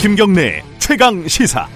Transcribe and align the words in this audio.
김경래 0.00 0.62
최강 0.78 1.26
시사. 1.26 1.68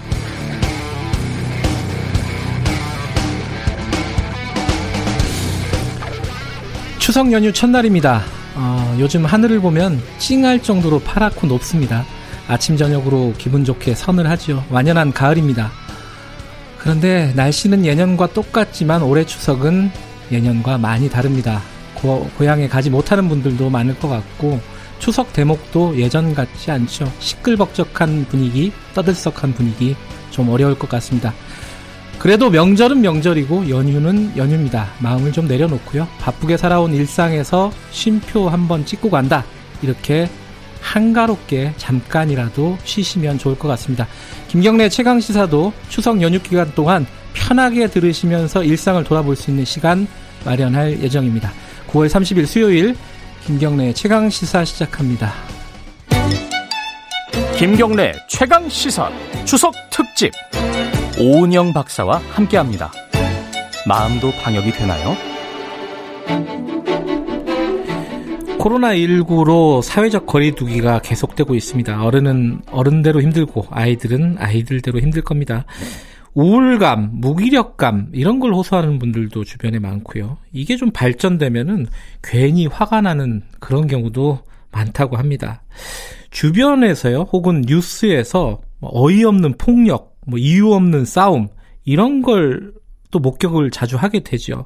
추석 6.99 7.31
연휴 7.33 7.51
첫날입니다. 7.51 8.23
어, 8.55 8.95
요즘 8.97 9.25
하늘을 9.25 9.59
보면 9.59 10.01
찡할 10.19 10.63
정도로 10.63 10.99
파랗고 10.99 11.47
높습니다. 11.47 12.05
아침 12.47 12.77
저녁으로 12.77 13.33
기분 13.37 13.65
좋게 13.65 13.93
선을 13.93 14.29
하죠. 14.29 14.63
완연한 14.69 15.11
가을입니다. 15.11 15.69
그런데 16.83 17.31
날씨는 17.37 17.85
예년과 17.85 18.33
똑같지만 18.33 19.03
올해 19.03 19.25
추석은 19.25 19.89
예년과 20.31 20.77
많이 20.77 21.09
다릅니다. 21.09 21.61
고, 21.95 22.29
고향에 22.37 22.67
가지 22.67 22.89
못하는 22.89 23.29
분들도 23.29 23.69
많을 23.69 23.97
것 23.97 24.09
같고 24.09 24.59
추석 24.99 25.31
대목도 25.31 25.97
예전 25.97 26.33
같지 26.33 26.71
않죠. 26.71 27.09
시끌벅적한 27.19 28.25
분위기, 28.27 28.73
떠들썩한 28.93 29.53
분위기 29.53 29.95
좀 30.29 30.49
어려울 30.49 30.77
것 30.77 30.89
같습니다. 30.89 31.33
그래도 32.19 32.49
명절은 32.49 32.99
명절이고 32.99 33.69
연휴는 33.69 34.35
연휴입니다. 34.35 34.87
마음을 34.99 35.31
좀 35.31 35.47
내려놓고요. 35.47 36.05
바쁘게 36.19 36.57
살아온 36.57 36.93
일상에서 36.93 37.71
쉼표 37.91 38.49
한번 38.49 38.85
찍고 38.85 39.09
간다. 39.09 39.45
이렇게 39.81 40.29
한가롭게 40.83 41.73
잠깐이라도 41.77 42.77
쉬시면 42.83 43.39
좋을 43.39 43.57
것 43.57 43.67
같습니다. 43.69 44.05
김경래 44.49 44.89
최강 44.89 45.19
시사도 45.19 45.73
추석 45.89 46.21
연휴 46.21 46.39
기간 46.39 46.71
동안 46.75 47.07
편하게 47.33 47.87
들으시면서 47.87 48.63
일상을 48.63 49.03
돌아볼 49.03 49.35
수 49.35 49.49
있는 49.49 49.65
시간 49.65 50.07
마련할 50.45 51.01
예정입니다. 51.01 51.51
9월 51.89 52.07
30일 52.07 52.45
수요일 52.45 52.95
김경래 53.45 53.93
최강 53.93 54.29
시사 54.29 54.65
시작합니다. 54.65 55.33
김경래 57.57 58.13
최강 58.27 58.67
시사 58.67 59.09
추석 59.45 59.73
특집 59.89 60.31
오은영 61.17 61.73
박사와 61.73 62.21
함께합니다. 62.31 62.91
마음도 63.87 64.31
방역이 64.31 64.71
되나요? 64.71 65.15
코로나19로 68.63 69.81
사회적 69.81 70.25
거리두기가 70.25 70.99
계속되고 70.99 71.55
있습니다. 71.55 72.03
어른은 72.03 72.61
어른대로 72.71 73.21
힘들고 73.21 73.67
아이들은 73.69 74.37
아이들대로 74.39 74.99
힘들 74.99 75.21
겁니다. 75.21 75.65
우울감, 76.33 77.11
무기력감 77.13 78.09
이런 78.13 78.39
걸 78.39 78.53
호소하는 78.53 78.97
분들도 78.99 79.43
주변에 79.43 79.79
많고요. 79.79 80.37
이게 80.51 80.77
좀 80.77 80.91
발전되면은 80.91 81.87
괜히 82.23 82.65
화가 82.67 83.01
나는 83.01 83.43
그런 83.59 83.85
경우도 83.87 84.39
많다고 84.71 85.17
합니다. 85.17 85.61
주변에서요, 86.31 87.27
혹은 87.31 87.61
뉴스에서 87.67 88.61
뭐 88.79 88.91
어이없는 88.93 89.57
폭력, 89.57 90.15
뭐 90.25 90.39
이유 90.39 90.71
없는 90.71 91.05
싸움 91.05 91.49
이런 91.83 92.21
걸 92.21 92.73
또 93.13 93.19
목격을 93.19 93.69
자주 93.69 93.95
하게 93.95 94.21
되죠. 94.21 94.65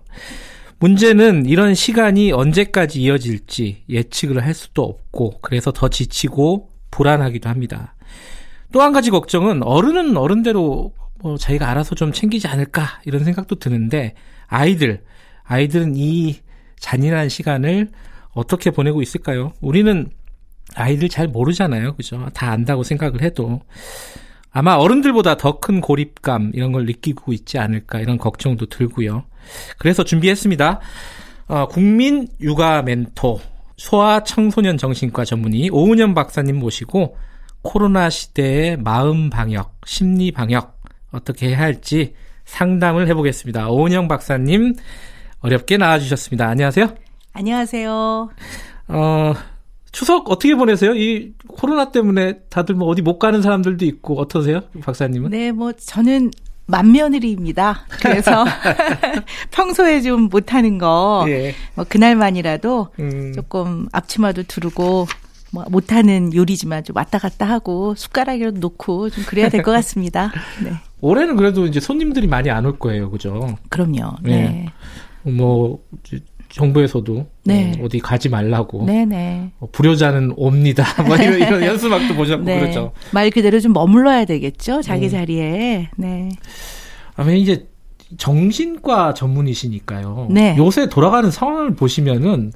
문제는 0.79 1.45
이런 1.47 1.73
시간이 1.73 2.31
언제까지 2.31 3.01
이어질지 3.01 3.83
예측을 3.89 4.43
할 4.45 4.53
수도 4.53 4.83
없고 4.83 5.39
그래서 5.41 5.71
더 5.71 5.89
지치고 5.89 6.69
불안하기도 6.91 7.49
합니다. 7.49 7.95
또 8.71 8.81
한 8.81 8.93
가지 8.93 9.09
걱정은 9.09 9.63
어른은 9.63 10.17
어른대로 10.17 10.93
뭐 11.19 11.37
자기가 11.37 11.69
알아서 11.69 11.95
좀 11.95 12.11
챙기지 12.11 12.47
않을까 12.47 13.01
이런 13.05 13.23
생각도 13.23 13.55
드는데 13.55 14.13
아이들 14.47 15.01
아이들은 15.45 15.95
이 15.95 16.39
잔인한 16.79 17.29
시간을 17.29 17.89
어떻게 18.33 18.69
보내고 18.69 19.01
있을까요? 19.01 19.53
우리는 19.61 20.11
아이들 20.75 21.09
잘 21.09 21.27
모르잖아요. 21.27 21.95
그죠? 21.95 22.29
다 22.33 22.51
안다고 22.51 22.83
생각을 22.83 23.21
해도 23.23 23.61
아마 24.51 24.75
어른들보다 24.75 25.37
더 25.37 25.59
큰 25.59 25.81
고립감 25.81 26.51
이런 26.53 26.71
걸 26.71 26.85
느끼고 26.85 27.33
있지 27.33 27.57
않을까 27.57 27.99
이런 27.99 28.17
걱정도 28.17 28.67
들고요. 28.67 29.23
그래서 29.77 30.03
준비했습니다. 30.03 30.79
어, 31.47 31.67
국민 31.67 32.27
육아 32.41 32.81
멘토 32.81 33.39
소아 33.77 34.23
청소년 34.23 34.77
정신과 34.77 35.23
전문의 35.25 35.69
오은영 35.69 36.13
박사님 36.13 36.57
모시고 36.57 37.15
코로나 37.61 38.09
시대의 38.09 38.77
마음 38.77 39.29
방역, 39.29 39.75
심리 39.85 40.31
방역 40.31 40.81
어떻게 41.11 41.49
해야 41.49 41.59
할지 41.59 42.13
상담을 42.45 43.07
해보겠습니다. 43.07 43.69
오은영 43.69 44.07
박사님 44.07 44.73
어렵게 45.39 45.77
나와주셨습니다. 45.77 46.47
안녕하세요. 46.47 46.95
안녕하세요. 47.33 48.29
어, 48.89 49.33
추석 49.91 50.29
어떻게 50.31 50.55
보내세요? 50.55 50.95
이 50.95 51.33
코로나 51.47 51.91
때문에 51.91 52.39
다들 52.49 52.75
뭐 52.75 52.87
어디 52.87 53.01
못 53.01 53.19
가는 53.19 53.41
사람들도 53.41 53.85
있고 53.85 54.19
어떠세요, 54.19 54.61
박사님은? 54.81 55.29
네, 55.29 55.51
뭐 55.51 55.71
저는 55.73 56.31
맏며느리입니다. 56.67 57.85
그래서 58.01 58.45
평소에 59.51 60.01
좀 60.01 60.23
못하는 60.29 60.77
거, 60.77 61.25
예. 61.27 61.53
뭐 61.75 61.85
그날만이라도 61.87 62.89
음. 62.99 63.33
조금 63.33 63.87
앞치마도 63.91 64.43
두르고 64.43 65.07
뭐 65.51 65.63
못하는 65.69 66.33
요리지만 66.33 66.83
좀 66.83 66.95
왔다 66.97 67.17
갔다 67.19 67.45
하고 67.47 67.95
숟가락이라도 67.95 68.59
놓고 68.59 69.09
좀 69.09 69.23
그래야 69.25 69.49
될 69.49 69.63
것 69.63 69.71
같습니다. 69.71 70.31
네. 70.63 70.73
올해는 70.99 71.35
그래도 71.37 71.65
이제 71.65 71.79
손님들이 71.79 72.27
많이 72.27 72.49
안 72.49 72.65
올 72.65 72.77
거예요, 72.77 73.09
그죠? 73.09 73.55
그럼요. 73.69 74.17
네. 74.23 74.69
네. 75.23 75.31
뭐 75.31 75.79
정부에서도 76.49 77.25
네. 77.45 77.73
어, 77.81 77.87
디 77.89 77.99
가지 77.99 78.29
말라고. 78.29 78.85
네네. 78.85 79.51
어, 79.59 79.67
불효자는 79.71 80.33
옵니다. 80.37 80.83
뭐 81.05 81.15
이런, 81.15 81.39
이런 81.39 81.63
연수막도 81.65 82.15
보셨고 82.15 82.43
네. 82.43 82.59
그렇죠. 82.59 82.91
말 83.11 83.29
그대로 83.29 83.59
좀 83.59 83.73
머물러야 83.73 84.25
되겠죠, 84.25 84.81
자기 84.81 85.05
음. 85.05 85.09
자리에. 85.11 85.89
네. 85.97 86.29
아마 87.15 87.31
이제 87.31 87.67
정신과 88.17 89.13
전문이시니까요. 89.13 90.27
네. 90.31 90.55
요새 90.57 90.87
돌아가는 90.89 91.29
상황을 91.29 91.75
보시면은 91.75 92.51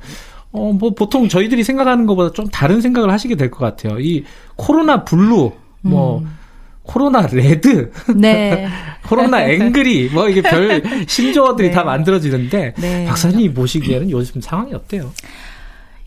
어, 0.53 0.73
뭐, 0.73 0.93
보통 0.93 1.29
저희들이 1.29 1.63
생각하는 1.63 2.05
것보다 2.05 2.33
좀 2.33 2.47
다른 2.49 2.81
생각을 2.81 3.09
하시게 3.09 3.35
될 3.35 3.49
것 3.51 3.59
같아요. 3.59 3.99
이 4.01 4.25
코로나 4.57 5.05
블루, 5.05 5.51
뭐, 5.81 6.19
음. 6.19 6.37
코로나 6.83 7.27
레드, 7.27 7.91
네. 8.15 8.67
코로나 9.07 9.45
angry, 9.47 10.09
뭐 10.09 10.27
이게 10.29 10.41
별 10.41 10.83
신조어들이 11.07 11.69
네. 11.69 11.73
다 11.73 11.83
만들어지는데 11.83 12.73
네. 12.77 13.05
박사님이 13.05 13.53
보시기에는 13.53 14.09
요즘 14.09 14.41
상황이 14.41 14.73
어때요? 14.73 15.11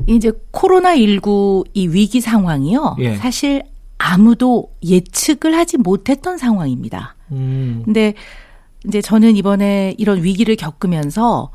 이제 0.06 0.32
코로나 0.50 0.96
19 0.96 1.64
이 1.74 1.88
위기 1.88 2.20
상황이요. 2.20 2.96
예. 2.98 3.16
사실 3.16 3.62
아무도 3.98 4.70
예측을 4.84 5.54
하지 5.56 5.78
못했던 5.78 6.36
상황입니다. 6.36 7.14
음. 7.30 7.82
근데 7.84 8.14
이제 8.86 9.00
저는 9.00 9.36
이번에 9.36 9.94
이런 9.96 10.22
위기를 10.22 10.56
겪으면서 10.56 11.50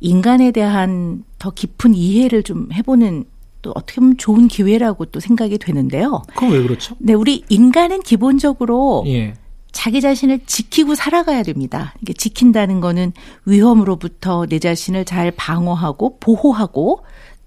인간에 0.00 0.50
대한 0.50 1.24
더 1.38 1.50
깊은 1.50 1.94
이해를 1.94 2.42
좀 2.42 2.68
해보는 2.72 3.24
또 3.64 3.72
어떻게 3.74 4.00
보면 4.00 4.18
좋은 4.18 4.46
기회라고 4.46 5.06
또 5.06 5.18
생각이 5.18 5.56
되는데요. 5.58 6.22
그럼 6.36 6.52
왜 6.52 6.62
그렇죠? 6.62 6.94
네, 6.98 7.14
우리 7.14 7.42
인간은 7.48 8.02
기본적으로 8.02 9.02
예. 9.06 9.32
자기 9.72 10.00
자신을 10.02 10.40
지키고 10.46 10.94
살아가야 10.94 11.42
됩니다. 11.42 11.94
이게 12.02 12.12
지킨다는 12.12 12.80
거는 12.80 13.12
위험으로부터 13.46 14.44
내 14.46 14.58
자신을 14.58 15.06
잘 15.06 15.30
방어하고 15.32 16.18
보호하고 16.20 17.00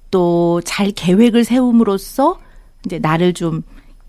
또 0.09 0.59
잘 0.66 0.91
계획을 0.91 1.44
세움으로써 1.45 2.39
이제 2.85 2.97
나를 3.00 3.33
좀 3.33 3.61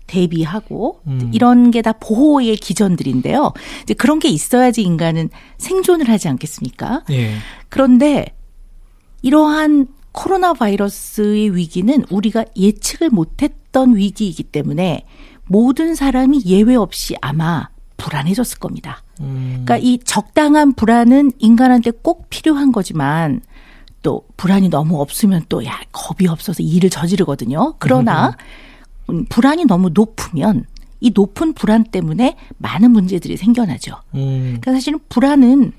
대비하고 0.07 1.01
음. 1.05 1.29
이런 1.33 1.69
게 1.69 1.81
다 1.83 1.93
보호의 1.93 2.55
기전들인데요. 2.57 3.53
이제 3.83 3.93
그런 3.93 4.17
게 4.17 4.27
있어야지 4.29 4.81
인간은 4.81 5.29
생존을 5.59 6.09
하지 6.09 6.27
않겠습니까? 6.27 7.03
예. 7.11 7.33
그런데 7.69 8.25
이러한 9.21 9.87
코로나 10.11 10.53
바이러스의 10.53 11.55
위기는 11.55 12.03
우리가 12.09 12.45
예측을 12.55 13.09
못했던 13.09 13.95
위기이기 13.95 14.43
때문에 14.43 15.05
모든 15.45 15.95
사람이 15.95 16.43
예외 16.45 16.75
없이 16.75 17.15
아마 17.21 17.69
불안해졌을 17.97 18.59
겁니다. 18.59 19.03
음. 19.19 19.63
그러니까 19.65 19.77
이 19.77 19.99
적당한 20.03 20.73
불안은 20.73 21.31
인간한테 21.39 21.91
꼭 21.91 22.27
필요한 22.29 22.71
거지만 22.71 23.41
또 24.01 24.23
불안이 24.37 24.69
너무 24.69 25.01
없으면 25.01 25.43
또 25.49 25.63
야 25.65 25.79
겁이 25.91 26.27
없어서 26.29 26.63
일을 26.63 26.89
저지르거든요. 26.89 27.75
그러나 27.79 28.37
음. 29.09 29.25
불안이 29.27 29.65
너무 29.65 29.89
높으면 29.93 30.65
이 31.01 31.11
높은 31.13 31.53
불안 31.53 31.83
때문에 31.83 32.35
많은 32.57 32.91
문제들이 32.91 33.37
생겨나죠. 33.37 33.95
음. 34.15 34.57
그러니까 34.61 34.71
사실은 34.73 34.99
불안은 35.09 35.73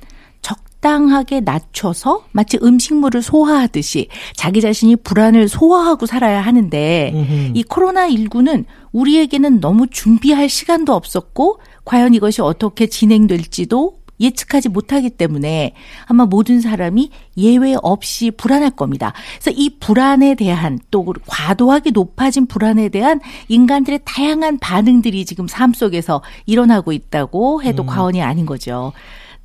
적당하게 0.81 1.41
낮춰서 1.41 2.25
마치 2.32 2.59
음식물을 2.61 3.23
소화하듯이 3.23 4.09
자기 4.35 4.61
자신이 4.61 4.97
불안을 4.97 5.49
소화하고 5.49 6.06
살아야 6.06 6.41
하는데 6.41 7.12
음흠. 7.15 7.53
이 7.55 7.62
코로나19는 7.65 8.65
우리에게는 8.93 9.61
너무 9.61 9.87
준비할 9.88 10.49
시간도 10.49 10.94
없었고 10.94 11.61
과연 11.85 12.15
이것이 12.15 12.43
어떻게 12.43 12.87
진행될지도 12.87 14.00
예측하지 14.21 14.69
못하기 14.69 15.11
때문에 15.11 15.73
아마 16.05 16.27
모든 16.27 16.61
사람이 16.61 17.11
예외 17.38 17.75
없이 17.81 18.31
불안할 18.31 18.71
겁니다. 18.71 19.15
그래서 19.41 19.50
이 19.59 19.79
불안에 19.81 20.35
대한 20.35 20.79
또 20.91 21.15
과도하게 21.27 21.93
높아진 21.93 22.47
불안에 22.47 22.91
대한 22.91 23.21
인간들의 23.49 24.00
다양한 24.05 24.59
반응들이 24.59 25.25
지금 25.25 25.49
삶 25.49 25.73
속에서 25.73 26.23
일어나고 26.44 26.93
있다고 26.93 27.62
해도 27.62 27.82
음. 27.85 27.87
과언이 27.87 28.21
아닌 28.21 28.44
거죠. 28.44 28.93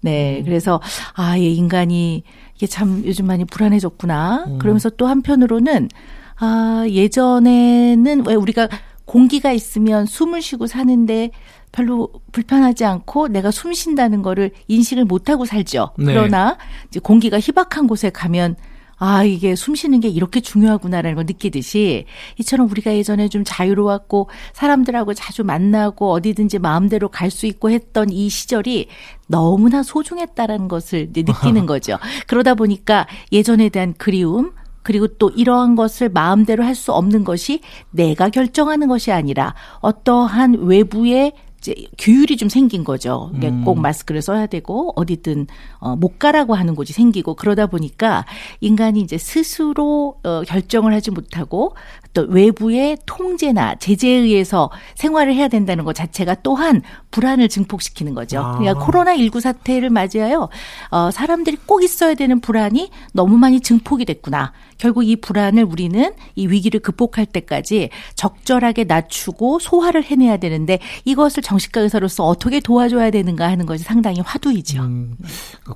네. 0.02 0.40
음. 0.40 0.46
그래서 0.46 0.82
아, 1.14 1.38
예, 1.40 1.50
인간이 1.50 2.24
이게 2.56 2.68
참 2.68 3.04
요즘 3.06 3.28
많이 3.28 3.46
불안해졌구나. 3.46 4.46
음. 4.48 4.58
그러면서 4.60 4.90
또 4.90 5.08
한편으로는 5.08 5.90
아, 6.38 6.86
예전에는 6.88 8.26
왜 8.28 8.36
우리가 8.36 8.68
공기가 9.06 9.52
있으면 9.52 10.06
숨을 10.06 10.42
쉬고 10.42 10.68
사는데 10.68 11.32
별로 11.72 12.10
불편하지 12.32 12.86
않고 12.86 13.28
내가 13.28 13.52
숨 13.52 13.74
쉰다는 13.74 14.22
거를 14.22 14.52
인식을 14.68 15.06
못 15.06 15.30
하고 15.30 15.46
살죠. 15.46 15.92
네. 15.98 16.06
그러나 16.06 16.58
이제 16.88 17.00
공기가 17.00 17.40
희박한 17.40 17.88
곳에 17.88 18.10
가면 18.10 18.56
아, 18.98 19.24
이게 19.24 19.56
숨 19.56 19.76
쉬는 19.76 20.00
게 20.00 20.08
이렇게 20.08 20.40
중요하구나라는 20.40 21.16
걸 21.16 21.26
느끼듯이 21.26 22.06
이처럼 22.40 22.70
우리가 22.70 22.94
예전에 22.96 23.28
좀 23.28 23.44
자유로웠고 23.46 24.30
사람들하고 24.54 25.14
자주 25.14 25.44
만나고 25.44 26.12
어디든지 26.12 26.60
마음대로 26.60 27.10
갈 27.10 27.30
수 27.30 27.46
있고 27.48 27.70
했던 27.70 28.10
이 28.10 28.30
시절이 28.30 28.88
너무나 29.28 29.84
소중했다라는 29.84 30.68
것을 30.70 31.10
느끼는 31.14 31.66
거죠. 31.68 31.98
그러다 32.28 32.54
보니까 32.56 33.08
예전에 33.32 33.68
대한 33.70 33.94
그리움, 33.98 34.52
그리고 34.84 35.08
또 35.08 35.30
이러한 35.32 35.76
것을 35.76 36.10
마음대로 36.10 36.64
할 36.64 36.76
수 36.76 36.94
없는 36.94 37.24
것이 37.24 37.62
내가 37.90 38.30
결정하는 38.30 38.88
것이 38.88 39.12
아니라 39.12 39.56
어떠한 39.82 40.60
외부의 40.66 41.34
이제 41.66 41.88
규율이 41.98 42.38
좀 42.38 42.50
생긴 42.50 42.84
거죠. 42.84 43.32
음. 43.34 43.64
꼭 43.64 43.80
마스크를 43.80 44.22
써야 44.22 44.46
되고 44.46 44.94
어디든 44.96 45.48
어, 45.80 45.96
못 45.96 46.20
가라고 46.20 46.54
하는 46.54 46.76
곳이 46.76 46.94
생기고 46.94 47.36
그러다 47.36 47.66
보니까 47.68 48.26
인간이 48.62 49.02
이제 49.02 49.18
스스로 49.18 50.20
어, 50.24 50.42
결정을 50.46 50.94
하지 50.94 51.12
못하고 51.12 51.76
또 52.14 52.24
외부의 52.30 52.98
통제나 53.06 53.76
제재에 53.76 54.12
의해서 54.12 54.70
생활을 54.96 55.34
해야 55.34 55.48
된다는 55.48 55.84
것 55.84 55.94
자체가 55.94 56.36
또한 56.44 56.82
불안을 57.16 57.48
증폭시키는 57.48 58.14
거죠. 58.14 58.40
아. 58.40 58.58
그러니까 58.58 58.86
코로나 58.86 59.16
19 59.16 59.40
사태를 59.40 59.90
맞이하여 59.90 60.50
어, 60.92 61.12
사람들이 61.12 61.58
꼭 61.66 61.82
있어야 61.82 62.14
되는 62.14 62.42
불안이 62.42 62.90
너무 63.14 63.38
많이 63.38 63.62
증폭이 63.62 64.04
됐구나. 64.04 64.52
결국 64.78 65.06
이 65.06 65.16
불안을 65.16 65.64
우리는 65.64 66.12
이 66.36 66.48
위기를 66.48 66.82
극복할 66.82 67.26
때까지 67.26 67.90
적절하게 68.16 68.84
낮추고 68.84 69.60
소화를 69.60 70.04
해내야 70.04 70.36
되는데 70.38 70.80
이것을 71.06 71.42
정신과 71.42 71.80
의사로서 71.82 72.26
어떻게 72.26 72.60
도와줘야 72.60 73.12
되는가 73.12 73.48
하는 73.50 73.66
것이 73.66 73.86
상당히 73.86 74.20
화두이죠. 74.20 74.82
음, 74.84 75.16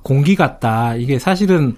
공기 0.02 0.36
같다. 0.36 0.94
이게 0.96 1.18
사실은 1.18 1.74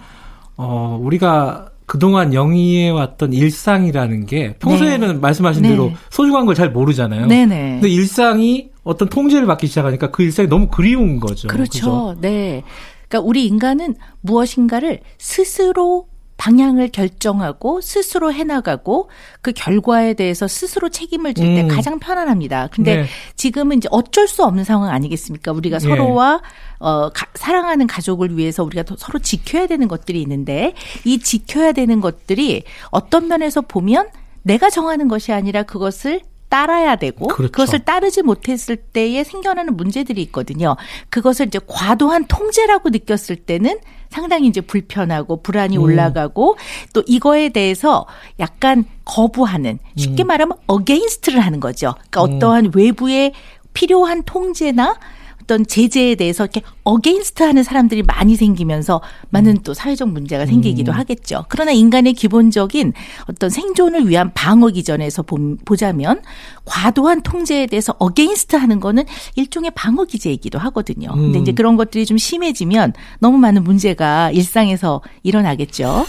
어 0.57 0.99
우리가 1.01 1.69
그동안 1.87 2.35
영위해 2.35 2.91
왔던 2.91 3.33
일상이라는 3.33 4.27
게 4.27 4.55
평소에는 4.59 5.09
네. 5.09 5.15
말씀하신 5.15 5.63
대로 5.63 5.87
네. 5.87 5.97
소중한 6.11 6.47
걸 6.47 6.57
잘 6.57 6.71
모르잖아요. 6.71 7.27
네네. 7.27 7.79
근데 7.81 7.89
일상이 7.89 8.72
어떤 8.85 9.09
통제를 9.09 9.47
받기 9.47 9.67
시작하니까 9.67 10.11
그 10.11 10.23
일상이 10.23 10.49
너무 10.49 10.69
그리운 10.69 11.21
거죠. 11.21 11.49
그렇죠. 11.49 11.71
그죠? 11.71 12.17
네. 12.21 12.63
그러니까 13.09 13.29
우리 13.29 13.47
인간은 13.47 13.95
무엇인가를 14.21 15.01
스스로 15.19 16.07
방향을 16.43 16.89
결정하고 16.89 17.81
스스로 17.81 18.33
해나가고 18.33 19.09
그 19.43 19.53
결과에 19.53 20.15
대해서 20.15 20.49
스스로 20.49 20.89
책임을 20.89 21.35
질때 21.35 21.63
음. 21.63 21.69
가장 21.69 22.01
편안합니다. 22.01 22.69
근데 22.73 22.97
네. 22.97 23.07
지금은 23.37 23.77
이제 23.77 23.89
어쩔 23.93 24.27
수 24.27 24.43
없는 24.43 24.65
상황 24.65 24.91
아니겠습니까? 24.91 25.53
우리가 25.53 25.79
네. 25.79 25.89
서로와 25.89 26.43
어, 26.81 27.11
가, 27.11 27.27
사랑하는 27.35 27.87
가족을 27.87 28.37
위해서 28.37 28.65
우리가 28.65 28.83
서로 28.99 29.21
지켜야 29.21 29.69
되는 29.69 29.87
것들이 29.87 30.21
있는데 30.23 30.75
이 31.05 31.21
지켜야 31.21 31.71
되는 31.71 32.01
것들이 32.01 32.65
어떤 32.91 33.29
면에서 33.29 33.61
보면 33.61 34.09
내가 34.43 34.69
정하는 34.69 35.07
것이 35.07 35.33
아니라 35.33 35.63
그것을 35.63 36.23
따라야 36.53 36.97
되고 36.97 37.29
그렇죠. 37.29 37.51
그것을 37.51 37.79
따르지 37.79 38.21
못했을 38.21 38.77
때에 38.77 39.25
생겨나는 39.25 39.75
문제들이 39.75 40.21
있거든요. 40.25 40.77
그것을 41.09 41.47
이제 41.47 41.59
과도한 41.67 42.27
통제라고 42.27 42.91
느꼈을 42.91 43.37
때는 43.37 43.79
상당히 44.11 44.49
이제 44.49 44.61
불편하고 44.61 45.41
불안이 45.41 45.79
음. 45.79 45.83
올라가고 45.83 46.59
또 46.93 47.03
이거에 47.07 47.49
대해서 47.49 48.05
약간 48.39 48.85
거부하는 49.07 49.79
쉽게 49.97 50.25
음. 50.25 50.27
말하면 50.27 50.59
against를 50.67 51.41
하는 51.41 51.59
거죠. 51.59 51.95
그러니까 52.11 52.25
음. 52.25 52.37
어떠한 52.37 52.73
외부의 52.75 53.33
필요한 53.73 54.23
통제나 54.23 54.99
어떤 55.43 55.67
제재에 55.67 56.15
대해서 56.15 56.45
이렇게 56.45 56.63
against 56.85 57.43
하는 57.43 57.63
사람들이 57.63 58.03
많이 58.03 58.37
생기면서 58.37 59.03
많은 59.31 59.53
음. 59.53 59.63
또 59.63 59.75
사회적 59.75 60.09
문제가 60.09 60.47
생기기도 60.47 60.93
음. 60.93 60.97
하겠죠. 60.97 61.45
그러나 61.49 61.73
인간의 61.73 62.15
기본적인 62.15 62.93
어떤 63.29 63.51
생존을 63.51 64.09
위한 64.09 64.33
방어 64.35 64.69
기전에서 64.69 65.25
보자면 65.65 66.23
과도한 66.65 67.23
통제에 67.23 67.67
대해서 67.67 67.95
against 67.99 68.57
하는 68.57 68.81
거는 68.81 69.05
일종의 69.35 69.73
방어 69.75 70.05
기제이기도 70.05 70.59
하거든요. 70.59 71.13
근데 71.13 71.41
이제 71.41 71.53
음. 71.53 71.55
그런 71.55 71.77
것들이 71.77 72.07
좀 72.07 72.19
심해지면 72.19 72.93
너무 73.19 73.39
많은 73.39 73.65
문제가 73.65 74.31
일상에서 74.31 75.03
일어나겠죠. 75.23 76.07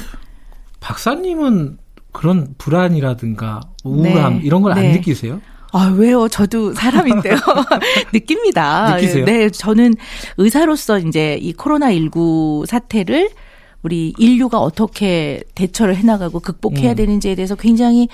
박사님은 0.79 1.77
그런 2.11 2.53
불안이라든가 2.57 3.61
우울함 3.83 4.35
네. 4.35 4.41
이런 4.43 4.61
걸안 4.61 4.81
네. 4.81 4.93
느끼세요? 4.93 5.41
아, 5.73 5.87
왜요? 5.87 6.27
저도 6.27 6.73
사람인데요. 6.73 7.35
느낍니다. 8.13 8.95
느끼세요? 8.95 9.25
네, 9.25 9.49
저는 9.49 9.95
의사로서 10.37 10.99
이제 10.99 11.37
이 11.41 11.53
코로나19 11.53 12.67
사태를 12.67 13.29
우리 13.81 14.13
인류가 14.17 14.59
어떻게 14.59 15.43
대처를 15.55 15.95
해나가고 15.95 16.39
극복해야 16.39 16.91
음. 16.91 16.95
되는지에 16.95 17.35
대해서 17.35 17.55
굉장히 17.55 18.07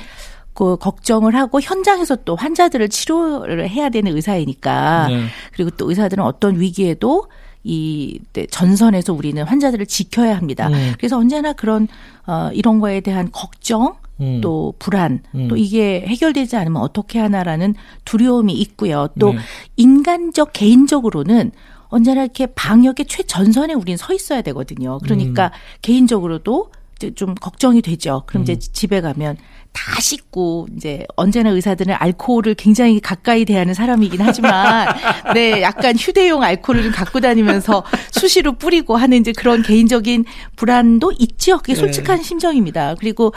그 0.54 0.78
걱정을 0.78 1.36
하고 1.36 1.62
현장에서 1.62 2.18
또 2.26 2.36
환자들을 2.36 2.90
치료를 2.90 3.70
해야 3.70 3.90
되는 3.90 4.16
의사이니까 4.16 5.08
네. 5.10 5.26
그리고 5.54 5.70
또 5.72 5.90
의사들은 5.90 6.24
어떤 6.24 6.60
위기에도 6.60 7.28
이 7.64 8.20
네, 8.34 8.46
전선에서 8.48 9.14
우리는 9.14 9.44
환자들을 9.44 9.86
지켜야 9.86 10.38
합니다. 10.38 10.70
음. 10.70 10.94
그래서 10.98 11.18
언제나 11.18 11.54
그런 11.54 11.88
어 12.26 12.50
이런 12.54 12.80
거에 12.80 13.02
대한 13.02 13.30
걱정 13.32 13.96
음. 14.22 14.40
또 14.42 14.74
불안, 14.80 15.22
음. 15.36 15.48
또 15.48 15.58
이게 15.58 16.04
해결되지 16.08 16.56
않으면 16.56 16.82
어떻게 16.82 17.20
하나라는 17.20 17.76
두려움이 18.06 18.54
있고요. 18.54 19.08
또 19.20 19.34
네. 19.34 19.40
인간적 19.78 20.52
개인적으로는 20.54 21.52
언제나 21.88 22.24
이렇게 22.24 22.46
방역의 22.46 23.08
최전선에 23.08 23.74
우리는 23.74 23.98
서 23.98 24.14
있어야 24.14 24.42
되거든요. 24.42 25.00
그러니까 25.00 25.48
음. 25.48 25.52
개인적으로도 25.82 26.72
좀 27.16 27.34
걱정이 27.34 27.82
되죠. 27.82 28.24
그럼 28.26 28.44
이제 28.44 28.54
음. 28.54 28.60
집에 28.60 29.02
가면 29.02 29.38
다 29.72 30.02
씻고 30.02 30.68
이제 30.76 31.06
언제나 31.16 31.52
의사들은 31.52 31.96
알코올을 31.98 32.56
굉장히 32.56 33.00
가까이 33.00 33.46
대하는 33.46 33.74
사람이긴 33.74 34.22
하지만 34.22 34.88
네 35.34 35.62
약간 35.62 35.96
휴대용 35.96 36.44
알코올을 36.44 36.84
좀 36.84 36.92
갖고 36.92 37.20
다니면서 37.20 37.84
수시로 38.12 38.54
뿌리고 38.54 38.98
하는 38.98 39.18
이제 39.18 39.32
그런 39.32 39.62
개인적인 39.62 40.26
불안도 40.56 41.14
있죠. 41.20 41.58
그게 41.58 41.74
네. 41.74 41.80
솔직한 41.80 42.18
네. 42.18 42.24
심정입니다. 42.24 42.96
그리고 43.00 43.34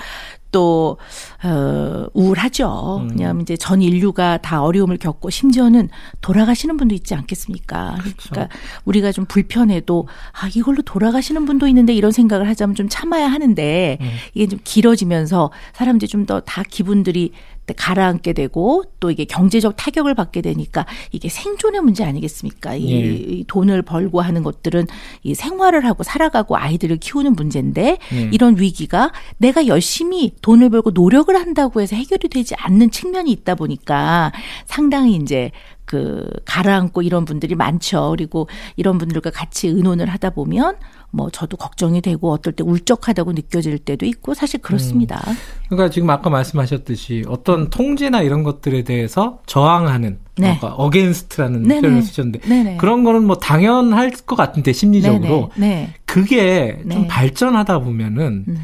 또, 0.53 0.99
어, 1.43 2.07
우울하죠. 2.15 3.01
음. 3.03 3.11
왜냐하면 3.11 3.43
이제 3.43 3.57
전 3.57 3.83
인류가 3.83 4.37
다 4.37 4.63
어려움을 4.63 4.99
겪고 4.99 5.31
심지어는 5.31 5.89
돌아가시는 6.21 6.77
분도 6.77 6.95
있지 6.95 7.15
않겠습니까? 7.15 7.97
그렇죠. 8.01 8.29
그러니까 8.31 8.57
우리가 8.85 9.11
좀 9.11 9.25
불편해도 9.25 10.07
아, 10.33 10.49
이걸로 10.55 10.83
돌아가시는 10.83 11.45
분도 11.47 11.67
있는데 11.69 11.93
이런 11.95 12.13
생각을 12.13 12.47
하자면 12.49 12.77
좀 12.77 12.89
참아야 12.89 13.27
하는데 13.27 13.99
음. 14.01 14.11
이게 14.35 14.47
좀 14.47 14.61
길어지면서 14.63 15.51
사람들이 15.73 16.09
좀 16.09 16.27
더 16.27 16.41
다 16.45 16.63
기분들이 16.63 17.33
가라앉게 17.77 18.33
되고 18.33 18.83
또 18.99 19.11
이게 19.11 19.25
경제적 19.25 19.77
타격을 19.77 20.15
받게 20.15 20.43
되니까 20.43 20.87
이게 21.13 21.29
생존의 21.29 21.81
문제 21.81 22.05
아니겠습니까? 22.05 22.75
이, 22.75 22.93
예. 22.93 22.99
이 22.99 23.45
돈을 23.47 23.83
벌고 23.83 24.21
하는 24.21 24.43
것들은 24.43 24.87
이 25.23 25.35
생활을 25.35 25.85
하고 25.87 26.03
살아가고 26.03 26.57
아이들을 26.57 26.97
키우는 26.99 27.35
문제인데 27.35 27.99
예. 28.13 28.31
이런 28.33 28.59
위기가 28.59 29.13
내가 29.39 29.67
열심히 29.67 30.33
돈을 30.43 30.71
벌고 30.71 30.91
노력을 30.91 31.35
한다고 31.35 31.81
해서 31.81 31.95
해결이 31.97 32.29
되지 32.29 32.55
않는 32.57 32.91
측면이 32.91 33.31
있다 33.31 33.55
보니까 33.55 34.33
상당히 34.67 35.15
이제 35.17 35.51
그 35.93 36.27
가라앉고 36.47 37.03
이런 37.03 37.27
분들이 37.27 37.55
많죠. 37.55 38.15
그리고 38.17 38.49
이런 38.77 38.97
분들과 38.97 39.29
같이 39.29 39.69
의논을 39.69 40.09
하다 40.09 40.31
보면 40.31 40.77
뭐 41.11 41.29
저도 41.29 41.59
걱정이 41.59 42.01
되고 42.01 42.33
어떨 42.33 42.55
때 42.55 42.65
울적하다고 42.65 43.33
느껴질 43.33 43.79
때도 43.79 44.07
있고 44.07 44.33
사실 44.33 44.63
그렇습니다. 44.63 45.23
음. 45.29 45.35
그러니까 45.69 45.91
지금 45.91 46.09
아까 46.09 46.31
말씀하셨듯이 46.31 47.25
어떤 47.29 47.69
통제나 47.69 48.23
이런 48.23 48.43
것들에 48.43 48.85
대해서 48.85 49.41
저항하는 49.45 50.19
네. 50.39 50.53
아까 50.53 50.69
against라는 50.69 51.65
네네. 51.65 51.81
표현을 51.83 52.01
쓰셨는데 52.01 52.49
네네. 52.49 52.77
그런 52.79 53.05
거는 53.05 53.25
뭐 53.25 53.37
당연할 53.37 54.13
것 54.13 54.35
같은데 54.35 54.73
심리적으로 54.73 55.51
네 55.57 55.93
그게 56.07 56.79
좀 56.91 57.03
네. 57.03 57.07
발전하다 57.07 57.81
보면은 57.81 58.47
음. 58.49 58.57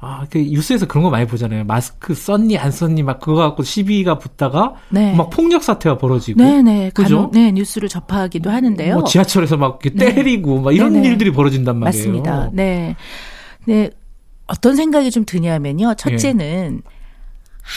아, 0.00 0.26
그 0.30 0.38
뉴스에서 0.38 0.86
그런 0.86 1.02
거 1.02 1.10
많이 1.10 1.26
보잖아요. 1.26 1.64
마스크 1.64 2.14
썼니 2.14 2.56
안 2.56 2.70
썼니 2.70 3.02
막 3.02 3.18
그거 3.18 3.34
갖고 3.34 3.64
시비가 3.64 4.18
붙다가 4.18 4.74
네. 4.90 5.14
막 5.14 5.30
폭력 5.30 5.64
사태가 5.64 5.98
벌어지고. 5.98 6.42
네, 6.42 6.62
네. 6.62 6.90
그죠? 6.94 7.30
네, 7.32 7.50
뉴스를 7.50 7.88
접하기도 7.88 8.48
하는데요. 8.48 8.94
뭐 8.94 9.04
지하철에서 9.04 9.56
막 9.56 9.80
네. 9.80 9.90
때리고 10.14 10.60
막 10.60 10.72
이런 10.74 10.92
네네. 10.92 11.08
일들이 11.08 11.32
벌어진단 11.32 11.78
말이에요. 11.78 12.06
맞습니다. 12.06 12.50
네. 12.52 12.94
네. 13.64 13.90
어떤 14.46 14.76
생각이 14.76 15.10
좀 15.10 15.24
드냐면요. 15.24 15.94
첫째는 15.94 16.82
네. 16.84 16.90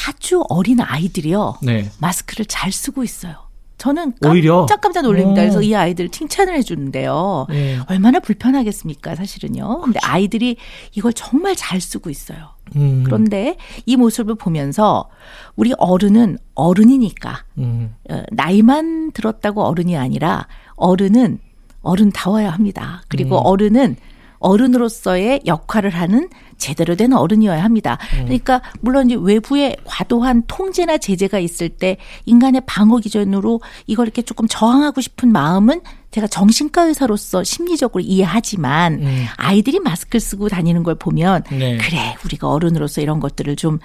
아주 0.08 0.44
어린 0.48 0.80
아이들이요. 0.80 1.56
네. 1.64 1.90
마스크를 2.00 2.46
잘 2.46 2.72
쓰고 2.72 3.04
있어요. 3.04 3.36
저는 3.82 4.14
깜짝깜짝 4.22 5.02
놀랍니다. 5.02 5.42
그래서 5.42 5.64
이 5.64 5.74
아이들 5.74 6.08
칭찬을 6.10 6.54
해주는데요. 6.54 7.48
네. 7.50 7.80
얼마나 7.88 8.20
불편하겠습니까, 8.20 9.16
사실은요. 9.16 9.82
근데 9.82 10.00
그렇죠. 10.00 10.14
아이들이 10.14 10.58
이걸 10.94 11.14
정말 11.14 11.56
잘 11.56 11.82
쓰고 11.82 12.12
있어요. 12.12 12.50
음. 12.76 13.02
그런데 13.04 13.58
이 13.88 13.96
모습을 13.96 14.36
보면서 14.36 15.10
우리 15.56 15.74
어른은 15.80 16.38
어른이니까 16.54 17.44
음. 17.58 17.96
어, 18.12 18.22
나이만 18.30 19.14
들었다고 19.14 19.64
어른이 19.64 19.98
아니라 19.98 20.48
어른은 20.76 21.40
어른다워야 21.82 22.52
합니다. 22.52 23.02
그리고 23.08 23.40
음. 23.40 23.46
어른은 23.46 23.96
어른으로서의 24.42 25.42
역할을 25.46 25.92
하는 25.92 26.30
제대로 26.58 26.96
된 26.96 27.14
어른이어야 27.14 27.64
합니다. 27.64 27.98
음. 28.18 28.26
그러니까 28.26 28.62
물론 28.82 29.10
이제 29.10 29.18
외부의 29.20 29.78
과도한 29.86 30.44
통제나 30.48 30.98
제재가 30.98 31.40
있을 31.40 31.70
때 31.70 31.98
인간의 32.26 32.62
방어 32.66 32.98
기준으로 32.98 33.62
이걸 33.88 34.08
이렇게 34.08 34.22
조금 34.22 34.48
저항하고 34.48 35.02
싶은 35.02 35.32
마음은 35.32 35.82
제가 36.12 36.28
정신과 36.28 36.84
의사로서 36.84 37.44
심리적으로 37.44 38.02
이해하지만 38.02 39.02
음. 39.02 39.26
아이들이 39.38 39.80
마스크를 39.80 40.20
쓰고 40.20 40.50
다니는 40.50 40.84
걸 40.84 40.96
보면 40.96 41.44
네. 41.50 41.78
그래 41.78 42.18
우리가 42.26 42.50
어른으로서 42.50 43.02
이런 43.02 43.20
것들을 43.20 43.56
좀 43.56 43.80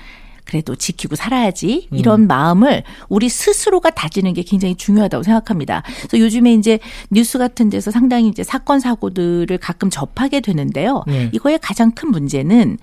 그래도 0.46 0.76
지키고 0.76 1.16
살아야지 1.16 1.88
이런 1.90 2.22
음. 2.22 2.26
마음을 2.28 2.84
우리 3.08 3.28
스스로가 3.28 3.90
다지는 3.90 4.32
게 4.32 4.42
굉장히 4.42 4.76
중요하다고 4.76 5.24
생각합니다. 5.24 5.82
그래서 5.98 6.18
요즘에 6.18 6.54
이제 6.54 6.78
뉴스 7.10 7.36
같은 7.36 7.68
데서 7.68 7.90
상당히 7.90 8.28
이제 8.28 8.42
사건 8.44 8.80
사고들을 8.80 9.58
가끔 9.58 9.90
접하게 9.90 10.40
되는데요. 10.40 11.02
네. 11.06 11.30
이거의 11.32 11.58
가장 11.60 11.90
큰 11.90 12.10
문제는 12.10 12.78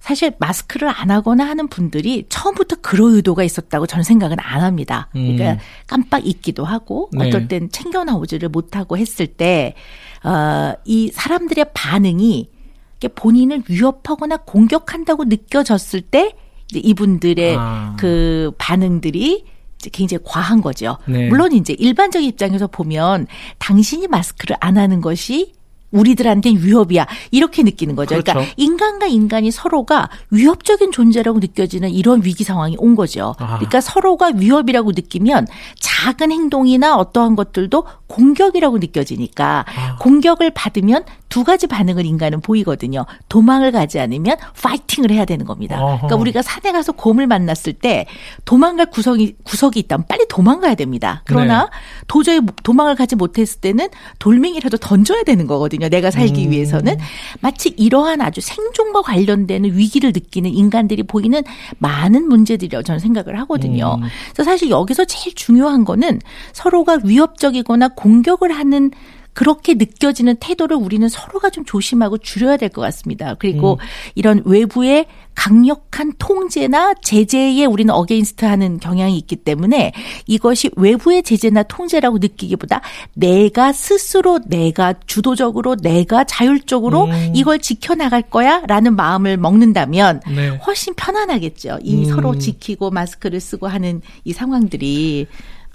사실 0.00 0.32
마스크를 0.38 0.88
안 0.88 1.10
하거나 1.10 1.44
하는 1.44 1.68
분들이 1.68 2.24
처음부터 2.28 2.76
그런 2.80 3.14
의도가 3.14 3.42
있었다고 3.42 3.86
저는 3.86 4.04
생각은 4.04 4.38
안 4.40 4.62
합니다. 4.62 5.08
그러니까 5.12 5.52
음. 5.52 5.58
깜빡 5.86 6.26
잊기도 6.26 6.64
하고 6.64 7.10
네. 7.12 7.28
어떨 7.28 7.48
땐 7.48 7.68
챙겨 7.70 8.04
나오지를 8.04 8.48
못하고 8.48 8.96
했을 8.96 9.26
때, 9.26 9.74
어, 10.24 10.74
이 10.84 11.10
사람들의 11.12 11.66
반응이 11.74 12.50
본인을 13.14 13.64
위협하거나 13.68 14.38
공격한다고 14.38 15.24
느껴졌을 15.24 16.00
때 16.00 16.34
이분들의 16.80 17.56
아. 17.58 17.96
그 17.98 18.52
반응들이 18.58 19.44
굉장히 19.90 20.22
과한 20.24 20.60
거죠. 20.60 20.98
네. 21.06 21.28
물론 21.28 21.52
이제 21.52 21.72
일반적 21.72 22.22
입장에서 22.22 22.68
보면 22.68 23.26
당신이 23.58 24.06
마스크를 24.06 24.56
안 24.60 24.78
하는 24.78 25.00
것이 25.00 25.52
우리들한테는 25.92 26.62
위협이야. 26.64 27.06
이렇게 27.30 27.62
느끼는 27.62 27.94
거죠. 27.96 28.08
그러니까 28.08 28.32
그렇죠. 28.32 28.50
그러니까 28.50 28.54
인간과 28.56 29.06
인간이 29.06 29.50
서로가 29.50 30.08
위협적인 30.30 30.90
존재라고 30.90 31.38
느껴지는 31.38 31.90
이런 31.90 32.24
위기 32.24 32.44
상황이 32.44 32.76
온 32.78 32.96
거죠. 32.96 33.34
아. 33.38 33.56
그러니까 33.56 33.80
서로가 33.80 34.32
위협이라고 34.34 34.92
느끼면 34.92 35.46
작은 35.78 36.32
행동이나 36.32 36.96
어떠한 36.96 37.36
것들도 37.36 37.84
공격이라고 38.06 38.78
느껴지니까 38.78 39.64
아. 39.68 39.96
공격을 39.96 40.52
받으면 40.52 41.04
두 41.32 41.44
가지 41.44 41.66
반응을 41.66 42.04
인간은 42.04 42.42
보이거든요. 42.42 43.06
도망을 43.30 43.72
가지 43.72 43.98
않으면 43.98 44.36
파이팅을 44.62 45.10
해야 45.10 45.24
되는 45.24 45.46
겁니다. 45.46 45.82
어허. 45.82 45.96
그러니까 45.96 46.16
우리가 46.16 46.42
산에 46.42 46.72
가서 46.72 46.92
곰을 46.92 47.26
만났을 47.26 47.72
때 47.72 48.04
도망갈 48.44 48.90
구석이 48.90 49.36
구석이 49.42 49.80
있다면 49.80 50.04
빨리 50.08 50.26
도망가야 50.28 50.74
됩니다. 50.74 51.22
그러나 51.24 51.62
네. 51.62 51.70
도저히 52.06 52.40
도망을 52.62 52.96
가지 52.96 53.16
못했을 53.16 53.62
때는 53.62 53.88
돌멩이라도 54.18 54.76
던져야 54.76 55.22
되는 55.22 55.46
거거든요. 55.46 55.88
내가 55.88 56.10
살기 56.10 56.48
음. 56.48 56.50
위해서는 56.50 56.98
마치 57.40 57.70
이러한 57.70 58.20
아주 58.20 58.42
생존과 58.42 59.00
관련되는 59.00 59.74
위기를 59.74 60.12
느끼는 60.12 60.50
인간들이 60.50 61.02
보이는 61.02 61.42
많은 61.78 62.28
문제들이라고 62.28 62.82
저는 62.82 62.98
생각을 62.98 63.38
하거든요. 63.40 63.96
음. 64.02 64.08
그래서 64.34 64.50
사실 64.50 64.68
여기서 64.68 65.06
제일 65.06 65.34
중요한 65.34 65.86
거는 65.86 66.20
서로가 66.52 66.98
위협적이거나 67.04 67.88
공격을 67.96 68.52
하는 68.52 68.90
그렇게 69.34 69.74
느껴지는 69.74 70.36
태도를 70.40 70.76
우리는 70.76 71.08
서로가 71.08 71.50
좀 71.50 71.64
조심하고 71.64 72.18
줄여야 72.18 72.56
될 72.56 72.72
것 72.72 72.80
같습니다. 72.82 73.34
그리고 73.38 73.74
음. 73.74 73.78
이런 74.14 74.42
외부의 74.44 75.06
강력한 75.34 76.12
통제나 76.18 76.94
제재에 77.02 77.64
우리는 77.64 77.92
against 77.92 78.44
하는 78.44 78.78
경향이 78.78 79.16
있기 79.18 79.36
때문에 79.36 79.92
이것이 80.26 80.70
외부의 80.76 81.22
제재나 81.22 81.62
통제라고 81.64 82.18
느끼기보다 82.18 82.82
내가 83.14 83.72
스스로 83.72 84.40
내가 84.46 84.94
주도적으로 85.06 85.76
내가 85.76 86.24
자율적으로 86.24 87.04
음. 87.04 87.32
이걸 87.34 87.58
지켜나갈 87.60 88.22
거야 88.22 88.62
라는 88.66 88.94
마음을 88.96 89.36
먹는다면 89.36 90.20
네. 90.34 90.48
훨씬 90.48 90.94
편안하겠죠. 90.94 91.78
이 91.82 92.04
음. 92.04 92.04
서로 92.04 92.38
지키고 92.38 92.90
마스크를 92.90 93.40
쓰고 93.40 93.66
하는 93.68 94.02
이 94.24 94.32
상황들이 94.32 95.26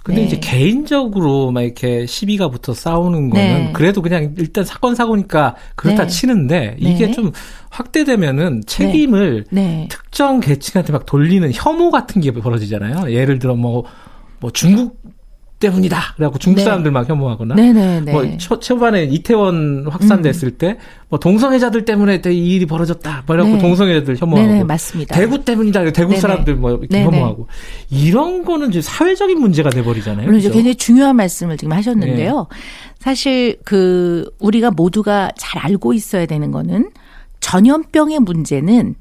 근데 0.07 0.21
네. 0.21 0.27
이제 0.27 0.39
개인적으로 0.39 1.51
막 1.51 1.63
이렇게 1.63 2.05
시비가 2.05 2.47
붙어 2.47 2.73
싸우는 2.73 3.29
거는 3.29 3.45
네. 3.45 3.71
그래도 3.73 4.01
그냥 4.01 4.33
일단 4.37 4.63
사건 4.63 4.95
사고니까 4.95 5.57
그렇다 5.75 6.03
네. 6.03 6.07
치는데 6.07 6.77
이게 6.79 7.07
네. 7.07 7.11
좀 7.11 7.33
확대되면은 7.71 8.63
책임을 8.65 9.43
네. 9.51 9.61
네. 9.61 9.87
특정 9.91 10.39
계층한테 10.39 10.93
막 10.93 11.05
돌리는 11.05 11.51
혐오 11.53 11.91
같은 11.91 12.21
게 12.21 12.31
벌어지잖아요. 12.31 13.11
예를 13.11 13.37
들어 13.37 13.55
뭐뭐 13.55 13.83
뭐 14.39 14.51
중국 14.51 14.97
때문이다. 15.59 16.13
그래갖고 16.15 16.39
중국 16.39 16.59
네. 16.59 16.63
사람들 16.65 16.91
막 16.91 17.09
혐오하거나. 17.09 17.55
네네네. 17.55 18.11
뭐 18.11 18.37
초, 18.37 18.59
초반에 18.59 19.03
이태원 19.05 19.87
확산됐을 19.89 20.49
음. 20.49 20.57
때뭐 20.57 21.19
동성애자들 21.19 21.85
때문에 21.85 22.21
이 22.27 22.55
일이 22.55 22.65
벌어졌다. 22.65 23.23
뭐이래고 23.25 23.49
네. 23.49 23.57
동성애자들 23.59 24.17
혐오하고. 24.19 24.47
네네, 24.47 24.63
맞습니다. 24.63 25.15
대구 25.15 25.43
때문이다. 25.43 25.91
대구 25.91 26.09
네네. 26.09 26.21
사람들 26.21 26.55
뭐 26.55 26.71
이렇게 26.71 27.03
혐오하고. 27.03 27.47
이런 27.89 28.45
거는 28.45 28.69
이제 28.69 28.81
사회적인 28.81 29.39
문제가 29.39 29.69
돼 29.69 29.83
버리잖아요. 29.83 30.25
물론 30.25 30.39
그렇죠? 30.39 30.53
굉장히 30.53 30.75
중요한 30.75 31.15
말씀을 31.15 31.57
지금 31.57 31.73
하셨는데요. 31.73 32.47
네. 32.49 32.57
사실 32.99 33.57
그 33.63 34.29
우리가 34.39 34.71
모두가 34.71 35.31
잘 35.37 35.63
알고 35.63 35.93
있어야 35.93 36.25
되는 36.25 36.51
거는 36.51 36.91
전염병의 37.39 38.19
문제는 38.19 38.95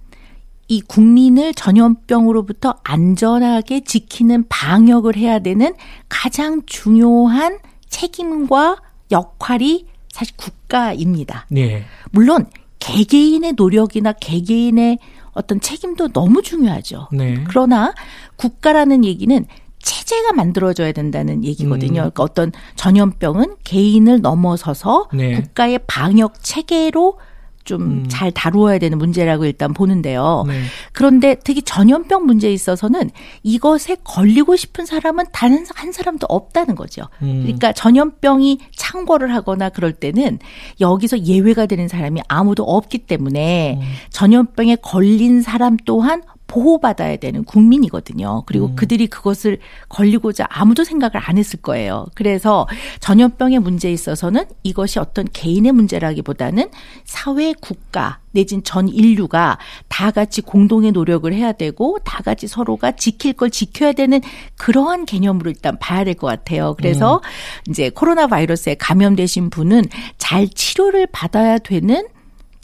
이 0.68 0.80
국민을 0.80 1.54
전염병으로부터 1.54 2.76
안전하게 2.82 3.84
지키는 3.84 4.46
방역을 4.48 5.16
해야 5.16 5.38
되는 5.38 5.74
가장 6.08 6.62
중요한 6.66 7.58
책임과 7.88 8.76
역할이 9.10 9.86
사실 10.10 10.34
국가입니다. 10.36 11.46
네. 11.50 11.84
물론 12.10 12.46
개개인의 12.78 13.54
노력이나 13.56 14.12
개개인의 14.12 14.98
어떤 15.32 15.60
책임도 15.60 16.08
너무 16.08 16.42
중요하죠. 16.42 17.08
네. 17.12 17.44
그러나 17.46 17.94
국가라는 18.36 19.04
얘기는 19.04 19.44
체제가 19.82 20.32
만들어져야 20.32 20.92
된다는 20.92 21.44
얘기거든요. 21.44 22.00
음. 22.00 22.10
그러니까 22.10 22.22
어떤 22.22 22.50
전염병은 22.74 23.56
개인을 23.62 24.20
넘어서서 24.20 25.10
네. 25.12 25.40
국가의 25.40 25.80
방역 25.86 26.42
체계로 26.42 27.18
좀잘 27.66 28.28
음. 28.28 28.32
다루어야 28.34 28.78
되는 28.78 28.96
문제라고 28.96 29.44
일단 29.44 29.74
보는데요. 29.74 30.44
네. 30.48 30.62
그런데 30.92 31.36
특히 31.44 31.60
전염병 31.60 32.24
문제에 32.24 32.52
있어서는 32.52 33.10
이것에 33.42 33.98
걸리고 34.02 34.56
싶은 34.56 34.86
사람은 34.86 35.26
단 35.32 35.66
한 35.74 35.92
사람도 35.92 36.26
없다는 36.28 36.74
거죠. 36.74 37.02
음. 37.22 37.42
그러니까 37.42 37.72
전염병이 37.72 38.60
창궐을 38.74 39.32
하거나 39.34 39.68
그럴 39.68 39.92
때는 39.92 40.38
여기서 40.80 41.20
예외가 41.20 41.66
되는 41.66 41.88
사람이 41.88 42.22
아무도 42.28 42.64
없기 42.64 42.98
때문에 42.98 43.78
음. 43.80 43.86
전염병에 44.10 44.76
걸린 44.76 45.42
사람 45.42 45.76
또한 45.84 46.22
보호받아야 46.46 47.16
되는 47.16 47.44
국민이거든요. 47.44 48.44
그리고 48.46 48.66
음. 48.66 48.76
그들이 48.76 49.06
그것을 49.06 49.58
걸리고자 49.88 50.46
아무도 50.48 50.84
생각을 50.84 51.12
안 51.16 51.38
했을 51.38 51.60
거예요. 51.60 52.06
그래서 52.14 52.66
전염병의 53.00 53.58
문제에 53.60 53.92
있어서는 53.92 54.44
이것이 54.62 54.98
어떤 54.98 55.26
개인의 55.32 55.72
문제라기보다는 55.72 56.70
사회, 57.04 57.52
국가, 57.60 58.18
내진 58.32 58.62
전 58.62 58.88
인류가 58.88 59.58
다 59.88 60.10
같이 60.10 60.42
공동의 60.42 60.92
노력을 60.92 61.32
해야 61.32 61.52
되고 61.52 61.98
다 62.04 62.22
같이 62.22 62.46
서로가 62.46 62.92
지킬 62.92 63.32
걸 63.32 63.50
지켜야 63.50 63.92
되는 63.92 64.20
그러한 64.56 65.06
개념으로 65.06 65.50
일단 65.50 65.78
봐야 65.78 66.04
될 66.04 66.14
것 66.16 66.26
같아요. 66.26 66.74
그래서 66.76 67.16
음. 67.16 67.70
이제 67.70 67.90
코로나 67.90 68.26
바이러스에 68.26 68.74
감염되신 68.76 69.50
분은 69.50 69.84
잘 70.18 70.48
치료를 70.48 71.06
받아야 71.12 71.58
되는 71.58 72.06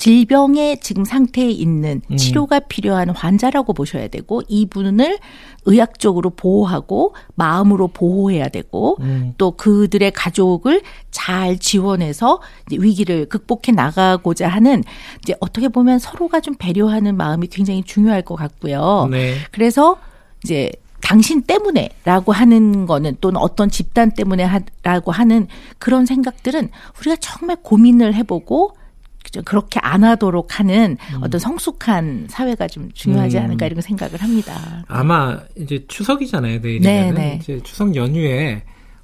질병의 0.03 0.81
지금 0.81 1.05
상태에 1.05 1.49
있는 1.49 2.03
음. 2.11 2.17
치료가 2.17 2.59
필요한 2.59 3.11
환자라고 3.11 3.73
보셔야 3.73 4.09
되고 4.09 4.43
이분을 4.49 5.21
의학적으로 5.65 6.31
보호하고 6.31 7.15
마음으로 7.37 7.87
보호해야 7.87 8.49
되고 8.49 8.97
음. 8.99 9.35
또 9.39 9.53
그들의 9.53 10.11
가족을 10.11 10.83
잘 11.13 11.57
지원해서 11.57 12.41
위기를 12.73 13.27
극복해 13.27 13.71
나가고자 13.71 14.49
하는 14.49 14.83
이제 15.23 15.37
어떻게 15.39 15.69
보면 15.69 16.01
서로가 16.01 16.41
좀 16.41 16.57
배려하는 16.59 17.17
마음이 17.17 17.47
굉장히 17.47 17.85
중요할 17.85 18.23
것 18.23 18.35
같고요. 18.35 19.07
네. 19.09 19.37
그래서 19.53 19.99
이제 20.43 20.73
당신 21.01 21.43
때문에라고 21.43 22.33
하는 22.33 22.87
거는 22.87 23.19
또는 23.21 23.41
어떤 23.41 23.71
집단 23.71 24.11
때문에라고 24.11 25.13
하는 25.13 25.47
그런 25.79 26.07
생각들은 26.07 26.71
우리가 26.99 27.15
정말 27.21 27.57
고민을 27.63 28.15
해보고 28.15 28.73
그렇게 29.45 29.81
안 29.83 30.05
하도록 30.05 30.59
하는 30.59 30.97
음. 31.15 31.23
어떤 31.23 31.39
성숙한 31.39 32.27
사회가 32.29 32.69
좀 32.69 32.91
중요하지 32.93 33.39
음. 33.39 33.45
않을까 33.45 33.67
이런 33.67 33.81
생각을 33.81 34.23
합니다. 34.23 34.85
아마 34.89 35.39
이제 35.57 35.85
추석이잖아요, 35.89 36.61
내일이면 36.61 36.83
네, 36.83 37.13
네. 37.13 37.39
이제 37.41 37.61
추석 37.63 37.95
연휴에 37.95 38.63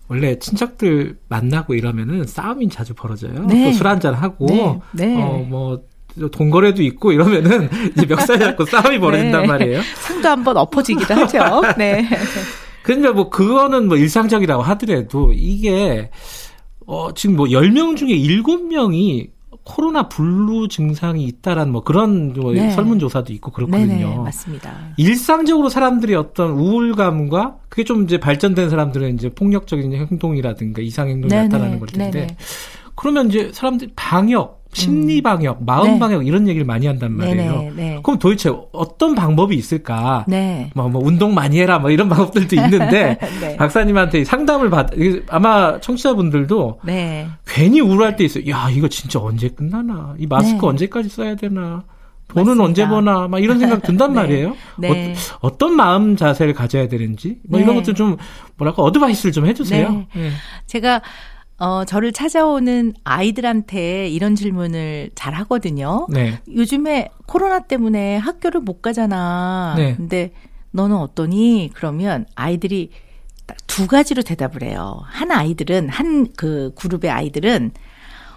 원래 0.09 0.39
친척들 0.39 1.19
만나고 1.29 1.75
이러면은 1.75 2.27
싸움이 2.27 2.69
자주 2.71 2.95
벌어져요. 2.95 3.45
네. 3.47 3.65
또술 3.65 3.87
한잔 3.87 4.15
하고 4.15 4.47
네. 4.47 4.81
네. 4.93 5.23
어뭐 5.23 5.83
동거래도 6.33 6.83
있고 6.83 7.13
이러면은 7.13 7.69
이제 7.97 8.07
멱살 8.07 8.39
잡고 8.39 8.65
싸움이 8.65 8.99
벌어진단 8.99 9.43
네. 9.43 9.47
말이에요. 9.47 9.83
상도 10.03 10.29
한번 10.29 10.57
엎어지기도 10.57 11.15
하죠. 11.15 11.63
네. 11.77 12.09
그러니까 12.83 13.13
뭐 13.13 13.29
그거는 13.29 13.87
뭐 13.87 13.97
일상적이라고 13.97 14.63
하더라도 14.63 15.33
이게 15.35 16.11
어 16.87 17.13
지금 17.13 17.37
뭐 17.37 17.47
10명 17.47 17.97
중에 17.97 18.09
7명이 18.09 19.29
코로나 19.69 20.09
블루 20.09 20.69
증상이 20.69 21.25
있다라는 21.25 21.71
뭐 21.71 21.83
그런 21.85 22.33
뭐 22.33 22.53
네. 22.53 22.71
설문조사도 22.71 23.35
있고 23.35 23.53
그렇거든요. 23.53 23.87
네네, 23.87 24.17
맞습니다. 24.17 24.75
일상적으로 24.97 25.69
사람들이 25.69 26.15
어떤 26.15 26.53
우울감과 26.53 27.59
그게 27.69 27.85
좀 27.85 28.05
이제 28.05 28.19
발전된 28.19 28.71
사람들은 28.71 29.15
이제 29.15 29.29
폭력적인 29.29 29.93
행동이라든가 29.93 30.81
이상 30.81 31.09
행동이 31.09 31.29
네네, 31.29 31.49
나타나는 31.49 31.79
걸 31.81 31.89
텐데 31.89 32.21
네네. 32.21 32.37
그러면 32.95 33.29
이제 33.29 33.51
사람들이 33.53 33.93
방역 33.95 34.58
심리 34.73 35.19
음. 35.19 35.23
방역, 35.23 35.65
마음 35.65 35.95
네. 35.95 35.99
방역 35.99 36.27
이런 36.27 36.47
얘기를 36.47 36.67
많이 36.67 36.87
한단 36.87 37.13
말이에요. 37.13 37.53
네네, 37.53 37.73
네. 37.75 38.01
그럼 38.03 38.19
도대체 38.19 38.53
어떤 38.73 39.15
방법이 39.15 39.57
있을까? 39.57 40.25
네. 40.29 40.71
뭐, 40.75 40.89
뭐 40.89 41.03
운동 41.05 41.35
많이 41.35 41.59
해라 41.59 41.79
뭐 41.79 41.91
이런 41.91 42.09
방법들도 42.09 42.55
있는데 42.55 43.19
네. 43.41 43.57
박사님한테 43.57 44.25
상담을 44.25 44.71
받 44.71 44.91
아마 45.29 45.81
청취자분들도 45.81 46.81
네. 46.85 47.29
괜히 47.47 47.81
우울할 47.81 48.17
때 48.17 48.25
있어요. 48.25 48.49
야 48.51 48.69
이거 48.71 48.89
진짜 48.89 49.19
언제 49.21 49.49
끝나나? 49.49 50.15
이 50.19 50.27
마스크 50.27 50.61
네. 50.61 50.67
언제까지 50.67 51.09
써야 51.09 51.35
되나? 51.35 51.85
돈은 52.29 52.59
맞습니다. 52.59 52.65
언제 52.65 52.87
버나? 52.87 53.27
막 53.27 53.43
이런 53.43 53.59
생각 53.59 53.83
든단 53.83 54.13
네. 54.13 54.21
말이에요. 54.21 54.57
네. 54.79 55.15
어, 55.41 55.57
떤 55.57 55.75
마음 55.75 56.15
자세를 56.15 56.53
가져야 56.53 56.89
되는지 56.89 57.39
뭐 57.49 57.59
이런 57.59 57.75
것들 57.75 57.95
좀 57.95 58.19
뭐랄까 58.59 58.83
어드바이스를 58.83 59.33
좀 59.33 59.47
해주세요. 59.47 60.05
제가 60.67 61.01
어, 61.59 61.85
저를 61.85 62.12
찾아오는 62.12 62.95
아이들한테 63.05 64.09
이런 64.09 64.35
질문을 64.37 65.11
잘 65.15 65.35
하거든요. 65.35 66.07
네. 66.09 66.38
요즘에 66.55 67.11
코로나 67.27 67.61
때문에 67.61 68.17
학교를 68.17 68.61
못 68.61 68.81
가잖아. 68.81 69.75
네. 69.77 69.95
근데 69.97 70.33
너는 70.71 70.97
어떠니? 70.97 71.71
그러면 71.75 72.27
아이들이 72.37 72.91
두 73.67 73.87
가지로 73.87 74.23
대답을 74.23 74.62
해요. 74.62 75.00
한 75.07 75.33
아이들은, 75.33 75.88
한 75.88 76.27
그 76.37 76.73
그룹의 76.77 77.11
아이들은 77.11 77.73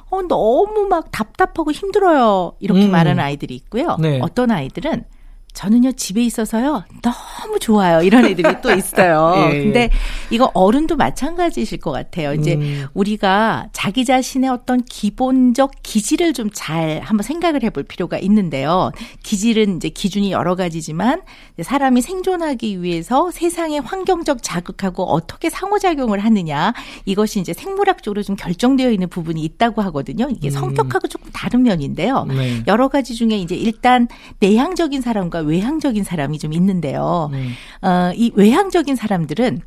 어, 0.09 0.21
너무 0.23 0.87
막 0.89 1.11
답답하고 1.11 1.71
힘들어요. 1.71 2.53
이렇게 2.59 2.85
음. 2.85 2.91
말하는 2.91 3.23
아이들이 3.23 3.55
있고요. 3.55 3.97
네. 3.99 4.19
어떤 4.21 4.51
아이들은 4.51 5.03
저는요 5.53 5.93
집에 5.93 6.23
있어서요 6.23 6.83
너무 7.01 7.59
좋아요 7.59 8.01
이런 8.01 8.25
애들이 8.25 8.61
또 8.61 8.71
있어요. 8.71 9.33
예. 9.51 9.63
근데 9.63 9.89
이거 10.29 10.51
어른도 10.53 10.95
마찬가지실 10.95 11.79
것 11.79 11.91
같아요. 11.91 12.33
이제 12.33 12.55
음. 12.55 12.85
우리가 12.93 13.67
자기 13.73 14.05
자신의 14.05 14.49
어떤 14.49 14.83
기본적 14.83 15.71
기질을 15.83 16.33
좀 16.33 16.51
잘 16.53 17.01
한번 17.03 17.23
생각을 17.23 17.63
해볼 17.63 17.83
필요가 17.83 18.17
있는데요. 18.19 18.91
기질은 19.23 19.77
이제 19.77 19.89
기준이 19.89 20.31
여러 20.31 20.55
가지지만 20.55 21.21
사람이 21.61 22.01
생존하기 22.01 22.83
위해서 22.83 23.31
세상의 23.31 23.81
환경적 23.81 24.43
자극하고 24.43 25.03
어떻게 25.03 25.49
상호작용을 25.49 26.19
하느냐 26.19 26.73
이것이 27.05 27.39
이제 27.39 27.53
생물학적으로 27.53 28.21
좀 28.23 28.35
결정되어 28.35 28.91
있는 28.91 29.09
부분이 29.09 29.41
있다고 29.43 29.81
하거든요. 29.83 30.27
이게 30.29 30.49
음. 30.49 30.51
성격하고 30.51 31.07
조금 31.07 31.31
다른 31.33 31.63
면인데요. 31.63 32.25
네. 32.25 32.61
여러 32.67 32.87
가지 32.89 33.15
중에 33.15 33.37
이제 33.37 33.55
일단 33.55 34.07
내향적인 34.39 35.01
사람과 35.01 35.40
외향적인 35.41 36.03
사람이 36.03 36.39
좀 36.39 36.53
있는데요. 36.53 37.29
네. 37.31 37.49
어, 37.87 38.11
이 38.15 38.31
외향적인 38.35 38.95
사람들은 38.95 39.61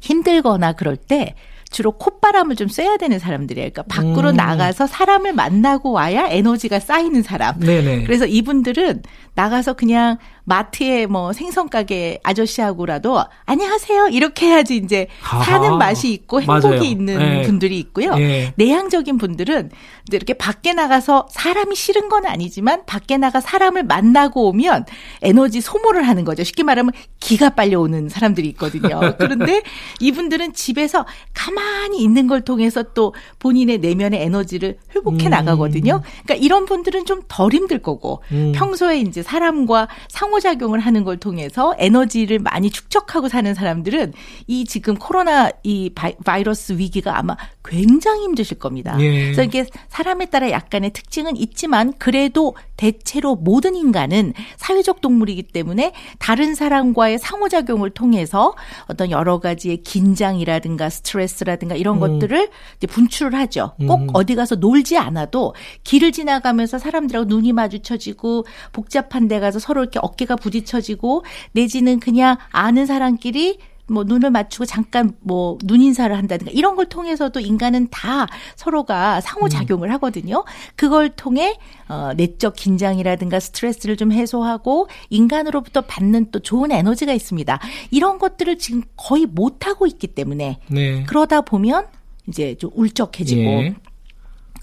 힘들거나 0.00 0.72
그럴 0.72 0.96
때 0.96 1.34
주로 1.70 1.90
콧바람을 1.92 2.54
좀 2.54 2.68
쐬야 2.68 2.98
되는 2.98 3.18
사람들이에요. 3.18 3.70
그러니까 3.70 3.82
밖으로 3.82 4.30
음. 4.30 4.36
나가서 4.36 4.86
사람을 4.86 5.32
만나고 5.32 5.90
와야 5.90 6.28
에너지가 6.28 6.78
쌓이는 6.78 7.22
사람. 7.22 7.58
네네. 7.58 8.04
그래서 8.04 8.26
이분들은 8.26 9.02
나가서 9.34 9.72
그냥 9.72 10.18
마트에 10.44 11.06
뭐 11.06 11.32
생선 11.32 11.68
가게 11.68 12.20
아저씨하고라도 12.22 13.24
안녕하세요 13.46 14.08
이렇게 14.08 14.46
해야지 14.46 14.76
이제 14.76 15.06
아하. 15.22 15.42
사는 15.42 15.78
맛이 15.78 16.12
있고 16.12 16.42
행복이 16.42 16.68
맞아요. 16.68 16.82
있는 16.82 17.18
네. 17.18 17.42
분들이 17.42 17.78
있고요. 17.78 18.14
네. 18.16 18.52
내향적인 18.56 19.16
분들은 19.16 19.70
이제 20.06 20.16
이렇게 20.16 20.34
밖에 20.34 20.74
나가서 20.74 21.28
사람이 21.30 21.74
싫은 21.74 22.08
건 22.10 22.26
아니지만 22.26 22.84
밖에 22.84 23.16
나가 23.16 23.40
사람을 23.40 23.84
만나고 23.84 24.48
오면 24.48 24.84
에너지 25.22 25.60
소모를 25.62 26.06
하는 26.06 26.24
거죠. 26.24 26.44
쉽게 26.44 26.62
말하면 26.62 26.92
기가 27.20 27.50
빨려 27.50 27.80
오는 27.80 28.10
사람들이 28.10 28.48
있거든요. 28.48 29.00
그런데 29.18 29.62
이분들은 30.00 30.52
집에서 30.52 31.06
가만히 31.32 32.02
있는 32.02 32.26
걸 32.26 32.42
통해서 32.42 32.82
또 32.82 33.14
본인의 33.38 33.78
내면의 33.78 34.22
에너지를 34.22 34.76
회복해 34.94 35.26
음. 35.26 35.30
나가거든요. 35.30 36.02
그러니까 36.24 36.34
이런 36.34 36.66
분들은 36.66 37.06
좀 37.06 37.22
덜 37.28 37.52
힘들 37.52 37.78
거고 37.80 38.22
음. 38.32 38.52
평소에 38.54 38.98
이제 38.98 39.22
사람과 39.22 39.88
상호 40.08 40.33
상호작용을 40.34 40.80
하는 40.80 41.04
걸 41.04 41.16
통해서 41.16 41.74
에너지를 41.78 42.38
많이 42.38 42.70
축적하고 42.70 43.28
사는 43.28 43.52
사람들은 43.54 44.12
이 44.46 44.64
지금 44.64 44.96
코로나 44.96 45.50
이 45.62 45.90
바이러스 46.24 46.72
위기가 46.74 47.18
아마 47.18 47.36
굉장히 47.64 48.24
힘드실 48.24 48.58
겁니다. 48.58 48.96
예. 49.00 49.24
그래서 49.24 49.42
이게 49.42 49.66
사람에 49.88 50.26
따라 50.26 50.50
약간의 50.50 50.92
특징은 50.92 51.36
있지만 51.36 51.92
그래도 51.98 52.54
대체로 52.76 53.36
모든 53.36 53.76
인간은 53.76 54.34
사회적 54.56 55.00
동물이기 55.00 55.44
때문에 55.44 55.92
다른 56.18 56.54
사람과의 56.54 57.18
상호작용을 57.18 57.90
통해서 57.90 58.54
어떤 58.86 59.10
여러 59.10 59.38
가지의 59.38 59.78
긴장이라든가 59.78 60.90
스트레스라든가 60.90 61.76
이런 61.76 61.96
음. 61.96 62.00
것들을 62.00 62.48
분출을 62.88 63.38
하죠. 63.40 63.74
꼭 63.86 64.02
음. 64.02 64.08
어디 64.12 64.34
가서 64.34 64.56
놀지 64.56 64.98
않아도 64.98 65.54
길을 65.84 66.12
지나가면서 66.12 66.78
사람들하고 66.78 67.26
눈이 67.26 67.52
마주쳐지고 67.52 68.44
복잡한 68.72 69.28
데 69.28 69.40
가서 69.40 69.58
서로 69.58 69.82
이렇게 69.82 69.98
어깨 70.02 70.23
어깨가 70.24 70.36
부딪혀지고 70.36 71.24
내지는 71.52 72.00
그냥 72.00 72.36
아는 72.50 72.86
사람끼리 72.86 73.58
뭐 73.86 74.02
눈을 74.02 74.30
맞추고 74.30 74.64
잠깐 74.64 75.12
뭐 75.20 75.58
눈 75.64 75.82
인사를 75.82 76.16
한다든가 76.16 76.50
이런 76.52 76.74
걸 76.74 76.86
통해서도 76.86 77.38
인간은 77.40 77.88
다 77.90 78.26
서로가 78.56 79.20
상호작용을 79.20 79.88
음. 79.88 79.92
하거든요. 79.94 80.44
그걸 80.74 81.10
통해 81.10 81.56
어 81.88 82.12
내적 82.16 82.56
긴장이라든가 82.56 83.40
스트레스를 83.40 83.96
좀 83.96 84.10
해소하고 84.10 84.88
인간으로부터 85.10 85.82
받는 85.82 86.30
또 86.30 86.38
좋은 86.40 86.72
에너지가 86.72 87.12
있습니다. 87.12 87.60
이런 87.90 88.18
것들을 88.18 88.58
지금 88.58 88.82
거의 88.96 89.26
못 89.26 89.66
하고 89.66 89.86
있기 89.86 90.08
때문에 90.08 90.60
네. 90.68 91.04
그러다 91.04 91.42
보면 91.42 91.86
이제 92.26 92.54
좀 92.54 92.70
울적해지고 92.74 93.42
예. 93.42 93.74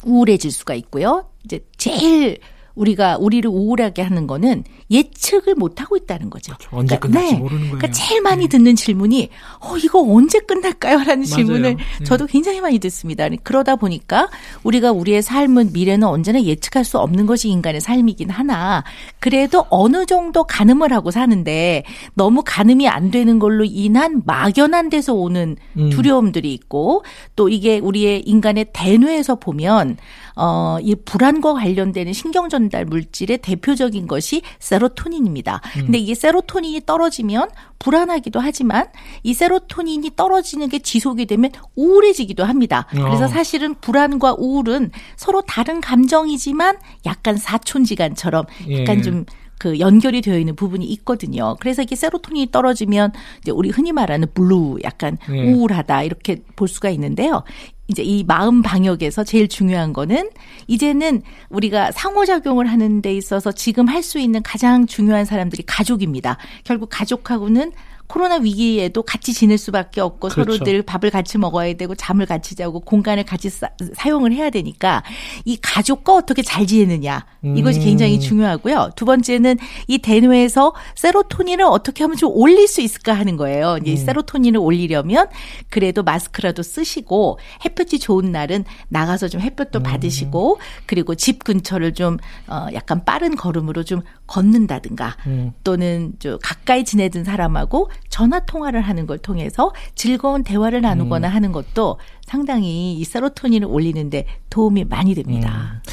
우울해질 0.03 0.51
수가 0.51 0.73
있고요. 0.73 1.29
이제 1.45 1.63
제일 1.77 2.39
우리가 2.75 3.17
우리를 3.17 3.49
우울하게 3.49 4.01
하는 4.01 4.27
거는 4.27 4.63
예측을 4.89 5.55
못 5.55 5.81
하고 5.81 5.97
있다는 5.97 6.29
거죠. 6.29 6.53
그렇죠. 6.57 6.75
언제 6.75 6.97
그러니까, 6.97 7.07
끝날지 7.07 7.33
네. 7.33 7.39
모르는 7.39 7.61
거예요. 7.61 7.77
그러니까 7.77 7.91
제일 7.91 8.21
많이 8.21 8.43
네. 8.43 8.49
듣는 8.49 8.75
질문이 8.75 9.29
어 9.59 9.77
이거 9.77 10.01
언제 10.01 10.39
끝날까요?라는 10.39 11.23
질문을 11.23 11.75
네. 11.75 12.03
저도 12.03 12.25
굉장히 12.27 12.61
많이 12.61 12.79
듣습니다. 12.79 13.27
그러다 13.43 13.75
보니까 13.75 14.29
우리가 14.63 14.91
우리의 14.91 15.21
삶은 15.21 15.71
미래는 15.73 16.07
언제나 16.07 16.41
예측할 16.41 16.83
수 16.83 16.97
없는 16.99 17.25
것이 17.25 17.49
인간의 17.49 17.81
삶이긴 17.81 18.29
하나 18.29 18.83
그래도 19.19 19.65
어느 19.69 20.05
정도 20.05 20.43
가늠을 20.43 20.91
하고 20.93 21.11
사는데 21.11 21.83
너무 22.13 22.43
가늠이 22.45 22.87
안 22.87 23.11
되는 23.11 23.39
걸로 23.39 23.63
인한 23.63 24.21
막연한 24.25 24.89
데서 24.89 25.13
오는 25.13 25.55
음. 25.77 25.89
두려움들이 25.89 26.53
있고 26.53 27.03
또 27.35 27.49
이게 27.49 27.79
우리의 27.79 28.21
인간의 28.21 28.67
대뇌에서 28.73 29.35
보면 29.35 29.97
어, 30.43 30.79
이 30.81 30.95
불안과 30.95 31.53
관련되는 31.53 32.13
신경 32.13 32.49
전달 32.49 32.83
물질의 32.85 33.37
대표적인 33.43 34.07
것이 34.07 34.41
세로토닌입니다. 34.57 35.61
음. 35.77 35.81
근데 35.85 35.99
이게 35.99 36.15
세로토닌이 36.15 36.81
떨어지면 36.83 37.49
불안하기도 37.77 38.39
하지만 38.39 38.87
이 39.21 39.35
세로토닌이 39.35 40.11
떨어지는 40.15 40.67
게 40.69 40.79
지속이 40.79 41.27
되면 41.27 41.51
우울해지기도 41.75 42.43
합니다. 42.43 42.87
그래서 42.89 43.25
어. 43.25 43.27
사실은 43.27 43.75
불안과 43.75 44.33
우울은 44.35 44.89
서로 45.15 45.43
다른 45.43 45.79
감정이지만 45.79 46.77
약간 47.05 47.37
사촌지간처럼 47.37 48.45
약간 48.71 48.97
예. 48.97 49.01
좀그 49.01 49.79
연결이 49.79 50.21
되어 50.21 50.39
있는 50.39 50.55
부분이 50.55 50.85
있거든요. 50.85 51.55
그래서 51.59 51.83
이게 51.83 51.95
세로토닌이 51.95 52.49
떨어지면 52.51 53.11
이제 53.41 53.51
우리 53.51 53.69
흔히 53.69 53.91
말하는 53.91 54.27
블루 54.33 54.79
약간 54.83 55.19
네. 55.29 55.53
우울하다 55.53 56.01
이렇게 56.01 56.41
볼 56.55 56.67
수가 56.67 56.89
있는데요. 56.89 57.43
이제 57.91 58.03
이 58.03 58.23
마음 58.23 58.61
방역에서 58.61 59.23
제일 59.23 59.47
중요한 59.47 59.93
거는 59.93 60.29
이제는 60.67 61.21
우리가 61.49 61.91
상호작용을 61.91 62.65
하는 62.67 63.01
데 63.01 63.13
있어서 63.13 63.51
지금 63.51 63.87
할 63.87 64.01
수 64.01 64.17
있는 64.17 64.41
가장 64.41 64.87
중요한 64.87 65.25
사람들이 65.25 65.61
가족입니다. 65.67 66.37
결국 66.63 66.89
가족하고는 66.91 67.71
코로나 68.11 68.35
위기에도 68.35 69.03
같이 69.03 69.31
지낼 69.31 69.57
수밖에 69.57 70.01
없고 70.01 70.27
그렇죠. 70.27 70.51
서로들 70.51 70.81
밥을 70.81 71.11
같이 71.11 71.37
먹어야 71.37 71.75
되고 71.75 71.95
잠을 71.95 72.25
같이 72.25 72.55
자고 72.55 72.81
공간을 72.81 73.23
같이 73.23 73.49
사, 73.49 73.69
용을 74.09 74.33
해야 74.33 74.49
되니까 74.49 75.01
이 75.45 75.55
가족과 75.55 76.15
어떻게 76.15 76.41
잘 76.41 76.67
지내느냐 76.67 77.25
이것이 77.55 77.79
음. 77.79 77.85
굉장히 77.85 78.19
중요하고요. 78.19 78.91
두 78.97 79.05
번째는 79.05 79.57
이 79.87 79.99
대뇌에서 79.99 80.73
세로토닌을 80.95 81.63
어떻게 81.63 82.03
하면 82.03 82.17
좀 82.17 82.31
올릴 82.33 82.67
수 82.67 82.81
있을까 82.81 83.13
하는 83.13 83.37
거예요. 83.37 83.77
이제 83.81 83.91
음. 83.91 83.95
세로토닌을 83.95 84.59
올리려면 84.59 85.27
그래도 85.69 86.03
마스크라도 86.03 86.63
쓰시고 86.63 87.39
햇볕이 87.63 87.97
좋은 87.97 88.29
날은 88.33 88.65
나가서 88.89 89.29
좀 89.29 89.39
햇볕도 89.39 89.79
음. 89.79 89.83
받으시고 89.83 90.59
그리고 90.85 91.15
집 91.15 91.45
근처를 91.45 91.93
좀 91.93 92.17
어, 92.47 92.67
약간 92.73 93.05
빠른 93.05 93.37
걸음으로 93.37 93.85
좀 93.85 94.01
걷는다든가 94.27 95.15
음. 95.27 95.53
또는 95.63 96.13
좀 96.19 96.37
가까이 96.41 96.83
지내던 96.83 97.23
사람하고 97.23 97.89
전화 98.09 98.39
통화를 98.41 98.81
하는 98.81 99.07
걸 99.07 99.17
통해서 99.17 99.73
즐거운 99.95 100.43
대화를 100.43 100.81
나누거나 100.81 101.29
음. 101.29 101.33
하는 101.33 101.51
것도 101.51 101.97
상당히 102.25 102.93
이 102.95 103.03
세로토닌을 103.03 103.67
올리는데 103.67 104.25
도움이 104.49 104.85
많이 104.85 105.15
됩니다. 105.15 105.81
음. 105.85 105.91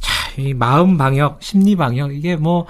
자, 0.00 0.40
이 0.40 0.54
마음 0.54 0.98
방역, 0.98 1.42
심리 1.42 1.76
방역 1.76 2.14
이게 2.14 2.36
뭐 2.36 2.66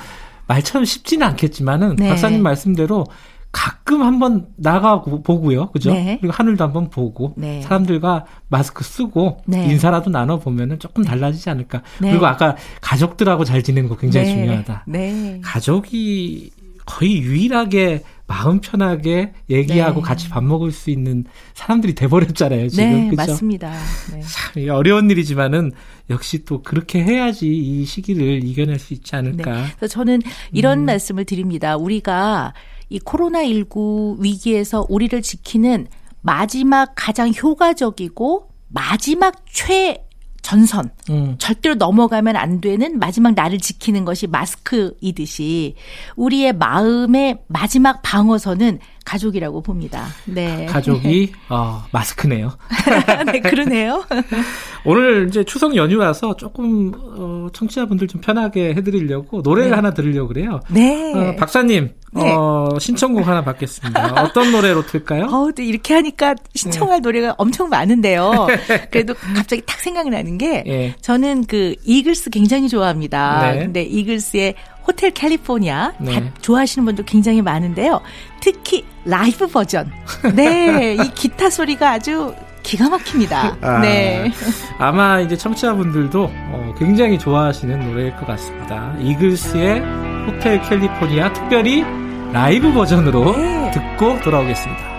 말처럼 0.47 0.85
쉽지는 0.85 1.27
않겠지만은 1.29 1.97
네. 1.97 2.09
박사님 2.09 2.42
말씀대로 2.42 3.07
가끔 3.55 4.03
한번 4.03 4.49
나가 4.57 5.01
보고요. 5.01 5.70
그죠? 5.70 5.92
네. 5.92 6.18
그리고 6.20 6.35
하늘도 6.35 6.64
한번 6.64 6.90
보고 6.90 7.35
네. 7.37 7.62
사람들과 7.62 8.27
마스크 8.49 8.83
쓰고 8.83 9.42
네. 9.47 9.66
인사라도 9.66 10.11
나눠 10.11 10.40
보면은 10.40 10.81
조금 10.81 11.05
달라지지 11.05 11.51
않을까. 11.51 11.83
네. 12.01 12.11
그리고 12.11 12.27
아까 12.27 12.57
가족들하고 12.81 13.44
잘 13.44 13.62
지내는 13.62 13.88
거 13.88 13.97
굉장히 13.97 14.27
네. 14.27 14.35
중요하다. 14.35 14.85
네. 14.88 15.40
가족이 15.42 16.51
거의 16.85 17.18
유일하게 17.18 18.03
마음 18.27 18.61
편하게 18.61 19.35
얘기하고 19.51 20.01
네. 20.01 20.07
같이 20.07 20.29
밥 20.31 20.43
먹을 20.43 20.73
수 20.73 20.91
있는 20.91 21.25
사람들이 21.53 21.95
돼버렸잖아요, 21.95 22.69
지금. 22.69 22.85
네, 22.85 23.09
그쵸? 23.11 23.17
맞습니다. 23.17 23.73
네. 24.13 24.21
참 24.23 24.69
어려운 24.71 25.11
일이지만은 25.11 25.73
역시 26.09 26.45
또 26.45 26.63
그렇게 26.63 27.03
해야지 27.03 27.49
이 27.49 27.85
시기를 27.85 28.43
이겨낼 28.45 28.79
수 28.79 28.95
있지 28.95 29.15
않을까. 29.15 29.53
네. 29.53 29.67
그래서 29.77 29.93
저는 29.93 30.23
이런 30.53 30.81
음. 30.81 30.85
말씀을 30.87 31.27
드립니다. 31.27 31.77
우리가 31.77 32.55
이 32.89 32.99
코로나19 33.01 34.21
위기에서 34.21 34.87
우리를 34.89 35.21
지키는 35.21 35.87
마지막 36.23 36.93
가장 36.95 37.33
효과적이고 37.35 38.49
마지막 38.69 39.45
최 39.47 40.05
전선 40.41 40.91
음. 41.11 41.37
절대로 41.38 41.75
넘어가면 41.75 42.37
안 42.37 42.61
되는 42.61 42.99
마지막 42.99 43.35
나를 43.35 43.59
지키는 43.59 44.05
것이 44.05 44.27
마스크이듯이 44.27 45.75
우리의 46.17 46.55
마음의 46.55 47.38
마지막 47.49 48.01
방어선은 48.03 48.79
가족이라고 49.05 49.62
봅니다. 49.62 50.07
네. 50.25 50.67
가족이 50.67 51.33
어, 51.51 51.85
마스크네요. 51.93 52.57
네, 53.31 53.40
그러네요. 53.40 54.05
오늘 54.87 55.29
이제 55.29 55.45
추석 55.45 55.77
연휴라서 55.77 56.37
조금 56.37 56.93
어, 56.95 57.49
청취자분들 57.53 58.09
좀 58.09 58.21
편하게 58.21 58.75
해드리려고 58.75 59.43
노래 59.43 59.67
네. 59.67 59.75
하나 59.75 59.93
들으려고 59.93 60.29
그래요. 60.29 60.61
네. 60.71 61.12
어, 61.14 61.37
박사님 61.37 61.90
네. 62.12 62.33
어, 62.33 62.69
신청곡 62.79 63.27
하나 63.27 63.43
받겠습니다. 63.43 64.23
어떤 64.23 64.53
노래로 64.53 64.87
틀까요? 64.87 65.27
어, 65.27 65.51
이렇게 65.59 65.95
하니까 65.95 66.35
신청할 66.55 66.99
네. 66.99 67.01
노래가 67.03 67.35
엄청 67.38 67.69
많은데요. 67.69 68.47
그래도 68.90 69.14
갑자기 69.35 69.62
딱 69.67 69.81
생각이 69.81 70.11
나는 70.11 70.38
게 70.38 70.62
네. 70.62 70.94
저는 71.01 71.45
그 71.47 71.75
이글스 71.85 72.31
굉장히 72.31 72.69
좋아합니다. 72.69 73.53
네. 73.53 73.59
근데 73.61 73.83
이글스의 73.83 74.55
호텔 74.87 75.11
캘리포니아 75.11 75.93
네. 75.99 76.15
다 76.15 76.31
좋아하시는 76.41 76.85
분도 76.85 77.03
굉장히 77.05 77.43
많은데요. 77.43 78.01
특히 78.41 78.85
라이브 79.05 79.47
버전. 79.47 79.91
네, 80.35 80.95
이 80.95 81.15
기타 81.15 81.51
소리가 81.51 81.93
아주 81.93 82.35
기가 82.63 82.89
막힙니다. 82.89 83.57
아, 83.61 83.79
네. 83.81 84.31
아마 84.79 85.21
이제 85.21 85.37
청취자분들도 85.37 86.31
어, 86.33 86.75
굉장히 86.79 87.19
좋아하시는 87.19 87.91
노래일 87.91 88.17
것 88.17 88.27
같습니다. 88.27 88.95
이글스의 89.01 89.81
호텔 90.27 90.61
캘리포니아 90.63 91.33
특별히 91.33 91.85
라이브 92.33 92.73
버전으로 92.73 93.37
네. 93.37 93.71
듣고 93.71 94.21
돌아오겠습니다. 94.21 94.94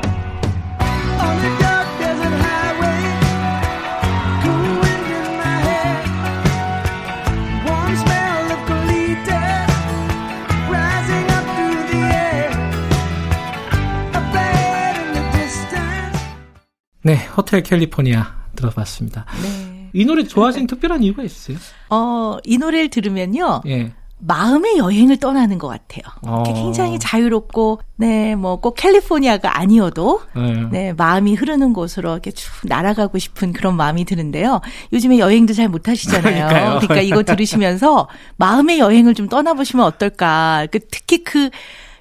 네, 17.06 17.18
호텔 17.38 17.62
캘리포니아 17.62 18.34
들어봤습니다. 18.56 19.26
네. 19.44 19.90
이 19.94 20.06
노래 20.06 20.24
좋아하시는 20.24 20.66
특별한 20.66 21.04
이유가 21.04 21.22
있어요? 21.22 21.58
어, 21.92 22.38
이 22.44 22.58
노래를 22.58 22.90
들으면요. 22.90 23.62
예. 23.68 23.92
마음의 24.18 24.78
여행을 24.80 25.18
떠나는 25.18 25.60
것 25.60 25.68
같아요. 25.68 26.02
어. 26.24 26.42
굉장히 26.44 26.98
자유롭고, 26.98 27.80
네, 27.98 28.36
뭐 28.36 28.58
꼭 28.58 28.74
캘리포니아가 28.76 29.60
아니어도, 29.60 30.22
네. 30.36 30.64
네. 30.72 30.94
마음이 30.94 31.36
흐르는 31.36 31.74
곳으로 31.74 32.14
이렇게 32.14 32.32
쭉 32.32 32.50
날아가고 32.64 33.20
싶은 33.20 33.54
그런 33.54 33.76
마음이 33.78 34.04
드는데요. 34.06 34.62
요즘에 34.92 35.20
여행도 35.20 35.54
잘 35.54 35.70
못 35.70 35.88
하시잖아요. 35.88 36.48
그러니까 36.80 37.02
이거 37.02 37.22
들으시면서 37.22 38.08
마음의 38.38 38.80
여행을 38.80 39.14
좀 39.14 39.30
떠나보시면 39.30 39.86
어떨까. 39.86 40.66
그 40.72 40.80
특히 40.90 41.24
그 41.24 41.52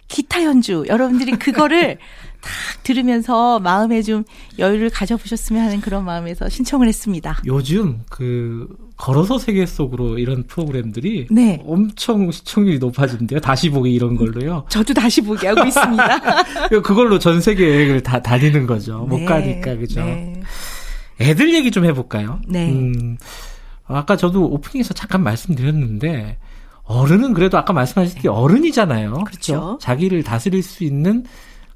기타 0.08 0.44
연주, 0.44 0.84
여러분들이 0.88 1.32
그거를 1.32 1.98
딱 2.44 2.82
들으면서 2.82 3.58
마음에 3.58 4.02
좀 4.02 4.24
여유를 4.58 4.90
가져보셨으면 4.90 5.62
하는 5.64 5.80
그런 5.80 6.04
마음에서 6.04 6.48
신청을 6.48 6.86
했습니다. 6.86 7.38
요즘 7.46 8.00
그 8.10 8.68
걸어서 8.96 9.38
세계 9.38 9.66
속으로 9.66 10.18
이런 10.18 10.44
프로그램들이 10.44 11.26
네. 11.30 11.62
엄청 11.66 12.30
시청률이 12.30 12.78
높아진대요. 12.78 13.40
다시 13.40 13.70
보기 13.70 13.92
이런 13.92 14.16
걸로요. 14.16 14.64
저도 14.70 14.94
다시 14.94 15.20
보기 15.20 15.46
하고 15.46 15.64
있습니다. 15.64 16.44
그걸로 16.84 17.18
전 17.18 17.40
세계 17.40 17.68
여행을 17.68 18.02
다 18.02 18.20
다니는 18.20 18.66
거죠. 18.66 18.98
못 18.98 19.18
네. 19.18 19.24
가니까 19.24 19.76
그죠. 19.76 20.04
네. 20.04 20.40
애들 21.20 21.54
얘기 21.54 21.70
좀 21.70 21.84
해볼까요? 21.84 22.40
네. 22.46 22.70
음, 22.70 23.16
아까 23.86 24.16
저도 24.16 24.44
오프닝에서 24.50 24.94
잠깐 24.94 25.22
말씀드렸는데 25.22 26.38
어른은 26.84 27.32
그래도 27.32 27.56
아까 27.56 27.72
말씀하셨듯이 27.72 28.28
어른이잖아요. 28.28 29.12
그렇죠. 29.24 29.52
그렇죠? 29.52 29.78
자기를 29.80 30.22
다스릴 30.22 30.62
수 30.62 30.84
있는 30.84 31.24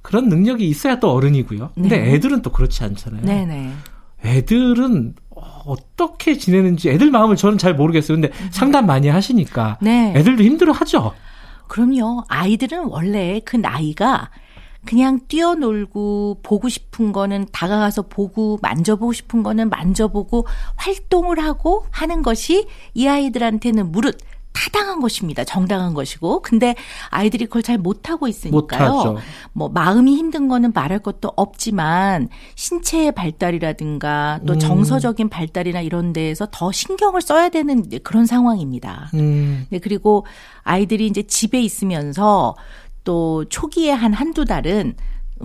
그런 0.08 0.30
능력이 0.30 0.66
있어야 0.66 1.00
또 1.00 1.12
어른이고요. 1.12 1.72
근데 1.74 1.98
네. 1.98 2.14
애들은 2.14 2.40
또 2.40 2.50
그렇지 2.50 2.82
않잖아요. 2.82 3.26
네네. 3.26 3.72
애들은 4.24 5.14
어떻게 5.66 6.38
지내는지 6.38 6.88
애들 6.88 7.10
마음을 7.10 7.36
저는 7.36 7.58
잘 7.58 7.74
모르겠어요. 7.74 8.18
근데 8.18 8.34
음. 8.40 8.48
상담 8.50 8.86
많이 8.86 9.08
하시니까 9.08 9.76
네. 9.82 10.14
애들도 10.16 10.42
힘들어 10.42 10.72
하죠. 10.72 11.12
그럼요. 11.66 12.24
아이들은 12.26 12.84
원래 12.84 13.42
그 13.44 13.56
나이가 13.56 14.30
그냥 14.86 15.20
뛰어놀고 15.28 16.40
보고 16.42 16.70
싶은 16.70 17.12
거는 17.12 17.44
다가가서 17.52 18.08
보고 18.08 18.58
만져보고 18.62 19.12
싶은 19.12 19.42
거는 19.42 19.68
만져보고 19.68 20.46
활동을 20.76 21.38
하고 21.38 21.84
하는 21.90 22.22
것이 22.22 22.66
이 22.94 23.06
아이들한테는 23.06 23.92
무릇 23.92 24.16
타당한 24.52 25.00
것입니다. 25.00 25.44
정당한 25.44 25.94
것이고. 25.94 26.42
근데 26.42 26.74
아이들이 27.10 27.46
그걸 27.46 27.62
잘 27.62 27.78
못하고 27.78 28.28
있으니까요. 28.28 28.90
못하죠. 28.90 29.16
뭐 29.52 29.68
마음이 29.68 30.16
힘든 30.16 30.48
거는 30.48 30.72
말할 30.74 30.98
것도 30.98 31.32
없지만 31.36 32.28
신체의 32.54 33.12
발달이라든가 33.12 34.40
또 34.46 34.54
음. 34.54 34.58
정서적인 34.58 35.28
발달이나 35.28 35.80
이런 35.80 36.12
데에서 36.12 36.48
더 36.50 36.72
신경을 36.72 37.22
써야 37.22 37.48
되는 37.48 37.84
그런 38.02 38.26
상황입니다. 38.26 39.10
음. 39.14 39.66
네, 39.70 39.78
그리고 39.78 40.26
아이들이 40.64 41.06
이제 41.06 41.22
집에 41.22 41.60
있으면서 41.60 42.56
또 43.04 43.44
초기에 43.48 43.92
한 43.92 44.12
한두 44.12 44.44
달은 44.44 44.94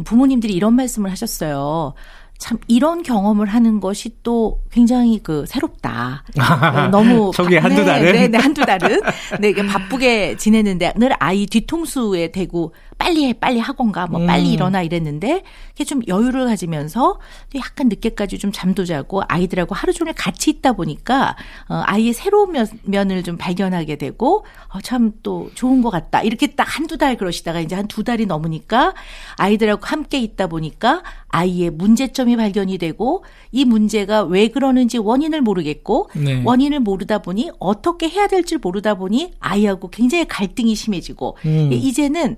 부모님들이 0.05 0.53
이런 0.53 0.73
말씀을 0.73 1.11
하셨어요. 1.11 1.93
참 2.37 2.57
이런 2.67 3.03
경험을 3.03 3.47
하는 3.47 3.79
것이 3.79 4.17
또 4.21 4.61
굉장히 4.71 5.19
그 5.23 5.45
새롭다. 5.47 6.25
어, 6.37 6.87
너무 6.89 7.31
저기 7.35 7.57
한두 7.57 7.81
네, 7.81 7.85
달은 7.85 8.11
네, 8.13 8.27
네, 8.27 8.37
한두 8.37 8.65
달은 8.65 9.01
네, 9.39 9.53
바쁘게 9.53 10.35
지내는데 10.37 10.93
늘 10.97 11.13
아이 11.19 11.45
뒤통수에 11.45 12.31
대고 12.31 12.73
빨리 12.97 13.25
해, 13.27 13.33
빨리 13.33 13.59
학원 13.59 13.91
가, 13.91 14.07
뭐 14.07 14.25
빨리 14.25 14.49
음. 14.49 14.53
일어나 14.53 14.81
이랬는데 14.81 15.43
이게 15.73 15.83
좀 15.83 16.01
여유를 16.07 16.45
가지면서 16.45 17.19
약간 17.55 17.89
늦게까지 17.89 18.37
좀 18.39 18.51
잠도 18.51 18.85
자고 18.85 19.21
아이들하고 19.27 19.75
하루 19.75 19.93
종일 19.93 20.13
같이 20.13 20.49
있다 20.49 20.73
보니까 20.73 21.35
어, 21.69 21.81
아이의 21.85 22.13
새로운 22.13 22.51
면, 22.51 22.67
면을 22.83 23.23
좀 23.23 23.37
발견하게 23.37 23.97
되고 23.97 24.45
어, 24.69 24.81
참 24.81 25.13
또 25.21 25.49
좋은 25.53 25.81
것 25.81 25.89
같다. 25.89 26.21
이렇게 26.21 26.47
딱 26.47 26.63
한두 26.63 26.97
달 26.97 27.17
그러시다가 27.17 27.59
이제 27.59 27.75
한 27.75 27.87
두 27.87 28.03
달이 28.03 28.25
넘으니까 28.25 28.93
아이들하고 29.37 29.85
함께 29.85 30.17
있다 30.19 30.47
보니까 30.47 31.03
아이의 31.27 31.69
문제점이 31.71 32.35
발견이 32.35 32.77
되고 32.77 33.23
이 33.51 33.65
문제가 33.65 34.23
왜 34.23 34.47
그러는지 34.47 34.97
원인을 34.97 35.41
모르겠고 35.41 36.09
네. 36.15 36.41
원인을 36.43 36.79
모르다 36.79 37.19
보니 37.19 37.51
어떻게 37.59 38.09
해야 38.09 38.27
될지 38.27 38.57
모르다 38.57 38.95
보니 38.95 39.33
아이하고 39.39 39.89
굉장히 39.89 40.25
갈등이 40.25 40.73
심해지고 40.75 41.37
음. 41.45 41.69
이제는 41.71 42.37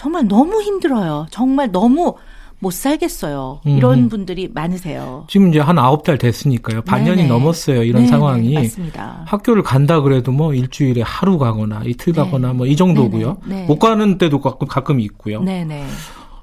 정말 0.00 0.26
너무 0.26 0.62
힘들어요. 0.62 1.26
정말 1.30 1.70
너무 1.70 2.14
못 2.58 2.72
살겠어요. 2.72 3.60
이런 3.66 3.98
음. 4.04 4.08
분들이 4.08 4.48
많으세요. 4.50 5.26
지금 5.28 5.50
이제 5.50 5.60
한 5.60 5.78
아홉 5.78 6.04
달 6.04 6.16
됐으니까요. 6.16 6.80
반년이 6.82 7.16
네네. 7.18 7.28
넘었어요. 7.28 7.82
이런 7.82 8.02
네네. 8.04 8.06
상황이. 8.08 8.54
맞습니다. 8.54 9.24
학교를 9.26 9.62
간다 9.62 10.00
그래도 10.00 10.32
뭐 10.32 10.54
일주일에 10.54 11.02
하루 11.02 11.36
가거나 11.36 11.82
이틀 11.84 12.14
네. 12.14 12.22
가거나 12.22 12.54
뭐 12.54 12.66
이 12.66 12.76
정도고요. 12.76 13.36
네. 13.44 13.66
못 13.66 13.78
가는 13.78 14.16
때도 14.16 14.40
가끔 14.40 14.66
가끔 14.68 15.00
있고요. 15.00 15.42
네네. 15.42 15.84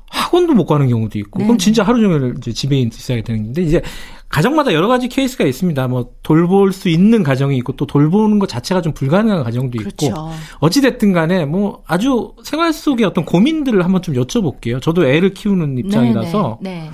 학원도 0.10 0.54
못 0.54 0.66
가는 0.68 0.88
경우도 0.88 1.18
있고, 1.20 1.40
네. 1.40 1.46
그럼 1.46 1.58
진짜 1.58 1.82
하루 1.84 2.00
종일 2.00 2.36
이제 2.38 2.54
집에 2.54 2.78
있어야 2.80 3.22
되는데, 3.24 3.62
이제 3.64 3.82
가정마다 4.30 4.74
여러 4.74 4.88
가지 4.88 5.08
케이스가 5.08 5.46
있습니다. 5.46 5.88
뭐 5.88 6.12
돌볼 6.22 6.74
수 6.74 6.90
있는 6.90 7.24
가정이 7.24 7.56
있고 7.58 7.74
또 7.78 7.86
돌보는 7.86 8.40
것 8.40 8.48
자체가 8.50 8.82
좀 8.82 8.94
불가능한 8.94 9.44
가정도 9.44 9.78
있고 9.82 9.90
그렇죠. 10.14 10.32
어찌 10.60 10.82
됐든 10.82 11.14
간에 11.14 11.46
뭐 11.46 11.84
아주 11.88 12.34
생활 12.44 12.74
속의 12.74 13.06
어떤 13.06 13.24
고민들을 13.26 13.84
한번 13.84 14.02
좀 14.02 14.16
여쭤볼게요. 14.16 14.82
저도 14.82 15.08
애를 15.08 15.34
키우는 15.34 15.78
입장이라서 15.78 16.60
네, 16.62 16.70
네, 16.72 16.82
네. 16.84 16.92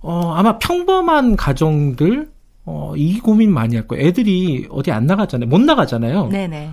어 0.00 0.32
아마 0.34 0.58
평범한 0.58 1.36
가정들 1.36 2.28
어 2.66 2.92
이 2.96 3.18
고민 3.18 3.52
많이 3.52 3.74
할 3.74 3.88
거예요. 3.88 4.06
애들이 4.06 4.66
어디 4.70 4.92
안 4.92 5.06
나가잖아요. 5.06 5.48
못 5.48 5.60
나가잖아요. 5.60 6.28
네네. 6.28 6.46
네. 6.48 6.70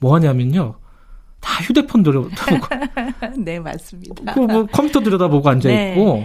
뭐 0.00 0.14
하냐면요. 0.16 0.74
다 1.40 1.62
휴대폰 1.62 2.02
들여다보고. 2.02 2.66
네, 3.38 3.60
맞습니다. 3.60 4.34
그뭐 4.34 4.66
컴퓨터 4.66 5.00
들여다보고 5.00 5.48
앉아 5.48 5.68
있고 5.70 6.24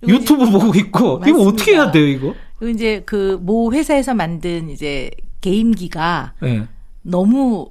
네. 0.00 0.08
유튜브 0.08 0.50
보고 0.50 0.74
있고 0.74 1.18
맞습니다. 1.18 1.28
이거 1.28 1.48
어떻게 1.50 1.72
해야 1.72 1.90
돼요, 1.90 2.06
이거? 2.06 2.34
이제 2.62 3.02
그 3.04 3.38
모 3.42 3.72
회사에서 3.72 4.14
만든 4.14 4.70
이제 4.70 5.10
게임기가 5.40 6.34
네. 6.40 6.66
너무 7.02 7.70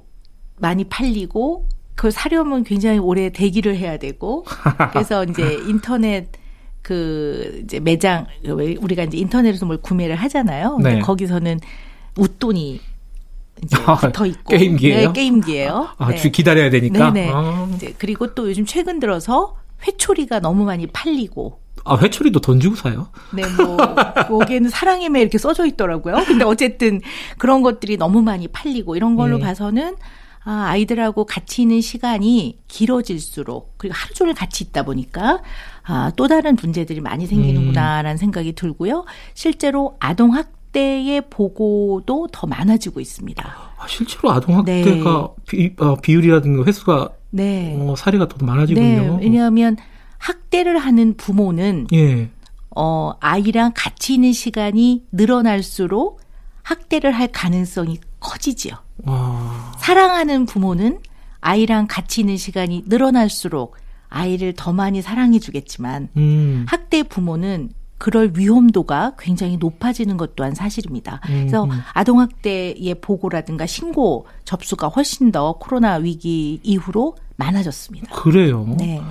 많이 0.58 0.84
팔리고 0.84 1.68
그걸 1.94 2.12
사려면 2.12 2.64
굉장히 2.64 2.98
오래 2.98 3.30
대기를 3.30 3.76
해야 3.76 3.96
되고 3.98 4.44
그래서 4.92 5.24
이제 5.24 5.54
인터넷 5.68 6.28
그 6.82 7.62
이제 7.64 7.80
매장 7.80 8.26
우리가 8.44 9.04
이제 9.04 9.16
인터넷에서 9.16 9.64
뭘 9.66 9.78
구매를 9.78 10.16
하잖아요. 10.16 10.78
네. 10.82 10.98
거기서는 11.00 11.58
웃돈이 12.18 12.80
이제 13.64 13.76
아, 13.86 13.96
붙어 13.96 14.26
있고 14.26 14.50
게임기예요? 14.56 15.06
네, 15.08 15.12
게임기예요. 15.12 15.88
아, 15.96 16.10
네. 16.10 16.30
기다려야 16.30 16.70
되니까. 16.70 17.10
네네. 17.10 17.30
아. 17.32 17.68
이제 17.74 17.94
그리고 17.98 18.34
또 18.34 18.48
요즘 18.48 18.66
최근 18.66 19.00
들어서 19.00 19.56
회초리가 19.86 20.40
너무 20.40 20.64
많이 20.64 20.86
팔리고. 20.86 21.58
아, 21.84 21.96
회초리도 21.96 22.40
돈 22.40 22.60
주고 22.60 22.76
사요? 22.76 23.08
네, 23.32 23.42
뭐, 23.56 24.40
여기에는 24.40 24.70
사랑의 24.70 25.08
매 25.10 25.20
이렇게 25.20 25.38
써져 25.38 25.66
있더라고요. 25.66 26.16
근데 26.26 26.44
어쨌든 26.44 27.00
그런 27.38 27.62
것들이 27.62 27.96
너무 27.96 28.22
많이 28.22 28.48
팔리고 28.48 28.96
이런 28.96 29.16
걸로 29.16 29.38
네. 29.38 29.44
봐서는 29.44 29.96
아, 30.44 30.66
아이들하고 30.68 31.24
같이 31.24 31.62
있는 31.62 31.80
시간이 31.80 32.58
길어질수록 32.68 33.74
그리고 33.78 33.94
하루 33.96 34.12
종일 34.14 34.34
같이 34.34 34.64
있다 34.64 34.84
보니까 34.84 35.42
아, 35.84 36.12
또 36.16 36.28
다른 36.28 36.56
문제들이 36.60 37.00
많이 37.00 37.26
생기는구나라는 37.26 38.12
음. 38.12 38.16
생각이 38.18 38.54
들고요. 38.54 39.04
실제로 39.32 39.96
아동학 40.00 40.52
학대의 40.74 41.22
보고도 41.30 42.28
더 42.32 42.46
많아지고 42.48 43.00
있습니다. 43.00 43.44
아, 43.78 43.86
실제로 43.86 44.32
아동 44.32 44.58
학대가 44.58 44.84
네. 44.90 45.44
비, 45.46 45.74
어, 45.78 45.94
비율이라든가 45.96 46.64
횟수가 46.64 47.10
네. 47.30 47.76
어, 47.78 47.94
사례가 47.96 48.28
더 48.28 48.44
많아지군요. 48.44 48.84
네. 48.84 49.18
왜냐하면 49.20 49.76
학대를 50.24 50.78
하는 50.78 51.14
부모는 51.18 51.88
예. 51.92 52.30
어, 52.74 53.12
아이랑 53.20 53.72
같이 53.74 54.14
있는 54.14 54.32
시간이 54.32 55.04
늘어날수록 55.12 56.22
학대를 56.62 57.12
할 57.12 57.28
가능성이 57.28 57.98
커지지요. 58.20 58.72
와. 59.04 59.74
사랑하는 59.78 60.46
부모는 60.46 61.00
아이랑 61.42 61.86
같이 61.88 62.22
있는 62.22 62.38
시간이 62.38 62.84
늘어날수록 62.86 63.76
아이를 64.08 64.54
더 64.56 64.72
많이 64.72 65.02
사랑해 65.02 65.38
주겠지만 65.38 66.08
음. 66.16 66.64
학대 66.68 67.02
부모는 67.02 67.70
그럴 67.98 68.32
위험도가 68.34 69.16
굉장히 69.18 69.58
높아지는 69.58 70.16
것 70.16 70.36
또한 70.36 70.54
사실입니다. 70.54 71.20
그래서 71.22 71.64
음, 71.64 71.70
음. 71.70 71.80
아동학대의 71.92 72.96
보고라든가 73.02 73.66
신고 73.66 74.26
접수가 74.46 74.88
훨씬 74.88 75.32
더 75.32 75.58
코로나 75.58 75.96
위기 75.96 76.60
이후로 76.62 77.16
많아졌습니다. 77.36 78.14
그래요. 78.14 78.66
네. 78.78 79.02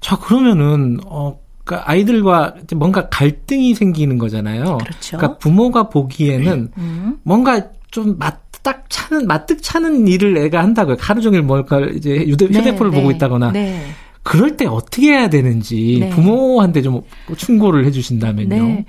자 0.00 0.16
그러면은 0.18 0.98
어. 1.06 1.38
그러니까 1.64 1.90
아이들과 1.90 2.54
뭔가 2.76 3.10
갈등이 3.10 3.74
생기는 3.74 4.16
거잖아요. 4.16 4.78
그렇죠. 4.78 5.18
그러니까 5.18 5.36
부모가 5.36 5.90
보기에는 5.90 6.72
음. 6.78 7.18
뭔가 7.24 7.62
좀 7.90 8.16
맞 8.18 8.48
딱 8.62 8.84
차는 8.88 9.26
맞득 9.26 9.62
차는 9.62 10.08
일을 10.08 10.36
애가 10.36 10.62
한다고요. 10.62 10.96
하루 10.98 11.20
종일 11.20 11.42
뭘까 11.42 11.80
이제 11.80 12.24
휴대폰을 12.28 12.90
네, 12.90 12.96
보고 12.96 13.08
네, 13.08 13.16
있다거나. 13.16 13.52
네. 13.52 13.82
그럴 14.22 14.56
때 14.56 14.66
어떻게 14.66 15.12
해야 15.12 15.30
되는지 15.30 15.98
네. 16.00 16.10
부모한테 16.10 16.82
좀 16.82 17.00
충고를 17.36 17.86
해주신다면요. 17.86 18.48
네. 18.48 18.84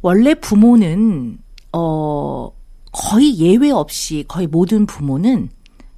원래 0.00 0.34
부모는 0.34 1.38
어 1.72 2.50
거의 2.92 3.38
예외 3.38 3.70
없이 3.70 4.24
거의 4.26 4.46
모든 4.46 4.86
부모는 4.86 5.50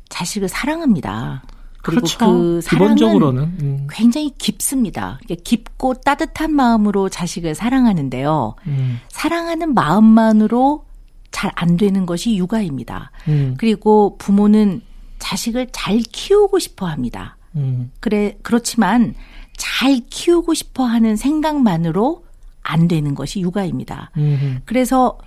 자식을 0.09 0.49
사랑합니다. 0.49 1.45
그리고 1.83 2.01
그렇죠. 2.03 2.19
그 2.19 2.61
사랑은 2.63 2.97
기본적으로는 2.97 3.43
음. 3.61 3.87
굉장히 3.91 4.31
깊습니다. 4.37 5.19
깊고 5.45 5.95
따뜻한 5.95 6.53
마음으로 6.55 7.09
자식을 7.09 7.55
사랑하는데요. 7.55 8.55
음. 8.67 9.01
사랑하는 9.09 9.75
마음만으로 9.75 10.85
잘 11.31 11.51
안 11.55 11.77
되는 11.77 12.07
것이 12.07 12.37
육아입니다. 12.37 13.13
음. 13.29 13.55
그리고 13.59 14.17
부모는 14.19 14.83
자식을 15.19 15.69
잘 15.73 15.99
키우고 15.99 16.59
싶어 16.59 16.87
합니다. 16.87 17.37
음. 17.57 17.91
그래 18.01 18.37
그렇지만 18.43 19.15
잘 19.57 20.01
키우고 20.11 20.55
싶어 20.55 20.85
하는 20.85 21.17
생각만으로 21.17 22.25
안 22.63 22.89
되는 22.89 23.15
것이 23.15 23.41
육아입니다. 23.41 24.11
음. 24.17 24.61
그래서 24.65 25.19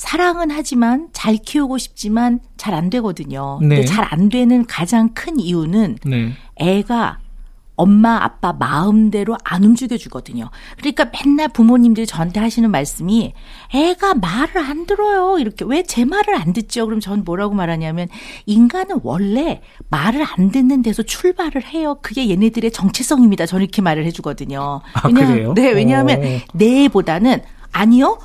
사랑은 0.00 0.50
하지만 0.50 1.08
잘 1.12 1.36
키우고 1.36 1.76
싶지만 1.76 2.40
잘 2.56 2.72
안 2.74 2.88
되거든요. 2.88 3.58
네. 3.60 3.68
근데 3.68 3.84
잘 3.84 4.06
안 4.10 4.30
되는 4.30 4.64
가장 4.64 5.10
큰 5.12 5.38
이유는 5.38 5.98
네. 6.06 6.32
애가 6.56 7.18
엄마 7.76 8.16
아빠 8.22 8.52
마음대로 8.54 9.36
안 9.44 9.62
움직여 9.64 9.96
주거든요. 9.98 10.48
그러니까 10.78 11.10
맨날 11.12 11.48
부모님들이 11.48 12.06
저한테 12.06 12.40
하시는 12.40 12.70
말씀이 12.70 13.34
애가 13.74 14.14
말을 14.14 14.58
안 14.58 14.86
들어요. 14.86 15.38
이렇게 15.38 15.64
왜 15.66 15.82
제 15.82 16.04
말을 16.06 16.34
안 16.34 16.52
듣죠? 16.54 16.86
그럼 16.86 17.00
전 17.00 17.22
뭐라고 17.24 17.54
말하냐면 17.54 18.08
인간은 18.46 19.00
원래 19.02 19.60
말을 19.90 20.24
안 20.36 20.50
듣는 20.50 20.80
데서 20.82 21.02
출발을 21.02 21.62
해요. 21.64 21.98
그게 22.00 22.28
얘네들의 22.30 22.70
정체성입니다. 22.70 23.44
저는 23.44 23.64
이렇게 23.64 23.82
말을 23.82 24.04
해 24.06 24.10
주거든요. 24.10 24.80
아, 24.94 25.08
왜냐하면 25.08 25.54
네, 25.54 25.72
왜냐하면 25.72 26.20
네보다는 26.54 27.40
아니요. 27.72 28.18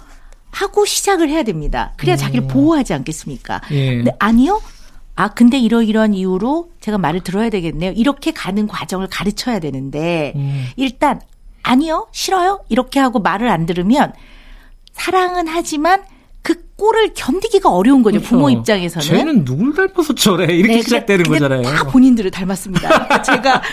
하고 0.55 0.85
시작을 0.85 1.29
해야 1.29 1.43
됩니다. 1.43 1.91
그래야 1.97 2.15
음. 2.15 2.17
자기를 2.17 2.47
보호하지 2.47 2.93
않겠습니까? 2.93 3.59
예. 3.71 4.03
네, 4.03 4.11
아니요. 4.19 4.61
아, 5.17 5.29
근데 5.29 5.59
이러이러한 5.59 6.13
이유로 6.13 6.71
제가 6.79 6.97
말을 6.97 7.21
들어야 7.21 7.49
되겠네요. 7.49 7.91
이렇게 7.91 8.31
가는 8.31 8.65
과정을 8.65 9.07
가르쳐야 9.07 9.59
되는데, 9.59 10.31
음. 10.35 10.65
일단, 10.77 11.19
아니요, 11.61 12.07
싫어요? 12.13 12.63
이렇게 12.69 13.01
하고 13.01 13.19
말을 13.19 13.49
안 13.49 13.65
들으면, 13.65 14.13
사랑은 14.93 15.49
하지만 15.49 16.03
그 16.45 16.53
꼴을 16.77 17.13
견디기가 17.15 17.71
어려운 17.71 18.03
거죠. 18.03 18.19
그렇죠. 18.19 18.29
부모 18.29 18.51
입장에서는. 18.51 19.03
쟤는 19.07 19.45
누굴 19.45 19.73
닮아서 19.73 20.13
저래. 20.13 20.53
이렇게 20.53 20.75
네, 20.75 20.81
시작되는 20.83 21.23
근데, 21.23 21.39
거잖아요. 21.39 21.63
다 21.63 21.85
본인들을 21.85 22.29
닮았습니다. 22.29 23.21
제가 23.23 23.63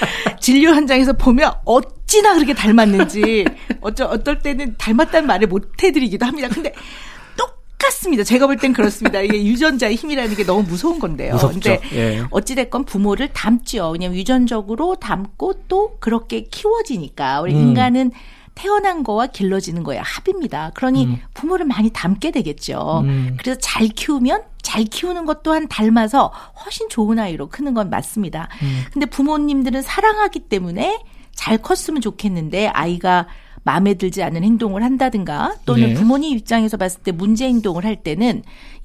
진료 0.41 0.71
현장에서 0.75 1.13
보면 1.13 1.53
어찌나 1.67 2.33
그렇게 2.33 2.55
닮았는지, 2.55 3.45
어쩌, 3.83 4.07
어떨 4.07 4.39
때는 4.39 4.77
닮았다는 4.79 5.27
말을 5.27 5.49
못 5.49 5.71
해드리기도 5.83 6.25
합니다. 6.25 6.49
근데 6.49 6.73
똑같습니다. 7.37 8.25
제가 8.25 8.47
볼 8.47 8.57
땐 8.57 8.73
그렇습니다. 8.73 9.21
이게 9.21 9.45
유전자의 9.45 9.97
힘이라는 9.97 10.35
게 10.35 10.45
너무 10.47 10.63
무서운 10.63 10.99
건데요. 10.99 11.35
무섭죠. 11.35 11.61
근데 11.61 11.81
예. 11.93 12.25
어찌됐건 12.31 12.87
부모를 12.87 13.29
닮죠. 13.35 13.91
왜냐면 13.91 14.17
유전적으로 14.17 14.97
닮고 14.97 15.65
또 15.69 15.97
그렇게 16.01 16.45
키워지니까. 16.45 17.43
우리 17.43 17.53
음. 17.55 17.61
인간은 17.61 18.13
태어난 18.55 19.03
거와 19.03 19.29
길러지는 19.29 19.83
거의 19.83 19.99
합입니다. 20.01 20.71
그러니 20.75 21.07
음. 21.07 21.19
부모를 21.35 21.67
많이 21.67 21.91
닮게 21.91 22.31
되겠죠. 22.31 23.03
음. 23.05 23.37
그래서 23.39 23.59
잘 23.61 23.89
키우면 23.89 24.43
잘 24.63 24.85
키우는 24.85 25.25
것 25.27 25.43
또한 25.43 25.69
닮아서 25.69 26.33
훨씬 26.65 26.89
좋은 26.89 27.19
아이로 27.19 27.49
크는 27.49 27.75
건 27.75 27.91
맞습니다. 27.91 28.49
음. 28.63 28.83
근데 28.93 29.07
부모님들은 29.07 29.83
사랑하기 29.83 30.41
때문에 30.41 31.03
잘 31.35 31.59
컸으면 31.59 32.01
좋겠는데 32.01 32.69
아이가 32.69 33.27
마음에 33.65 33.95
들지 33.95 34.23
않는 34.23 34.43
행동을 34.43 34.83
한다든가 34.83 35.55
또는 35.65 35.89
네. 35.89 35.95
부모님 35.95 36.37
입장에서 36.37 36.77
봤을 36.77 37.01
때 37.03 37.13
문제 37.13 37.47
행동을 37.47 37.85
할 37.85 38.03
때는 38.03 38.43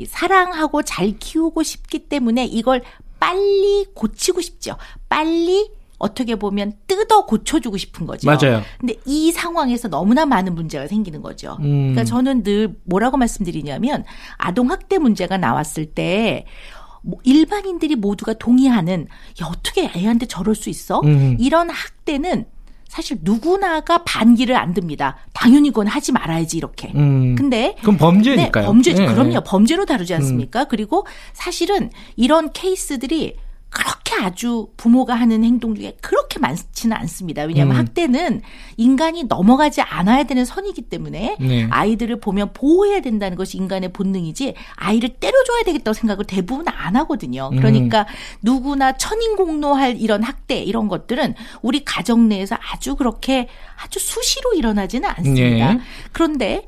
사랑하고 0.07 0.83
잘 0.83 1.17
키우고 1.17 1.63
싶기 1.63 2.07
때문에 2.07 2.45
이걸 2.45 2.83
빨리 3.19 3.85
고치고 3.95 4.41
싶죠. 4.41 4.77
빨리 5.09 5.71
어떻게 5.97 6.35
보면 6.35 6.73
뜯어 6.87 7.25
고쳐주고 7.25 7.77
싶은 7.77 8.05
거죠. 8.05 8.27
맞아요. 8.29 8.61
근데 8.79 8.95
이 9.05 9.31
상황에서 9.31 9.87
너무나 9.87 10.25
많은 10.25 10.53
문제가 10.53 10.87
생기는 10.87 11.21
거죠. 11.21 11.57
음. 11.61 11.93
그러니까 11.93 12.03
저는 12.03 12.43
늘 12.43 12.75
뭐라고 12.83 13.17
말씀드리냐면 13.17 14.03
아동 14.37 14.69
학대 14.69 14.99
문제가 14.99 15.37
나왔을 15.37 15.85
때뭐 15.85 17.19
일반인들이 17.23 17.95
모두가 17.95 18.33
동의하는 18.33 19.07
야 19.41 19.47
어떻게 19.47 19.85
애한테 19.95 20.27
저럴 20.27 20.55
수 20.55 20.69
있어? 20.69 21.01
음. 21.01 21.35
이런 21.39 21.69
학대는 21.69 22.45
사실 22.87 23.17
누구나가 23.21 24.03
반기를 24.03 24.55
안 24.55 24.73
듭니다. 24.73 25.17
당연히 25.33 25.69
그건 25.69 25.87
하지 25.87 26.11
말아야지 26.11 26.57
이렇게. 26.57 26.91
음. 26.95 27.35
근데 27.35 27.75
그럼 27.81 27.97
범죄니까요. 27.97 28.63
네, 28.63 28.65
범죄 28.65 28.93
네. 28.93 29.05
그럼요. 29.05 29.41
범죄로 29.41 29.85
다루지 29.85 30.13
않습니까? 30.15 30.61
음. 30.61 30.65
그리고 30.69 31.05
사실은 31.33 31.89
이런 32.15 32.51
케이스들이 32.53 33.35
그렇게 33.69 34.15
아주 34.15 34.69
부모가 34.77 35.13
하는 35.13 35.43
행동 35.43 35.75
중에 35.75 35.97
그렇게 36.01 36.39
많지는 36.39 36.95
않습니다. 36.97 37.43
왜냐하면 37.43 37.75
음. 37.75 37.79
학대는 37.79 38.41
인간이 38.77 39.25
넘어가지 39.25 39.81
않아야 39.81 40.23
되는 40.23 40.45
선이기 40.45 40.83
때문에 40.83 41.37
네. 41.39 41.67
아이들을 41.69 42.19
보면 42.19 42.53
보호해야 42.53 43.01
된다는 43.01 43.37
것이 43.37 43.57
인간의 43.57 43.91
본능이지 43.93 44.55
아이를 44.75 45.09
때려줘야 45.09 45.63
되겠다고 45.63 45.93
생각을 45.93 46.25
대부분 46.25 46.67
안 46.69 46.95
하거든요. 46.95 47.49
음. 47.51 47.57
그러니까 47.57 48.01
음. 48.01 48.05
누구나 48.41 48.97
천인공노할 48.97 49.97
이런 49.97 50.23
학대 50.23 50.59
이런 50.59 50.87
것들은 50.87 51.35
우리 51.61 51.83
가정 51.83 52.29
내에서 52.29 52.57
아주 52.71 52.95
그렇게 52.95 53.47
아주 53.83 53.99
수시로 53.99 54.53
일어나지는 54.53 55.09
않습니다. 55.09 55.73
네. 55.73 55.79
그런데 56.13 56.65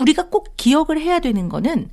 우리가 0.00 0.28
꼭 0.28 0.54
기억을 0.56 1.00
해야 1.00 1.20
되는 1.20 1.48
거는 1.48 1.88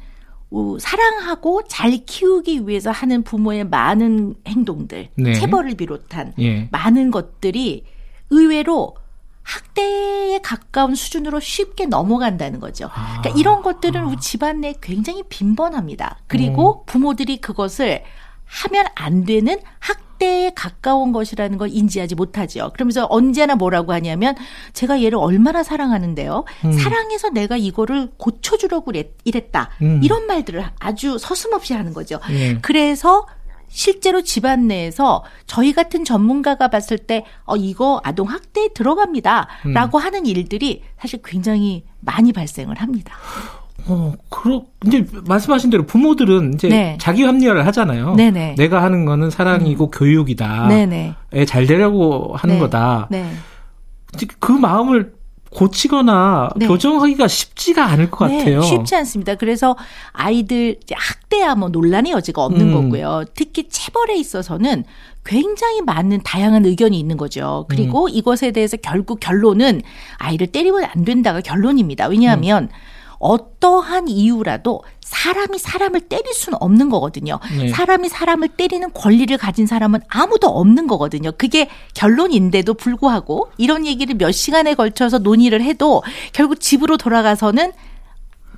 사랑하고 0.80 1.64
잘 1.68 1.92
키우기 2.06 2.68
위해서 2.68 2.92
하는 2.92 3.24
부모의 3.24 3.66
많은 3.66 4.36
행동들, 4.48 5.10
네. 5.16 5.34
체벌을 5.34 5.76
비롯한 5.76 6.34
예. 6.40 6.68
많은 6.72 7.10
것들이 7.12 7.86
의외로 8.30 8.96
학대에 9.44 10.40
가까운 10.42 10.96
수준으로 10.96 11.40
쉽게 11.40 11.86
넘어간다는 11.86 12.60
거죠. 12.60 12.90
아. 12.94 13.22
그러니까 13.22 13.40
이런 13.40 13.62
것들은 13.62 14.04
우리 14.06 14.18
집안 14.18 14.62
내에 14.62 14.76
굉장히 14.82 15.24
빈번합니다. 15.24 16.20
그리고 16.28 16.82
음. 16.82 16.86
부모들이 16.86 17.38
그것을 17.38 18.04
하면 18.52 18.86
안 18.96 19.24
되는 19.24 19.60
학대에 19.80 20.52
가까운 20.54 21.12
것이라는 21.14 21.58
걸 21.58 21.70
인지하지 21.72 22.16
못하죠. 22.16 22.72
그러면서 22.74 23.08
언제나 23.10 23.56
뭐라고 23.56 23.94
하냐면 23.94 24.36
제가 24.74 25.02
얘를 25.02 25.18
얼마나 25.18 25.64
사랑하는데요. 25.64 26.44
음. 26.66 26.72
사랑해서 26.74 27.30
내가 27.30 27.56
이거를 27.58 28.12
고쳐주려고 28.18 28.92
이랬다. 29.24 29.70
음. 29.82 30.02
이런 30.04 30.28
말들을 30.28 30.64
아주 30.80 31.18
서슴없이 31.18 31.74
하는 31.74 31.94
거죠. 31.94 32.20
예. 32.30 32.60
그래서 32.62 33.26
실제로 33.70 34.22
집안 34.22 34.68
내에서 34.68 35.24
저희 35.46 35.72
같은 35.72 36.04
전문가가 36.04 36.68
봤을 36.68 36.98
때, 36.98 37.26
어, 37.46 37.56
이거 37.56 38.02
아동 38.04 38.28
학대에 38.28 38.70
들어갑니다. 38.74 39.48
음. 39.68 39.74
라고 39.74 39.98
하는 39.98 40.26
일들이 40.26 40.84
사실 41.00 41.22
굉장히 41.24 41.86
많이 42.02 42.34
발생을 42.34 42.82
합니다. 42.82 43.16
어, 43.88 44.14
그렇, 44.30 44.64
이제 44.86 45.06
말씀하신 45.26 45.70
대로 45.70 45.86
부모들은 45.86 46.54
이제 46.54 46.70
네. 46.70 46.98
자기 47.00 47.24
합리화를 47.24 47.66
하잖아요. 47.68 48.16
네네. 48.16 48.56
내가 48.58 48.84
하는 48.84 49.06
거는 49.06 49.30
사랑이고 49.30 49.86
음. 49.86 49.92
교육이다. 49.92 50.68
네네. 50.68 51.14
애잘 51.34 51.68
되려고 51.68 52.34
하는 52.36 52.56
네. 52.56 52.60
거다. 52.62 53.08
네. 53.10 53.32
그 54.40 54.52
마음을 54.52 55.14
고치거나 55.52 56.52
네. 56.56 56.68
교정하기가 56.68 57.28
쉽지가 57.28 57.86
않을 57.86 58.10
것 58.10 58.28
네, 58.28 58.38
같아요. 58.38 58.62
쉽지 58.62 58.96
않습니다. 58.96 59.36
그래서 59.36 59.76
아이들 60.14 60.78
학대야 60.90 61.56
뭐 61.56 61.70
논란의 61.70 62.14
여지가 62.14 62.44
없는 62.44 62.70
음. 62.70 62.74
거고요. 62.74 63.26
특히 63.36 63.68
체벌에 63.68 64.16
있어서는 64.16 64.86
굉장히 65.26 65.82
많은 65.82 66.22
다양한 66.24 66.66
의견이 66.66 66.98
있는 66.98 67.18
거죠. 67.18 67.66
그리고 67.68 68.06
음. 68.06 68.10
이것에 68.12 68.52
대해서 68.52 68.78
결국 68.78 69.20
결론은 69.20 69.82
아이를 70.18 70.48
때리면 70.48 70.86
안 70.86 71.06
된다가 71.06 71.42
결론입니다. 71.42 72.08
왜냐하면 72.08 72.64
음. 72.64 72.70
어떠한 73.22 74.08
이유라도 74.08 74.84
사람이 75.02 75.60
사람을 75.60 76.02
때릴 76.02 76.34
수는 76.34 76.58
없는 76.62 76.90
거거든요. 76.90 77.40
네. 77.58 77.70
사람이 77.70 78.10
사람을 78.10 78.50
때리는 78.50 78.92
권리를 78.94 79.36
가진 79.38 79.68
사람은 79.68 80.00
아무도 80.08 80.48
없는 80.48 80.88
거거든요. 80.88 81.32
그게 81.38 81.70
결론인데도 81.94 82.74
불구하고 82.74 83.52
이런 83.58 83.86
얘기를 83.86 84.16
몇 84.16 84.32
시간에 84.32 84.74
걸쳐서 84.74 85.20
논의를 85.20 85.62
해도 85.62 86.02
결국 86.34 86.60
집으로 86.60 86.98
돌아가서는 86.98 87.72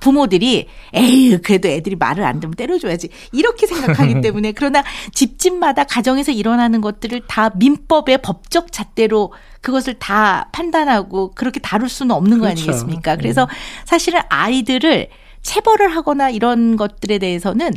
부모들이 0.00 0.66
에이 0.92 1.38
그래도 1.38 1.68
애들이 1.68 1.96
말을 1.96 2.24
안 2.24 2.40
듣면 2.40 2.54
때려줘야지 2.54 3.08
이렇게 3.32 3.66
생각하기 3.66 4.20
때문에 4.22 4.52
그러나 4.52 4.82
집집마다 5.12 5.84
가정에서 5.84 6.32
일어나는 6.32 6.80
것들을 6.80 7.22
다 7.26 7.50
민법의 7.56 8.18
법적 8.18 8.72
잣대로 8.72 9.32
그것을 9.60 9.94
다 9.94 10.48
판단하고 10.52 11.32
그렇게 11.34 11.60
다룰 11.60 11.88
수는 11.88 12.14
없는 12.14 12.38
거 12.38 12.44
그렇죠. 12.44 12.62
아니겠습니까? 12.62 13.16
그래서 13.16 13.46
네. 13.46 13.54
사실은 13.86 14.20
아이들을 14.28 15.08
체벌을 15.42 15.94
하거나 15.94 16.30
이런 16.30 16.76
것들에 16.76 17.18
대해서는 17.18 17.72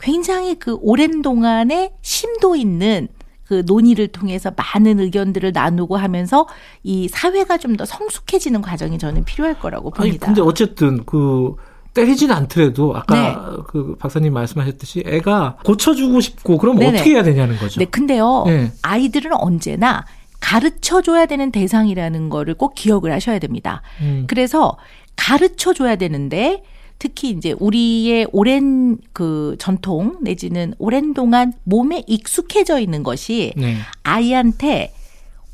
굉장히 0.00 0.54
그 0.54 0.78
오랜 0.80 1.22
동안에 1.22 1.92
심도 2.00 2.56
있는 2.56 3.08
그 3.48 3.62
논의를 3.66 4.08
통해서 4.08 4.52
많은 4.54 5.00
의견들을 5.00 5.52
나누고 5.52 5.96
하면서 5.96 6.46
이 6.82 7.08
사회가 7.08 7.56
좀 7.56 7.78
더 7.78 7.84
성숙해지는 7.84 8.60
과정이 8.60 8.98
저는 8.98 9.24
필요할 9.24 9.58
거라고 9.60 9.90
봅니다. 9.90 10.26
아니, 10.26 10.34
근데 10.34 10.40
어쨌든 10.40 11.04
그 11.04 11.54
때리진 11.94 12.30
않더라도 12.32 12.96
아까 12.96 13.14
네. 13.14 13.36
그 13.68 13.94
박사님 13.98 14.32
말씀하셨듯이 14.32 15.04
애가 15.06 15.58
고쳐주고 15.64 16.20
싶고 16.20 16.58
그럼 16.58 16.76
네네. 16.76 16.96
어떻게 16.96 17.10
해야 17.14 17.22
되냐는 17.22 17.56
거죠. 17.58 17.78
네, 17.78 17.84
근데요 17.84 18.44
네. 18.46 18.72
아이들은 18.82 19.32
언제나 19.34 20.04
가르쳐 20.40 21.02
줘야 21.02 21.26
되는 21.26 21.52
대상이라는 21.52 22.28
거를 22.30 22.54
꼭 22.54 22.74
기억을 22.74 23.12
하셔야 23.12 23.38
됩니다. 23.38 23.82
음. 24.00 24.24
그래서 24.28 24.76
가르쳐 25.14 25.72
줘야 25.72 25.96
되는데 25.96 26.62
특히 26.98 27.30
이제 27.30 27.54
우리의 27.58 28.26
오랜 28.32 28.98
그 29.12 29.56
전통 29.58 30.18
내지는 30.20 30.74
오랜 30.78 31.14
동안 31.14 31.52
몸에 31.64 32.02
익숙해져 32.06 32.80
있는 32.80 33.02
것이 33.02 33.52
네. 33.56 33.76
아이한테 34.02 34.92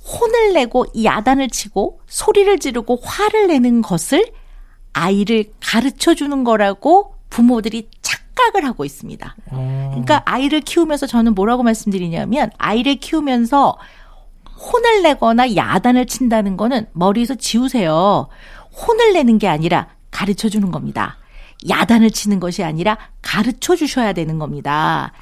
혼을 0.05 0.55
내고 0.55 0.87
야단을 1.03 1.49
치고 1.49 2.01
소리를 2.07 2.59
지르고 2.59 2.99
화를 3.03 3.49
내는 3.49 3.83
것을 3.83 4.27
아이를 4.93 5.47
가르쳐 5.61 6.15
주는 6.15 6.45
거라고 6.45 7.15
부모들이 7.31 7.89
착각을 8.01 8.65
하고 8.65 8.85
있습니다. 8.85 9.37
어. 9.51 9.89
그러니까 9.91 10.23
아이를 10.25 10.61
키우면서 10.61 11.07
저는 11.07 11.35
뭐라고 11.35 11.63
말씀드리냐면 11.63 12.51
아이를 12.59 12.97
키우면서 12.97 13.77
혼을 14.57 15.03
내거나 15.03 15.57
야단을 15.57 16.07
친다는 16.07 16.57
거는 16.57 16.87
머리에서 16.93 17.35
지우세요. 17.35 18.29
혼을 18.87 19.13
내는 19.13 19.39
게 19.39 19.49
아니라 19.49 19.89
가르쳐 20.11 20.49
주는 20.49 20.71
겁니다. 20.71 21.19
야단을 21.69 22.11
치는 22.11 22.41
것이 22.41 22.63
아니라 22.63 22.99
가르쳐 23.23 23.77
주셔야 23.77 24.13
되는 24.13 24.39
겁니다. 24.39 25.13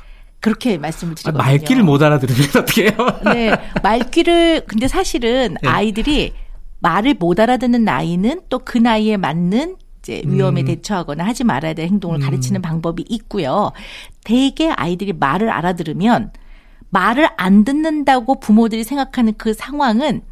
그렇게 0.40 0.76
말씀을 0.76 1.14
드리거든요. 1.14 1.40
아, 1.40 1.46
말귀를 1.46 1.83
못 1.85 2.02
알아들으면 2.02 2.42
어떻게 2.59 2.83
해요? 2.88 2.92
네. 3.24 3.52
말귀를 3.83 4.64
근데 4.66 4.88
사실은 4.88 5.57
네. 5.62 5.68
아이들이 5.68 6.35
말을 6.81 7.14
못 7.14 7.38
알아듣는 7.38 7.85
나이는 7.85 8.42
또 8.48 8.59
그 8.59 8.76
나이에 8.78 9.16
맞는 9.16 9.76
이제 10.00 10.20
위험에 10.26 10.62
음. 10.62 10.66
대처하거나 10.66 11.24
하지 11.24 11.44
말아야 11.44 11.74
될 11.74 11.87
행동을 11.87 12.18
음. 12.18 12.20
가르치는 12.22 12.61
방법이 12.61 13.05
있고요. 13.09 13.70
대개 14.24 14.68
아이들이 14.68 15.12
말을 15.12 15.48
알아들으면 15.48 16.33
말을 16.90 17.28
안 17.37 17.62
듣는다고 17.64 18.40
부모들이 18.40 18.83
생각하는 18.83 19.35
그 19.38 19.55
상황은 19.55 20.22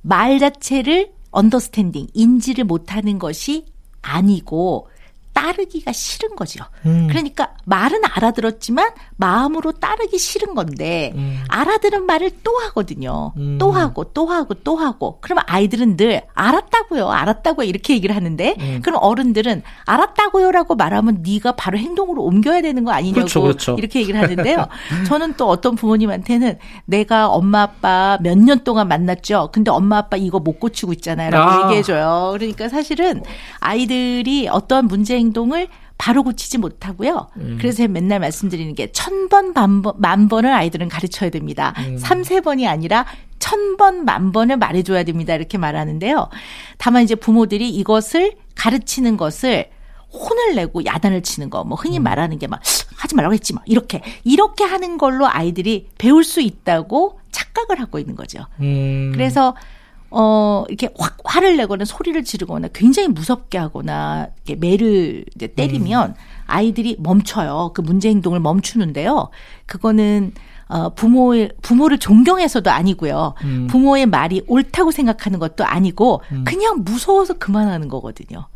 말 0.00 0.38
자체를 0.38 1.12
언더스탠딩, 1.30 2.08
인지를 2.14 2.64
못하는 2.64 3.18
것이 3.18 3.66
아니고 4.00 4.88
따르기가 5.32 5.92
싫은 5.92 6.36
거죠. 6.36 6.64
음. 6.86 7.08
그러니까 7.08 7.54
말은 7.64 8.02
알아들었지만 8.04 8.90
마음으로 9.22 9.72
따르기 9.72 10.18
싫은 10.18 10.54
건데 10.54 11.12
음. 11.14 11.42
알아들은 11.48 12.04
말을 12.06 12.30
또 12.42 12.52
하거든요. 12.58 13.32
음. 13.36 13.56
또 13.58 13.70
하고 13.70 14.04
또 14.04 14.26
하고 14.26 14.54
또 14.54 14.76
하고. 14.76 15.18
그러면 15.20 15.44
아이들은 15.46 15.96
늘 15.96 16.22
알았다고요. 16.34 17.08
알았다고요. 17.08 17.66
이렇게 17.66 17.94
얘기를 17.94 18.16
하는데 18.16 18.56
음. 18.58 18.80
그럼 18.82 18.98
어른들은 19.02 19.62
알았다고요라고 19.86 20.74
말하면 20.74 21.22
네가 21.24 21.52
바로 21.52 21.78
행동으로 21.78 22.22
옮겨야 22.24 22.60
되는 22.62 22.84
거 22.84 22.90
아니냐고 22.90 23.20
그렇죠, 23.20 23.42
그렇죠. 23.42 23.74
이렇게 23.78 24.00
얘기를 24.00 24.20
하는데요. 24.20 24.66
저는 25.06 25.34
또 25.36 25.48
어떤 25.48 25.76
부모님한테는 25.76 26.58
내가 26.86 27.28
엄마 27.28 27.62
아빠 27.62 28.18
몇 28.20 28.42
년 28.42 28.64
동안 28.64 28.88
만났죠. 28.88 29.50
근데 29.52 29.70
엄마 29.70 29.98
아빠 29.98 30.16
이거 30.16 30.40
못 30.40 30.58
고치고 30.58 30.92
있잖아요라고 30.94 31.50
아. 31.50 31.64
얘기해 31.66 31.82
줘요. 31.82 32.30
그러니까 32.32 32.68
사실은 32.68 33.22
아이들이 33.60 34.48
어떠한 34.48 34.86
문제 34.86 35.16
행동을 35.16 35.68
바로 35.98 36.22
고치지 36.22 36.58
못하고요. 36.58 37.28
음. 37.36 37.58
그래서 37.60 37.86
맨날 37.88 38.20
말씀드리는 38.20 38.74
게 38.74 38.88
천 38.92 39.28
번, 39.28 39.52
만 39.98 40.28
번을 40.28 40.52
아이들은 40.52 40.88
가르쳐야 40.88 41.30
됩니다. 41.30 41.74
음. 41.78 41.96
삼세 41.98 42.40
번이 42.40 42.66
아니라 42.68 43.06
천 43.38 43.76
번, 43.76 44.04
만 44.04 44.32
번을 44.32 44.56
말해줘야 44.56 45.04
됩니다. 45.04 45.34
이렇게 45.34 45.58
말하는데요. 45.58 46.28
다만 46.78 47.02
이제 47.02 47.14
부모들이 47.14 47.70
이것을 47.70 48.32
가르치는 48.56 49.16
것을 49.16 49.70
혼을 50.12 50.54
내고 50.56 50.84
야단을 50.84 51.22
치는 51.22 51.48
거, 51.50 51.64
뭐 51.64 51.76
흔히 51.76 51.98
음. 51.98 52.02
말하는 52.02 52.38
게 52.38 52.46
막 52.46 52.60
하지 52.96 53.14
말라고 53.16 53.34
했지 53.34 53.52
막 53.54 53.64
이렇게 53.66 54.00
이렇게 54.24 54.62
하는 54.64 54.96
걸로 54.98 55.26
아이들이 55.26 55.88
배울 55.98 56.22
수 56.24 56.40
있다고 56.40 57.18
착각을 57.32 57.80
하고 57.80 57.98
있는 57.98 58.14
거죠. 58.14 58.46
음. 58.60 59.10
그래서 59.14 59.56
어, 60.12 60.64
이렇게 60.68 60.88
확 60.98 61.16
화를 61.24 61.56
내거나 61.56 61.84
소리를 61.84 62.22
지르거나 62.24 62.68
굉장히 62.72 63.08
무섭게 63.08 63.58
하거나 63.58 64.28
이렇게 64.44 64.56
매를 64.56 65.24
이제 65.34 65.46
때리면 65.46 66.10
음. 66.10 66.14
아이들이 66.46 66.96
멈춰요. 66.98 67.72
그 67.74 67.80
문제 67.80 68.08
행동을 68.08 68.40
멈추는데요. 68.40 69.30
그거는 69.66 70.32
어, 70.68 70.88
부모의, 70.94 71.50
부모를 71.60 71.98
존경해서도 71.98 72.70
아니고요. 72.70 73.34
음. 73.44 73.66
부모의 73.68 74.06
말이 74.06 74.42
옳다고 74.46 74.90
생각하는 74.90 75.38
것도 75.38 75.66
아니고, 75.66 76.22
음. 76.32 76.44
그냥 76.46 76.82
무서워서 76.82 77.34
그만하는 77.34 77.88
거거든요. 77.88 78.46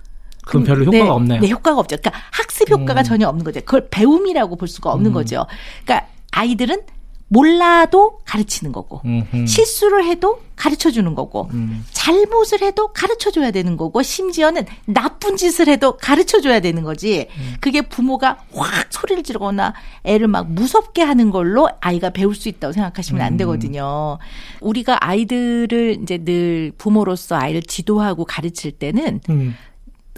그럼 0.46 0.64
별로 0.64 0.86
효과가 0.86 1.04
네, 1.04 1.10
없네요. 1.10 1.40
네, 1.40 1.50
효과가 1.50 1.78
없죠. 1.78 1.96
그러니까 1.96 2.18
학습 2.30 2.70
효과가 2.70 3.02
음. 3.02 3.04
전혀 3.04 3.28
없는 3.28 3.44
거죠. 3.44 3.60
그걸 3.60 3.88
배움이라고 3.90 4.56
볼 4.56 4.66
수가 4.66 4.92
없는 4.92 5.10
음. 5.10 5.12
거죠. 5.12 5.44
그러니까 5.84 6.08
아이들은 6.30 6.82
몰라도 7.28 8.20
가르치는 8.24 8.72
거고 8.72 9.00
음흠. 9.04 9.46
실수를 9.46 10.04
해도 10.04 10.40
가르쳐 10.54 10.90
주는 10.90 11.14
거고 11.14 11.48
음. 11.52 11.84
잘못을 11.90 12.62
해도 12.62 12.92
가르쳐 12.92 13.30
줘야 13.30 13.50
되는 13.50 13.76
거고 13.76 14.02
심지어는 14.02 14.64
나쁜 14.86 15.36
짓을 15.36 15.68
해도 15.68 15.96
가르쳐 15.96 16.40
줘야 16.40 16.60
되는 16.60 16.82
거지 16.84 17.26
음. 17.36 17.54
그게 17.60 17.82
부모가 17.82 18.38
확 18.54 18.92
소리를 18.92 19.22
지르거나 19.24 19.74
애를 20.04 20.28
막 20.28 20.50
무섭게 20.50 21.02
하는 21.02 21.30
걸로 21.30 21.68
아이가 21.80 22.10
배울 22.10 22.34
수 22.34 22.48
있다고 22.48 22.72
생각하시면 22.72 23.20
안 23.20 23.32
음. 23.34 23.36
되거든요. 23.38 24.18
우리가 24.60 25.04
아이들을 25.04 25.98
이제 26.02 26.18
늘 26.18 26.72
부모로서 26.78 27.36
아이를 27.36 27.62
지도하고 27.62 28.24
가르칠 28.24 28.72
때는 28.72 29.20
음. 29.30 29.56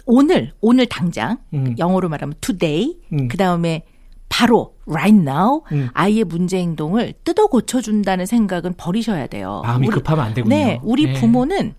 오늘 0.05 0.53
오늘 0.61 0.85
당장 0.85 1.37
음. 1.53 1.75
영어로 1.77 2.07
말하면 2.09 2.35
today 2.41 2.95
음. 3.13 3.27
그다음에 3.27 3.83
바로 4.29 4.75
right 4.85 5.17
now 5.19 5.63
음. 5.71 5.89
아이의 5.93 6.23
문제 6.23 6.57
행동을 6.59 7.13
뜯어 7.23 7.47
고쳐 7.47 7.81
준다는 7.81 8.25
생각은 8.25 8.75
버리셔야 8.77 9.27
돼요. 9.27 9.61
마음이 9.65 9.87
우리, 9.87 9.95
급하면 9.95 10.25
안 10.25 10.33
되군요. 10.33 10.55
네, 10.55 10.79
우리 10.83 11.05
네. 11.07 11.13
부모는 11.13 11.73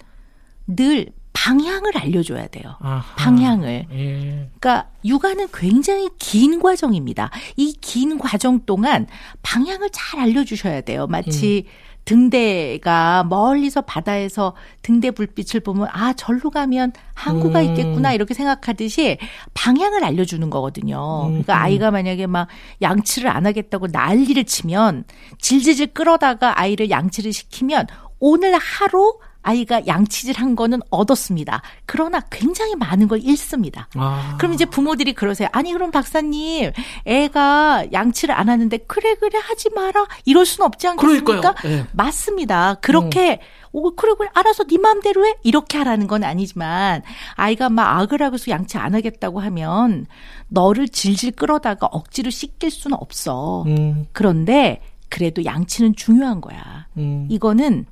늘 0.66 1.06
방향을 1.32 1.96
알려줘야 1.96 2.48
돼요. 2.48 2.76
아하. 2.80 3.14
방향을. 3.16 3.86
예. 3.92 4.50
그러니까 4.58 4.90
육아는 5.04 5.46
굉장히 5.54 6.10
긴 6.18 6.60
과정입니다. 6.60 7.30
이 7.56 7.74
긴 7.80 8.18
과정 8.18 8.60
동안 8.66 9.06
방향을 9.42 9.88
잘 9.90 10.20
알려주셔야 10.20 10.82
돼요. 10.82 11.06
마치 11.06 11.64
음. 11.66 11.70
등대가 12.10 13.22
멀리서 13.22 13.82
바다에서 13.82 14.56
등대 14.82 15.12
불빛을 15.12 15.60
보면 15.60 15.86
아 15.92 16.12
절로 16.12 16.50
가면 16.50 16.92
항구가 17.14 17.60
음. 17.60 17.64
있겠구나 17.66 18.12
이렇게 18.12 18.34
생각하듯이 18.34 19.16
방향을 19.54 20.02
알려주는 20.02 20.50
거거든요. 20.50 21.26
음. 21.26 21.28
그러니까 21.28 21.62
아이가 21.62 21.92
만약에 21.92 22.26
막 22.26 22.48
양치를 22.82 23.30
안 23.30 23.46
하겠다고 23.46 23.86
난리를 23.92 24.42
치면 24.42 25.04
질질질 25.38 25.94
끌어다가 25.94 26.58
아이를 26.58 26.90
양치를 26.90 27.32
시키면 27.32 27.86
오늘 28.18 28.56
하루 28.58 29.20
아이가 29.42 29.86
양치질 29.86 30.36
한 30.36 30.54
거는 30.54 30.80
얻었습니다. 30.90 31.62
그러나 31.86 32.20
굉장히 32.30 32.74
많은 32.74 33.08
걸 33.08 33.20
잃습니다. 33.22 33.88
아. 33.94 34.36
그럼 34.38 34.54
이제 34.54 34.64
부모들이 34.64 35.14
그러세요. 35.14 35.48
아니, 35.52 35.72
그럼 35.72 35.90
박사님, 35.90 36.72
애가 37.06 37.86
양치를 37.92 38.34
안 38.34 38.48
하는데, 38.48 38.76
그래, 38.78 39.14
그래, 39.14 39.38
하지 39.42 39.70
마라. 39.70 40.06
이럴 40.24 40.44
수는 40.44 40.66
없지 40.66 40.88
않겠습니까? 40.88 41.54
네. 41.62 41.86
맞습니다. 41.92 42.74
그렇게, 42.74 43.32
음. 43.32 43.60
오, 43.72 43.94
그래, 43.94 44.12
그래, 44.18 44.28
알아서 44.34 44.64
네 44.64 44.78
마음대로 44.78 45.24
해? 45.24 45.36
이렇게 45.42 45.78
하라는 45.78 46.06
건 46.06 46.24
아니지만, 46.24 47.02
아이가 47.34 47.70
막 47.70 47.98
악을 47.98 48.22
하고서 48.22 48.50
양치 48.50 48.78
안 48.78 48.94
하겠다고 48.94 49.40
하면, 49.40 50.06
너를 50.48 50.88
질질 50.88 51.32
끌어다가 51.32 51.86
억지로 51.86 52.30
씻길 52.30 52.70
수는 52.70 52.96
없어. 53.00 53.62
음. 53.66 54.06
그런데, 54.12 54.82
그래도 55.08 55.44
양치는 55.44 55.96
중요한 55.96 56.40
거야. 56.40 56.86
음. 56.96 57.26
이거는, 57.30 57.86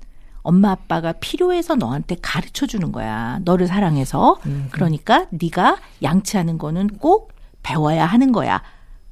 엄마 0.49 0.71
아빠가 0.71 1.13
필요해서 1.13 1.75
너한테 1.75 2.17
가르쳐 2.23 2.67
주는 2.67 2.91
거야. 2.91 3.39
너를 3.45 3.67
사랑해서. 3.67 4.39
음. 4.47 4.69
그러니까 4.71 5.27
네가 5.29 5.77
양치하는 6.03 6.57
거는 6.57 6.89
꼭 6.99 7.33
배워야 7.63 8.07
하는 8.07 8.33
거야. 8.33 8.63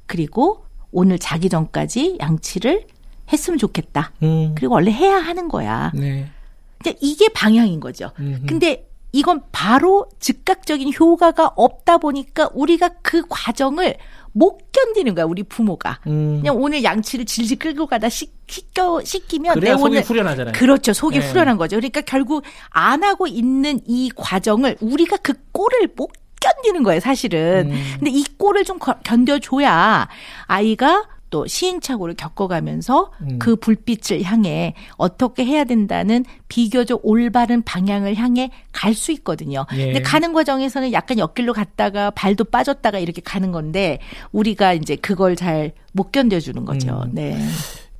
그리고 0.07 0.65
오늘 0.91 1.19
자기 1.19 1.47
전까지 1.47 2.17
양치를 2.19 2.87
했으면 3.31 3.59
좋겠다. 3.59 4.13
음. 4.23 4.55
그리고 4.57 4.73
원래 4.73 4.91
해야 4.91 5.17
하는 5.17 5.47
거야. 5.47 5.91
네. 5.93 6.27
이게 7.01 7.29
방향인 7.29 7.81
거죠. 7.81 8.09
음흠. 8.19 8.47
근데 8.47 8.89
이건 9.11 9.43
바로 9.51 10.07
즉각적인 10.19 10.91
효과가 10.99 11.51
없다 11.55 11.99
보니까 11.99 12.49
우리가 12.53 12.89
그 13.03 13.21
과정을 13.29 13.97
못 14.37 14.71
견디는 14.71 15.15
거야 15.15 15.25
우리 15.25 15.41
부모가. 15.41 15.99
음. 16.05 16.37
그냥 16.41 16.61
오늘 16.61 16.83
양치를 16.83 17.25
질질 17.25 17.57
끌고 17.57 17.87
가다 17.87 18.07
씻, 18.07 18.31
씻겨 18.47 19.01
씻기면 19.03 19.59
내 19.59 19.71
오늘 19.71 20.01
후련하잖아요. 20.01 20.53
그렇죠. 20.53 20.93
속이 20.93 21.19
네. 21.19 21.27
후련한 21.27 21.57
거죠. 21.57 21.77
그러니까 21.77 22.01
결국 22.01 22.43
안 22.69 23.03
하고 23.03 23.25
있는 23.25 23.79
이 23.87 24.11
과정을 24.15 24.77
우리가 24.79 25.17
그 25.17 25.33
꼴을 25.51 25.89
못 25.95 26.11
견디는 26.39 26.83
거예요, 26.83 26.99
사실은. 26.99 27.71
음. 27.71 27.83
근데 27.95 28.11
이 28.11 28.23
꼴을 28.37 28.63
좀 28.63 28.77
견뎌줘야 29.03 30.07
아이가 30.45 31.05
또 31.29 31.45
시행착오를 31.47 32.15
겪어가면서 32.15 33.11
음. 33.21 33.39
그 33.39 33.55
불빛을 33.55 34.23
향해 34.23 34.73
어떻게 34.97 35.45
해야 35.45 35.63
된다는 35.63 36.23
비교적 36.47 37.01
올바른 37.03 37.61
방향을 37.63 38.15
향해 38.15 38.49
갈 38.71 38.93
수 38.93 39.11
있거든요. 39.11 39.65
예. 39.75 39.85
근데 39.85 40.01
가는 40.01 40.33
과정에서는 40.33 40.91
약간 40.91 41.19
옆길로 41.19 41.53
갔다가 41.53 42.09
발도 42.11 42.45
빠졌다가 42.45 42.97
이렇게 42.97 43.21
가는 43.21 43.51
건데 43.51 43.99
우리가 44.31 44.73
이제 44.73 44.95
그걸 44.95 45.35
잘 45.35 45.71
못 45.97 46.11
견뎌주는 46.11 46.63
거죠. 46.63 47.01
음. 47.05 47.11
네. 47.13 47.37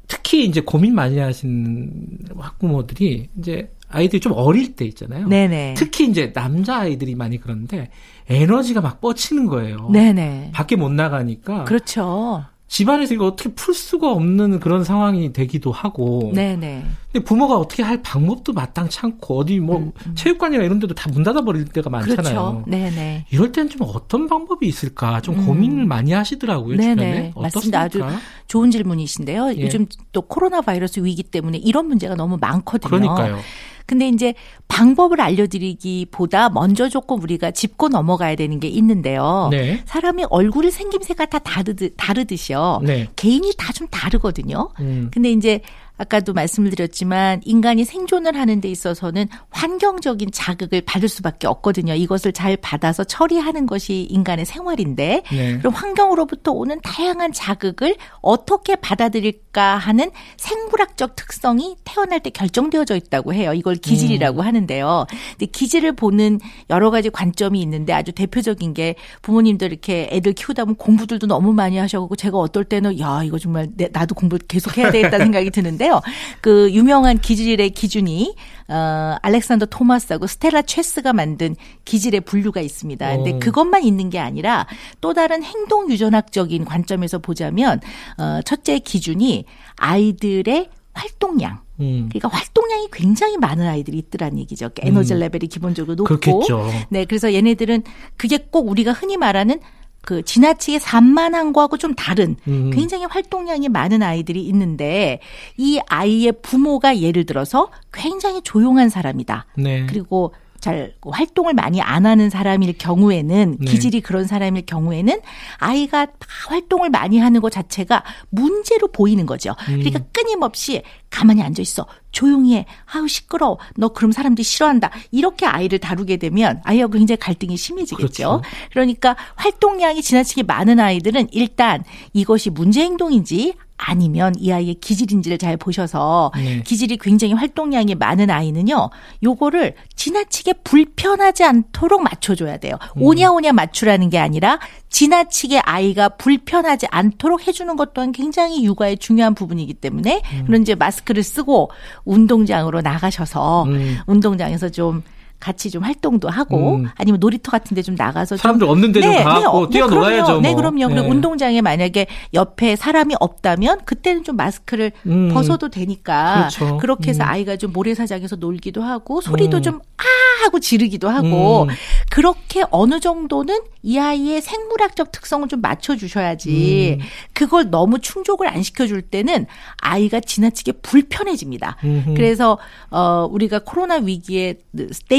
특히 0.08 0.46
이제 0.46 0.62
고민 0.62 0.96
많이 0.96 1.18
하시는 1.20 1.92
학부모들이 2.38 3.30
이제 3.40 3.70
아이들이 3.90 4.20
좀 4.22 4.34
어릴 4.36 4.76
때 4.76 4.86
있잖아요. 4.86 5.28
네네. 5.28 5.74
특히 5.76 6.08
이제 6.08 6.32
남자 6.32 6.78
아이들이 6.78 7.16
많이 7.16 7.40
그런데 7.40 7.90
에너지가 8.30 8.82
막 8.82 9.02
뻗치는 9.02 9.48
거예요. 9.48 9.90
네네. 9.92 10.52
밖에 10.54 10.76
못 10.76 10.90
나가니까. 10.92 11.66
그렇죠. 11.66 12.46
집안에서 12.68 13.14
이거 13.14 13.26
어떻게 13.28 13.54
풀 13.54 13.74
수가 13.74 14.12
없는 14.12 14.60
그런 14.60 14.84
상황이 14.84 15.32
되기도 15.32 15.72
하고. 15.72 16.32
네네. 16.36 16.84
근데 17.12 17.24
부모가 17.24 17.56
어떻게 17.56 17.82
할 17.82 18.02
방법도 18.02 18.52
마땅치 18.54 19.00
않고 19.04 19.40
어디 19.40 19.60
뭐 19.60 19.78
음, 19.78 19.92
음. 20.06 20.16
체육관이나 20.16 20.64
이런 20.64 20.80
데도 20.80 20.94
다 20.94 21.08
문 21.10 21.24
닫아 21.24 21.42
버릴 21.42 21.64
때가 21.66 21.90
많잖아요. 21.90 22.16
그렇죠. 22.24 22.64
네네. 22.68 23.26
이럴 23.32 23.52
때는 23.54 23.70
좀 23.70 23.82
어떤 23.84 24.28
방법이 24.28 24.68
있을까 24.68 25.22
좀 25.22 25.40
음. 25.40 25.46
고민을 25.46 25.86
많이 25.86 26.12
하시더라고요. 26.12 26.76
네네. 26.76 26.94
주변에. 26.96 27.34
맞습니다. 27.36 27.80
아주 27.82 28.04
좋은 28.48 28.70
질문이신데요. 28.70 29.54
예. 29.58 29.62
요즘 29.62 29.86
또 30.12 30.22
코로나 30.22 30.62
바이러스 30.62 31.00
위기 31.00 31.24
때문에 31.24 31.58
이런 31.60 31.88
문제가 31.88 32.16
너무 32.16 32.38
많거든요. 32.40 32.90
그러니까요. 32.90 33.40
근데 33.88 34.08
이제 34.10 34.34
방법을 34.68 35.20
알려드리기보다 35.22 36.50
먼저 36.50 36.90
조금 36.90 37.22
우리가 37.22 37.52
짚고 37.52 37.88
넘어가야 37.90 38.36
되는 38.36 38.60
게 38.60 38.68
있는데요. 38.68 39.48
네. 39.50 39.82
사람이 39.86 40.26
얼굴의 40.30 40.72
생김새가 40.72 41.26
다 41.28 41.40
다르듯, 41.40 41.94
다르듯이요. 41.98 42.82
네. 42.84 43.08
개인이 43.16 43.50
다 43.58 43.74
좀 43.78 43.88
다르거든요. 43.90 44.70
음. 44.80 45.10
근데 45.14 45.30
이제 45.32 45.62
아까도 45.98 46.34
말씀을 46.34 46.70
드렸지만 46.70 47.42
인간이 47.44 47.84
생존을 47.84 48.38
하는 48.38 48.62
데 48.62 48.70
있어서는 48.70 49.28
환경적인 49.50 50.30
자극을 50.32 50.82
받을 50.82 51.10
수밖에 51.10 51.48
없거든요. 51.48 51.94
이것을 51.94 52.34
잘 52.34 52.56
받아서 52.58 53.04
처리하는 53.04 53.66
것이 53.66 54.08
인간의 54.10 54.46
생활인데 54.46 55.24
네. 55.30 55.58
그럼 55.58 55.74
환경으로부터 55.74 56.52
오는 56.52 56.80
다양한 56.82 57.34
자극을 57.34 57.96
어떻게 58.22 58.76
받아들일까 58.76 59.78
하는 59.78 60.12
생물학적 60.38 61.16
특성이 61.16 61.76
태어날 61.84 62.20
때 62.20 62.30
결정되어져 62.30 62.96
있다고 62.96 63.34
해요. 63.34 63.54
이걸 63.54 63.76
기질이라고 63.76 64.42
음. 64.42 64.46
하는데요. 64.46 65.06
근데 65.32 65.46
기질을 65.48 65.94
보는 65.94 66.40
여러 66.70 66.92
가지 66.92 67.10
관점이 67.10 67.60
있는데 67.62 67.94
아주 67.94 68.12
대표적인 68.12 68.74
게 68.74 68.96
부모님들 69.22 69.72
이렇게 69.72 70.10
애들 70.12 70.34
키우다 70.34 70.66
보면 70.66 70.76
공부들도 70.76 71.28
너무 71.28 71.54
많이 71.54 71.78
하셔고 71.78 72.16
제가 72.16 72.38
어떨 72.38 72.64
때는 72.66 73.00
야 73.00 73.22
이거 73.24 73.38
정말 73.40 73.70
나도 73.92 74.16
공부 74.16 74.38
계속 74.48 74.78
해야 74.78 74.92
되겠다 74.92 75.18
생각이 75.18 75.50
드는데 75.50 75.87
있는데요. 75.88 76.02
그 76.42 76.72
유명한 76.72 77.18
기질의 77.18 77.72
기준이 77.72 78.36
어, 78.68 79.16
알렉산더 79.22 79.68
토마스하고 79.68 80.28
스텔라 80.28 80.64
체스가 80.64 81.14
만든 81.14 81.56
기질의 81.86 82.22
분류가 82.22 82.60
있습니다. 82.62 83.16
근데 83.16 83.32
오. 83.34 83.40
그것만 83.40 83.84
있는 83.84 84.10
게 84.10 84.20
아니라 84.20 84.68
또 85.00 85.14
다른 85.14 85.42
행동 85.42 85.90
유전학적인 85.90 86.66
관점에서 86.66 87.20
보자면 87.20 87.80
어, 88.18 88.42
첫째 88.44 88.78
기준이 88.80 89.46
아이들의 89.78 90.70
활동량. 90.94 91.60
음. 91.80 92.10
그러니까 92.10 92.28
활동량이 92.30 92.88
굉장히 92.92 93.38
많은 93.38 93.68
아이들이 93.68 94.00
있더란 94.00 94.38
얘기죠. 94.40 94.70
그러니까 94.70 94.88
에너지 94.88 95.14
음. 95.14 95.20
레벨이 95.20 95.48
기본적으로 95.48 95.96
높고. 95.96 96.20
그렇겠죠. 96.20 96.70
네, 96.90 97.06
그래서 97.06 97.34
얘네들은 97.34 97.84
그게 98.18 98.38
꼭 98.38 98.68
우리가 98.68 98.94
흔히 98.94 99.16
말하는 99.16 99.60
그 100.08 100.24
지나치게 100.24 100.80
산만한 100.80 101.52
거하고 101.52 101.76
좀 101.76 101.94
다른 101.94 102.38
음. 102.48 102.72
굉장히 102.74 103.04
활동량이 103.04 103.68
많은 103.68 104.02
아이들이 104.02 104.42
있는데 104.46 105.20
이 105.58 105.82
아이의 105.86 106.36
부모가 106.42 107.00
예를 107.00 107.26
들어서 107.26 107.72
굉장히 107.92 108.42
조용한 108.42 108.88
사람이다. 108.88 109.48
네. 109.58 109.86
그리고 109.86 110.34
잘 110.62 110.94
활동을 111.06 111.54
많이 111.54 111.82
안 111.82 112.06
하는 112.06 112.30
사람일 112.30 112.78
경우에는 112.78 113.58
네. 113.60 113.66
기질이 113.70 114.00
그런 114.00 114.26
사람일 114.26 114.66
경우에는 114.66 115.20
아이가 115.58 116.06
다 116.06 116.14
활동을 116.48 116.90
많이 116.90 117.20
하는 117.20 117.42
것 117.42 117.52
자체가 117.52 118.06
문제로 118.30 118.88
보이는 118.88 119.26
거죠. 119.26 119.56
음. 119.68 119.80
그러니까 119.80 120.00
끊임없이 120.14 120.84
가만히 121.18 121.42
앉아 121.42 121.64
있어. 121.64 121.88
조용히 122.12 122.56
해. 122.56 122.68
아우 122.94 123.08
시끄러워. 123.08 123.58
너 123.76 123.88
그럼 123.88 124.12
사람들이 124.12 124.44
싫어한다. 124.44 124.92
이렇게 125.10 125.48
아이를 125.48 125.80
다루게 125.80 126.18
되면 126.18 126.62
아이하고 126.64 126.94
굉장히 126.94 127.18
갈등이 127.18 127.58
심해지겠죠. 127.58 127.98
그렇죠. 127.98 128.42
그러니까 128.72 129.16
활동량이 129.36 130.04
지나치게 130.04 130.44
많은 130.44 130.80
아이들은 130.80 131.30
일단 131.32 131.84
이것이 132.14 132.52
문제 132.52 132.84
행동인지 132.84 133.56
아니면 133.78 134.34
이 134.38 134.52
아이의 134.52 134.76
기질인지를 134.76 135.38
잘 135.38 135.56
보셔서 135.56 136.32
네. 136.36 136.62
기질이 136.64 136.98
굉장히 136.98 137.34
활동량이 137.34 137.96
많은 137.96 138.30
아이는요. 138.30 138.90
요거를 139.24 139.76
지나치게 139.96 140.54
불편하지 140.64 141.44
않도록 141.44 142.02
맞춰줘야 142.02 142.58
돼요. 142.58 142.78
음. 142.98 143.04
오냐오냐 143.04 143.54
맞추라는 143.54 144.10
게 144.10 144.18
아니라 144.18 144.60
지나치게 144.90 145.60
아이가 145.60 146.10
불편하지 146.10 146.88
않도록 146.90 147.48
해주는 147.48 147.76
것 147.76 147.94
또한 147.94 148.12
굉장히 148.12 148.64
육아의 148.66 148.98
중요한 148.98 149.36
부분이기 149.36 149.76
때문에 149.76 150.22
음. 150.34 150.44
그런 150.48 150.64
이제 150.64 150.74
마스크를 150.74 151.24
쓰고 151.24 151.70
운동장으로 152.04 152.82
나가셔서 152.82 153.64
음. 153.66 153.98
운동장에서 154.08 154.70
좀 154.70 155.04
같이 155.40 155.70
좀 155.72 155.84
활동도 155.84 156.30
하고 156.30 156.76
음. 156.78 156.88
아니면 156.96 157.20
놀이터 157.20 157.52
같은 157.52 157.76
데 157.76 157.82
좀 157.82 157.96
나가서 157.96 158.36
사람들 158.38 158.66
좀 158.66 158.70
없는 158.72 158.92
데좀 158.92 159.12
네, 159.12 159.24
가고 159.24 159.68
네, 159.70 159.78
뛰어놀아야죠. 159.78 160.32
뭐. 160.34 160.42
네, 160.42 160.54
그럼요. 160.54 160.88
그리고 160.88 161.02
네. 161.04 161.08
운동장에 161.10 161.62
만약에 161.62 162.08
옆에 162.34 162.76
사람이 162.76 163.16
없다면 163.20 163.86
그때는 163.86 164.24
좀 164.24 164.36
마스크를 164.36 164.92
음. 165.06 165.30
벗어도 165.34 165.70
되니까 165.70 166.50
그렇죠. 166.58 166.78
그렇게 166.78 167.10
해서 167.12 167.24
음. 167.24 167.30
아이가 167.30 167.56
좀 167.56 167.72
모래사장에서 167.72 168.36
놀기도 168.38 168.84
하고 168.84 169.22
소리도 169.22 169.58
음. 169.58 169.62
좀 169.62 169.76
아! 169.98 170.04
하고 170.44 170.60
지르기도 170.60 171.10
하고 171.10 171.64
음. 171.64 171.68
그렇게 172.12 172.64
어느 172.70 173.00
정도는 173.00 173.60
이 173.82 173.98
아이의 173.98 174.42
생물학적 174.42 175.12
특성을 175.12 175.48
좀 175.48 175.62
맞춰 175.62 175.96
주셔야지 175.96 176.98
음. 177.00 177.06
그걸 177.34 177.70
너무 177.72 178.00
충족을 178.00 178.48
안 178.48 178.62
시켜 178.62 178.86
줄 178.86 179.02
때는 179.02 179.48
아이가 179.78 180.20
지나치게 180.20 180.74
불편해집니다. 180.84 181.78
그래서 182.16 182.58
어 182.92 183.28
우리가 183.32 183.60
코로나 183.60 183.96
위기에 183.96 184.56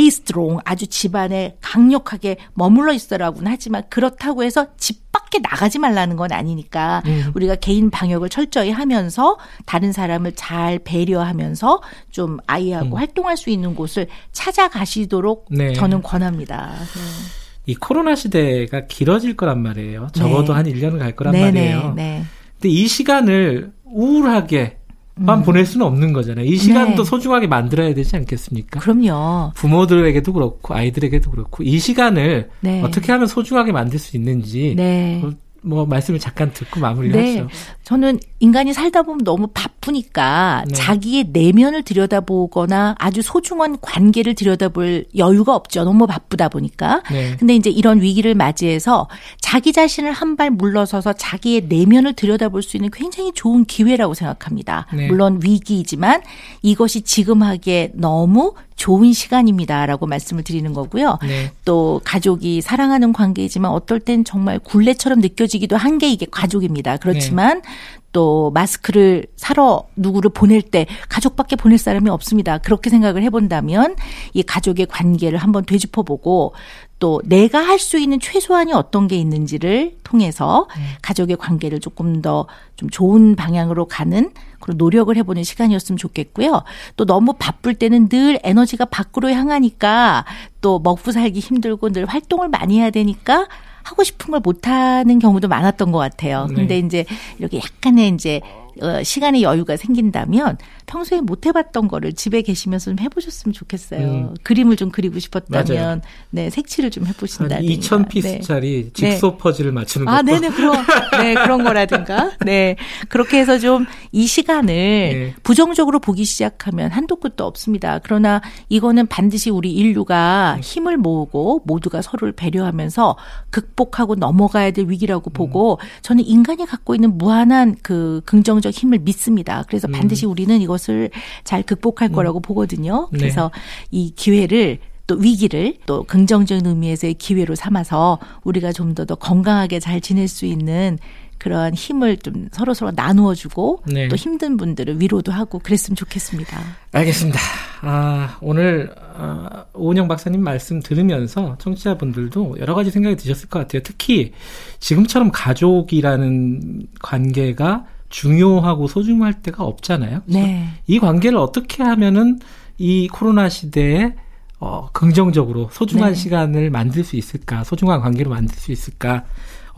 strong 0.09 0.61
아주 0.65 0.87
집안에 0.87 1.57
강력하게 1.61 2.37
머물러 2.55 2.93
있어라고는 2.93 3.51
하지만 3.51 3.83
그렇다고 3.89 4.45
해서 4.45 4.67
집 4.77 5.11
밖에 5.13 5.39
나가지 5.39 5.79
말라는 5.79 6.17
건 6.17 6.33
아니니까 6.33 7.03
음. 7.07 7.33
우리가 7.35 7.57
개인 7.57 7.91
방역을 7.91 8.29
철저히 8.29 8.71
하면서 8.71 9.39
다른 9.67 9.93
사람을 9.93 10.33
잘 10.33 10.79
배려하면서 10.79 11.83
좀 12.11 12.39
아이하고 12.47 12.97
음. 12.97 12.99
활동할 12.99 13.37
수 13.37 13.51
있는 13.51 13.75
곳을 13.75 14.09
찾아가시도록 14.33 15.47
네. 15.51 15.73
저는 15.75 16.03
권합니다. 16.03 16.75
네. 16.79 17.39
이 17.67 17.75
코로나 17.75 18.15
시대가 18.15 18.87
길어질 18.87 19.37
거란 19.37 19.63
말이에요. 19.63 20.09
적어도 20.13 20.55
네. 20.55 20.57
한 20.57 20.65
1년은 20.65 20.99
갈 20.99 21.13
거란 21.15 21.33
네, 21.33 21.51
네 21.51 21.61
말이에요. 21.61 21.93
네. 21.95 22.25
근데 22.55 22.69
이 22.71 22.89
시간을 22.89 23.73
우울하게 23.85 24.78
만 25.19 25.41
음. 25.41 25.45
보낼 25.45 25.67
수는 25.67 25.87
없는 25.87 26.13
거잖아요. 26.13 26.45
이 26.45 26.57
시간도 26.57 27.03
네. 27.03 27.09
소중하게 27.09 27.47
만들어야 27.47 27.95
되지 27.95 28.17
않겠습니까? 28.17 28.81
그럼요. 28.81 29.53
부모들에게도 29.55 30.33
그렇고 30.33 30.75
아이들에게도 30.75 31.31
그렇고 31.31 31.63
이 31.63 31.79
시간을 31.79 32.51
네. 32.61 32.83
어떻게 32.83 33.13
하면 33.13 33.27
소중하게 33.27 33.73
만들 33.73 33.99
수 33.99 34.17
있는지 34.17 34.75
네. 34.77 35.23
뭐 35.63 35.85
말씀을 35.87 36.21
잠깐 36.21 36.53
듣고 36.53 36.81
마무리를 36.81 37.21
네. 37.21 37.39
하죠. 37.39 37.49
저는 37.83 38.21
인간이 38.41 38.73
살다 38.73 39.03
보면 39.03 39.25
너무 39.25 39.49
바쁘니까 39.49 40.65
네. 40.69 40.75
자기의 40.75 41.31
내면을 41.33 41.83
들여다보거나 41.83 42.95
아주 42.99 43.23
소중한 43.23 43.79
관계를 43.81 44.35
들여다볼 44.35 45.07
여유가 45.17 45.55
없죠. 45.57 45.85
너무 45.85 46.07
바쁘다 46.07 46.49
보니까. 46.49 47.03
네. 47.11 47.37
근데 47.39 47.55
이제 47.57 47.71
이런 47.71 48.01
위기를 48.01 48.35
맞이해서 48.35 49.09
자기 49.41 49.73
자신을 49.73 50.13
한 50.13 50.39
발 50.39 50.51
물러서서 50.51 51.15
자기의 51.15 51.63
내면을 51.69 52.13
들여다볼 52.13 52.63
수 52.63 52.77
있는 52.77 52.91
굉장히 52.93 53.33
좋은 53.33 53.65
기회라고 53.65 54.15
생각합니다. 54.15 54.87
네. 54.95 55.09
물론 55.09 55.41
위기이지만 55.43 56.23
이것이 56.63 57.01
지금 57.01 57.43
하기에 57.43 57.91
너무 57.95 58.55
좋은 58.79 59.13
시간입니다라고 59.13 60.07
말씀을 60.07 60.43
드리는 60.43 60.73
거고요. 60.73 61.19
네. 61.23 61.51
또 61.67 62.01
가족이 62.05 62.63
사랑하는 62.63 63.13
관계이지만 63.13 63.71
어떨 63.71 64.01
땐 64.01 64.25
정말 64.25 64.59
굴레처럼 64.59 65.21
느껴지기도 65.21 65.77
한 65.77 65.99
게 65.99 66.09
이게 66.09 66.27
가족입니다. 66.31 66.97
그렇지만 66.97 67.61
네. 67.61 67.69
또 68.13 68.53
마스크를 68.53 69.27
사러 69.37 69.89
누구를 69.97 70.31
보낼 70.31 70.63
때 70.63 70.87
가족밖에 71.09 71.57
보낼 71.57 71.77
사람이 71.77 72.09
없습니다. 72.09 72.59
그렇게 72.59 72.89
생각을 72.89 73.23
해본다면 73.25 73.97
이 74.33 74.43
가족의 74.45 74.87
관계를 74.87 75.39
한번 75.39 75.65
되짚어보고 75.65 76.55
또 76.99 77.23
내가 77.25 77.61
할 77.61 77.79
수 77.79 77.99
있는 77.99 78.19
최소한이 78.21 78.73
어떤 78.73 79.07
게 79.09 79.17
있는지를 79.17 79.97
통해서 80.03 80.67
네. 80.77 80.83
가족의 81.03 81.37
관계를 81.37 81.81
조금 81.81 82.21
더 82.23 82.47
좀 82.79 82.89
좋은 82.91 83.35
방향으로 83.35 83.87
가는 83.87 84.31
그런 84.61 84.79
노력을 84.79 85.15
해보는 85.15 85.43
시간이었으면 85.43 85.99
좋겠고요. 85.99 86.63
또 86.97 87.05
너무 87.05 87.33
바쁠 87.37 87.75
때는 87.75 88.09
늘 88.09 88.39
에너지가 88.45 88.85
밖으로 88.85 89.31
향하니까 89.31 90.25
또 90.61 90.79
먹고 90.79 91.11
살기 91.11 91.41
힘들고 91.41 91.91
늘 91.91 92.07
활동을 92.07 92.49
많이 92.49 92.79
해야 92.79 92.91
되니까 92.91 93.49
하고 93.83 94.05
싶은 94.05 94.31
걸 94.31 94.41
못하는 94.41 95.19
경우도 95.19 95.49
많았던 95.49 95.91
것 95.91 95.99
같아요. 95.99 96.47
네. 96.51 96.55
근데 96.55 96.79
이제 96.79 97.05
이렇게 97.41 97.59
약간의 97.59 98.11
이제 98.11 98.41
어, 98.45 98.68
시간의 99.03 99.43
여유가 99.43 99.77
생긴다면 99.77 100.59
평소에 100.87 101.21
못 101.21 101.47
해봤던 101.47 101.89
거를 101.89 102.13
집에 102.13 102.43
계시면서 102.43 102.91
좀 102.91 102.99
해보셨으면 102.99 103.53
좋겠어요. 103.53 104.01
음. 104.01 104.35
그림을 104.43 104.77
좀 104.77 104.91
그리고 104.91 105.19
싶었다면 105.19 105.77
맞아요. 105.79 106.01
네 106.31 106.51
색칠을 106.51 106.91
좀 106.91 107.07
해보신다든가. 107.07 107.61
2,000 107.61 108.09
피스짜리 108.09 108.85
네. 108.85 108.93
직소 108.93 109.33
네. 109.33 109.39
퍼즐을 109.39 109.73
맞추는 109.73 110.09
아, 110.09 110.23
네네 110.23 110.51
그런 110.51 110.77
네 111.23 111.35
그런 111.35 111.65
거라든가. 111.65 112.33
네 112.45 112.77
그렇게 113.09 113.39
해서 113.39 113.59
좀 113.59 113.87
이 114.13 114.27
시간을 114.27 114.67
네. 114.75 115.35
부정적으로 115.43 115.99
보기 115.99 116.25
시작하면 116.25 116.91
한도 116.91 117.17
끝도 117.17 117.45
없습니다. 117.45 117.99
그러나 118.03 118.41
이거는 118.69 119.07
반드시 119.07 119.51
우리 119.51 119.73
인류가 119.73 120.55
네. 120.57 120.61
힘을 120.63 120.97
모으고 120.97 121.63
모두가 121.65 122.03
서로를 122.03 122.33
배려하면서 122.33 123.17
극복하고 123.51 124.15
넘어가야 124.15 124.71
될 124.71 124.87
위기라고 124.89 125.31
보고 125.31 125.75
음. 125.75 125.87
저는 126.03 126.25
인간이 126.25 126.67
갖고 126.67 126.95
있는 126.95 127.19
무한한 127.19 127.77
그 127.83 128.23
긍정적 128.25 128.68
힘을 128.71 128.99
믿습니다. 129.01 129.65
그래서 129.69 129.89
음. 129.89 129.93
반드시 129.93 130.25
우리는 130.27 130.59
이거 130.61 130.79
것을 130.79 131.11
잘 131.45 131.63
극복할 131.63 132.11
음. 132.11 132.13
거라고 132.13 132.41
보거든요. 132.41 133.09
네. 133.13 133.19
그래서 133.19 133.51
네. 133.53 133.61
이 133.91 134.13
기회를 134.15 134.79
또 135.07 135.17
위기를 135.17 135.75
또 135.87 136.05
긍정적인 136.05 136.67
의미에서의 136.67 137.15
기회로 137.15 137.55
삼아서 137.55 138.19
우리가 138.45 138.73
좀 138.73 138.95
더 138.95 139.05
더 139.07 139.15
건강하게 139.15 139.81
잘 139.81 140.01
지낼 140.01 140.29
수 140.29 140.45
있는 140.47 140.99
그러한 141.39 141.73
힘을 141.75 142.17
좀 142.19 142.49
서로 142.53 142.75
서로 142.75 142.91
나누어 142.95 143.35
주고 143.35 143.83
네. 143.87 144.09
또 144.09 144.17
힘든 144.17 144.57
분들을 144.57 145.01
위로도 145.01 145.33
하고 145.33 145.61
그랬으면 145.61 145.97
좋겠습니다. 145.97 146.59
알겠습니다. 146.93 147.39
아, 147.83 148.37
오늘 148.41 148.91
아, 149.17 149.65
오은영 149.73 150.09
박사님 150.09 150.43
말씀 150.43 150.81
들으면서 150.81 151.57
청취자분들도 151.59 152.57
여러 152.61 152.75
가지 152.75 152.91
생각이 152.91 153.17
드셨을 153.17 153.49
것 153.49 153.61
같아요. 153.61 153.83
특히 153.85 154.33
지금처럼 154.81 155.31
가족이라는 155.33 156.89
관계가 157.01 157.87
중요하고 158.09 158.89
소중할 158.89 159.43
때가 159.43 159.65
없잖아요. 159.65 160.23
네. 160.27 160.69
이 160.87 160.99
관계를 160.99 161.39
어떻게 161.39 161.83
하면은 161.83 162.41
이 162.79 163.09
코로나 163.09 163.49
시대에 163.49 164.15
어, 164.61 164.89
긍정적으로 164.93 165.69
소중한 165.73 166.11
네. 166.11 166.15
시간을 166.15 166.71
만들 166.71 167.05
수 167.05 167.17
있을까, 167.17 167.63
소중한 167.65 168.01
관계로 168.01 168.31
만들 168.31 168.57
수 168.57 168.73
있을까, 168.73 169.25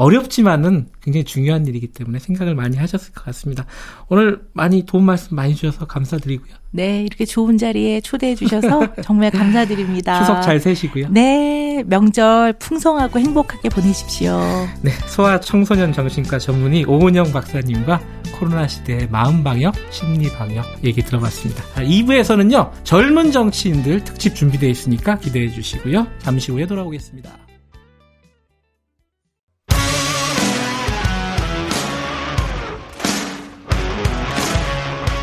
어렵지만은 0.01 0.86
굉장히 1.03 1.24
중요한 1.24 1.66
일이기 1.66 1.88
때문에 1.88 2.18
생각을 2.20 2.55
많이 2.55 2.78
하셨을 2.78 3.12
것 3.12 3.22
같습니다. 3.26 3.66
오늘 4.09 4.40
많이 4.55 4.86
도움 4.86 5.05
말씀 5.05 5.36
많이 5.36 5.55
주셔서 5.55 5.86
감사드리고요. 5.86 6.55
네, 6.70 7.03
이렇게 7.03 7.26
좋은 7.26 7.59
자리에 7.59 8.01
초대해 8.01 8.34
주셔서 8.34 8.94
정말 9.05 9.30
감사드립니다. 9.30 10.20
추석 10.20 10.40
잘 10.40 10.59
세시고요. 10.59 11.09
네, 11.11 11.84
명절 11.86 12.55
풍성하고 12.55 13.18
행복하게 13.18 13.68
보내십시오. 13.68 14.40
네, 14.80 14.90
소아 15.07 15.40
청소년 15.40 15.92
정신과 15.92 16.38
전문의 16.38 16.86
오은영 16.86 17.30
박사님과 17.32 18.01
코로나 18.38 18.66
시대의 18.66 19.09
마음 19.11 19.44
방역, 19.44 19.74
심리 19.90 20.30
방역 20.30 20.64
얘기 20.82 21.03
들어봤습니다. 21.03 21.62
2부에서는요, 21.74 22.70
젊은 22.84 23.32
정치인들 23.32 24.05
특집 24.05 24.34
준비되어 24.34 24.70
있으니까 24.70 25.18
기대해 25.18 25.51
주시고요. 25.51 26.07
잠시 26.20 26.53
후에 26.53 26.64
돌아오겠습니다. 26.66 27.49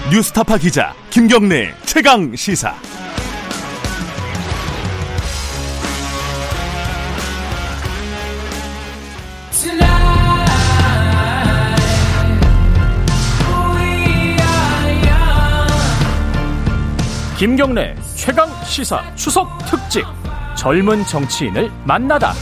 뉴스타파 0.09 0.57
기자 0.57 0.93
김경래 1.09 1.75
최강 1.83 2.33
시사. 2.33 2.73
김경래 17.37 17.93
최강 18.15 18.49
시사 18.63 19.13
추석 19.15 19.49
특집 19.69 20.05
젊은 20.55 21.03
정치인을 21.03 21.69
만나다. 21.83 22.33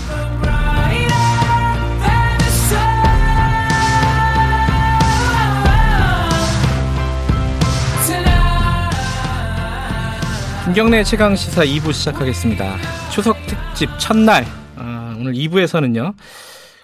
김경래 10.65 11.03
최강 11.03 11.35
시사 11.35 11.63
2부 11.63 11.93
시작하겠습니다. 11.93 12.77
추석 13.11 13.37
특집 13.45 13.87
첫날 13.99 14.43
어, 14.75 15.15
오늘 15.19 15.33
2부에서는요 15.33 16.15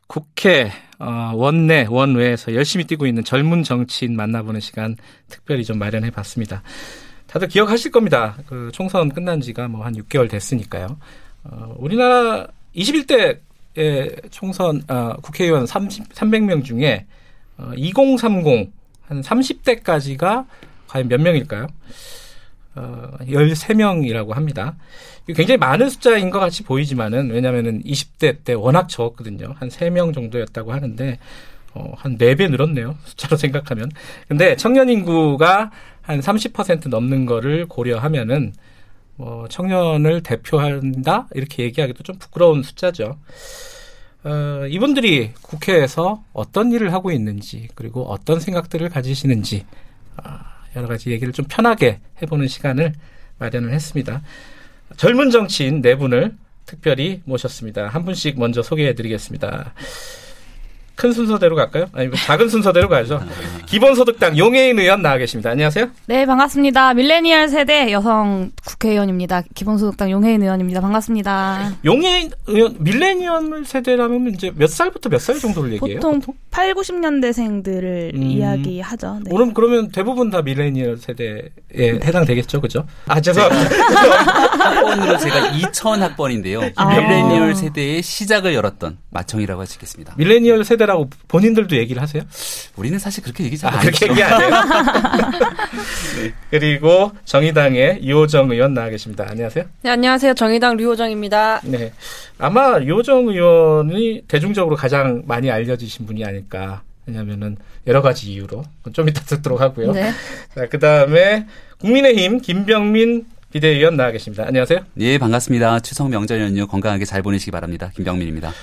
국회 0.05 0.71
어, 0.99 1.31
원내 1.33 1.87
원외에서 1.89 2.53
열심히 2.53 2.85
뛰고 2.85 3.07
있는 3.07 3.23
젊은 3.23 3.63
정치인 3.63 4.15
만나보는 4.15 4.59
시간 4.59 4.95
특별히 5.29 5.65
좀 5.65 5.79
마련해 5.79 6.11
봤습니다. 6.11 6.61
다들 7.25 7.47
기억하실 7.47 7.91
겁니다. 7.91 8.37
그 8.45 8.69
총선 8.71 9.09
끝난 9.09 9.41
지가 9.41 9.67
뭐 9.67 9.83
한 9.83 9.95
6개월 9.95 10.29
됐으니까요. 10.29 10.97
어, 11.45 11.73
우리나라 11.77 12.47
21대 12.75 13.39
총선 14.29 14.83
어, 14.89 15.15
국회의원 15.23 15.65
30, 15.65 16.13
300명 16.13 16.63
중에 16.63 17.07
어, 17.57 17.71
2030 17.75 18.71
한 19.07 19.21
30대까지가 19.21 20.45
과연 20.87 21.07
몇 21.07 21.19
명일까요? 21.19 21.65
어, 22.75 23.17
13명이라고 23.21 24.33
합니다. 24.33 24.75
굉장히 25.27 25.57
많은 25.57 25.89
숫자인 25.89 26.29
것 26.29 26.39
같이 26.39 26.63
보이지만은 26.63 27.31
왜냐면은 27.31 27.83
20대 27.83 28.43
때 28.43 28.53
워낙 28.53 28.87
적었거든요. 28.87 29.55
한 29.57 29.69
3명 29.69 30.13
정도였다고 30.13 30.71
하는데 30.71 31.19
어, 31.73 31.93
한 31.97 32.17
4배 32.17 32.49
늘었네요. 32.49 32.97
숫자로 33.05 33.37
생각하면. 33.37 33.91
근데 34.27 34.55
청년 34.55 34.89
인구가 34.89 35.71
한 36.01 36.19
30% 36.19 36.89
넘는 36.89 37.25
거를 37.25 37.67
고려하면은 37.67 38.53
뭐 39.15 39.47
청년을 39.47 40.23
대표한다 40.23 41.27
이렇게 41.33 41.63
얘기하기도 41.63 42.03
좀 42.03 42.17
부끄러운 42.17 42.63
숫자죠. 42.63 43.17
어, 44.23 44.65
이분들이 44.69 45.31
국회에서 45.41 46.23
어떤 46.33 46.71
일을 46.71 46.93
하고 46.93 47.11
있는지 47.11 47.67
그리고 47.75 48.03
어떤 48.05 48.39
생각들을 48.39 48.87
가지시는지 48.89 49.65
아, 50.17 50.60
여러 50.75 50.87
가지 50.87 51.11
얘기를 51.11 51.33
좀 51.33 51.45
편하게 51.47 51.99
해보는 52.21 52.47
시간을 52.47 52.93
마련을 53.39 53.73
했습니다. 53.73 54.21
젊은 54.97 55.31
정치인 55.31 55.81
네 55.81 55.95
분을 55.95 56.35
특별히 56.65 57.21
모셨습니다. 57.25 57.87
한 57.87 58.05
분씩 58.05 58.39
먼저 58.39 58.61
소개해 58.61 58.95
드리겠습니다. 58.95 59.73
큰 61.01 61.13
순서대로 61.13 61.55
갈까요? 61.55 61.87
아니면 61.93 62.15
작은 62.15 62.47
순서대로 62.47 62.87
가죠. 62.87 63.19
기본소득당 63.65 64.37
용해인 64.37 64.77
의원 64.77 65.01
나와 65.01 65.17
계십니다. 65.17 65.49
안녕하세요. 65.49 65.87
네, 66.05 66.27
반갑습니다. 66.27 66.93
밀레니얼 66.93 67.49
세대 67.49 67.91
여성 67.91 68.51
국회의원입니다. 68.63 69.41
기본소득당 69.55 70.11
용해인 70.11 70.43
의원입니다. 70.43 70.79
반갑습니다. 70.79 71.77
용해인 71.85 72.29
의원, 72.45 72.75
밀레니얼 72.77 73.65
세대라면 73.65 74.27
이제 74.35 74.51
몇 74.55 74.69
살부터 74.69 75.09
몇 75.09 75.19
살 75.21 75.39
정도를 75.39 75.73
얘기해요? 75.73 75.99
보통, 75.99 76.19
보통? 76.19 76.35
8, 76.51 76.75
90년대생들을 76.75 78.13
음. 78.13 78.21
이야기하죠. 78.21 79.21
네. 79.23 79.31
그럼 79.31 79.55
그러면 79.55 79.89
대부분 79.89 80.29
다 80.29 80.43
밀레니얼 80.43 80.97
세대에 80.97 81.41
해당되겠죠, 81.79 82.61
그죠? 82.61 82.85
아, 83.07 83.19
죄송합니다. 83.19 83.75
학번으로 84.69 85.17
제가 85.17 85.47
2000 85.49 86.03
학번인데요. 86.03 86.61
아. 86.75 86.85
밀레니얼 86.89 87.55
세대의 87.55 88.03
시작을 88.03 88.53
열었던 88.53 88.99
마청이라고 89.09 89.61
할수 89.61 89.75
있겠습니다. 89.77 90.13
밀레니얼 90.17 90.63
세대 90.63 90.85
세대라고 90.91 91.09
본인들도 91.27 91.75
얘기를 91.77 92.01
하세요? 92.01 92.23
우리는 92.75 92.99
사실 92.99 93.23
그렇게 93.23 93.43
얘기 93.45 93.57
잘 93.57 93.73
아, 93.73 93.79
그렇게 93.79 94.09
얘기 94.09 94.21
안 94.21 94.41
해요. 94.41 94.49
네. 96.21 96.33
그리고 96.49 97.11
정의당의 97.25 97.99
이호정 98.01 98.51
의원 98.51 98.73
나와 98.73 98.89
계십니다. 98.89 99.25
안녕하세요. 99.29 99.65
네, 99.83 99.89
안녕하세요. 99.89 100.33
정의당 100.33 100.77
류호정입니다. 100.77 101.61
네. 101.63 101.93
아마 102.37 102.77
이호정 102.77 103.29
의원이 103.29 104.23
대중적으로 104.27 104.75
가장 104.75 105.23
많이 105.25 105.49
알려지신 105.49 106.05
분이 106.05 106.23
아닐까. 106.25 106.81
왜냐면은 107.05 107.57
여러 107.87 108.01
가지 108.01 108.31
이유로 108.31 108.63
좀 108.93 109.09
이따 109.09 109.21
듣도록 109.21 109.59
하고요. 109.59 109.91
네. 109.91 110.11
자, 110.53 110.67
그다음에 110.67 111.47
국민의힘 111.79 112.41
김병민 112.41 113.25
비대위원 113.51 113.97
나와 113.97 114.11
계십니다. 114.11 114.45
안녕하세요. 114.47 114.79
예, 114.99 115.17
반갑습니다. 115.17 115.81
추석 115.81 116.09
명절 116.09 116.39
연휴 116.39 116.67
건강하게 116.67 117.03
잘 117.05 117.21
보내시기 117.21 117.51
바랍니다. 117.51 117.91
김병민입니다. 117.95 118.53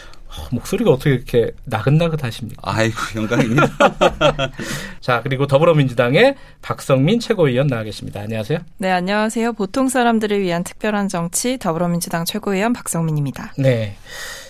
목소리가 0.53 0.91
어떻게 0.91 1.11
이렇게 1.11 1.53
나긋나긋하십니까? 1.65 2.61
아이고 2.65 2.97
영광입니다. 3.17 3.69
자 5.01 5.21
그리고 5.23 5.47
더불어민주당의 5.47 6.35
박성민 6.63 7.21
최고위원 7.21 7.67
나와 7.67 7.83
계십니다. 7.83 8.21
안녕하세요. 8.21 8.59
네 8.79 8.91
안녕하세요. 8.91 9.53
보통 9.55 9.89
사람들을 9.89 10.41
위한 10.41 10.65
특별한 10.65 11.09
정치 11.09 11.59
더불어민주당 11.59 12.25
최고위원 12.25 12.73
박성민입니다. 12.73 13.55
네. 13.59 13.97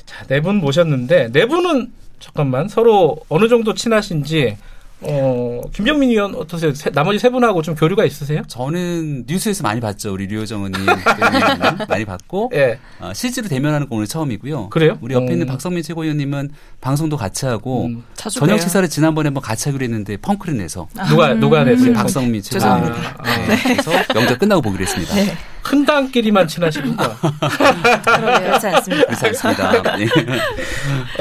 자네 0.06 0.40
분 0.40 0.56
모셨는데 0.56 1.32
네 1.32 1.46
분은 1.46 1.92
잠깐만 2.18 2.68
서로 2.68 3.16
어느 3.28 3.48
정도 3.48 3.74
친하신지 3.74 4.56
어, 5.00 5.60
김병민 5.72 6.10
의원 6.10 6.34
어떠세요? 6.34 6.74
세, 6.74 6.90
나머지 6.90 7.18
세 7.18 7.30
분하고 7.30 7.62
좀 7.62 7.74
교류가 7.74 8.04
있으세요? 8.04 8.42
저는 8.48 9.24
뉴스에서 9.28 9.62
많이 9.62 9.80
봤죠. 9.80 10.12
우리 10.12 10.26
류호정 10.26 10.64
의원님 10.64 10.86
많이 11.88 12.04
봤고 12.04 12.50
예. 12.54 12.78
어, 12.98 13.12
실제로 13.14 13.48
대면하는 13.48 13.88
건 13.88 13.98
오늘 13.98 14.06
처음이고요. 14.08 14.70
그래요? 14.70 14.98
우리 15.00 15.14
옆에 15.14 15.26
음. 15.26 15.32
있는 15.32 15.46
박성민 15.46 15.82
최고위원님은 15.82 16.50
방송도 16.80 17.16
같이 17.16 17.46
하고 17.46 17.86
음. 17.86 18.02
저녁. 18.14 18.58
식사를 18.58 18.88
지난번에 18.88 19.28
한번 19.28 19.42
같이 19.42 19.68
하기로 19.68 19.84
했는데 19.84 20.16
펑크를 20.16 20.56
내서 20.58 20.88
누가 21.08 21.32
음. 21.32 21.40
누가 21.40 21.62
냈어요? 21.64 21.92
박성민 21.92 22.42
최고위원님. 22.42 22.92
아, 22.92 23.14
아. 23.18 23.46
네. 23.46 23.56
그래서 23.62 23.92
명절 24.14 24.38
끝나고 24.38 24.62
보기로 24.62 24.82
했습니다. 24.82 25.14
네. 25.14 25.36
큰 25.68 25.84
당끼리만 25.84 26.48
친하시군요. 26.48 26.96
그렇지 26.96 28.66
않습니다. 28.68 29.04
그렇지 29.04 29.26
않습니다. 29.26 29.96
네. 29.96 30.06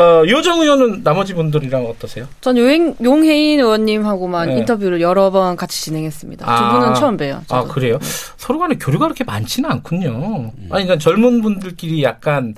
어, 0.02 0.24
요정 0.26 0.62
의원은 0.62 1.04
나머지 1.04 1.34
분들이랑 1.34 1.86
어떠세요? 1.86 2.28
전 2.40 2.58
용, 2.58 2.96
용혜인 3.04 3.60
의원님하고만 3.60 4.48
네. 4.50 4.58
인터뷰를 4.60 5.02
여러 5.02 5.32
번 5.32 5.58
같이 5.58 5.82
진행했습니다. 5.84 6.50
아, 6.50 6.72
두 6.72 6.80
분은 6.80 6.94
처음 6.96 7.18
봬요. 7.18 7.42
저도. 7.48 7.56
아 7.56 7.64
그래요? 7.74 8.00
서로 8.38 8.60
간에 8.60 8.76
교류가 8.78 9.08
그렇게 9.08 9.26
많지는 9.26 9.70
않군요. 9.70 10.52
음. 10.58 10.70
아니, 10.72 10.86
난 10.86 10.98
젊은 10.98 11.42
분들끼리 11.42 12.02
약간 12.04 12.56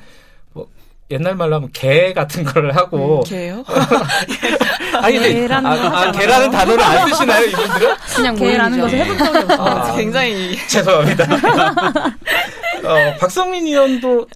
옛날 1.12 1.36
말로 1.36 1.56
하면 1.56 1.70
개 1.74 2.14
같은 2.14 2.44
걸 2.44 2.72
하고. 2.72 3.20
음, 3.20 3.24
개요? 3.24 3.64
아니, 5.02 5.18
근데, 5.18 5.54
아, 5.54 5.58
아, 5.60 6.12
개라는 6.12 6.52
단어를 6.52 6.84
안 6.84 7.08
쓰시나요, 7.08 7.46
이분들은? 7.48 7.96
그냥 8.16 8.36
개라는 8.36 8.80
것을 8.80 8.98
해본 9.00 9.18
적이 9.18 9.38
없어요. 9.40 9.60
아, 9.60 9.96
굉장히. 9.96 10.56
죄송합니다. 10.68 11.26
어, 12.86 13.18
박성민 13.20 13.66
의원도 13.66 14.28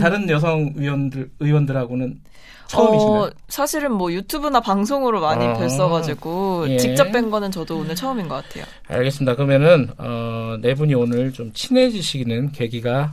다른 0.00 0.28
여성 0.30 0.72
의원들, 0.76 1.30
의원들하고는 1.40 2.20
처음이시나요? 2.68 3.20
어, 3.22 3.30
사실은 3.48 3.92
뭐 3.92 4.12
유튜브나 4.12 4.60
방송으로 4.60 5.20
많이 5.20 5.44
아, 5.44 5.54
뵀어가지고 5.54 6.70
예. 6.70 6.76
직접 6.78 7.10
뵌 7.12 7.30
거는 7.30 7.50
저도 7.50 7.78
오늘 7.78 7.94
처음인 7.94 8.28
것 8.28 8.36
같아요. 8.36 8.64
알겠습니다. 8.88 9.34
그러면은 9.34 9.90
어, 9.98 10.56
네 10.60 10.74
분이 10.74 10.94
오늘 10.94 11.32
좀 11.32 11.52
친해지시는 11.52 12.52
계기가 12.52 13.12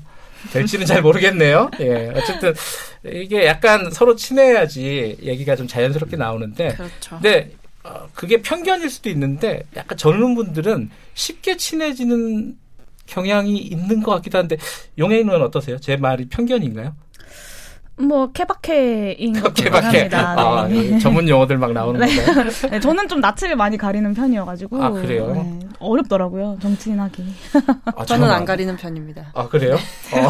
될지는 0.51 0.85
잘 0.85 1.01
모르겠네요. 1.01 1.71
예. 1.79 2.11
어쨌든 2.15 2.53
이게 3.05 3.45
약간 3.45 3.91
서로 3.91 4.15
친해야지 4.15 5.17
얘기가 5.21 5.55
좀 5.55 5.67
자연스럽게 5.67 6.17
나오는데. 6.17 6.69
그렇죠. 6.69 7.15
근데 7.21 7.51
어, 7.83 8.07
그게 8.13 8.41
편견일 8.41 8.89
수도 8.89 9.09
있는데 9.09 9.63
약간 9.75 9.97
젊은 9.97 10.35
분들은 10.35 10.89
쉽게 11.13 11.57
친해지는 11.57 12.57
경향이 13.07 13.57
있는 13.57 14.03
것 14.03 14.11
같기도 14.11 14.37
한데 14.37 14.57
용해인은 14.97 15.41
어떠세요? 15.41 15.79
제 15.79 15.97
말이 15.97 16.27
편견인가요? 16.27 16.95
뭐 17.97 18.31
케바케인 18.31 19.33
것 19.39 19.53
케바케. 19.53 20.09
아, 20.13 20.67
네. 20.67 20.97
전문 20.99 21.27
용어들 21.27 21.57
막 21.57 21.71
나오는 21.73 21.99
네. 21.99 22.07
네, 22.71 22.79
저는 22.79 23.07
좀 23.07 23.19
낯을 23.21 23.55
많이 23.55 23.77
가리는 23.77 24.13
편이어가지고 24.13 24.83
아 24.83 24.89
그래요? 24.91 25.31
네, 25.33 25.59
어렵더라고요 25.79 26.57
정치인 26.61 26.99
하기. 26.99 27.23
아, 27.95 28.05
저는 28.05 28.29
안 28.29 28.45
가리는 28.45 28.75
편입니다. 28.75 29.31
아 29.33 29.47
그래요? 29.47 29.75
어. 29.75 30.27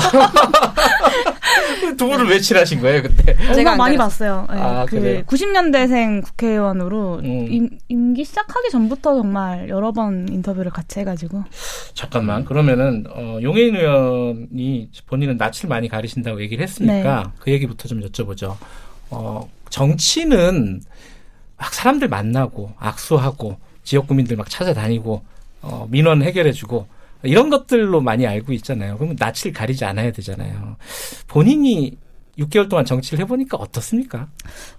두 1.97 2.07
분은 2.07 2.28
왜 2.28 2.39
친하신 2.39 2.80
거예요 2.82 3.01
그때? 3.03 3.36
제가 3.53 3.76
많이 3.76 3.97
봤어요. 3.97 4.47
네, 4.49 4.57
아, 4.59 4.86
그 4.86 4.99
그래요? 4.99 5.24
90년대생 5.24 6.24
국회의원으로 6.24 7.20
음. 7.24 7.47
임, 7.49 7.70
임기 7.89 8.24
시작하기 8.24 8.70
전부터 8.70 9.16
정말 9.16 9.70
여러 9.70 9.91
번 9.91 10.28
인터뷰를 10.30 10.72
같이 10.72 10.99
해가지고. 10.99 11.43
잠깐만 11.93 12.45
그러면은 12.45 13.05
어, 13.09 13.39
용해인 13.41 13.76
의원이 13.76 14.89
본인은 15.07 15.38
낯을 15.38 15.68
많이 15.68 15.88
가리신다고 15.88 16.41
얘기를 16.41 16.64
했으니까 16.64 17.24
네. 17.24 17.30
그 17.52 17.56
얘기부터 17.56 17.88
좀 17.89 17.99
여쭤보죠. 18.02 18.56
어, 19.10 19.49
정치는 19.70 20.82
막 21.58 21.74
사람들 21.74 22.08
만나고 22.08 22.74
악수하고 22.80 23.58
지역 23.84 24.08
구민들 24.08 24.38
막 24.38 24.49
찾아다니고 24.49 25.22
어, 25.62 25.88
민원 25.89 26.24
해결해주고 26.24 26.88
이런 27.24 27.49
것들로 27.49 28.02
많이 28.02 28.26
알고 28.26 28.54
있잖아요. 28.54 28.97
그러면 28.97 29.18
낯을 29.20 29.54
가리지 29.54 29.86
않아야 29.86 30.12
되잖아요. 30.12 30.78
본인이 31.28 31.97
6개월 32.39 32.70
동안 32.70 32.86
정치를 32.86 33.22
해보니까 33.24 33.58
어떻습니까? 33.58 34.30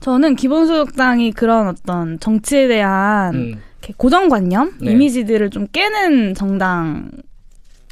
저는 0.00 0.34
기본소득당이 0.34 1.32
그런 1.32 1.68
어떤 1.68 2.18
정치에 2.18 2.66
대한 2.66 3.34
음. 3.34 3.62
고정관념, 3.96 4.78
네. 4.80 4.92
이미지들을 4.92 5.50
좀 5.50 5.66
깨는 5.68 6.34
정당 6.34 7.10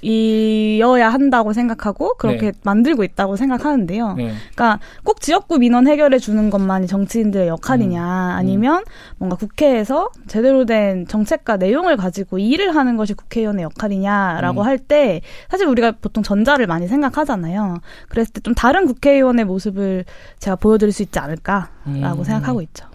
이어야 0.02 1.08
한다고 1.08 1.52
생각하고 1.52 2.14
그렇게 2.18 2.50
네. 2.50 2.58
만들고 2.64 3.04
있다고 3.04 3.36
생각하는데요. 3.36 4.14
네. 4.14 4.32
그러니까 4.54 4.80
꼭 5.04 5.20
지역구 5.20 5.58
민원 5.58 5.86
해결해 5.86 6.18
주는 6.18 6.50
것만이 6.50 6.86
정치인들의 6.86 7.48
역할이냐 7.48 8.02
음. 8.02 8.36
아니면 8.36 8.84
뭔가 9.16 9.36
국회에서 9.36 10.10
제대로 10.26 10.64
된 10.66 11.06
정책과 11.06 11.56
내용을 11.56 11.96
가지고 11.96 12.38
일을 12.38 12.74
하는 12.76 12.96
것이 12.96 13.14
국회의원의 13.14 13.62
역할이냐라고 13.64 14.62
음. 14.62 14.66
할때 14.66 15.20
사실 15.48 15.66
우리가 15.66 15.92
보통 15.92 16.22
전자를 16.22 16.66
많이 16.66 16.86
생각하잖아요. 16.88 17.78
그랬을 18.08 18.32
때 18.32 18.40
좀 18.42 18.54
다른 18.54 18.86
국회의원의 18.86 19.44
모습을 19.44 20.04
제가 20.38 20.56
보여드릴 20.56 20.92
수 20.92 21.02
있지 21.02 21.18
않을까라고 21.18 21.70
음. 21.86 22.24
생각하고 22.24 22.62
있죠. 22.62 22.86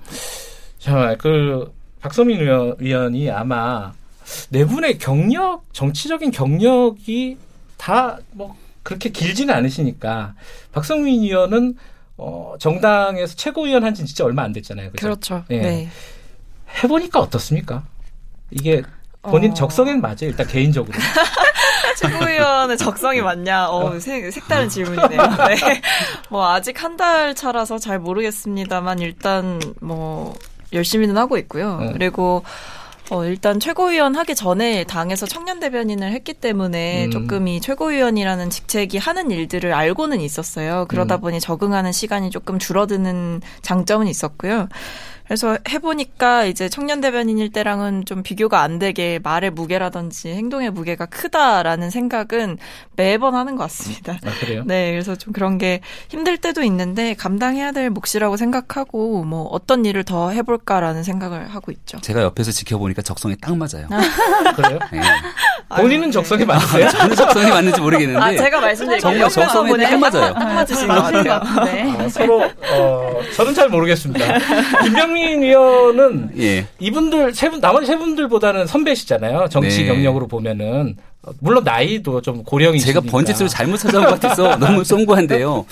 자, 0.79 1.15
그 1.19 1.71
박서민 2.01 2.39
의원, 2.39 3.15
이 3.15 3.29
아마 3.29 3.91
네 4.49 4.65
분의 4.65 4.97
경력, 4.97 5.63
정치적인 5.73 6.31
경력이 6.31 7.37
다 7.77 8.19
뭐 8.31 8.55
그렇게 8.83 9.09
길지는 9.09 9.53
않으시니까 9.53 10.35
박성민 10.71 11.23
의원은 11.23 11.75
어, 12.17 12.53
정당에서 12.59 13.35
최고위원 13.35 13.83
한 13.83 13.93
지 13.95 14.05
진짜 14.05 14.23
얼마 14.25 14.43
안 14.43 14.53
됐잖아요. 14.53 14.91
그죠? 14.91 15.07
그렇죠 15.07 15.43
예. 15.49 15.59
네. 15.59 15.89
해보니까 16.83 17.19
어떻습니까? 17.19 17.83
이게 18.51 18.83
본인 19.23 19.51
어... 19.51 19.53
적성엔 19.55 20.01
맞아요. 20.01 20.17
일단 20.21 20.45
개인적으로. 20.47 20.97
최고위원의 21.97 22.77
적성이 22.77 23.21
맞냐? 23.21 23.69
어, 23.69 23.85
어. 23.95 23.99
색, 23.99 24.31
색다른 24.31 24.69
질문이네요. 24.69 25.21
네. 25.21 25.81
뭐 26.29 26.47
아직 26.51 26.81
한 26.83 26.95
달 26.95 27.35
차라서 27.35 27.77
잘 27.77 27.99
모르겠습니다만 27.99 28.99
일단 28.99 29.59
뭐 29.81 30.33
열심히는 30.71 31.17
하고 31.17 31.37
있고요. 31.39 31.77
네. 31.79 31.91
그리고 31.93 32.43
어, 33.11 33.23
일단 33.25 33.59
최고위원 33.59 34.15
하기 34.15 34.33
전에 34.35 34.83
당에서 34.83 35.27
청년 35.27 35.59
대변인을 35.59 36.11
했기 36.11 36.33
때문에 36.33 37.05
음. 37.05 37.11
조금 37.11 37.47
이 37.47 37.61
최고위원이라는 37.61 38.49
직책이 38.49 38.97
하는 38.97 39.29
일들을 39.29 39.73
알고는 39.73 40.21
있었어요. 40.21 40.85
그러다 40.89 41.17
음. 41.17 41.21
보니 41.21 41.39
적응하는 41.39 41.91
시간이 41.91 42.31
조금 42.31 42.57
줄어드는 42.57 43.41
장점은 43.61 44.07
있었고요. 44.07 44.69
그래서 45.27 45.57
해보니까 45.69 46.45
이제 46.45 46.69
청년 46.69 47.01
대변인일 47.01 47.51
때랑은 47.51 48.05
좀 48.05 48.21
비교가 48.21 48.61
안 48.61 48.77
되게 48.77 49.19
말의 49.23 49.51
무게라든지 49.51 50.29
행동의 50.29 50.69
무게가 50.69 51.07
크다라는 51.07 51.89
생각은 51.89 52.57
매번 52.95 53.33
하는 53.33 53.55
것 53.55 53.63
같습니다. 53.63 54.13
아, 54.23 54.29
그래요? 54.39 54.63
네, 54.65 54.91
그래서 54.91 55.15
좀 55.15 55.33
그런 55.33 55.57
게 55.57 55.81
힘들 56.09 56.37
때도 56.37 56.61
있는데 56.63 57.15
감당해야 57.15 57.71
될 57.71 57.89
몫이라고 57.89 58.37
생각하고 58.37 59.23
뭐 59.23 59.43
어떤 59.45 59.83
일을 59.85 60.03
더 60.03 60.29
해볼까라는 60.29 61.03
생각을 61.03 61.47
하고 61.53 61.71
있죠. 61.71 61.99
제가 62.01 62.21
옆에서 62.21 62.51
지켜보니까 62.51 63.01
적성에 63.01 63.35
딱 63.41 63.57
맞아요. 63.57 63.87
그래요? 64.55 64.79
네. 64.91 65.01
본인은 65.75 66.11
적성에 66.11 66.45
맞으세요? 66.45 66.89
저는 66.89 67.15
적성에 67.15 67.49
맞는지 67.49 67.81
모르겠는데. 67.81 68.19
아, 68.21 68.35
제가 68.35 68.59
말씀드린 68.61 68.99
정말 69.01 69.29
적성에 69.29 69.71
딱 69.77 69.97
맞아요. 69.99 70.33
딱 70.33 70.53
맞으신 70.53 70.87
것 70.87 70.93
같아요. 70.93 71.65
네. 71.65 71.91
아, 71.97 72.09
서로 72.09 72.43
어, 72.43 73.21
저는 73.35 73.55
잘 73.55 73.69
모르겠습니다. 73.69 74.25
김병 74.83 75.14
김상민 75.15 75.43
의원은 75.43 76.31
예. 76.37 76.67
이분들 76.79 77.33
세 77.33 77.49
분 77.49 77.59
나머지 77.61 77.85
세 77.87 77.97
분들보다는 77.97 78.67
선배시잖아요. 78.67 79.47
정치 79.49 79.81
네. 79.83 79.85
경력으로 79.87 80.27
보면은 80.27 80.95
물론 81.39 81.63
나이도 81.63 82.21
좀 82.21 82.43
고령이 82.43 82.79
제가 82.79 83.01
번지수를 83.01 83.49
잘못 83.49 83.77
찾아온 83.77 84.03
것 84.05 84.19
같아서 84.19 84.57
너무 84.59 84.83
송구한데요. 84.83 85.65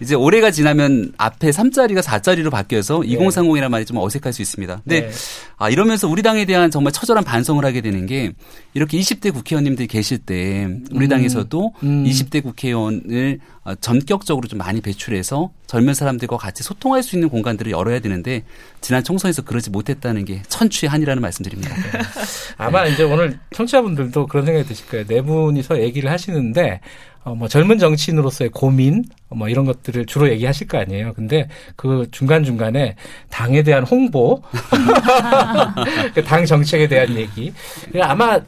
이제 0.00 0.14
올해가 0.14 0.50
지나면 0.52 1.12
앞에 1.18 1.50
3자리가 1.50 2.00
4자리로 2.02 2.50
바뀌어서 2.50 3.00
네. 3.00 3.08
2030이라는 3.16 3.68
말이 3.70 3.84
좀 3.84 3.96
어색할 3.96 4.32
수 4.32 4.42
있습니다. 4.42 4.82
근데 4.84 5.00
네. 5.06 5.10
아 5.56 5.68
이러면서 5.70 6.06
우리 6.08 6.22
당에 6.22 6.44
대한 6.44 6.70
정말 6.70 6.92
처절한 6.92 7.24
반성을 7.24 7.64
하게 7.64 7.80
되는 7.80 8.06
게 8.06 8.32
이렇게 8.74 8.98
20대 8.98 9.32
국회의원님들이 9.32 9.88
계실 9.88 10.18
때 10.18 10.68
우리 10.92 11.06
음. 11.06 11.08
당에서도 11.08 11.72
음. 11.82 12.04
20대 12.04 12.42
국회의원을 12.42 13.40
어, 13.64 13.74
전격적으로 13.76 14.46
좀 14.46 14.58
많이 14.58 14.80
배출해서 14.80 15.50
젊은 15.70 15.94
사람들과 15.94 16.36
같이 16.36 16.64
소통할 16.64 17.00
수 17.00 17.14
있는 17.14 17.28
공간들을 17.28 17.70
열어야 17.70 18.00
되는데 18.00 18.42
지난 18.80 19.04
총선에서 19.04 19.42
그러지 19.42 19.70
못했다는 19.70 20.24
게 20.24 20.42
천추의 20.48 20.90
한이라는 20.90 21.22
말씀드립니다. 21.22 21.72
네. 21.76 22.00
아마 22.58 22.86
이제 22.86 23.04
오늘 23.04 23.38
청취자분들도 23.54 24.26
그런 24.26 24.46
생각이 24.46 24.66
드실 24.66 24.88
거예요. 24.88 25.06
네 25.06 25.22
분이서 25.22 25.80
얘기를 25.80 26.10
하시는데 26.10 26.80
어, 27.22 27.36
뭐 27.36 27.46
젊은 27.46 27.78
정치인으로서의 27.78 28.50
고민 28.50 29.04
뭐 29.28 29.48
이런 29.48 29.64
것들을 29.64 30.06
주로 30.06 30.28
얘기하실 30.28 30.66
거 30.66 30.78
아니에요. 30.78 31.12
근데 31.12 31.48
그 31.76 32.08
중간 32.10 32.42
중간에 32.42 32.96
당에 33.28 33.62
대한 33.62 33.84
홍보, 33.84 34.42
그 36.14 36.24
당 36.24 36.44
정책에 36.46 36.88
대한 36.88 37.14
얘기 37.14 37.52
아마 38.00 38.40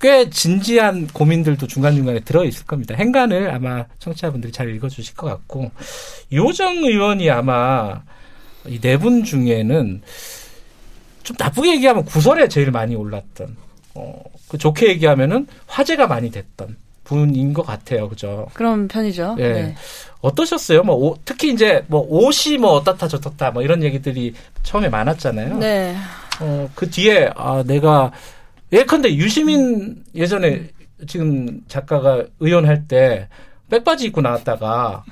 꽤 0.00 0.30
진지한 0.30 1.06
고민들도 1.08 1.66
중간중간에 1.66 2.20
들어있을 2.20 2.66
겁니다. 2.66 2.94
행간을 2.94 3.50
아마 3.50 3.84
청취자분들이 3.98 4.52
잘 4.52 4.72
읽어주실 4.74 5.14
것 5.16 5.26
같고, 5.26 5.70
요정 6.32 6.76
의원이 6.78 7.30
아마 7.30 8.02
이 8.66 8.78
네 8.80 8.96
분 8.96 9.24
중에는 9.24 10.02
좀 11.22 11.36
나쁘게 11.38 11.72
얘기하면 11.76 12.04
구설에 12.04 12.48
제일 12.48 12.70
많이 12.70 12.94
올랐던, 12.94 13.56
어, 13.94 14.22
그 14.48 14.56
좋게 14.58 14.88
얘기하면은 14.88 15.46
화제가 15.66 16.06
많이 16.06 16.30
됐던 16.30 16.76
분인 17.04 17.52
것 17.52 17.62
같아요. 17.64 18.08
그죠? 18.08 18.46
그런 18.54 18.86
편이죠. 18.88 19.34
네. 19.36 19.52
네. 19.52 19.74
어떠셨어요? 20.20 20.82
뭐, 20.82 20.94
오, 20.96 21.16
특히 21.24 21.52
이제 21.52 21.82
뭐 21.88 22.04
옷이 22.08 22.58
뭐 22.58 22.72
어떻다 22.72 23.08
저떻다 23.08 23.50
뭐 23.50 23.62
이런 23.62 23.82
얘기들이 23.82 24.34
처음에 24.62 24.88
많았잖아요. 24.88 25.58
네. 25.58 25.96
어, 26.40 26.68
그 26.74 26.88
뒤에, 26.90 27.30
아, 27.34 27.62
내가 27.66 28.12
예컨대 28.72 29.14
유시민 29.14 30.04
예전에 30.14 30.68
지금 31.06 31.62
작가가 31.68 32.24
의원할 32.40 32.86
때 32.88 33.28
백바지 33.70 34.06
입고 34.06 34.20
나왔다가 34.20 35.04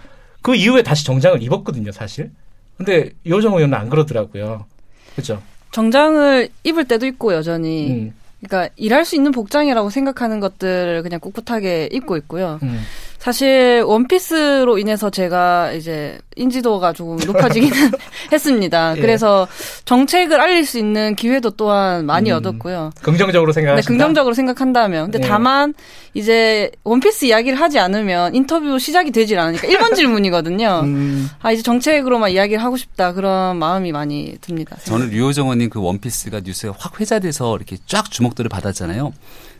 그 0.42 0.54
이후에 0.54 0.82
다시 0.82 1.04
정장을 1.04 1.42
입었거든요, 1.42 1.92
사실. 1.92 2.30
근데 2.76 3.10
요정 3.26 3.54
의원은 3.54 3.76
안 3.76 3.88
그러더라고요. 3.88 4.66
그죠? 5.14 5.42
정장을 5.72 6.48
입을 6.64 6.86
때도 6.86 7.06
있고 7.06 7.34
여전히. 7.34 7.90
음. 7.90 8.14
그러니까 8.40 8.72
일할 8.76 9.04
수 9.04 9.16
있는 9.16 9.32
복장이라고 9.32 9.90
생각하는 9.90 10.40
것들을 10.40 11.02
그냥 11.02 11.20
꿋꿋하게 11.20 11.88
입고 11.92 12.16
있고요. 12.18 12.58
음. 12.62 12.80
사실 13.26 13.82
원피스로 13.84 14.78
인해서 14.78 15.10
제가 15.10 15.72
이제 15.72 16.16
인지도가 16.36 16.92
조금 16.92 17.16
높아지기는 17.16 17.76
했습니다. 18.30 18.96
예. 18.96 19.00
그래서 19.00 19.48
정책을 19.84 20.40
알릴 20.40 20.64
수 20.64 20.78
있는 20.78 21.16
기회도 21.16 21.50
또한 21.50 22.06
많이 22.06 22.30
음, 22.30 22.36
얻었고요. 22.36 22.92
긍정적으로 23.02 23.50
생각하신다. 23.50 23.82
네, 23.82 23.84
긍정적으로 23.84 24.32
생각한다면. 24.32 25.10
근데 25.10 25.18
예. 25.24 25.28
다만 25.28 25.74
이제 26.14 26.70
원피스 26.84 27.24
이야기를 27.24 27.58
하지 27.58 27.80
않으면 27.80 28.36
인터뷰 28.36 28.78
시작이 28.78 29.10
되질 29.10 29.40
않으니까 29.40 29.66
1번 29.66 29.96
질문이거든요. 29.98 30.82
음. 30.84 31.28
아 31.42 31.50
이제 31.50 31.64
정책으로만 31.64 32.30
이야기를 32.30 32.62
하고 32.62 32.76
싶다 32.76 33.12
그런 33.12 33.56
마음이 33.56 33.90
많이 33.90 34.38
듭니다. 34.40 34.76
저는 34.84 35.10
류호정원님 35.10 35.70
그 35.70 35.80
원피스가 35.80 36.42
뉴스에 36.44 36.70
확 36.78 37.00
회자돼서 37.00 37.56
이렇게 37.56 37.76
쫙 37.88 38.08
주목들을 38.08 38.48
받았잖아요. 38.48 39.12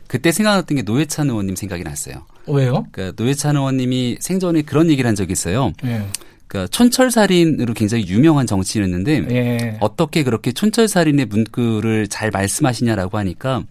그때 0.07 0.31
생각났던 0.31 0.77
게 0.77 0.83
노회찬 0.83 1.31
의원님 1.31 1.57
생각이 1.57 1.83
났어요. 1.83 2.23
왜요? 2.49 2.87
그 2.93 3.13
노회찬 3.17 3.57
의원님이 3.57 4.19
생전에 4.21 4.63
그런 4.63 4.91
얘기를 4.91 5.07
한 5.07 5.15
적이 5.15 5.33
있어요. 5.33 5.73
네. 5.83 6.07
그러니까 6.49 6.71
촌철살인으로 6.71 7.75
굉장히 7.75 8.07
유명한 8.07 8.47
정치인이었는데 8.47 9.27
예. 9.31 9.77
어떻게 9.81 10.23
그렇게 10.23 10.53
촌철살인의 10.53 11.27
문구를 11.27 12.09
잘 12.09 12.31
말씀하시냐라고 12.31 13.19
하니까 13.19 13.65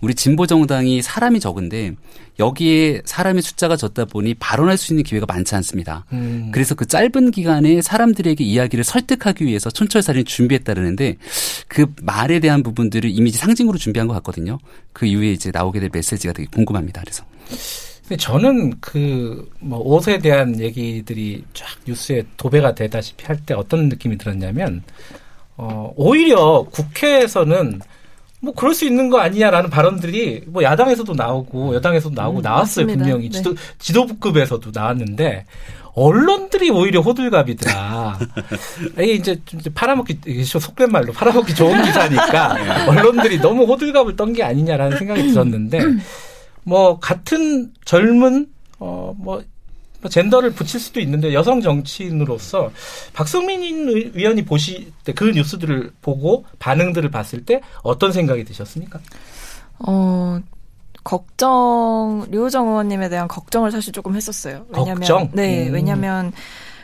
우리 0.00 0.14
진보 0.14 0.46
정당이 0.46 1.00
사람이 1.00 1.38
적은데 1.38 1.92
여기에 2.38 3.02
사람의 3.04 3.42
숫자가 3.42 3.76
적다 3.76 4.04
보니 4.04 4.34
발언할 4.34 4.76
수 4.76 4.92
있는 4.92 5.04
기회가 5.04 5.26
많지 5.26 5.54
않습니다. 5.54 6.04
음. 6.12 6.50
그래서 6.52 6.74
그 6.74 6.86
짧은 6.86 7.30
기간에 7.30 7.80
사람들에게 7.80 8.42
이야기를 8.42 8.82
설득하기 8.82 9.44
위해서 9.44 9.70
촌철살인 9.70 10.24
준비했다는데 10.24 11.16
그 11.68 11.86
말에 12.02 12.40
대한 12.40 12.64
부분들을 12.64 13.08
이미지 13.10 13.38
상징으로 13.38 13.78
준비한 13.78 14.08
것 14.08 14.14
같거든요. 14.14 14.58
그 14.92 15.06
이후에 15.06 15.30
이제 15.30 15.50
나오게 15.52 15.78
될 15.78 15.90
메시지가 15.92 16.32
되게 16.32 16.48
궁금합니다. 16.50 17.00
그래서. 17.02 17.24
저는 18.16 18.80
그 18.80 19.48
뭐 19.60 19.78
옷에 19.78 20.18
대한 20.18 20.58
얘기들이 20.60 21.44
쫙 21.54 21.66
뉴스에 21.86 22.24
도배가 22.36 22.74
되다시피 22.74 23.24
할 23.26 23.36
때 23.46 23.54
어떤 23.54 23.88
느낌이 23.88 24.18
들었냐면 24.18 24.82
어 25.56 25.92
오히려 25.96 26.66
국회에서는 26.70 27.80
뭐 28.40 28.52
그럴 28.54 28.74
수 28.74 28.84
있는 28.84 29.08
거 29.08 29.18
아니냐라는 29.20 29.70
발언들이 29.70 30.42
뭐 30.48 30.62
야당에서도 30.64 31.12
나오고 31.14 31.74
여당에서도 31.76 32.14
나오고 32.14 32.40
음, 32.40 32.42
나왔어요 32.42 32.86
맞습니다. 32.86 33.04
분명히 33.04 33.28
네. 33.30 33.36
지도 33.38 33.54
지도부급에서도 33.78 34.70
나왔는데 34.74 35.46
언론들이 35.94 36.70
오히려 36.70 37.00
호들갑이더라. 37.02 38.18
이게 38.98 39.12
이제 39.14 39.40
팔아먹기 39.74 40.42
속된 40.44 40.90
말로 40.90 41.12
팔아먹기 41.12 41.54
좋은 41.54 41.82
기사니까 41.84 42.88
언론들이 42.88 43.38
너무 43.40 43.64
호들갑을 43.64 44.16
떤 44.16 44.32
게 44.32 44.42
아니냐라는 44.42 44.96
생각이 44.98 45.28
들었는데 45.28 45.80
뭐 46.64 46.98
같은 46.98 47.72
젊은 47.84 48.46
어뭐 48.78 49.14
뭐 49.14 49.42
젠더를 50.10 50.50
붙일 50.52 50.80
수도 50.80 50.98
있는데 51.00 51.32
여성 51.32 51.60
정치인으로서 51.60 52.72
박성민 53.12 53.88
의원이 54.14 54.44
보실 54.44 54.92
때 55.04 55.12
그 55.12 55.26
뉴스들을 55.26 55.92
보고 56.02 56.44
반응들을 56.58 57.10
봤을 57.10 57.44
때 57.44 57.60
어떤 57.82 58.10
생각이 58.12 58.44
드셨습니까? 58.44 58.98
어 59.86 60.40
걱정 61.04 62.26
류호정 62.30 62.68
의원님에 62.68 63.08
대한 63.08 63.28
걱정을 63.28 63.70
사실 63.70 63.92
조금 63.92 64.16
했었어요. 64.16 64.66
왜냐면 64.70 64.96
걱정? 64.96 65.30
네, 65.32 65.68
음. 65.68 65.74
왜냐면 65.74 66.32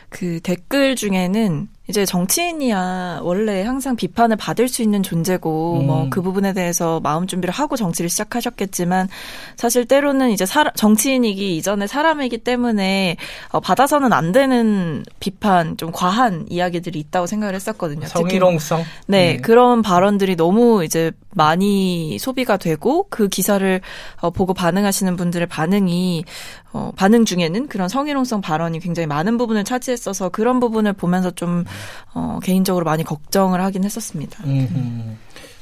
그 0.09 0.39
댓글 0.41 0.95
중에는 0.95 1.67
이제 1.89 2.05
정치인이야 2.05 3.21
원래 3.23 3.63
항상 3.63 3.95
비판을 3.95 4.37
받을 4.37 4.67
수 4.67 4.83
있는 4.83 5.01
존재고 5.01 5.79
음. 5.79 5.87
뭐그 5.87 6.21
부분에 6.21 6.53
대해서 6.53 6.99
마음 6.99 7.25
준비를 7.25 7.51
하고 7.51 7.75
정치를 7.75 8.11
시작하셨겠지만 8.11 9.09
사실 9.55 9.85
때로는 9.85 10.29
이제 10.29 10.45
사, 10.45 10.69
정치인이기 10.75 11.57
이전에 11.57 11.87
사람이기 11.87 12.37
때문에 12.39 13.17
어, 13.49 13.59
받아서는 13.59 14.13
안 14.13 14.31
되는 14.31 15.03
비판 15.19 15.77
좀 15.77 15.91
과한 15.91 16.45
이야기들이 16.49 16.99
있다고 16.99 17.25
생각을 17.25 17.55
했었거든요. 17.55 18.05
성희롱성. 18.05 18.85
네, 19.07 19.37
음. 19.37 19.41
그런 19.41 19.81
발언들이 19.81 20.35
너무 20.35 20.85
이제 20.85 21.11
많이 21.31 22.19
소비가 22.19 22.57
되고 22.57 23.07
그 23.09 23.29
기사를 23.29 23.81
어, 24.21 24.29
보고 24.29 24.53
반응하시는 24.53 25.15
분들의 25.15 25.47
반응이 25.47 26.23
어, 26.71 26.91
반응 26.95 27.25
중에는 27.25 27.67
그런 27.67 27.89
성희롱성 27.89 28.41
발언이 28.41 28.79
굉장히 28.79 29.07
많은 29.07 29.37
부분을 29.37 29.63
차지했어서 29.63 30.29
그런 30.29 30.59
부분을 30.59 30.93
보면서 30.93 31.31
좀 31.31 31.65
어, 32.13 32.39
개인적으로 32.43 32.85
많이 32.85 33.03
걱정을 33.03 33.61
하긴 33.61 33.83
했었습니다. 33.83 34.43
음. 34.45 35.17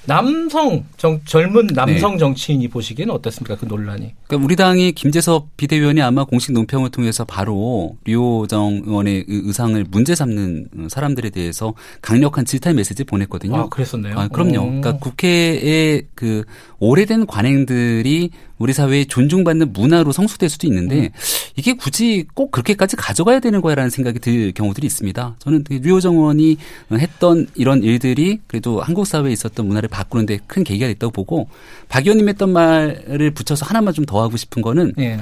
남성 0.07 0.85
정, 0.95 1.19
젊은 1.25 1.67
남성 1.67 2.13
네. 2.13 2.17
정치인이 2.17 2.69
보시기에는 2.69 3.13
어떻습니까 3.13 3.57
그 3.57 3.65
논란이? 3.65 4.13
그러니까 4.25 4.45
우리 4.45 4.55
당이 4.55 4.93
김재섭 4.93 5.57
비대위원이 5.57 6.01
아마 6.01 6.23
공식 6.23 6.53
논평을 6.53 6.91
통해서 6.91 7.25
바로 7.25 7.97
류호정 8.05 8.83
의원의 8.85 9.25
의상을 9.27 9.85
문제 9.91 10.15
삼는 10.15 10.69
사람들에 10.89 11.29
대해서 11.29 11.73
강력한 12.01 12.45
질타 12.45 12.71
메시지 12.71 13.03
보냈거든요. 13.03 13.55
아 13.57 13.69
그랬었네요. 13.69 14.17
아, 14.17 14.27
그럼요. 14.29 14.59
오. 14.59 14.65
그러니까 14.65 14.93
국회의 14.93 16.03
그 16.15 16.45
오래된 16.79 17.25
관행들이 17.25 18.31
우리 18.57 18.73
사회에 18.73 19.05
존중받는 19.05 19.73
문화로 19.73 20.11
성숙될 20.11 20.49
수도 20.49 20.67
있는데 20.67 20.95
음. 20.95 21.09
이게 21.55 21.73
굳이 21.73 22.25
꼭 22.33 22.51
그렇게까지 22.51 22.95
가져가야 22.95 23.39
되는 23.39 23.61
거야라는 23.61 23.89
생각이 23.89 24.19
들 24.19 24.51
경우들이 24.51 24.87
있습니다. 24.87 25.35
저는 25.39 25.63
류호정 25.69 26.15
의원이 26.15 26.57
했던 26.93 27.47
이런 27.55 27.83
일들이 27.83 28.39
그래도 28.47 28.81
한국 28.81 29.05
사회에 29.05 29.31
있었던 29.31 29.67
문화를 29.67 29.89
바꾸는데 29.97 30.39
큰 30.47 30.63
계기가 30.63 30.87
됐다고 30.87 31.11
보고 31.11 31.49
박 31.89 32.05
의원님 32.05 32.29
했던 32.29 32.51
말을 32.51 33.31
붙여서 33.31 33.65
하나만 33.65 33.93
좀 33.93 34.05
더 34.07 34.21
하고 34.21 34.37
싶은 34.37 34.61
거는 34.61 34.93
예. 34.99 35.19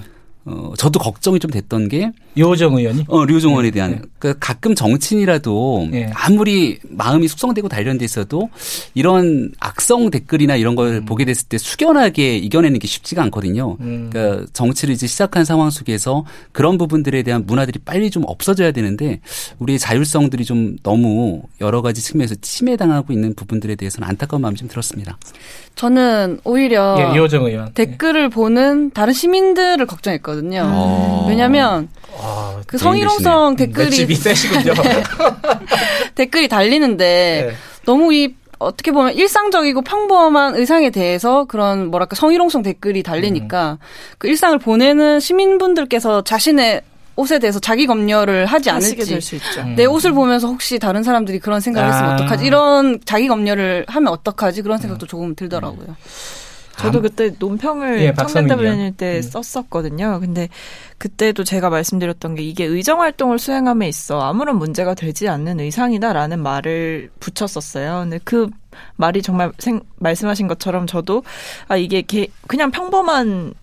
어, 0.47 0.73
저도 0.77 0.99
걱정이 0.99 1.39
좀 1.39 1.49
됐던 1.49 1.89
게 1.89 2.11
류호정 2.35 2.75
의원이 2.77 3.05
어 3.07 3.25
류호정 3.25 3.51
의원에 3.51 3.71
대한 3.71 3.91
네. 3.91 4.01
그 4.19 4.35
가끔 4.39 4.75
정치인이라도 4.75 5.87
네. 5.89 6.11
아무리 6.13 6.77
마음이 6.87 7.27
숙성되고 7.27 7.67
단련돼 7.67 8.05
있어도 8.05 8.49
이런 8.93 9.51
악성 9.59 10.11
댓글이나 10.11 10.55
이런 10.55 10.75
걸 10.75 10.87
음. 10.87 11.05
보게 11.05 11.25
됐을 11.25 11.47
때 11.47 11.57
숙연하게 11.57 12.37
이겨내는 12.37 12.77
게 12.77 12.87
쉽지가 12.87 13.23
않거든요. 13.23 13.77
음. 13.79 14.09
그러니까 14.11 14.45
정치를 14.53 14.93
이제 14.93 15.07
시작한 15.07 15.45
상황 15.45 15.71
속에서 15.71 16.25
그런 16.51 16.77
부분들에 16.77 17.23
대한 17.23 17.45
문화들이 17.47 17.79
빨리 17.83 18.11
좀 18.11 18.23
없어져야 18.27 18.71
되는데 18.71 19.21
우리의 19.57 19.79
자율성들이 19.79 20.45
좀 20.45 20.77
너무 20.83 21.41
여러 21.59 21.81
가지 21.81 22.03
측면에서 22.03 22.35
침해당하고 22.41 23.13
있는 23.13 23.33
부분들에 23.33 23.73
대해서는 23.73 24.07
안타까운 24.07 24.41
마음이 24.41 24.57
좀 24.57 24.67
들었습니다. 24.67 25.17
저는 25.75 26.39
오히려 26.43 26.97
예, 26.99 27.15
이호정 27.15 27.45
의원 27.45 27.73
댓글을 27.73 28.23
네. 28.23 28.29
보는 28.29 28.91
다른 28.91 29.13
시민들을 29.13 29.85
걱정했거든요. 29.87 30.34
음. 31.23 31.29
왜냐하면 31.29 31.89
아, 32.19 32.61
그 32.67 32.77
성희롱성 32.77 33.55
댓글이 33.55 34.07
댓글이 36.15 36.47
달리는데 36.47 37.49
네. 37.49 37.55
너무 37.85 38.13
이 38.13 38.35
어떻게 38.57 38.91
보면 38.91 39.13
일상적이고 39.13 39.81
평범한 39.81 40.55
의상에 40.55 40.89
대해서 40.89 41.45
그런 41.45 41.87
뭐랄까 41.87 42.15
성희롱성 42.15 42.63
댓글이 42.63 43.03
달리니까 43.03 43.73
음. 43.73 43.77
그 44.17 44.27
일상을 44.27 44.57
보내는 44.59 45.19
시민분들께서 45.19 46.23
자신의 46.23 46.81
옷에 47.17 47.39
대해서 47.39 47.59
자기 47.59 47.85
검열을 47.85 48.45
하지 48.45 48.69
않을지 48.69 48.95
내 49.75 49.85
옷을 49.85 50.11
보면서 50.11 50.47
혹시 50.47 50.79
다른 50.79 51.03
사람들이 51.03 51.39
그런 51.39 51.61
생각을 51.61 51.89
했으면 51.89 52.11
아. 52.11 52.13
어떡하지 52.15 52.45
이런 52.45 52.99
자기 53.05 53.27
검열을 53.27 53.85
하면 53.87 54.11
어떡하지 54.11 54.61
그런 54.61 54.77
생각도 54.77 55.07
조금 55.07 55.35
들더라고요. 55.35 55.87
음. 55.89 55.95
저도 56.77 57.01
그때 57.01 57.33
논평을 57.39 58.01
예, 58.01 58.13
청년대변인 58.13 58.93
때 58.95 59.17
음. 59.17 59.21
썼었거든요. 59.21 60.19
근데 60.19 60.49
그때도 60.97 61.43
제가 61.43 61.69
말씀드렸던 61.69 62.35
게 62.35 62.43
이게 62.43 62.65
의정 62.65 63.01
활동을 63.01 63.39
수행함에 63.39 63.87
있어 63.87 64.21
아무런 64.21 64.57
문제가 64.57 64.93
되지 64.93 65.27
않는 65.29 65.59
의상이다라는 65.59 66.41
말을 66.41 67.09
붙였었어요. 67.19 67.99
근데 68.01 68.19
그 68.23 68.49
말이 68.95 69.21
정말 69.21 69.51
생, 69.59 69.81
말씀하신 69.97 70.47
것처럼 70.47 70.87
저도 70.87 71.23
아 71.67 71.77
이게 71.77 72.01
게, 72.01 72.27
그냥 72.47 72.71
평범한 72.71 73.53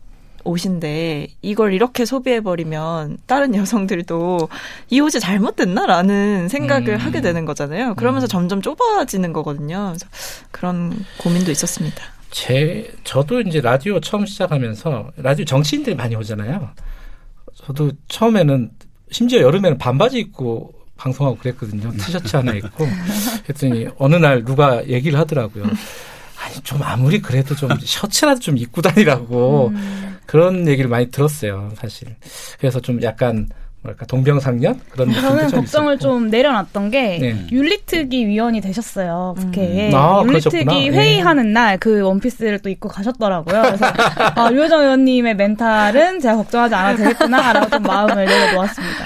옷인데 0.44 1.28
이걸 1.40 1.72
이렇게 1.72 2.04
소비해버리면 2.04 3.18
다른 3.26 3.54
여성들도 3.54 4.48
이 4.90 5.00
옷이 5.00 5.20
잘못됐나라는 5.20 6.48
생각을 6.48 6.94
음. 6.94 6.96
하게 6.96 7.20
되는 7.20 7.44
거잖아요. 7.44 7.94
그러면서 7.94 8.26
음. 8.26 8.28
점점 8.28 8.62
좁아지는 8.62 9.32
거거든요. 9.32 9.92
그래서 9.92 10.06
그런 10.50 11.04
고민도 11.18 11.50
있었습니다. 11.52 12.02
제 12.32 12.90
저도 13.04 13.42
이제 13.42 13.60
라디오 13.60 14.00
처음 14.00 14.26
시작하면서 14.26 15.12
라디오 15.18 15.44
정치인들이 15.44 15.94
많이 15.94 16.16
오잖아요. 16.16 16.70
저도 17.54 17.92
처음에는 18.08 18.70
심지어 19.10 19.40
여름에는 19.42 19.78
반바지 19.78 20.18
입고 20.18 20.72
방송하고 20.96 21.36
그랬거든요. 21.36 21.92
티셔츠 21.92 22.34
하나 22.34 22.52
입고 22.54 22.86
그랬더니 23.44 23.86
어느 23.98 24.16
날 24.16 24.44
누가 24.44 24.84
얘기를 24.88 25.18
하더라고요. 25.18 25.64
아니 26.42 26.54
좀 26.62 26.82
아무리 26.82 27.20
그래도 27.20 27.54
좀 27.54 27.70
셔츠라도 27.78 28.40
좀 28.40 28.56
입고 28.56 28.82
다니라고 28.82 29.68
음. 29.68 30.16
그런 30.26 30.66
얘기를 30.66 30.90
많이 30.90 31.08
들었어요 31.08 31.70
사실 31.76 32.16
그래서 32.58 32.80
좀 32.80 33.00
약간 33.02 33.48
뭐랄까 33.82 34.06
동병상련 34.06 34.80
그런 34.90 35.12
저는 35.12 35.50
걱정을 35.50 35.94
있었고. 35.94 35.98
좀 35.98 36.30
내려놨던 36.30 36.90
게 36.90 37.18
네. 37.18 37.46
윤리특위 37.50 38.26
위원이 38.26 38.60
되셨어요 38.60 39.34
국회에 39.38 39.90
음. 39.90 39.94
아, 39.94 40.22
윤리특위 40.24 40.64
네. 40.64 40.88
회의하는 40.90 41.52
날그 41.52 42.02
원피스를 42.02 42.60
또 42.60 42.68
입고 42.70 42.88
가셨더라고요 42.88 43.62
그래서 43.62 43.86
아, 44.36 44.48
류호정 44.50 44.82
의원님의 44.82 45.34
멘탈은 45.34 46.20
제가 46.20 46.36
걱정하지 46.36 46.74
않아도 46.74 47.02
되겠구나라고 47.02 47.70
좀 47.70 47.82
마음을 47.82 48.24
내려놓았습니다. 48.24 49.04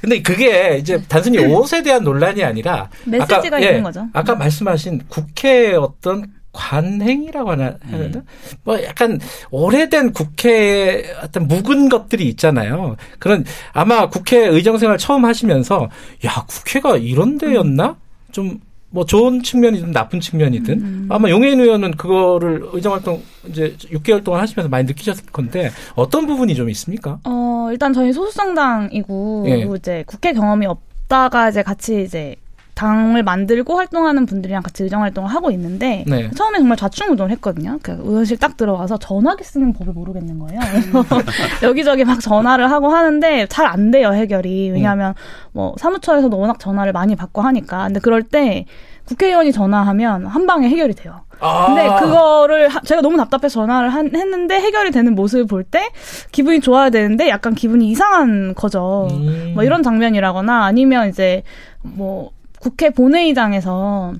근데 0.00 0.22
그게 0.22 0.78
이제 0.78 1.02
단순히 1.08 1.38
옷에 1.38 1.82
대한 1.82 2.04
논란이 2.04 2.44
아니라 2.44 2.88
메시지가 3.04 3.56
아까, 3.56 3.58
있는 3.58 3.78
예, 3.78 3.82
거죠. 3.82 4.06
아까 4.12 4.34
말씀하신 4.34 5.02
국회의 5.08 5.74
어떤 5.74 6.37
관행이라고 6.58 7.50
하나 7.50 7.76
하나 7.82 8.04
음. 8.04 8.22
뭐 8.64 8.82
약간 8.82 9.20
오래된 9.50 10.12
국회 10.12 11.04
어떤 11.22 11.46
묵은 11.46 11.88
것들이 11.88 12.28
있잖아요. 12.30 12.96
그런 13.18 13.44
아마 13.72 14.08
국회 14.08 14.46
의정생활 14.46 14.98
처음 14.98 15.24
하시면서 15.24 15.88
야 16.26 16.44
국회가 16.48 16.96
이런 16.96 17.38
데였나 17.38 17.96
좀 18.32 18.60
뭐 18.90 19.04
좋은 19.04 19.42
측면이든 19.42 19.92
나쁜 19.92 20.18
측면이든 20.20 20.74
음. 20.80 21.06
아마 21.10 21.28
용해인 21.28 21.60
의원은 21.60 21.92
그거를 21.92 22.62
의정활동 22.72 23.22
이제 23.48 23.76
6개월 23.92 24.24
동안 24.24 24.40
하시면서 24.40 24.68
많이 24.70 24.86
느끼셨을 24.86 25.26
건데 25.26 25.70
어떤 25.94 26.26
부분이 26.26 26.54
좀 26.54 26.70
있습니까? 26.70 27.18
어 27.24 27.68
일단 27.70 27.92
저희 27.92 28.12
소수정당이고 28.12 29.44
예. 29.48 29.66
이제 29.76 30.04
국회 30.06 30.32
경험이 30.32 30.66
없 30.66 30.80
있다가 31.08 31.48
이제 31.48 31.62
같이 31.62 32.02
이제 32.02 32.36
당을 32.78 33.24
만들고 33.24 33.76
활동하는 33.76 34.24
분들이랑 34.24 34.62
같이 34.62 34.84
의정 34.84 35.02
활동을 35.02 35.28
하고 35.28 35.50
있는데 35.50 36.04
네. 36.06 36.30
처음에 36.30 36.58
정말 36.58 36.76
좌충우돌 36.76 37.30
했거든요. 37.32 37.78
그 37.82 37.90
의원실 38.00 38.36
딱 38.38 38.56
들어가서 38.56 38.98
전화기 38.98 39.42
쓰는 39.42 39.72
법을 39.72 39.92
모르겠는 39.94 40.38
거예요. 40.38 40.60
여기저기 41.64 42.04
막 42.04 42.20
전화를 42.20 42.70
하고 42.70 42.88
하는데 42.90 43.46
잘 43.48 43.68
안 43.68 43.90
돼요 43.90 44.12
해결이. 44.14 44.70
왜냐하면 44.70 45.14
뭐 45.52 45.74
사무처에서도 45.78 46.38
워낙 46.38 46.58
전화를 46.60 46.92
많이 46.92 47.16
받고 47.16 47.42
하니까. 47.42 47.84
근데 47.86 48.00
그럴 48.00 48.22
때 48.22 48.64
국회의원이 49.06 49.52
전화하면 49.52 50.26
한 50.26 50.46
방에 50.46 50.68
해결이 50.68 50.94
돼요. 50.94 51.22
아. 51.40 51.66
근데 51.66 51.86
그거를 52.00 52.68
제가 52.84 53.00
너무 53.02 53.16
답답해서 53.16 53.60
전화를 53.60 53.90
한, 53.90 54.14
했는데 54.14 54.54
해결이 54.60 54.90
되는 54.92 55.14
모습을 55.14 55.46
볼 55.46 55.64
때 55.64 55.90
기분이 56.32 56.60
좋아야 56.60 56.90
되는데 56.90 57.28
약간 57.28 57.54
기분이 57.54 57.90
이상한 57.90 58.54
거죠. 58.54 59.08
음. 59.10 59.52
뭐 59.54 59.64
이런 59.64 59.82
장면이라거나 59.82 60.64
아니면 60.64 61.08
이제 61.08 61.42
뭐 61.82 62.30
국회 62.60 62.90
본회의장에서 62.90 64.14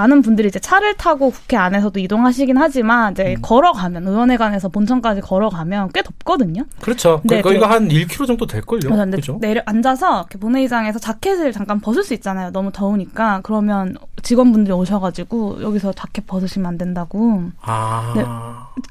많은 0.00 0.22
분들이 0.22 0.48
이제 0.48 0.58
차를 0.58 0.94
타고 0.94 1.30
국회 1.30 1.58
안에서도 1.58 2.00
이동하시긴 2.00 2.56
하지만 2.56 3.12
이제 3.12 3.34
음. 3.36 3.42
걸어가면 3.42 4.06
의원회관에서 4.06 4.70
본청까지 4.70 5.20
걸어가면 5.20 5.90
꽤 5.92 6.02
덥거든요. 6.02 6.64
그렇죠. 6.80 7.20
네, 7.24 7.42
거기가 7.42 7.68
한 7.68 7.88
1km 7.88 8.26
정도 8.26 8.46
될 8.46 8.62
걸요. 8.62 8.88
그렇죠. 8.88 9.38
내려 9.40 9.60
앉아서 9.66 10.20
이렇게 10.20 10.38
본회의장에서 10.38 10.98
자켓을 10.98 11.52
잠깐 11.52 11.80
벗을 11.80 12.02
수 12.02 12.14
있잖아요. 12.14 12.50
너무 12.50 12.70
더우니까 12.72 13.40
그러면 13.42 13.96
직원분들이 14.22 14.72
오셔가지고 14.72 15.62
여기서 15.62 15.92
자켓 15.92 16.26
벗으시면 16.26 16.66
안 16.66 16.78
된다고. 16.78 17.42
아. 17.60 18.12
네, 18.16 18.24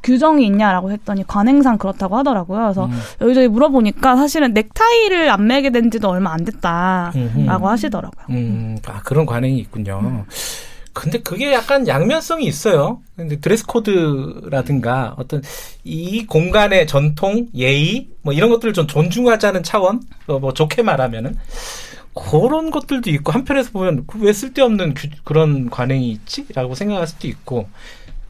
규정이 0.03 0.45
있냐라고 0.45 0.91
했더니 0.91 1.25
관행상 1.25 1.79
그렇다고 1.79 2.17
하더라고요. 2.17 2.59
그래서 2.59 2.85
음. 2.85 2.99
여기저기 3.21 3.47
물어보니까 3.47 4.15
사실은 4.15 4.53
넥타이를 4.53 5.31
안 5.31 5.47
매게 5.47 5.71
된 5.71 5.89
지도 5.89 6.09
얼마 6.09 6.33
안 6.33 6.45
됐다라고 6.45 7.17
음흠. 7.17 7.65
하시더라고요. 7.65 8.25
음, 8.29 8.77
아 8.85 9.01
그런 9.03 9.25
관행이 9.25 9.57
있군요. 9.57 10.01
음. 10.03 10.23
근데 10.93 11.19
그게 11.19 11.53
약간 11.53 11.87
양면성이 11.87 12.45
있어요. 12.45 13.01
근데 13.15 13.39
드레스 13.39 13.65
코드라든가 13.65 15.15
어떤 15.17 15.41
이 15.83 16.25
공간의 16.25 16.87
전통, 16.87 17.47
예의 17.55 18.09
뭐 18.21 18.33
이런 18.33 18.49
것들을 18.49 18.73
좀 18.73 18.87
존중하자는 18.87 19.63
차원, 19.63 20.01
어, 20.27 20.39
뭐 20.39 20.53
좋게 20.53 20.81
말하면은 20.81 21.37
그런 22.13 22.71
것들도 22.71 23.09
있고 23.11 23.31
한편에서 23.31 23.71
보면 23.71 24.05
왜 24.19 24.33
쓸데없는 24.33 24.95
그런 25.23 25.69
관행이 25.69 26.09
있지라고 26.11 26.75
생각할 26.75 27.07
수도 27.07 27.27
있고 27.27 27.69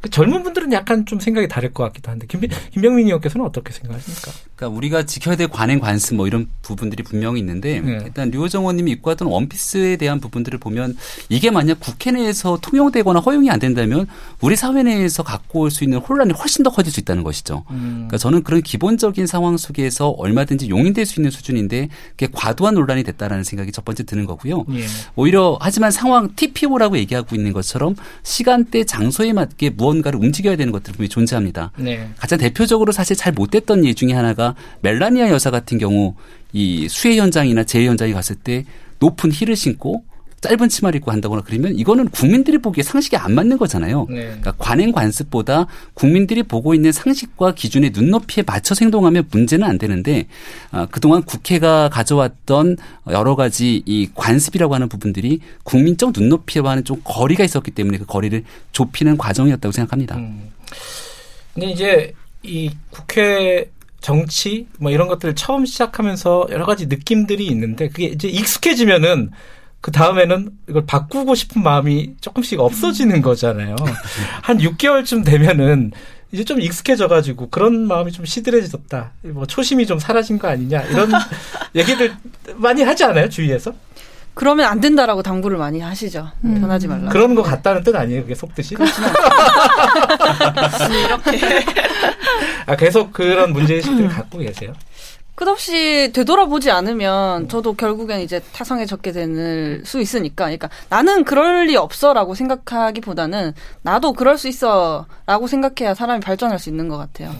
그 0.01 0.09
젊은 0.09 0.43
분들은 0.43 0.71
약간 0.73 1.05
좀 1.05 1.19
생각이 1.19 1.47
다를 1.47 1.73
것 1.73 1.83
같기도 1.85 2.11
한데 2.11 2.25
김, 2.27 2.41
김병민 2.71 3.07
의원께서는 3.07 3.45
어떻게 3.45 3.73
생각하십니까? 3.73 4.31
그러니까 4.59 4.75
우리가 4.75 5.05
지켜야 5.05 5.37
될 5.37 5.47
관행 5.47 5.79
관습 5.79 6.15
뭐 6.15 6.27
이런 6.27 6.47
부분들이 6.61 7.01
분명히 7.01 7.39
있는데 7.39 7.79
네. 7.79 7.99
일단 8.03 8.29
류호정 8.29 8.63
의원님이 8.63 8.91
입고 8.91 9.09
왔던 9.11 9.29
원피스에 9.29 9.95
대한 9.95 10.19
부분들을 10.19 10.59
보면 10.59 10.97
이게 11.29 11.49
만약 11.49 11.79
국회 11.79 12.11
내에서 12.11 12.59
통용되거나 12.61 13.21
허용이 13.21 13.49
안 13.49 13.59
된다면 13.59 14.05
우리 14.41 14.57
사회 14.57 14.83
내에서 14.83 15.23
갖고 15.23 15.61
올 15.61 15.69
수 15.69 15.83
있는 15.83 15.99
혼란이 15.99 16.33
훨씬 16.33 16.63
더 16.63 16.71
커질 16.71 16.91
수 16.91 16.99
있다는 16.99 17.23
것이죠. 17.23 17.63
음. 17.69 18.07
그러니까 18.07 18.17
저는 18.17 18.41
그런 18.43 18.63
기본적인 18.63 19.27
상황 19.27 19.55
속에서 19.55 20.09
얼마든지 20.09 20.67
용인될 20.67 21.05
수 21.05 21.19
있는 21.19 21.29
수준인데 21.29 21.89
그게 22.17 22.27
과도한 22.31 22.73
논란이 22.73 23.03
됐다라는 23.03 23.43
생각이 23.43 23.71
첫 23.71 23.85
번째 23.85 24.03
드는 24.03 24.25
거고요. 24.25 24.65
예. 24.71 24.85
오히려 25.15 25.59
하지만 25.61 25.91
상황 25.91 26.33
TPO라고 26.35 26.97
얘기하고 26.97 27.35
있는 27.35 27.53
것처럼 27.53 27.95
시간대 28.23 28.83
장소에 28.83 29.31
맞게 29.31 29.69
무언가를 29.69 30.19
움직여야 30.19 30.55
되는 30.55 30.73
것들이 30.73 30.93
분명히 30.93 31.09
존재합니다. 31.09 31.71
네. 31.77 32.09
가장 32.17 32.39
대표적으로 32.39 32.91
사실 32.91 33.15
잘 33.15 33.31
못됐던 33.31 33.85
예 33.85 33.93
중에 33.93 34.13
하나가 34.13 34.48
멜라니아 34.81 35.29
여사 35.29 35.51
같은 35.51 35.77
경우 35.77 36.15
이 36.53 36.87
수해 36.89 37.17
현장이나 37.17 37.63
재해 37.63 37.87
현장에 37.87 38.13
갔을 38.13 38.35
때 38.35 38.65
높은 38.99 39.31
힐을 39.31 39.55
신고 39.55 40.03
짧은 40.41 40.69
치마를 40.69 40.99
입고 40.99 41.11
한다거나 41.11 41.41
그러면 41.45 41.75
이거는 41.75 42.09
국민들이 42.09 42.57
보기에 42.57 42.83
상식이 42.83 43.17
안 43.17 43.33
맞는 43.33 43.57
거잖아요. 43.57 44.07
네. 44.09 44.21
그러니까 44.23 44.53
관행 44.57 44.91
관습보다 44.91 45.67
국민들이 45.93 46.43
보고 46.43 46.73
있는 46.73 46.91
상식과 46.91 47.53
기준의 47.53 47.91
눈높이에 47.93 48.43
맞춰 48.45 48.73
행동하면 48.79 49.27
문제는 49.31 49.67
안 49.67 49.77
되는데 49.77 50.27
아, 50.71 50.85
그동안 50.85 51.23
국회가 51.23 51.89
가져왔던 51.89 52.77
여러 53.09 53.35
가지 53.35 53.83
이 53.85 54.09
관습이라고 54.13 54.73
하는 54.73 54.87
부분들이 54.87 55.39
국민적 55.63 56.13
눈높이와는 56.15 56.85
좀 56.85 57.01
거리가 57.03 57.43
있었기 57.43 57.71
때문에 57.71 57.97
그 57.97 58.05
거리를 58.05 58.43
좁히는 58.71 59.17
과정이었다고 59.17 59.71
생각합니다. 59.71 60.15
음. 60.15 60.51
근데 61.53 61.71
이제 61.71 62.13
이 62.43 62.71
국회 62.89 63.69
정치 64.01 64.67
뭐 64.79 64.91
이런 64.91 65.07
것들을 65.07 65.35
처음 65.35 65.65
시작하면서 65.65 66.47
여러 66.51 66.65
가지 66.65 66.87
느낌들이 66.87 67.45
있는데 67.47 67.89
그게 67.89 68.05
이제 68.05 68.27
익숙해지면은 68.27 69.31
그 69.81 69.91
다음에는 69.91 70.49
이걸 70.69 70.85
바꾸고 70.85 71.35
싶은 71.35 71.63
마음이 71.63 72.15
조금씩 72.19 72.59
없어지는 72.59 73.21
거잖아요. 73.21 73.75
한 74.43 74.57
6개월쯤 74.57 75.25
되면은 75.25 75.91
이제 76.31 76.43
좀 76.43 76.61
익숙해져가지고 76.61 77.49
그런 77.49 77.87
마음이 77.87 78.11
좀 78.11 78.25
시들해졌다. 78.25 79.11
뭐 79.33 79.45
초심이 79.45 79.85
좀 79.85 79.97
사라진 79.99 80.37
거 80.37 80.47
아니냐 80.47 80.81
이런 80.83 81.09
얘기들 81.75 82.13
많이 82.55 82.83
하지 82.83 83.03
않아요 83.05 83.29
주위에서? 83.29 83.73
그러면 84.35 84.67
안 84.67 84.79
된다라고 84.79 85.21
당부를 85.21 85.57
많이 85.57 85.81
하시죠. 85.81 86.31
음. 86.45 86.61
변하지 86.61 86.87
말라. 86.87 87.09
그런 87.09 87.35
거 87.35 87.41
같다는 87.41 87.83
뜻 87.83 87.93
아니에요? 87.95 88.21
그게 88.21 88.35
속뜻이? 88.35 88.75
이렇게 91.05 91.65
아 92.69 92.75
계속 92.75 93.11
그런 93.11 93.51
문제의식들을 93.51 94.07
갖고 94.09 94.37
계세요? 94.37 94.73
끝없이 95.33 96.11
되돌아보지 96.13 96.69
않으면 96.69 97.47
저도 97.47 97.73
결국엔 97.73 98.19
이제 98.19 98.41
타성에 98.51 98.85
적게 98.85 99.11
되는 99.11 99.83
수 99.85 100.01
있으니까. 100.01 100.45
그러니까 100.45 100.69
나는 100.89 101.23
그럴 101.23 101.65
리 101.65 101.77
없어라고 101.77 102.35
생각하기보다는 102.35 103.53
나도 103.81 104.13
그럴 104.13 104.37
수 104.37 104.49
있어라고 104.49 105.47
생각해야 105.47 105.95
사람이 105.95 106.19
발전할 106.19 106.59
수 106.59 106.69
있는 106.69 106.89
것 106.89 106.97
같아요. 106.97 107.33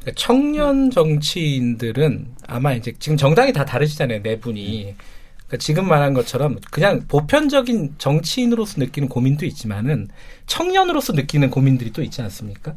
그러니까 0.00 0.12
청년 0.14 0.90
정치인들은 0.90 2.34
아마 2.46 2.74
이제 2.74 2.92
지금 2.98 3.16
정당이 3.16 3.52
다 3.52 3.64
다르시잖아요. 3.64 4.22
네 4.22 4.38
분이. 4.38 4.94
그러니까 5.46 5.56
지금 5.58 5.88
말한 5.88 6.12
것처럼 6.12 6.58
그냥 6.70 7.04
보편적인 7.08 7.94
정치인으로서 7.96 8.78
느끼는 8.78 9.08
고민도 9.08 9.46
있지만은 9.46 10.08
청년으로서 10.46 11.14
느끼는 11.14 11.50
고민들이 11.50 11.92
또 11.92 12.02
있지 12.02 12.20
않습니까? 12.20 12.74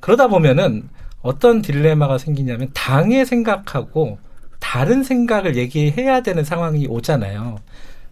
그러다 0.00 0.26
보면은 0.26 0.88
어떤 1.26 1.60
딜레마가 1.60 2.18
생기냐면 2.18 2.70
당의 2.72 3.26
생각하고 3.26 4.18
다른 4.60 5.02
생각을 5.02 5.56
얘기해야 5.56 6.20
되는 6.20 6.44
상황이 6.44 6.86
오잖아요. 6.86 7.58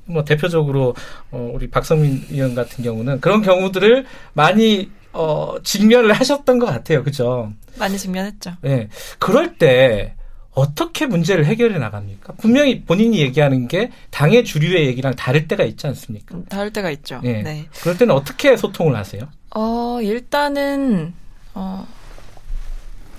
뭐 0.07 0.25
대표적으로 0.25 0.97
어 1.31 1.51
우리 1.55 1.71
박성민 1.71 2.27
의원 2.31 2.57
같은 2.57 2.83
경우는 2.83 3.21
그런 3.21 3.41
경우들을 3.41 4.05
많이 4.33 4.91
어 5.13 5.55
직면을 5.63 6.13
하셨던 6.13 6.59
것 6.59 6.67
같아요. 6.67 7.05
그죠? 7.05 7.53
많이 7.79 7.97
직면했죠. 7.97 8.55
네. 8.63 8.89
그럴 9.21 9.59
때 9.59 10.15
어떻게 10.51 11.07
문제를 11.07 11.47
해결해 11.47 11.79
나갑니까? 11.79 12.35
분명히 12.35 12.83
본인이 12.83 13.21
얘기하는 13.21 13.69
게 13.69 13.91
당의 14.11 14.45
주류의 14.45 14.87
얘기랑 14.87 15.15
다를 15.15 15.47
때가 15.47 15.63
있지 15.65 15.87
않습니까? 15.87 16.35
음, 16.37 16.45
다를 16.47 16.73
때가 16.73 16.91
있죠. 16.91 17.21
네. 17.23 17.43
네. 17.43 17.69
그럴 17.81 17.97
때는 17.97 18.13
어떻게 18.13 18.57
소통을 18.57 18.97
하세요? 18.97 19.23
어, 19.55 20.01
일단은 20.03 21.15
어 21.55 21.87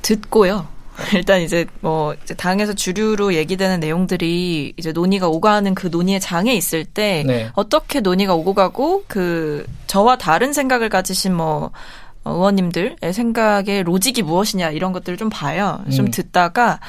듣고요. 0.06 0.68
일단 1.14 1.42
이제 1.42 1.66
뭐 1.82 2.16
이제 2.24 2.34
당에서 2.34 2.74
주류로 2.74 3.34
얘기되는 3.34 3.80
내용들이 3.80 4.74
이제 4.78 4.92
논의가 4.94 5.28
오가는 5.28 5.76
그 5.76 5.88
논의의 5.88 6.22
장에 6.22 6.54
있을 6.54 6.86
때 6.86 7.24
네. 7.26 7.50
어떻게 7.54 8.00
논의가 8.00 8.34
오고 8.34 8.54
가고 8.54 9.04
그 9.08 9.66
저와 9.88 10.18
다른 10.18 10.54
생각을 10.54 10.88
가지신 10.88 11.34
뭐 11.34 11.72
의원님들의 12.24 13.12
생각의 13.12 13.84
로직이 13.84 14.22
무엇이냐 14.22 14.70
이런 14.70 14.94
것들을 14.94 15.18
좀 15.18 15.30
봐요. 15.30 15.84
좀 15.94 16.06
음. 16.06 16.12
듣다가 16.12 16.80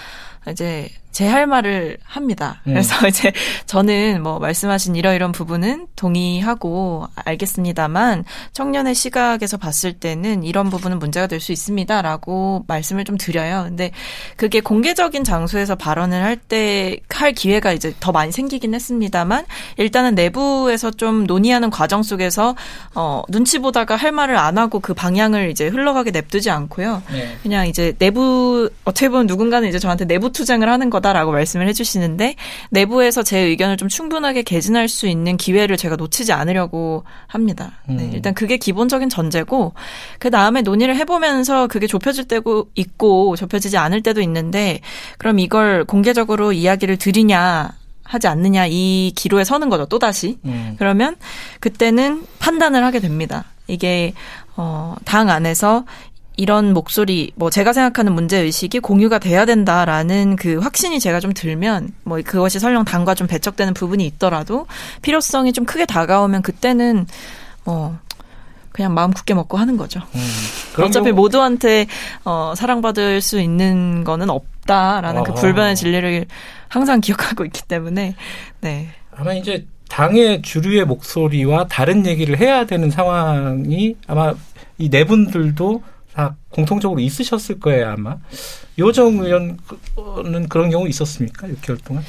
이제 0.48 0.88
제 1.16 1.26
할 1.26 1.46
말을 1.46 1.96
합니다. 2.04 2.60
음. 2.66 2.72
그래서 2.74 2.94
이제 3.08 3.32
저는 3.64 4.22
뭐 4.22 4.38
말씀하신 4.38 4.96
이러이런 4.96 5.32
부분은 5.32 5.86
동의하고 5.96 7.08
알겠습니다만 7.14 8.24
청년의 8.52 8.94
시각에서 8.94 9.56
봤을 9.56 9.94
때는 9.94 10.42
이런 10.44 10.68
부분은 10.68 10.98
문제가 10.98 11.26
될 11.26 11.40
수 11.40 11.52
있습니다라고 11.52 12.64
말씀을 12.66 13.04
좀 13.04 13.16
드려요. 13.16 13.64
근데 13.68 13.92
그게 14.36 14.60
공개적인 14.60 15.24
장소에서 15.24 15.74
발언을 15.76 16.22
할 16.22 16.36
때 16.48 16.98
할 17.08 17.32
기회가 17.32 17.72
이제 17.72 17.94
더 17.98 18.12
많이 18.12 18.30
생기긴 18.30 18.74
했습니다만 18.74 19.46
일단은 19.78 20.14
내부에서 20.14 20.90
좀 20.90 21.24
논의하는 21.24 21.70
과정 21.70 22.02
속에서 22.02 22.54
어 22.94 23.22
눈치 23.30 23.58
보다가 23.58 23.96
할 23.96 24.12
말을 24.12 24.36
안 24.36 24.58
하고 24.58 24.80
그 24.80 24.92
방향을 24.92 25.50
이제 25.50 25.66
흘러가게 25.68 26.10
냅두지 26.10 26.50
않고요. 26.50 27.02
네. 27.10 27.36
그냥 27.42 27.66
이제 27.68 27.94
내부 27.98 28.68
어떻게 28.84 29.08
보면 29.08 29.26
누군가는 29.26 29.66
이제 29.68 29.78
저한테 29.78 30.04
내부 30.04 30.30
투쟁을 30.30 30.68
하는 30.68 30.90
거다. 30.90 31.05
거다라고 31.06 31.30
말씀을 31.32 31.68
해주시는데 31.68 32.34
내부에서 32.70 33.22
제 33.22 33.38
의견을 33.38 33.76
좀 33.76 33.88
충분하게 33.88 34.42
개진할 34.42 34.88
수 34.88 35.06
있는 35.06 35.36
기회를 35.36 35.76
제가 35.76 35.96
놓치지 35.96 36.32
않으려고 36.32 37.04
합니다. 37.28 37.72
네, 37.86 38.04
음. 38.04 38.10
일단 38.12 38.34
그게 38.34 38.56
기본적인 38.56 39.08
전제고 39.08 39.74
그 40.18 40.30
다음에 40.30 40.62
논의를 40.62 40.96
해보면서 40.96 41.68
그게 41.68 41.86
좁혀질 41.86 42.26
때도 42.26 42.66
있고 42.74 43.36
좁혀지지 43.36 43.76
않을 43.76 44.02
때도 44.02 44.20
있는데 44.22 44.80
그럼 45.18 45.38
이걸 45.38 45.84
공개적으로 45.84 46.52
이야기를 46.52 46.96
드리냐 46.96 47.70
하지 48.02 48.28
않느냐 48.28 48.66
이 48.68 49.12
기로에 49.16 49.44
서는 49.44 49.68
거죠 49.68 49.86
또 49.86 49.98
다시 49.98 50.38
음. 50.44 50.76
그러면 50.78 51.16
그때는 51.58 52.24
판단을 52.38 52.84
하게 52.84 53.00
됩니다 53.00 53.44
이게 53.66 54.12
어 54.56 54.94
당 55.04 55.28
안에서 55.28 55.84
이런 56.36 56.74
목소리, 56.74 57.32
뭐 57.34 57.50
제가 57.50 57.72
생각하는 57.72 58.12
문제 58.12 58.38
의식이 58.38 58.80
공유가 58.80 59.18
돼야 59.18 59.46
된다라는 59.46 60.36
그 60.36 60.58
확신이 60.58 61.00
제가 61.00 61.20
좀 61.20 61.32
들면 61.32 61.90
뭐 62.04 62.20
그것이 62.24 62.58
설령 62.58 62.84
당과 62.84 63.14
좀 63.14 63.26
배척되는 63.26 63.74
부분이 63.74 64.04
있더라도 64.06 64.66
필요성이 65.02 65.52
좀 65.52 65.64
크게 65.64 65.86
다가오면 65.86 66.42
그때는 66.42 67.06
뭐 67.64 67.98
그냥 68.72 68.92
마음 68.92 69.12
굳게 69.12 69.32
먹고 69.32 69.56
하는 69.56 69.78
거죠. 69.78 70.00
음, 70.14 70.82
어차피 70.82 71.06
경우... 71.06 71.16
모두한테 71.16 71.86
어, 72.24 72.52
사랑받을 72.54 73.22
수 73.22 73.40
있는 73.40 74.04
거는 74.04 74.28
없다라는 74.28 75.22
그 75.22 75.30
어허. 75.30 75.34
그 75.34 75.40
불변의 75.40 75.76
진리를 75.76 76.26
항상 76.68 77.00
기억하고 77.00 77.46
있기 77.46 77.62
때문에 77.62 78.14
네. 78.60 78.88
아마 79.10 79.32
이제 79.32 79.66
당의 79.88 80.42
주류의 80.42 80.84
목소리와 80.84 81.68
다른 81.68 82.04
얘기를 82.04 82.38
해야 82.38 82.66
되는 82.66 82.90
상황이 82.90 83.96
아마 84.06 84.34
이 84.78 84.90
네 84.90 85.04
분들도 85.04 85.82
다 86.16 86.34
공통적으로 86.48 86.98
있으셨을 86.98 87.60
거예요 87.60 87.90
아마. 87.90 88.16
요정 88.78 89.18
의원은 89.18 90.48
그런 90.48 90.70
경우 90.70 90.88
있었습니까? 90.88 91.46
6개월 91.48 91.84
동안? 91.84 92.02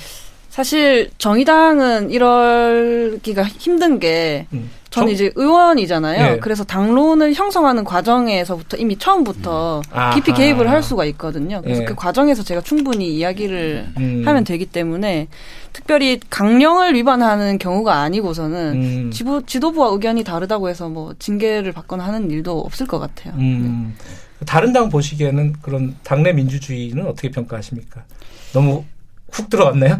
사실 0.57 1.11
정의당은 1.19 2.09
이럴기가 2.09 3.43
힘든 3.43 3.99
게 3.99 4.47
음. 4.53 4.71
저는 4.89 5.13
이제 5.13 5.31
의원이잖아요. 5.35 6.31
네. 6.33 6.39
그래서 6.39 6.63
당론을 6.63 7.35
형성하는 7.35 7.83
과정에서부터 7.83 8.77
이미 8.77 8.97
처음부터 8.97 9.83
음. 9.87 10.09
깊이 10.15 10.33
개입을 10.33 10.67
할 10.67 10.81
수가 10.81 11.05
있거든요. 11.05 11.61
그래서 11.61 11.81
네. 11.81 11.85
그 11.85 11.93
과정에서 11.93 12.41
제가 12.41 12.61
충분히 12.61 13.15
이야기를 13.15 13.87
음. 13.97 14.23
하면 14.25 14.43
되기 14.45 14.65
때문에 14.65 15.27
특별히 15.73 16.19
강령을 16.27 16.95
위반하는 16.95 17.59
경우가 17.59 17.99
아니고서는 17.99 18.73
음. 18.73 19.11
지부, 19.11 19.43
지도부와 19.45 19.89
의견이 19.89 20.23
다르다고 20.23 20.69
해서 20.69 20.89
뭐 20.89 21.13
징계를 21.19 21.71
받거나 21.71 22.03
하는 22.03 22.31
일도 22.31 22.61
없을 22.61 22.87
것 22.87 22.97
같아요. 22.97 23.35
음. 23.37 23.95
네. 23.99 24.45
다른 24.47 24.73
당 24.73 24.89
보시기에는 24.89 25.53
그런 25.61 25.95
당내 26.03 26.33
민주주의는 26.33 27.05
어떻게 27.05 27.29
평가하십니까? 27.29 28.05
너무 28.53 28.85
훅 29.31 29.49
들어왔나요? 29.49 29.97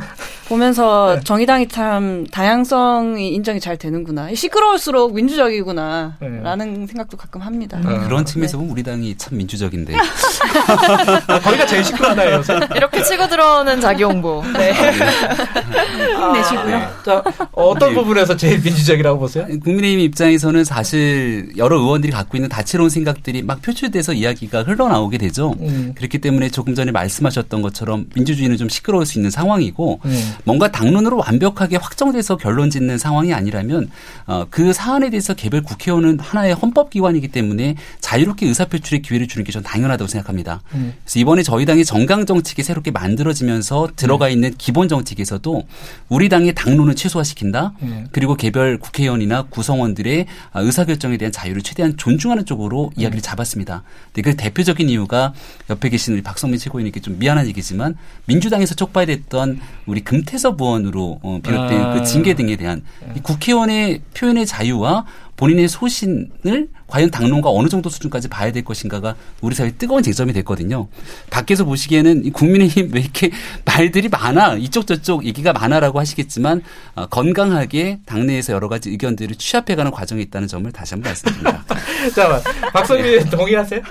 보면서 0.48 1.16
네. 1.20 1.24
정의당이 1.24 1.68
참 1.68 2.26
다양성이 2.32 3.34
인정이 3.34 3.60
잘 3.60 3.78
되는구나. 3.78 4.34
시끄러울수록 4.34 5.14
민주적이구나. 5.14 6.18
네. 6.22 6.28
라는 6.42 6.88
생각도 6.88 7.18
가끔 7.18 7.42
합니다. 7.42 7.80
음. 7.84 8.08
그런 8.08 8.26
측면에서 8.26 8.58
보면 8.58 8.72
우리 8.72 8.84
당이 8.84 9.18
참 9.18 9.38
민주적인데. 9.38 9.94
거기가 11.44 11.66
제일 11.66 11.84
시끄럽나요, 11.84 12.38
요새? 12.38 12.58
이렇게 12.76 13.04
치고 13.04 13.28
들어오는 13.28 13.82
자기 13.82 14.04
홍보. 14.04 14.44
네. 14.54 14.74
힘내시고요. 14.74 16.76
아, 16.76 16.80
네. 16.80 16.88
자, 17.06 17.24
어떤 17.52 17.94
부분에서 17.94 18.38
제일 18.38 18.60
민주적이라고 18.62 19.20
보세요? 19.20 19.46
국민의힘 19.46 20.00
입장에서는 20.00 20.64
사실 20.64 21.52
여러 21.58 21.78
의원들이 21.78 22.12
갖고 22.12 22.38
있는 22.38 22.50
다채로운 22.50 22.90
생각들이 22.90 23.44
막 23.44 23.62
표출돼서 23.62 24.14
이야기가 24.14 24.64
흘러나오게 24.64 25.18
되죠. 25.18 25.54
음. 25.60 25.94
그렇기 25.96 26.20
때문에 26.20 26.50
조금 26.50 26.76
전에 26.76 26.92
말씀하셨던 26.92 27.62
것처럼 27.62 28.06
민주주의는 28.16 28.58
좀 28.58 28.70
시끄러울 28.70 29.06
수 29.06 29.17
있는 29.18 29.30
상황이고 29.30 30.00
음. 30.06 30.34
뭔가 30.46 30.72
당론으로 30.72 31.18
완벽하게 31.18 31.76
확정돼서 31.76 32.38
결론 32.38 32.70
짓는 32.70 32.98
상황이 32.98 33.34
아니라면 33.34 33.90
어, 34.28 34.46
그 34.50 34.72
사안에 34.72 35.10
대해서 35.10 35.34
개별 35.34 35.62
국회의원은 35.62 36.20
하나의 36.20 36.54
헌법기관이기 36.54 37.28
때문에 37.30 37.76
자유롭게 38.00 38.48
의사표출의 38.48 39.02
기회를 39.02 39.28
주는 39.28 39.44
게 39.44 39.58
전 39.58 39.64
당연하다고 39.64 40.08
생각합니다. 40.08 40.62
음. 40.76 40.94
그래서 41.04 41.20
이번에 41.20 41.42
저희 41.42 41.66
당의 41.66 41.84
정강정책이 41.84 42.62
새롭게 42.62 42.92
만들어지면서 42.92 43.90
들어가 43.96 44.28
음. 44.28 44.32
있는 44.32 44.54
기본 44.56 44.88
정책에서도 44.88 45.64
우리 46.10 46.30
당의 46.30 46.54
당론을 46.54 46.96
최소화시킨다. 46.96 47.74
음. 47.82 48.08
그리고 48.12 48.36
개별 48.36 48.78
국회의원이나 48.78 49.44
구성원들의 49.50 50.28
의사결정에 50.54 51.18
대한 51.18 51.32
자유를 51.32 51.64
최대한 51.64 51.98
존중하는 51.98 52.46
쪽으로 52.46 52.92
음. 52.96 53.02
이야기를 53.02 53.22
잡았습니다. 53.24 53.82
근데 54.14 54.30
그 54.30 54.38
대표적인 54.38 54.90
이유가 54.90 55.34
옆에 55.72 55.90
계신 55.90 56.14
우리 56.14 56.22
박성민 56.22 56.60
최고위원님께 56.60 57.00
좀 57.00 57.18
미안한 57.18 57.48
얘기지만 57.48 57.96
민주당에서 58.26 58.76
촉발 58.76 59.07
됐던 59.08 59.60
우리 59.88 60.02
금태섭 60.02 60.62
의원으로 60.62 61.20
어, 61.24 61.40
비롯된 61.42 61.82
아. 61.82 61.94
그 61.96 62.04
징계 62.04 62.36
등에 62.36 62.56
대한 62.56 62.84
이 63.16 63.20
국회의원의 63.22 64.02
표현의 64.14 64.46
자유와 64.46 65.06
본인의 65.38 65.68
소신을 65.68 66.68
과연 66.88 67.12
당론과 67.12 67.50
어느 67.52 67.70
정도 67.70 67.90
수준까지 67.90 68.28
봐야 68.28 68.52
될 68.52 68.66
것인가가 68.66 69.16
우리 69.42 69.56
사회의 69.56 69.74
뜨거운 69.78 70.02
쟁점이 70.02 70.34
됐거든요. 70.34 70.88
밖에서 71.30 71.64
보시기에는 71.64 72.32
국민의힘 72.32 72.92
왜 72.94 73.02
이렇게 73.02 73.30
말들이 73.64 74.10
많아 74.10 74.56
이쪽 74.56 74.88
저쪽 74.88 75.26
얘기가 75.26 75.54
많아라고 75.54 76.00
하시겠지만 76.00 76.64
어, 76.96 77.06
건강하게 77.06 78.00
당내에서 78.06 78.54
여러 78.54 78.68
가지 78.68 78.90
의견들을 78.90 79.36
취합해가는 79.36 79.92
과정이 79.92 80.24
있다는 80.24 80.48
점을 80.48 80.70
다시 80.72 80.96
한번 80.96 81.12
말씀드립니다. 81.12 81.64
잠깐만 82.14 82.42
박성민 82.74 83.30
동의하세요? 83.30 83.82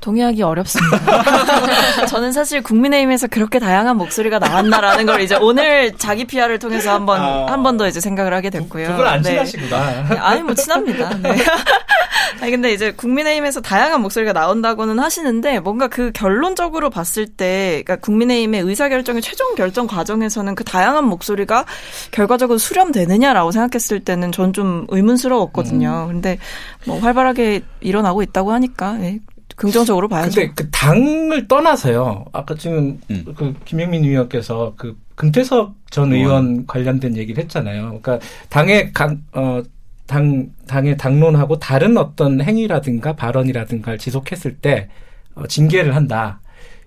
동의하기 0.00 0.42
어렵습니다. 0.42 0.98
저는 2.06 2.32
사실 2.32 2.62
국민의힘에서 2.62 3.28
그렇게 3.28 3.58
다양한 3.58 3.96
목소리가 3.96 4.38
나왔나라는 4.38 5.06
걸 5.06 5.20
이제 5.20 5.36
오늘 5.40 5.96
자기 5.96 6.24
PR을 6.24 6.58
통해서 6.58 6.92
한번 6.92 7.20
아, 7.20 7.46
한번 7.48 7.76
더 7.76 7.86
이제 7.88 8.00
생각을 8.00 8.34
하게 8.34 8.50
됐고요. 8.50 8.88
두 8.88 8.96
분안 8.96 9.22
친하시구나. 9.22 10.08
네. 10.08 10.16
아니 10.16 10.42
뭐 10.42 10.54
친합니다. 10.54 11.10
네. 11.22 11.36
아니 12.40 12.50
근데 12.50 12.72
이제 12.72 12.92
국민의힘에서 12.92 13.60
다양한 13.60 14.00
목소리가 14.02 14.32
나온다고는 14.32 14.98
하시는데 14.98 15.60
뭔가 15.60 15.88
그 15.88 16.12
결론적으로 16.12 16.90
봤을 16.90 17.26
때 17.26 17.82
그러니까 17.84 17.96
국민의힘의 18.04 18.60
의사결정의 18.60 19.22
최종 19.22 19.54
결정 19.54 19.86
과정에서는 19.86 20.54
그 20.54 20.62
다양한 20.64 21.04
목소리가 21.04 21.64
결과적으로 22.10 22.58
수렴되느냐라고 22.58 23.50
생각했을 23.52 24.00
때는 24.00 24.32
전 24.32 24.48
좀 24.58 24.86
의문스러웠거든요. 24.88 26.06
음. 26.08 26.12
근데 26.14 26.38
뭐 26.86 26.98
활발하게 26.98 27.60
일어나고 27.80 28.22
있다고 28.22 28.52
하니까 28.52 28.94
네. 28.94 29.20
긍정적으로 29.58 30.08
봐야죠. 30.08 30.40
근데 30.40 30.52
그 30.54 30.70
당을 30.70 31.48
떠나서요. 31.48 32.26
아까 32.32 32.54
지금 32.54 33.00
음. 33.10 33.24
그 33.36 33.52
김영민 33.64 34.04
의원께서 34.04 34.72
그 34.76 34.96
금태섭 35.16 35.74
전 35.90 36.12
의원 36.12 36.60
어. 36.60 36.64
관련된 36.66 37.16
얘기를 37.16 37.42
했잖아요. 37.42 37.98
그러니까 38.00 38.20
당의 38.48 38.92
강, 38.92 39.20
어, 39.32 39.60
당, 40.06 40.46
당의 40.68 40.96
당론하고 40.96 41.58
다른 41.58 41.96
어떤 41.96 42.40
행위라든가 42.40 43.14
발언이라든가를 43.16 43.98
지속했을 43.98 44.56
때 44.58 44.88
어, 45.34 45.46
징계를 45.48 45.96
한다. 45.96 46.40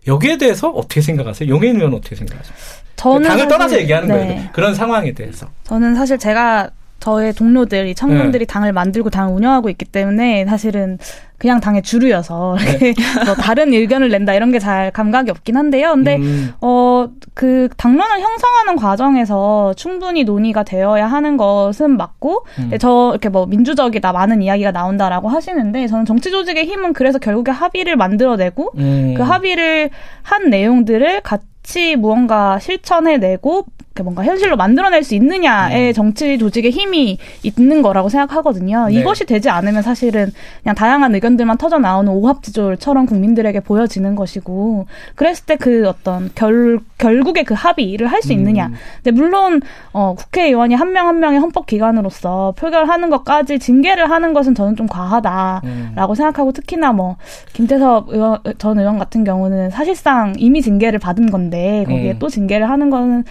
여기에 0.07 0.37
대해서 0.37 0.69
어떻게 0.69 1.01
생각하세요? 1.01 1.49
용해인 1.49 1.75
의원 1.75 1.93
어떻게 1.93 2.15
생각하세요? 2.15 2.53
저는 2.95 3.27
당을 3.27 3.47
떠나서 3.49 3.79
얘기하는 3.79 4.07
네. 4.07 4.13
거예요. 4.13 4.49
그런 4.53 4.73
상황에 4.73 5.11
대해서. 5.11 5.47
저는 5.65 5.93
사실 5.93 6.17
제가 6.17 6.69
저의 7.01 7.33
동료들이 7.33 7.93
청년들이 7.93 8.45
네. 8.45 8.53
당을 8.53 8.71
만들고 8.71 9.09
당을 9.09 9.33
운영하고 9.33 9.69
있기 9.69 9.85
때문에 9.85 10.45
사실은 10.45 10.97
그냥 11.37 11.59
당의 11.59 11.81
주류여서 11.81 12.55
네. 12.79 12.93
뭐 13.25 13.33
다른 13.33 13.73
의견을 13.73 14.09
낸다 14.09 14.33
이런 14.33 14.51
게 14.51 14.59
잘 14.61 14.91
감각이 14.91 15.31
없긴 15.31 15.57
한데요. 15.57 15.91
근데 15.93 16.17
음. 16.17 16.53
어그 16.61 17.69
당론을 17.77 18.21
형성하는 18.21 18.75
과정에서 18.75 19.73
충분히 19.75 20.23
논의가 20.23 20.61
되어야 20.63 21.07
하는 21.07 21.35
것은 21.37 21.97
맞고 21.97 22.45
음. 22.59 22.77
저 22.79 23.09
이렇게 23.11 23.29
뭐 23.29 23.47
민주적이다 23.47 24.13
많은 24.13 24.43
이야기가 24.43 24.71
나온다라고 24.71 25.29
하시는데 25.29 25.87
저는 25.87 26.05
정치 26.05 26.29
조직의 26.29 26.65
힘은 26.65 26.93
그래서 26.93 27.17
결국에 27.17 27.51
합의를 27.51 27.95
만들어내고 27.95 28.73
음. 28.77 29.15
그 29.17 29.23
합의를 29.23 29.89
한 30.21 30.49
내용들을 30.51 31.21
같이 31.21 31.50
무언가 31.97 32.59
실천해내고 32.59 33.65
뭔가 34.03 34.23
현실로 34.23 34.55
만들어낼 34.55 35.03
수 35.03 35.13
있느냐의 35.15 35.89
음. 35.89 35.93
정치 35.93 36.37
조직의 36.37 36.71
힘이 36.71 37.19
있는 37.43 37.81
거라고 37.81 38.09
생각하거든요. 38.09 38.87
네. 38.87 38.93
이것이 38.93 39.25
되지 39.25 39.49
않으면 39.49 39.83
사실은 39.83 40.31
그냥 40.63 40.75
다양한 40.75 41.13
의견들만 41.13 41.57
터져 41.57 41.77
나오는 41.77 42.11
오합지졸처럼 42.11 43.05
국민들에게 43.05 43.59
보여지는 43.59 44.15
것이고 44.15 44.87
그랬을 45.15 45.45
때 45.45 45.57
그 45.61 45.87
어떤 45.87 46.31
결 46.33 46.79
결국에 46.97 47.43
그 47.43 47.53
합의를 47.53 48.07
할 48.07 48.21
수 48.21 48.33
있느냐. 48.33 48.67
음. 48.67 48.73
근데 49.03 49.11
물론 49.11 49.61
어 49.93 50.15
국회의원이 50.17 50.73
한 50.73 50.93
명한 50.93 51.19
명의 51.19 51.39
헌법 51.39 51.65
기관으로서 51.65 52.53
표결하는 52.57 53.09
것까지 53.09 53.59
징계를 53.59 54.09
하는 54.09 54.33
것은 54.33 54.55
저는 54.55 54.75
좀 54.75 54.87
과하다라고 54.87 55.63
음. 55.65 56.15
생각하고 56.15 56.51
특히나 56.53 56.93
뭐 56.93 57.17
김태섭 57.53 58.09
의원, 58.09 58.39
전 58.57 58.79
의원 58.79 58.97
같은 58.97 59.23
경우는 59.23 59.69
사실상 59.71 60.33
이미 60.37 60.61
징계를 60.61 60.97
받은 60.99 61.29
건데 61.29 61.50
거기에 61.51 62.11
음. 62.13 62.19
또 62.19 62.29
징계를 62.29 62.69
하는 62.69 62.89
거는 62.89 63.23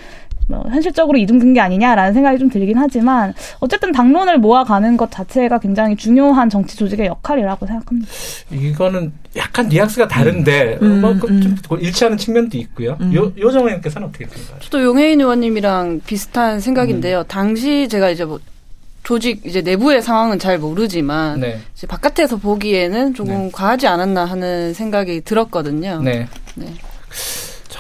뭐 0.50 0.64
현실적으로 0.68 1.16
이중된 1.16 1.54
게 1.54 1.60
아니냐라는 1.60 2.12
생각이 2.12 2.38
좀 2.38 2.50
들긴 2.50 2.76
하지만 2.76 3.32
어쨌든 3.60 3.92
당론을 3.92 4.38
모아가는 4.38 4.96
것 4.96 5.10
자체가 5.10 5.58
굉장히 5.60 5.96
중요한 5.96 6.50
정치 6.50 6.76
조직의 6.76 7.06
역할이라고 7.06 7.66
생각합니다. 7.66 8.10
이거는 8.50 9.12
약간 9.36 9.68
뉘앙스가 9.68 10.08
다른데 10.08 10.80
음, 10.82 11.00
뭐좀 11.00 11.30
음. 11.30 11.56
일치하는 11.78 12.16
측면도 12.16 12.58
있고요. 12.58 12.96
음. 13.00 13.14
요 13.14 13.32
요정 13.38 13.66
의원께서는 13.66 14.08
어떻게 14.08 14.24
생각하세요? 14.24 14.58
저도 14.60 14.82
용혜인 14.82 15.20
의원님이랑 15.20 16.00
비슷한 16.04 16.58
생각인데요. 16.58 17.20
음. 17.20 17.24
당시 17.28 17.88
제가 17.88 18.10
이제 18.10 18.24
뭐 18.24 18.40
조직 19.04 19.46
이제 19.46 19.62
내부의 19.62 20.02
상황은 20.02 20.38
잘 20.38 20.58
모르지만 20.58 21.40
네. 21.40 21.60
이제 21.74 21.86
바깥에서 21.86 22.36
보기에는 22.36 23.14
조금 23.14 23.44
네. 23.44 23.50
과하지 23.52 23.86
않았나 23.86 24.24
하는 24.24 24.74
생각이 24.74 25.22
들었거든요. 25.22 26.02
네. 26.02 26.26
네. 26.56 26.74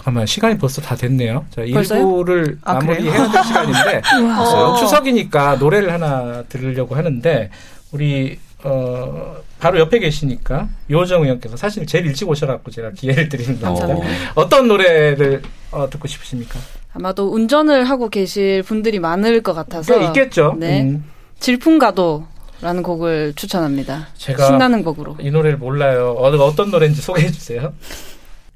잠깐만 0.00 0.24
시간이 0.24 0.56
벌써 0.56 0.80
다 0.80 0.96
됐네요. 0.96 1.44
자, 1.50 1.60
일부를 1.60 2.58
아, 2.62 2.74
마무리해야 2.74 3.30
될 3.30 3.44
시간인데 3.44 4.00
어, 4.40 4.74
추석이니까 4.76 5.56
노래를 5.56 5.92
하나 5.92 6.42
들으려고 6.48 6.94
하는데 6.94 7.50
우리 7.92 8.38
어 8.64 9.36
바로 9.58 9.78
옆에 9.78 9.98
계시니까 9.98 10.68
요정 10.90 11.22
의원께서 11.24 11.56
사실 11.58 11.86
제일 11.86 12.06
일찍 12.06 12.28
오셔갖고 12.30 12.70
제가 12.70 12.92
기회를 12.92 13.28
드리는 13.28 13.60
겁니다. 13.60 13.88
어떤 14.34 14.68
노래를 14.68 15.42
어, 15.70 15.88
듣고 15.90 16.08
싶으십니까? 16.08 16.58
아마도 16.94 17.30
운전을 17.30 17.84
하고 17.84 18.08
계실 18.08 18.62
분들이 18.62 18.98
많을 18.98 19.42
것 19.42 19.52
같아서 19.52 19.98
네, 19.98 20.06
있겠죠. 20.06 20.56
네. 20.58 20.82
음. 20.82 21.04
질풍가도 21.40 22.26
라는 22.62 22.82
곡을 22.82 23.34
추천합니다. 23.36 24.08
제가 24.16 24.46
신나는 24.46 24.82
곡으로. 24.82 25.16
이 25.20 25.30
노래를 25.30 25.58
몰라요. 25.58 26.14
어, 26.18 26.28
어떤 26.44 26.70
노래인지 26.70 27.00
소개해 27.00 27.30
주세요. 27.30 27.72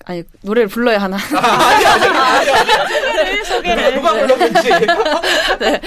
아니 0.07 0.23
노래를 0.43 0.69
불러야 0.69 0.99
하나? 0.99 1.17
아, 1.17 1.69
아니 1.69 1.87
아니 1.87 2.05
아니 2.07 2.51
아니. 2.51 3.45
소개를 3.45 3.95
누가 3.95 4.13
불렀는지. 4.13 4.69
네. 5.61 5.81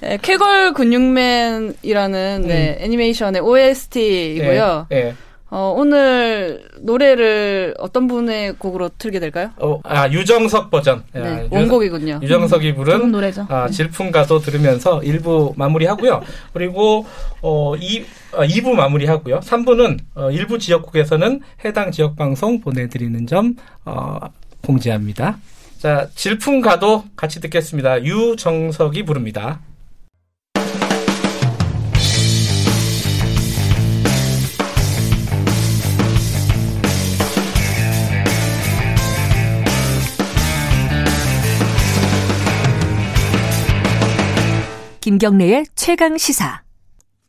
네, 0.00 0.18
쾌걸 0.20 0.74
근육맨이라는 0.74 2.40
음. 2.42 2.48
네, 2.48 2.76
애니메이션의 2.80 3.40
OST이고요. 3.40 4.86
네, 4.90 5.04
네. 5.04 5.14
어, 5.48 5.72
오늘 5.76 6.64
노래를 6.80 7.74
어떤 7.78 8.08
분의 8.08 8.54
곡으로 8.54 8.90
틀게 8.98 9.20
될까요? 9.20 9.50
어, 9.58 9.80
아, 9.84 10.08
유정석 10.10 10.70
버전. 10.70 11.04
네, 11.12 11.20
아, 11.20 11.48
원곡이군요. 11.50 12.18
유정석이 12.20 12.74
부른 12.74 12.98
좋은 12.98 13.12
노래죠. 13.12 13.46
아, 13.48 13.68
질풍가도 13.68 14.40
들으면서 14.40 15.00
1부 15.00 15.56
마무리하고요. 15.56 16.20
그리고 16.52 17.06
어, 17.42 17.76
2, 17.76 18.04
아, 18.34 18.44
2부 18.44 18.72
마무리하고요. 18.72 19.38
3부는 19.40 19.98
어, 20.16 20.30
일부 20.32 20.58
지역국에서는 20.58 21.40
해당 21.64 21.92
지역 21.92 22.16
방송 22.16 22.60
보내드리는 22.60 23.26
점 23.28 23.54
어, 23.84 24.18
공지합니다. 24.62 25.38
자, 25.78 26.08
질풍가도 26.14 27.04
같이 27.14 27.40
듣겠습니다. 27.40 28.02
유정석이 28.02 29.04
부릅니다. 29.04 29.60
김경래의 45.06 45.66
최강 45.76 46.18
시사. 46.18 46.62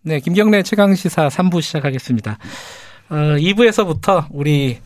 네, 0.01 0.19
김경래 0.19 0.63
최강 0.63 0.95
시사 0.95 1.27
3부 1.27 1.61
시작하겠습니다. 1.61 2.39
어, 3.09 3.15
2부에서부터 3.15 4.25
우리 4.31 4.79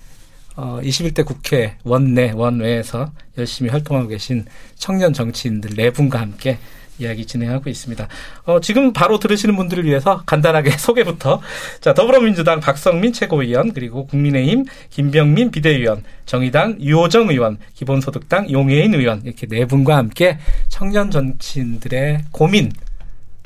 어, 0.58 0.82
21대 0.84 1.26
국회 1.26 1.78
원내 1.86 2.34
원외에서 2.36 3.14
열심히 3.38 3.72
활동하고 3.72 4.10
계신 4.10 4.44
청년 4.76 5.14
정치인들 5.14 5.76
네 5.78 5.92
분과 5.92 6.20
함께 6.20 6.60
이야기 7.02 7.26
진행하고 7.26 7.70
있습니다. 7.70 8.08
어, 8.46 8.60
지금 8.62 8.94
바로 8.94 9.20
들으시는 9.20 9.56
분들을 9.56 9.86
위해서 9.86 10.24
간단하게 10.26 10.72
소개부터. 10.78 11.42
자, 11.80 11.94
더불어민주당 11.94 12.60
박성민 12.60 13.14
최고위원, 13.14 13.74
그리고 13.74 14.06
국민의힘 14.08 14.66
김병민 14.90 15.52
비대위원, 15.52 16.04
정의당 16.26 16.78
유호정 16.80 17.30
의원, 17.30 17.58
기본소득당 17.76 18.52
용혜인 18.52 18.94
의원, 18.94 19.22
이렇게 19.26 19.48
네 19.48 19.66
분과 19.66 19.98
함께 19.98 20.38
청년 20.70 21.12
정치인들의 21.12 22.26
고민, 22.32 22.72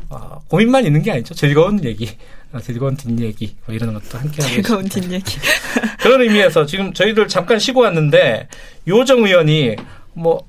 어, 0.09 0.41
고민만 0.47 0.85
있는 0.85 1.01
게 1.01 1.11
아니죠. 1.11 1.33
즐거운 1.33 1.83
얘기, 1.83 2.09
어, 2.51 2.59
즐거운 2.59 2.95
뒷얘기, 2.95 3.55
뭐 3.65 3.75
이런 3.75 3.93
것도 3.93 4.17
함께 4.17 4.41
하고 4.41 4.53
즐거운 4.53 4.87
뒷얘기. 4.87 5.39
그런 5.99 6.21
의미에서 6.21 6.65
지금 6.65 6.93
저희들 6.93 7.27
잠깐 7.27 7.59
쉬고 7.59 7.81
왔는데, 7.81 8.47
유호정 8.87 9.25
의원이 9.25 9.75
뭐, 10.13 10.45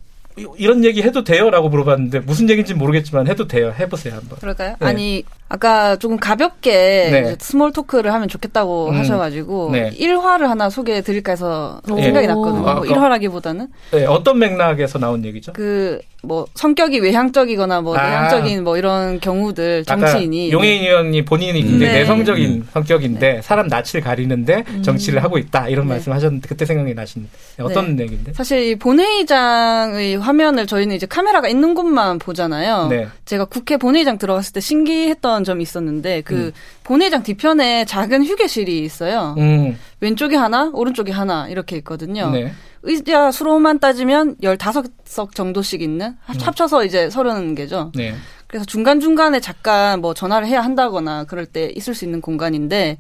이런 0.59 0.85
얘기 0.85 1.03
해도 1.03 1.25
돼요라고 1.25 1.71
물어봤는데 1.71 2.21
무슨 2.21 2.49
얘기인지 2.51 2.75
모르겠지만 2.75 3.27
해도 3.27 3.47
돼요. 3.47 3.73
해보세요 3.79 4.15
한번. 4.15 4.39
그럴까요? 4.39 4.77
네. 4.79 4.87
아니 4.87 5.25
아까 5.49 5.97
조금 5.97 6.19
가볍게 6.19 6.73
네. 7.11 7.37
small 7.39 7.73
talk를 7.73 8.13
하면 8.13 8.29
좋겠다고 8.29 8.91
음. 8.91 8.99
하셔가지고 8.99 9.71
네. 9.73 9.91
일화를 9.93 10.43
하나 10.43 10.69
소개해 10.69 11.01
드릴까 11.01 11.33
해서 11.33 11.81
생각이 11.87 12.27
났거든요. 12.27 12.69
아, 12.69 12.75
뭐 12.75 12.83
일화라기보다는. 12.85 13.69
네, 13.93 14.05
어떤 14.05 14.39
맥락에서 14.39 14.99
나온 14.99 15.25
얘기죠? 15.25 15.53
그 15.55 16.01
뭐 16.27 16.47
성격이 16.55 16.99
외향적이거나 17.01 17.81
뭐 17.81 17.97
아. 17.97 18.07
내향적인 18.07 18.65
뭐 18.65 18.77
이런 18.77 19.21
경우들 19.21 19.85
정치인이 19.85 20.51
용해인 20.53 20.83
의원이 20.85 21.25
본인이 21.25 21.63
굉장히 21.63 21.93
네. 21.93 21.93
내성적인 22.01 22.51
음. 22.51 22.69
성격인데 22.73 23.33
네. 23.35 23.43
사람 23.43 23.69
낯을 23.69 24.01
가리는데 24.03 24.65
음. 24.69 24.83
정치를 24.83 25.23
하고 25.23 25.39
있다 25.39 25.69
이런 25.69 25.87
네. 25.87 25.95
말씀하셨는데 25.95 26.49
그때 26.49 26.65
생각이 26.65 26.95
나신 26.95 27.29
어떤 27.61 27.97
네. 27.97 28.05
얘기인데? 28.05 28.33
사실 28.35 28.63
이 28.63 28.77
본회의장의 28.77 30.19
화면을 30.19 30.67
저희는 30.67 30.97
이제 30.97 31.07
카메라가 31.07 31.49
있는 31.49 31.75
곳만 31.75 32.19
보잖아요. 32.19 32.91
제가 33.25 33.47
국회 33.47 33.77
본회의장 33.77 34.19
들어갔을 34.19 34.53
때 34.53 34.61
신기했던 34.61 35.45
점이 35.45 35.63
있었는데 35.63 36.23
그 36.23 36.35
음. 36.35 36.53
본회장 36.87 37.25
뒤편에 37.25 37.85
작은 37.85 38.25
휴게실이 38.25 38.79
있어요. 38.79 39.35
음. 39.39 39.77
왼쪽에 40.01 40.37
하나, 40.37 40.71
오른쪽에 40.73 41.11
하나 41.11 41.49
이렇게 41.49 41.77
있거든요. 41.79 42.31
네. 42.31 42.53
의자 42.85 43.33
수로만 43.33 43.81
따지면 43.81 44.37
15석 44.37 45.35
정도씩 45.35 45.83
있는 45.83 46.07
음. 46.11 46.35
합쳐서 46.41 46.85
이제 46.85 47.09
30개죠. 47.09 47.91
네. 47.97 48.15
그래서 48.47 48.65
중간중간에 48.65 49.41
잠깐 49.41 50.01
뭐 50.01 50.15
전화를 50.15 50.47
해야 50.47 50.61
한다거나 50.61 51.25
그럴 51.25 51.45
때 51.47 51.73
있을 51.75 51.93
수 51.93 52.05
있는 52.05 52.21
공간인데 52.21 52.99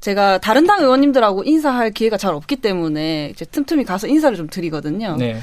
제가 0.00 0.36
다른 0.36 0.66
당 0.66 0.82
의원님들하고 0.82 1.44
인사할 1.44 1.92
기회가 1.92 2.18
잘 2.18 2.34
없기 2.34 2.56
때문에 2.56 3.30
이제 3.32 3.46
틈틈이 3.46 3.84
가서 3.84 4.08
인사를 4.08 4.36
좀 4.36 4.46
드리거든요. 4.48 5.16
네. 5.18 5.38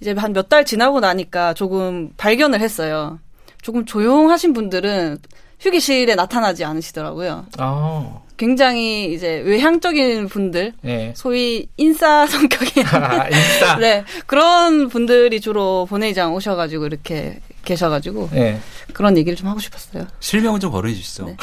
이제 0.00 0.14
한 0.16 0.32
몇 0.32 0.48
달 0.48 0.64
지나고 0.64 1.00
나니까 1.00 1.54
조금 1.54 2.10
발견을 2.16 2.60
했어요. 2.60 3.18
조금 3.62 3.84
조용하신 3.84 4.52
분들은 4.52 5.18
휴게실에 5.60 6.14
나타나지 6.14 6.64
않으시더라고요. 6.64 7.46
아. 7.58 8.20
굉장히 8.36 9.14
이제 9.14 9.38
외향적인 9.46 10.28
분들, 10.28 10.74
네. 10.82 11.12
소위 11.16 11.68
인싸 11.78 12.26
성격의 12.28 12.84
인싸. 13.32 13.76
네 13.78 14.04
그런 14.26 14.88
분들이 14.88 15.40
주로 15.40 15.86
본회의장 15.88 16.34
오셔가지고 16.34 16.86
이렇게 16.86 17.40
계셔가지고 17.66 18.30
네. 18.32 18.60
그런 18.94 19.16
얘기를 19.18 19.36
좀 19.36 19.48
하고 19.48 19.60
싶었어요. 19.60 20.06
실명은 20.20 20.60
좀 20.60 20.70
거론해 20.72 20.94
주시죠. 20.94 21.26
네. 21.26 21.36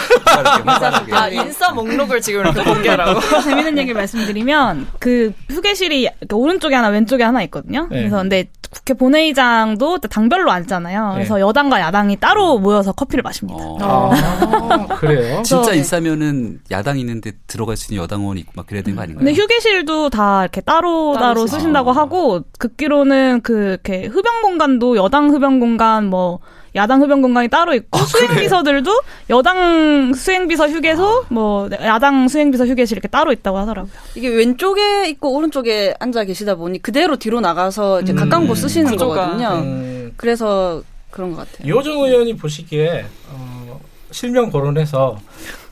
아, 1.12 1.28
인싸 1.30 1.72
목록을 1.72 2.22
지금 2.22 2.42
이렇게 2.42 2.64
공개하라고. 2.64 3.20
재밌는 3.44 3.78
얘기 3.78 3.94
말씀드리면 3.94 4.88
그 5.00 5.34
휴게실이 5.52 6.10
오른쪽에 6.32 6.74
하나 6.76 6.88
왼쪽에 6.88 7.24
하나 7.24 7.44
있거든요. 7.44 7.88
네. 7.92 8.00
그래서 8.00 8.18
근데 8.18 8.46
국회 8.72 8.96
본회의장도 8.96 10.00
당별로 10.00 10.50
앉잖아요. 10.52 11.10
네. 11.10 11.14
그래서 11.16 11.40
여당과 11.40 11.80
야당이 11.80 12.16
따로 12.18 12.58
모여서 12.58 12.92
커피를 12.92 13.22
마십니다. 13.22 13.60
어. 13.64 14.12
아, 14.20 14.88
그래요? 14.96 15.44
진짜 15.44 15.74
인싸면은 15.74 16.60
야당 16.72 16.98
있는데 16.98 17.34
들어갈 17.46 17.78
수 17.78 17.94
있는 17.94 18.04
여당 18.04 18.22
의원 18.22 18.38
있고 18.40 18.52
막 18.56 18.66
그래야 18.66 18.82
되는 18.82 18.96
거 18.96 19.04
아닌가요? 19.04 19.26
근데 19.26 19.40
휴게실도 19.40 20.10
다 20.10 20.42
이렇게 20.42 20.62
따로 20.62 21.14
따로, 21.14 21.26
따로 21.26 21.48
쓰신다고 21.48 21.92
아. 21.92 21.96
하고 21.96 22.42
듣기로는 22.60 23.42
그 23.44 23.78
이렇게 23.84 24.08
흡연 24.08 24.42
공간도 24.42 24.96
여당 24.98 25.30
흡연 25.30 25.60
공간 25.60 26.10
뭐 26.14 26.38
야당 26.76 27.02
흡연 27.02 27.24
공간이 27.24 27.48
따로 27.48 27.74
있고 27.74 27.98
아, 27.98 28.04
수행비서들도? 28.04 28.92
여당 29.32 30.14
수행비서 30.14 30.70
휴게소, 30.70 31.04
아. 31.04 31.34
뭐 31.34 31.68
야당 31.82 32.28
수행비서 32.28 32.68
휴게실 32.68 32.98
이렇게 32.98 33.08
따로 33.08 33.32
있다고 33.32 33.58
하더라고요. 33.58 33.92
이게 34.14 34.28
왼쪽에 34.30 35.10
있고 35.10 35.36
오른쪽에 35.36 35.96
앉아 36.00 36.26
계시다 36.26 36.54
보니 36.56 36.84
그대로 36.84 37.16
뒤로 37.16 37.42
나가서 37.42 38.02
이제 38.02 38.14
음. 38.14 38.18
가까운 38.18 38.48
곳 38.48 38.56
쓰시는 38.56 38.92
구조가. 38.92 39.16
거거든요. 39.16 39.50
음. 39.64 40.14
그래서 40.16 40.84
그런 41.10 41.32
것 41.32 41.38
같아요. 41.38 41.68
이호정 41.68 41.94
의원이 42.02 42.38
보시기에 42.38 43.06
어, 43.32 43.80
실명 44.12 44.52
거론해서 44.52 45.18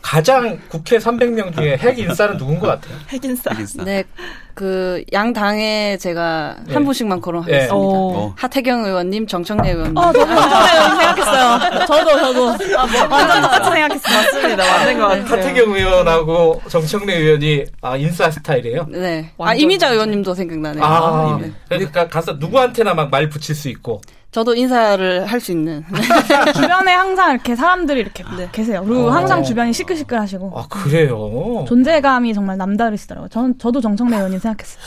가장 0.01 0.59
국회 0.69 0.97
300명 0.97 1.55
중에 1.55 1.77
핵 1.77 1.97
인싸는 1.99 2.37
누군 2.37 2.59
것 2.59 2.67
같아요? 2.67 2.95
핵 3.09 3.23
인싸. 3.23 3.51
네, 3.83 4.03
그 4.53 5.03
양 5.13 5.31
당에 5.33 5.97
제가 5.97 6.55
네. 6.67 6.73
한 6.73 6.83
분씩만 6.85 7.21
거론하겠습니다. 7.21 7.65
네. 7.65 7.69
어. 7.71 8.33
하태경 8.37 8.85
의원님, 8.85 9.27
정청래 9.27 9.71
의원님. 9.71 9.97
어, 9.97 10.11
저도 10.11 10.25
정청래 10.25 10.71
의원 10.73 10.97
생각했어요. 10.97 11.85
저도 11.87 12.09
저도 12.19 12.49
아, 12.79 12.85
뭐, 12.85 13.07
완전 13.09 13.41
똑같이 13.43 13.69
생각했어요. 13.71 14.17
맞습니다, 14.17 14.63
맞는 14.77 14.99
것 14.99 15.07
같아요. 15.07 15.25
하태경 15.25 15.71
의원하고 15.75 16.61
정청래 16.67 17.13
의원이 17.15 17.65
아 17.81 17.95
인싸 17.97 18.29
스타일이에요? 18.31 18.85
네. 18.89 19.31
아 19.37 19.53
이미자 19.53 19.89
의원님도 19.91 20.33
생각나네요. 20.33 20.83
아, 20.83 21.37
네. 21.41 21.51
그러니까 21.69 22.07
가서 22.07 22.33
누구한테나 22.33 22.93
막 22.93 23.11
말 23.11 23.27
붙일 23.29 23.55
수 23.55 23.67
있고. 23.69 24.01
저도 24.31 24.55
인사를 24.55 25.25
할 25.25 25.41
수 25.41 25.51
있는. 25.51 25.83
주변에 26.55 26.93
항상 26.93 27.33
이렇게 27.33 27.55
사람들이 27.55 27.99
이렇게 27.99 28.23
네. 28.37 28.47
계세요. 28.51 28.83
그리고 28.87 29.07
어. 29.07 29.11
항상 29.11 29.43
주변이 29.43 29.73
시끌시끌 29.73 30.17
하시고. 30.19 30.53
아 30.55 30.67
그래요. 30.69 31.65
존재감이 31.67 32.33
정말 32.33 32.57
남다르시더라고요. 32.57 33.29
전 33.29 33.57
저도 33.57 33.81
정청래 33.81 34.15
의원님 34.15 34.39
생각했어요. 34.39 34.81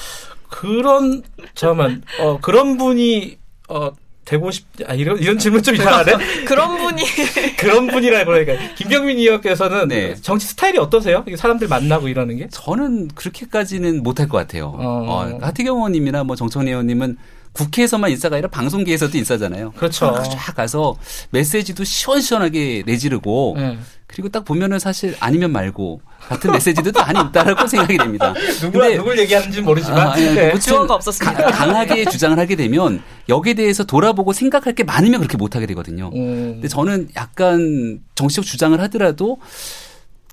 그런 0.49 1.23
잠깐만 1.55 2.03
어 2.21 2.39
그런 2.41 2.79
분이 2.79 3.37
어 3.69 3.91
되고 4.25 4.51
싶, 4.51 4.65
아, 4.87 4.95
이런, 4.95 5.19
이런 5.19 5.37
질문 5.39 5.62
좀 5.62 5.75
이상하네? 5.75 6.12
그런 6.47 6.79
분이. 6.79 7.03
그런 7.59 7.87
분이라 7.89 8.25
그러니까. 8.25 8.55
김경민 8.75 9.19
의원께서는 9.19 9.89
네. 9.89 10.15
정치 10.15 10.47
스타일이 10.47 10.79
어떠세요? 10.79 11.25
사람들 11.37 11.69
만나고 11.69 12.09
이러는 12.09 12.39
게? 12.39 12.49
저는 12.51 13.09
그렇게까지는 13.09 14.03
못할 14.03 14.27
것 14.29 14.39
같아요. 14.39 14.69
어. 14.79 14.81
어, 14.81 15.39
하태경 15.43 15.77
의원님이나 15.77 16.25
뭐 16.25 16.37
정청래 16.37 16.71
의원님은 16.71 17.19
국회에서만 17.55 18.11
인사가 18.11 18.37
아니라 18.37 18.49
방송계에서도 18.49 19.17
인사잖아요. 19.17 19.73
그렇죠. 19.73 20.13
쫙 20.31 20.55
가서 20.55 20.97
메시지도 21.31 21.85
시원시원하게 21.85 22.83
내지르고 22.85 23.55
네. 23.57 23.79
그리고 24.09 24.29
딱 24.29 24.45
보면은 24.45 24.79
사실 24.79 25.17
아니면 25.21 25.53
말고 25.53 26.01
같은 26.19 26.51
메시지도 26.51 26.93
많이 26.93 27.21
있다라고 27.21 27.67
생각이 27.67 27.97
됩니다. 27.97 28.35
누구랑 28.61 28.97
누굴 28.97 29.19
얘기하는지 29.21 29.63
모르지만 29.63 30.09
아, 30.09 30.15
네. 30.17 30.59
주어가 30.59 30.95
없었습니다. 30.95 31.51
강하게 31.53 32.05
주장을 32.07 32.37
하게 32.39 32.57
되면 32.57 33.03
여기에 33.29 33.55
대해서 33.55 33.85
돌아보고 33.85 34.33
생각할 34.33 34.75
게 34.75 34.83
많으면 34.83 35.21
그렇게 35.21 35.37
못하게 35.37 35.67
되거든요. 35.67 36.11
음. 36.15 36.55
근데 36.55 36.69
저는 36.69 37.09
약간 37.17 38.01
정치적 38.17 38.45
주장을 38.45 38.79
하더라도 38.83 39.39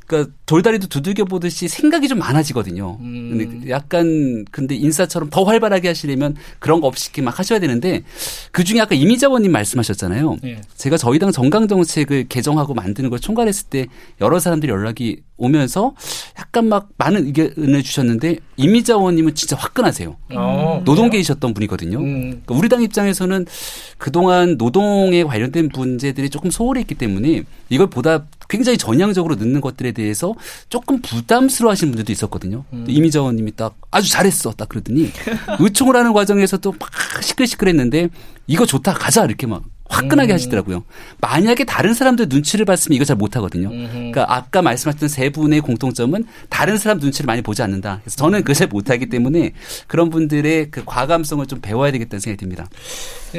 그러니까 0.07 0.33
돌다리도 0.51 0.87
두들겨 0.87 1.23
보듯이 1.23 1.69
생각이 1.69 2.09
좀 2.09 2.19
많아지거든요. 2.19 2.97
음. 2.99 3.37
근데 3.37 3.69
약간 3.69 4.43
근데 4.51 4.75
인사처럼 4.75 5.29
더 5.29 5.45
활발하게 5.45 5.87
하시려면 5.87 6.35
그런 6.59 6.81
거 6.81 6.87
없이 6.87 7.07
이렇게 7.07 7.21
막 7.21 7.39
하셔야 7.39 7.59
되는데 7.59 8.03
그 8.51 8.65
중에 8.65 8.81
아까 8.81 8.93
이미자원님 8.93 9.49
말씀하셨잖아요. 9.49 10.37
네. 10.43 10.59
제가 10.75 10.97
저희 10.97 11.19
당 11.19 11.31
정강 11.31 11.69
정책을 11.69 12.27
개정하고 12.27 12.73
만드는 12.73 13.09
걸 13.09 13.21
총괄했을 13.21 13.67
때 13.69 13.87
여러 14.19 14.39
사람들이 14.39 14.69
연락이 14.69 15.21
오면서 15.37 15.95
약간 16.37 16.67
막 16.67 16.89
많은 16.97 17.25
의견을 17.27 17.81
주셨는데 17.81 18.37
이미자 18.57 18.95
의원님은 18.95 19.33
진짜 19.35 19.55
화끈하세요. 19.55 20.15
어, 20.35 20.81
노동계이셨던 20.83 21.53
분이거든요. 21.53 21.97
음. 21.97 22.21
그러니까 22.43 22.55
우리 22.55 22.67
당 22.67 22.81
입장에서는 22.83 23.45
그동안 23.97 24.57
노동에 24.57 25.23
관련된 25.23 25.69
문제들이 25.73 26.29
조금 26.29 26.51
소홀했기 26.51 26.95
때문에 26.95 27.43
이걸 27.69 27.87
보다 27.87 28.25
굉장히 28.49 28.77
전향적으로 28.77 29.35
넣는 29.35 29.61
것들에 29.61 29.93
대해서 29.93 30.35
조금 30.69 31.01
부담스러워 31.01 31.71
하시는 31.71 31.91
분들도 31.91 32.11
있었거든요. 32.11 32.65
음. 32.73 32.85
이미자 32.87 33.19
의원님이 33.19 33.55
딱 33.55 33.75
아주 33.91 34.09
잘했어 34.09 34.51
딱 34.51 34.69
그러더니 34.69 35.11
의총을 35.59 35.95
하는 35.95 36.13
과정에서도 36.13 36.73
막 36.79 36.89
시끌시끌했는데 37.21 38.09
이거 38.47 38.65
좋다 38.65 38.93
가자 38.93 39.25
이렇게 39.25 39.47
막 39.47 39.63
화끈하게 39.91 40.33
음. 40.33 40.35
하시더라고요. 40.35 40.83
만약에 41.19 41.63
다른 41.65 41.93
사람들 41.93 42.27
눈치를 42.29 42.65
봤으면 42.65 42.95
이거 42.95 43.05
잘 43.05 43.15
못하거든요. 43.15 43.69
그러니까 43.69 44.25
아까 44.27 44.61
말씀하셨던 44.61 45.09
세 45.09 45.29
분의 45.29 45.61
공통점은 45.61 46.25
다른 46.49 46.77
사람 46.77 46.97
눈치를 46.99 47.27
많이 47.27 47.41
보지 47.41 47.61
않는다. 47.61 47.99
그래서 48.03 48.15
저는 48.17 48.39
그걸 48.39 48.55
잘 48.55 48.67
못하기 48.67 49.07
때문에 49.09 49.53
그런 49.87 50.09
분들의 50.09 50.71
그 50.71 50.83
과감성을 50.85 51.45
좀 51.47 51.59
배워야 51.61 51.91
되겠다는 51.91 52.19
생각이 52.19 52.39
듭니다. 52.39 52.67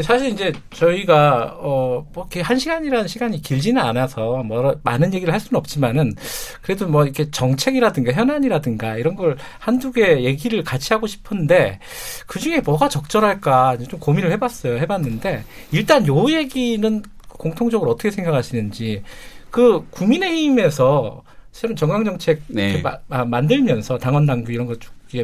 사실 0.02 0.28
이제 0.30 0.52
저희가 0.72 1.56
어 1.60 2.02
뭐 2.14 2.24
이렇게 2.24 2.40
한 2.40 2.58
시간이라는 2.58 3.08
시간이 3.08 3.42
길지는 3.42 3.80
않아서 3.82 4.42
뭐 4.42 4.74
많은 4.82 5.14
얘기를 5.14 5.32
할 5.32 5.40
수는 5.40 5.58
없지만은 5.58 6.14
그래도 6.60 6.86
뭐 6.86 7.04
이렇게 7.04 7.30
정책이라든가 7.30 8.12
현안이라든가 8.12 8.96
이런 8.96 9.14
걸 9.14 9.36
한두 9.58 9.92
개 9.92 10.22
얘기를 10.24 10.62
같이 10.62 10.92
하고 10.92 11.06
싶은데 11.06 11.78
그 12.26 12.38
중에 12.38 12.60
뭐가 12.60 12.88
적절할까 12.88 13.78
좀 13.88 13.98
고민을 14.00 14.30
해봤어요. 14.32 14.78
해봤는데 14.78 15.44
일단 15.70 16.06
요 16.06 16.30
얘기 16.30 16.41
는 16.78 17.02
공통적으로 17.28 17.90
어떻게 17.90 18.10
생각하시는지 18.10 19.02
그 19.50 19.86
국민의힘에서 19.90 21.22
새로운 21.52 21.76
정강정책 21.76 22.42
네. 22.48 22.82
마, 22.82 23.24
만들면서 23.24 23.98
당원 23.98 24.26
당규 24.26 24.52
이런 24.52 24.66
거 24.66 24.74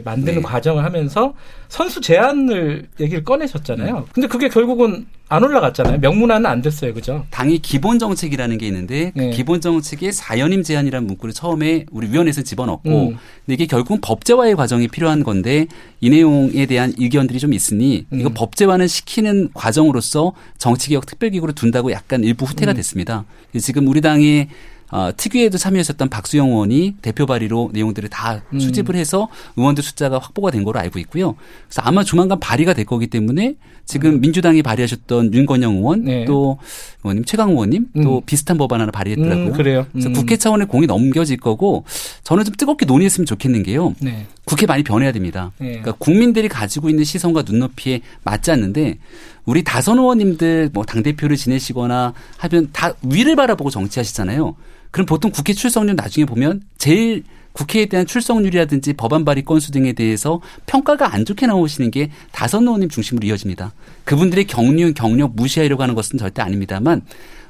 만드는 0.05 0.37
네. 0.37 0.43
과정을 0.43 0.85
하면서 0.85 1.35
선수 1.69 2.01
제한을 2.01 2.87
얘기를 3.01 3.25
꺼내셨잖아요. 3.25 3.95
네. 3.95 4.05
근데 4.13 4.29
그게 4.29 4.49
결국은 4.49 5.07
안 5.31 5.45
올라갔잖아요. 5.45 5.99
명문화는 5.99 6.47
안 6.47 6.63
됐어요. 6.63 6.95
그죠? 6.95 7.27
당의 7.31 7.59
기본 7.59 7.99
정책이라는 7.99 8.57
게 8.57 8.67
있는데 8.67 9.13
그 9.15 9.21
네. 9.21 9.31
기본 9.31 9.61
정책에 9.61 10.11
사연임 10.11 10.63
제한이라는 10.63 11.07
문구를 11.07 11.35
처음에 11.35 11.85
우리 11.91 12.11
위원회에서 12.11 12.43
집어넣고 12.43 13.09
음. 13.11 13.17
근데 13.45 13.55
이게 13.55 13.67
결국은 13.67 14.01
법제화의 14.01 14.57
과정이 14.57 14.89
필요한 14.89 15.23
건데 15.23 15.67
이 16.01 16.09
내용에 16.09 16.65
대한 16.65 16.95
의견들이 16.97 17.39
좀 17.41 17.53
있으니 17.53 18.07
음. 18.11 18.21
이거 18.21 18.31
법제화는 18.33 18.87
시키는 18.87 19.51
과정으로서 19.53 20.33
정치개혁 20.57 21.05
특별기구를 21.05 21.55
둔다고 21.55 21.93
약간 21.93 22.25
일부 22.25 22.47
후퇴가 22.47 22.73
음. 22.73 22.77
됐습니다. 22.77 23.25
지금 23.61 23.87
우리 23.87 24.01
당의 24.01 24.49
어, 24.91 25.11
특위에도 25.17 25.59
참여했었던 25.59 26.09
박수영 26.09 26.49
의원이 26.49 26.97
대표 27.03 27.27
발의로 27.27 27.71
내용들을 27.73 28.09
다 28.09 28.43
음. 28.53 28.61
수집을 28.61 28.95
해서 28.95 29.29
의원들 29.57 29.85
숫자가 29.85 30.19
확보가 30.19 30.51
된 30.51 30.65
걸로 30.65 30.79
알고 30.79 30.99
있고요. 31.01 31.35
그래서 31.67 31.83
아마 31.83 32.05
조만간 32.05 32.41
발의가 32.41 32.73
될 32.73 32.85
거기 32.87 33.07
때문에 33.07 33.57
지금 33.85 34.15
음. 34.15 34.21
민주당이 34.21 34.63
발의하셨던 34.63 35.33
윤건영 35.33 35.77
의원 35.77 36.05
네. 36.05 36.25
또 36.27 36.59
의원님 37.05 37.25
최강 37.25 37.51
의원님 37.51 37.87
음. 37.97 38.05
또 38.05 38.23
비슷한 38.25 38.59
법안 38.59 38.81
하나 38.81 38.91
발의했더라고요. 38.91 39.47
음, 39.47 39.53
그래요. 39.53 39.87
그래서 39.93 40.09
음. 40.09 40.13
국회 40.13 40.37
차원의 40.37 40.69
공이 40.69 40.87
넘겨질 40.87 41.39
거고 41.39 41.85
저는 42.23 42.45
좀 42.45 42.55
뜨겁게 42.55 42.87
논의했으면 42.87 43.27
좋겠는 43.27 43.63
게요. 43.63 43.95
네. 44.01 44.27
국회 44.45 44.67
많이 44.67 44.83
변해야 44.83 45.13
됩니다. 45.13 45.53
네. 45.59 45.69
그러니까 45.69 45.93
국민들이 45.93 46.49
가지고 46.49 46.89
있는 46.89 47.05
시선과 47.05 47.43
눈높이에 47.47 48.01
맞지 48.25 48.51
않는데 48.51 48.99
우리 49.45 49.65
다선 49.65 49.99
의원님들 49.99 50.71
뭐 50.75 50.85
당대표를 50.85 51.37
지내시거나 51.37 52.13
하면 52.37 52.69
다 52.73 52.93
위를 53.03 53.37
바라보고 53.37 53.71
정치하시잖아요. 53.71 54.55
그럼 54.91 55.07
보통 55.07 55.31
국회 55.31 55.53
출석률 55.53 55.97
나중에 55.97 56.25
보면 56.25 56.63
제일 56.79 57.25
국회에 57.53 57.87
대한 57.87 58.07
출석률이라든지 58.07 58.93
법안 58.93 59.25
발의 59.25 59.45
건수 59.45 59.73
등에 59.73 59.93
대해서 59.93 60.41
평가가 60.67 61.13
안 61.13 61.25
좋게 61.25 61.47
나오시는 61.47 61.91
게 61.91 62.11
다선 62.31 62.63
의원님 62.63 62.89
중심으로 62.89 63.27
이어집니다. 63.27 63.73
그분들의 64.05 64.47
경륜, 64.47 64.95
경력 64.95 65.35
무시하려고 65.35 65.83
하는 65.83 65.95
것은 65.97 66.19
절대 66.19 66.41
아닙니다만 66.41 67.03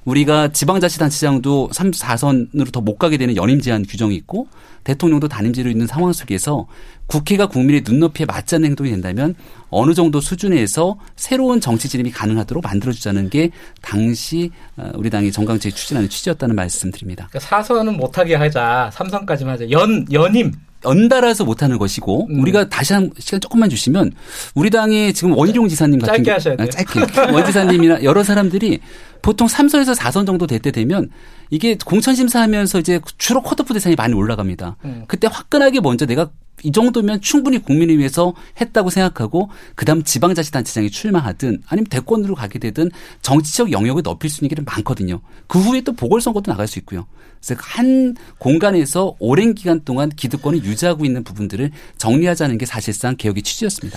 우리가 0.08 0.48
지방자치단체장도 0.48 1.68
3, 1.72 1.90
4선으로 1.90 2.72
더 2.72 2.78
못 2.88 2.96
가게 2.96 3.18
되는 3.18 3.36
연임 3.36 3.60
제한 3.60 3.84
규정이 3.84 4.14
있고 4.16 4.46
대통령도 4.84 5.28
단임제로 5.28 5.68
있는 5.68 5.86
상황 5.86 6.12
속에서 6.12 6.66
국회가 7.06 7.46
국민의 7.46 7.82
눈높이에 7.84 8.24
맞지 8.24 8.54
않는 8.54 8.68
행동이 8.70 8.90
된다면 8.90 9.34
어느 9.68 9.92
정도 9.92 10.20
수준에서 10.20 10.96
새로운 11.16 11.60
정치 11.60 11.88
진입이 11.88 12.10
가능하도록 12.12 12.64
만들어주자는 12.64 13.28
게 13.28 13.50
당시 13.82 14.50
어, 14.76 14.90
우리 14.94 15.10
당이 15.10 15.32
정강제 15.32 15.70
추진하는 15.70 16.08
취지였다는 16.08 16.54
말씀드립니다. 16.54 17.26
그러니까 17.30 17.40
사선은 17.40 17.96
못하게 17.96 18.36
하자, 18.36 18.90
삼선까지만 18.94 19.54
하자. 19.54 19.70
연 19.70 20.06
연임 20.12 20.52
연달아서 20.84 21.44
못하는 21.44 21.76
것이고 21.76 22.28
음. 22.30 22.40
우리가 22.40 22.68
다시 22.68 22.92
한 22.92 23.10
시간 23.18 23.40
조금만 23.40 23.68
주시면 23.68 24.12
우리 24.54 24.70
당의 24.70 25.12
지금 25.12 25.36
원희룡 25.36 25.68
지사님 25.68 25.98
같은 25.98 26.14
짧게 26.14 26.30
하셔야 26.30 26.56
돼요. 26.56 26.68
짧게 26.70 27.32
원 27.32 27.44
지사님이나 27.44 28.04
여러 28.04 28.22
사람들이 28.22 28.78
보통 29.22 29.46
3선에서 29.46 29.94
4선 29.96 30.26
정도 30.26 30.46
될 30.46 30.58
때 30.58 30.70
되면 30.70 31.08
이게 31.50 31.76
공천 31.84 32.14
심사하면서 32.14 32.80
이제 32.80 33.00
주로 33.16 33.42
컷오프 33.42 33.72
대상이 33.74 33.94
많이 33.96 34.14
올라갑니다. 34.14 34.76
음. 34.84 35.04
그때 35.06 35.28
화끈하게 35.30 35.80
먼저 35.80 36.04
내가 36.06 36.30
이 36.64 36.72
정도면 36.72 37.20
충분히 37.20 37.58
국민을 37.62 37.98
위해서 37.98 38.34
했다고 38.60 38.90
생각하고 38.90 39.48
그다음 39.76 40.02
지방자치단체장이 40.02 40.90
출마하든 40.90 41.62
아니면 41.68 41.86
대권으로 41.86 42.34
가게 42.34 42.58
되든 42.58 42.90
정치적 43.22 43.70
영역을 43.70 44.02
넓힐 44.04 44.28
수 44.28 44.40
있는 44.40 44.48
길은 44.48 44.64
많거든요. 44.64 45.20
그 45.46 45.60
후에 45.60 45.82
또 45.82 45.92
보궐선거도 45.92 46.50
나갈 46.50 46.66
수 46.66 46.80
있고요. 46.80 47.06
그래서 47.40 47.60
한 47.62 48.16
공간에서 48.38 49.14
오랜 49.20 49.54
기간 49.54 49.84
동안 49.84 50.08
기득권을 50.10 50.64
유지하고 50.64 51.04
있는 51.04 51.22
부분들을 51.22 51.70
정리하자는 51.96 52.58
게 52.58 52.66
사실상 52.66 53.14
개혁의 53.16 53.44
취지였습니다. 53.44 53.96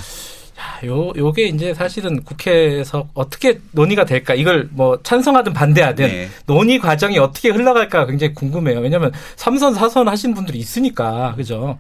요, 0.86 1.12
요게 1.16 1.48
이제 1.48 1.74
사실은 1.74 2.24
국회에서 2.24 3.08
어떻게 3.14 3.60
논의가 3.72 4.06
될까, 4.06 4.34
이걸 4.34 4.70
뭐 4.72 5.00
찬성하든 5.04 5.54
반대하든 5.54 6.08
네. 6.08 6.30
논의 6.46 6.80
과정이 6.80 7.18
어떻게 7.18 7.50
흘러갈까 7.50 8.06
굉장히 8.06 8.34
궁금해요. 8.34 8.80
왜냐면 8.80 9.12
삼선 9.36 9.74
사선 9.76 10.08
하신 10.08 10.34
분들이 10.34 10.58
있으니까, 10.60 11.36
그죠? 11.36 11.78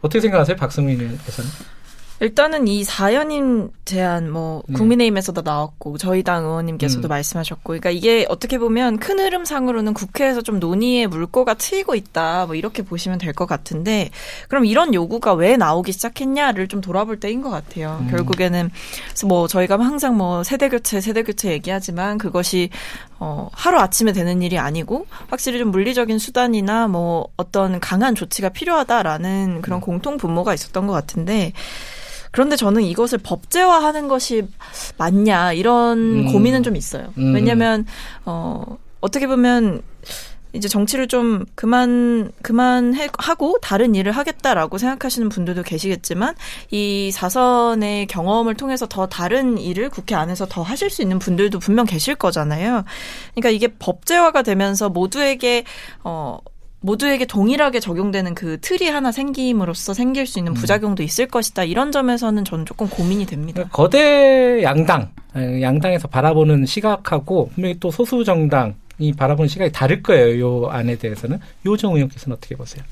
어떻게 0.00 0.20
생각하세요, 0.20 0.56
박성민 0.56 1.00
의원께서는? 1.00 1.50
일단은 2.20 2.68
이 2.68 2.84
사연임 2.84 3.70
제안 3.84 4.30
뭐 4.30 4.62
네. 4.68 4.76
국민의힘에서도 4.76 5.42
나왔고 5.42 5.98
저희 5.98 6.22
당 6.22 6.44
의원님께서도 6.44 7.06
음. 7.06 7.10
말씀하셨고 7.10 7.62
그러니까 7.64 7.90
이게 7.90 8.24
어떻게 8.28 8.56
보면 8.58 8.98
큰 8.98 9.18
흐름상으로는 9.18 9.92
국회에서 9.94 10.40
좀 10.40 10.58
논의의 10.60 11.06
물꼬가 11.08 11.54
트이고 11.54 11.94
있다 11.94 12.46
뭐 12.46 12.54
이렇게 12.54 12.82
보시면 12.82 13.18
될 13.18 13.34
것 13.34 13.46
같은데 13.46 14.10
그럼 14.48 14.64
이런 14.64 14.94
요구가 14.94 15.34
왜 15.34 15.56
나오기 15.56 15.90
시작했냐를 15.90 16.68
좀 16.68 16.80
돌아볼 16.80 17.18
때인 17.18 17.42
것 17.42 17.50
같아요. 17.50 17.98
음. 18.02 18.08
결국에는 18.10 18.70
뭐 19.26 19.48
저희가 19.48 19.76
항상 19.78 20.16
뭐 20.16 20.44
세대 20.44 20.68
교체 20.68 21.00
세대 21.00 21.24
교체 21.24 21.50
얘기하지만 21.50 22.16
그것이 22.18 22.70
어 23.20 23.48
하루 23.52 23.78
아침에 23.78 24.12
되는 24.12 24.42
일이 24.42 24.58
아니고 24.58 25.06
확실히 25.28 25.58
좀 25.58 25.70
물리적인 25.70 26.18
수단이나 26.18 26.88
뭐 26.88 27.28
어떤 27.36 27.80
강한 27.80 28.14
조치가 28.14 28.48
필요하다라는 28.48 29.62
그런 29.62 29.78
음. 29.78 29.80
공통 29.80 30.16
분모가 30.16 30.52
있었던 30.54 30.86
것 30.86 30.92
같은데 30.92 31.52
그런데 32.32 32.56
저는 32.56 32.82
이것을 32.82 33.18
법제화하는 33.18 34.08
것이 34.08 34.48
맞냐 34.98 35.52
이런 35.52 36.26
음. 36.26 36.32
고민은 36.32 36.64
좀 36.64 36.74
있어요. 36.74 37.12
음. 37.16 37.32
왜냐하면 37.34 37.86
어 38.24 38.76
어떻게 39.00 39.26
보면 39.28 39.82
이제 40.54 40.68
정치를 40.68 41.08
좀 41.08 41.44
그만 41.54 42.30
그만 42.42 42.94
하고 43.18 43.58
다른 43.60 43.94
일을 43.94 44.12
하겠다라고 44.12 44.78
생각하시는 44.78 45.28
분들도 45.28 45.62
계시겠지만 45.64 46.34
이 46.70 47.10
사선의 47.12 48.06
경험을 48.06 48.54
통해서 48.54 48.86
더 48.86 49.06
다른 49.06 49.58
일을 49.58 49.90
국회 49.90 50.14
안에서 50.14 50.46
더 50.46 50.62
하실 50.62 50.90
수 50.90 51.02
있는 51.02 51.18
분들도 51.18 51.58
분명 51.58 51.86
계실 51.86 52.14
거잖아요. 52.14 52.84
그러니까 53.34 53.50
이게 53.50 53.68
법제화가 53.68 54.42
되면서 54.42 54.88
모두에게 54.88 55.64
어 56.04 56.38
모두에게 56.84 57.24
동일하게 57.24 57.80
적용되는 57.80 58.34
그 58.34 58.60
틀이 58.60 58.90
하나 58.90 59.10
생김으로써 59.10 59.94
생길 59.94 60.26
수 60.26 60.38
있는 60.38 60.52
음. 60.52 60.54
부작용도 60.54 61.02
있을 61.02 61.26
것이다. 61.26 61.64
이런 61.64 61.90
점에서는 61.92 62.44
저는 62.44 62.66
조금 62.66 62.88
고민이 62.88 63.24
됩니다. 63.24 63.64
거대 63.72 64.62
양당, 64.62 65.10
양당에서 65.34 66.08
바라보는 66.08 66.66
시각하고 66.66 67.48
분명히 67.54 67.80
또 67.80 67.90
소수 67.90 68.22
정당 68.22 68.74
이 68.98 69.12
바라보는 69.12 69.48
시각이 69.48 69.72
다를 69.72 70.02
거예요. 70.02 70.40
요 70.40 70.68
안에 70.68 70.96
대해서는. 70.96 71.40
요정 71.66 71.94
의원께서는 71.94 72.36
어떻게 72.36 72.56
보세요? 72.56 72.84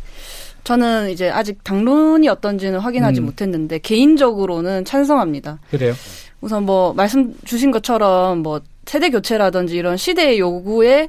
저는 0.64 1.10
이제 1.10 1.28
아직 1.28 1.62
당론이 1.64 2.28
어떤지는 2.28 2.78
확인하지 2.78 3.20
음. 3.20 3.26
못했는데 3.26 3.78
개인적으로는 3.78 4.84
찬성합니다. 4.84 5.58
그래요? 5.70 5.94
우선 6.40 6.64
뭐 6.64 6.92
말씀 6.92 7.34
주신 7.44 7.70
것처럼 7.70 8.38
뭐 8.38 8.60
세대 8.86 9.10
교체라든지 9.10 9.76
이런 9.76 9.96
시대의 9.96 10.38
요구에 10.38 11.08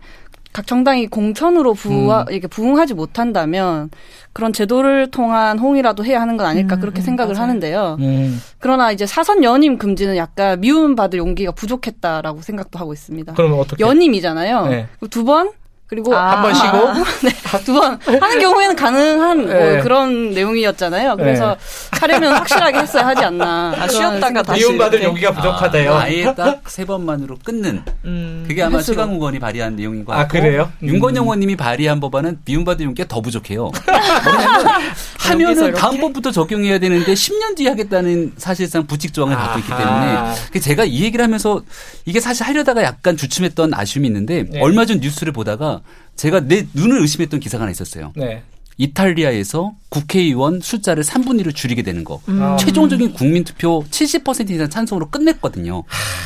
각 0.53 0.67
정당이 0.67 1.07
공천으로 1.07 1.73
부하, 1.73 2.21
음. 2.21 2.25
이렇게 2.31 2.47
부응하지 2.47 2.93
못한다면 2.93 3.89
그런 4.33 4.53
제도를 4.53 5.09
통한 5.09 5.57
홍이라도 5.57 6.05
해야 6.05 6.21
하는 6.21 6.37
건 6.37 6.45
아닐까 6.45 6.75
음, 6.75 6.79
그렇게 6.79 7.01
음, 7.01 7.03
생각을 7.03 7.33
맞아요. 7.33 7.43
하는데요. 7.43 7.97
음. 7.99 8.39
그러나 8.59 8.91
이제 8.91 9.05
사선 9.07 9.43
연임 9.43 9.77
금지는 9.79 10.15
약간 10.15 10.61
미움받을 10.61 11.17
용기가 11.17 11.51
부족했다라고 11.51 12.41
생각도 12.41 12.77
하고 12.77 12.93
있습니다. 12.93 13.33
그러면 13.33 13.59
어떻게? 13.59 13.83
연임이잖아요. 13.83 14.67
네. 14.67 14.87
두번 15.09 15.51
그리고 15.85 16.15
아, 16.15 16.31
한번 16.31 16.53
쉬고 16.55 16.65
아, 16.87 16.93
네, 17.21 17.31
두번 17.63 17.99
하는 18.19 18.39
경우에는 18.39 18.75
가능한 18.75 19.37
뭐 19.45 19.53
네. 19.53 19.79
그런 19.81 20.31
내용이었잖아요. 20.31 21.17
그래서 21.17 21.55
네. 21.91 21.97
차례는 21.99 22.31
확실하게 22.31 22.79
했어야 22.79 23.05
하지 23.05 23.23
않나. 23.25 23.75
아, 23.77 23.87
쉬었다가 23.87 24.41
다시 24.41 24.61
미움받을 24.61 25.03
용기가 25.03 25.31
부족하대요. 25.31 25.93
아, 25.93 26.09
예 26.09 26.23
딱 26.33 26.61
세 26.67 26.85
번만으로 26.85 27.37
끊는. 27.43 27.83
음, 28.05 28.45
그게 28.47 28.63
아마 28.63 28.81
최강욱 28.81 29.15
의원이 29.17 29.37
발의한 29.39 29.75
내용인 29.75 30.03
것 30.05 30.13
아, 30.13 30.17
같고. 30.19 30.37
아 30.37 30.41
그래요? 30.41 30.71
음. 30.81 30.87
윤건영 30.87 31.25
의원님이 31.25 31.55
발의한 31.57 31.99
법안은 31.99 32.39
미움받을 32.45 32.85
용기가 32.85 33.07
더 33.07 33.21
부족해요. 33.21 33.69
하면은 35.19 35.73
다음번부터 35.73 36.31
적용해야 36.31 36.79
되는데 36.79 37.13
10년 37.13 37.55
뒤에 37.55 37.69
하겠다는 37.69 38.33
사실상 38.37 38.85
부칙 38.87 39.13
조항을 39.13 39.35
갖고 39.35 39.59
있기 39.59 39.69
때문에 39.69 40.59
제가 40.59 40.83
이 40.85 41.03
얘기를 41.03 41.23
하면서 41.23 41.61
이게 42.05 42.19
사실 42.19 42.45
하려다가 42.45 42.83
약간 42.83 43.15
주춤했던 43.17 43.73
아쉬움이 43.73 44.07
있는데 44.07 44.45
네. 44.49 44.59
얼마 44.61 44.85
전 44.85 44.99
뉴스를 44.99 45.33
보다가 45.33 45.72
제가 46.15 46.41
내 46.41 46.67
눈을 46.73 47.01
의심했던 47.01 47.39
기사가 47.39 47.63
하나 47.63 47.71
있었어요. 47.71 48.13
네. 48.15 48.43
이탈리아에서 48.77 49.73
국회의원 49.89 50.59
숫자를 50.59 51.03
3분의 51.03 51.45
1을 51.45 51.55
줄이게 51.55 51.83
되는 51.83 52.03
거. 52.03 52.21
음. 52.27 52.57
최종적인 52.59 53.13
국민투표 53.13 53.83
70% 53.89 54.49
이상 54.49 54.69
찬성으로 54.69 55.09
끝냈거든요. 55.09 55.83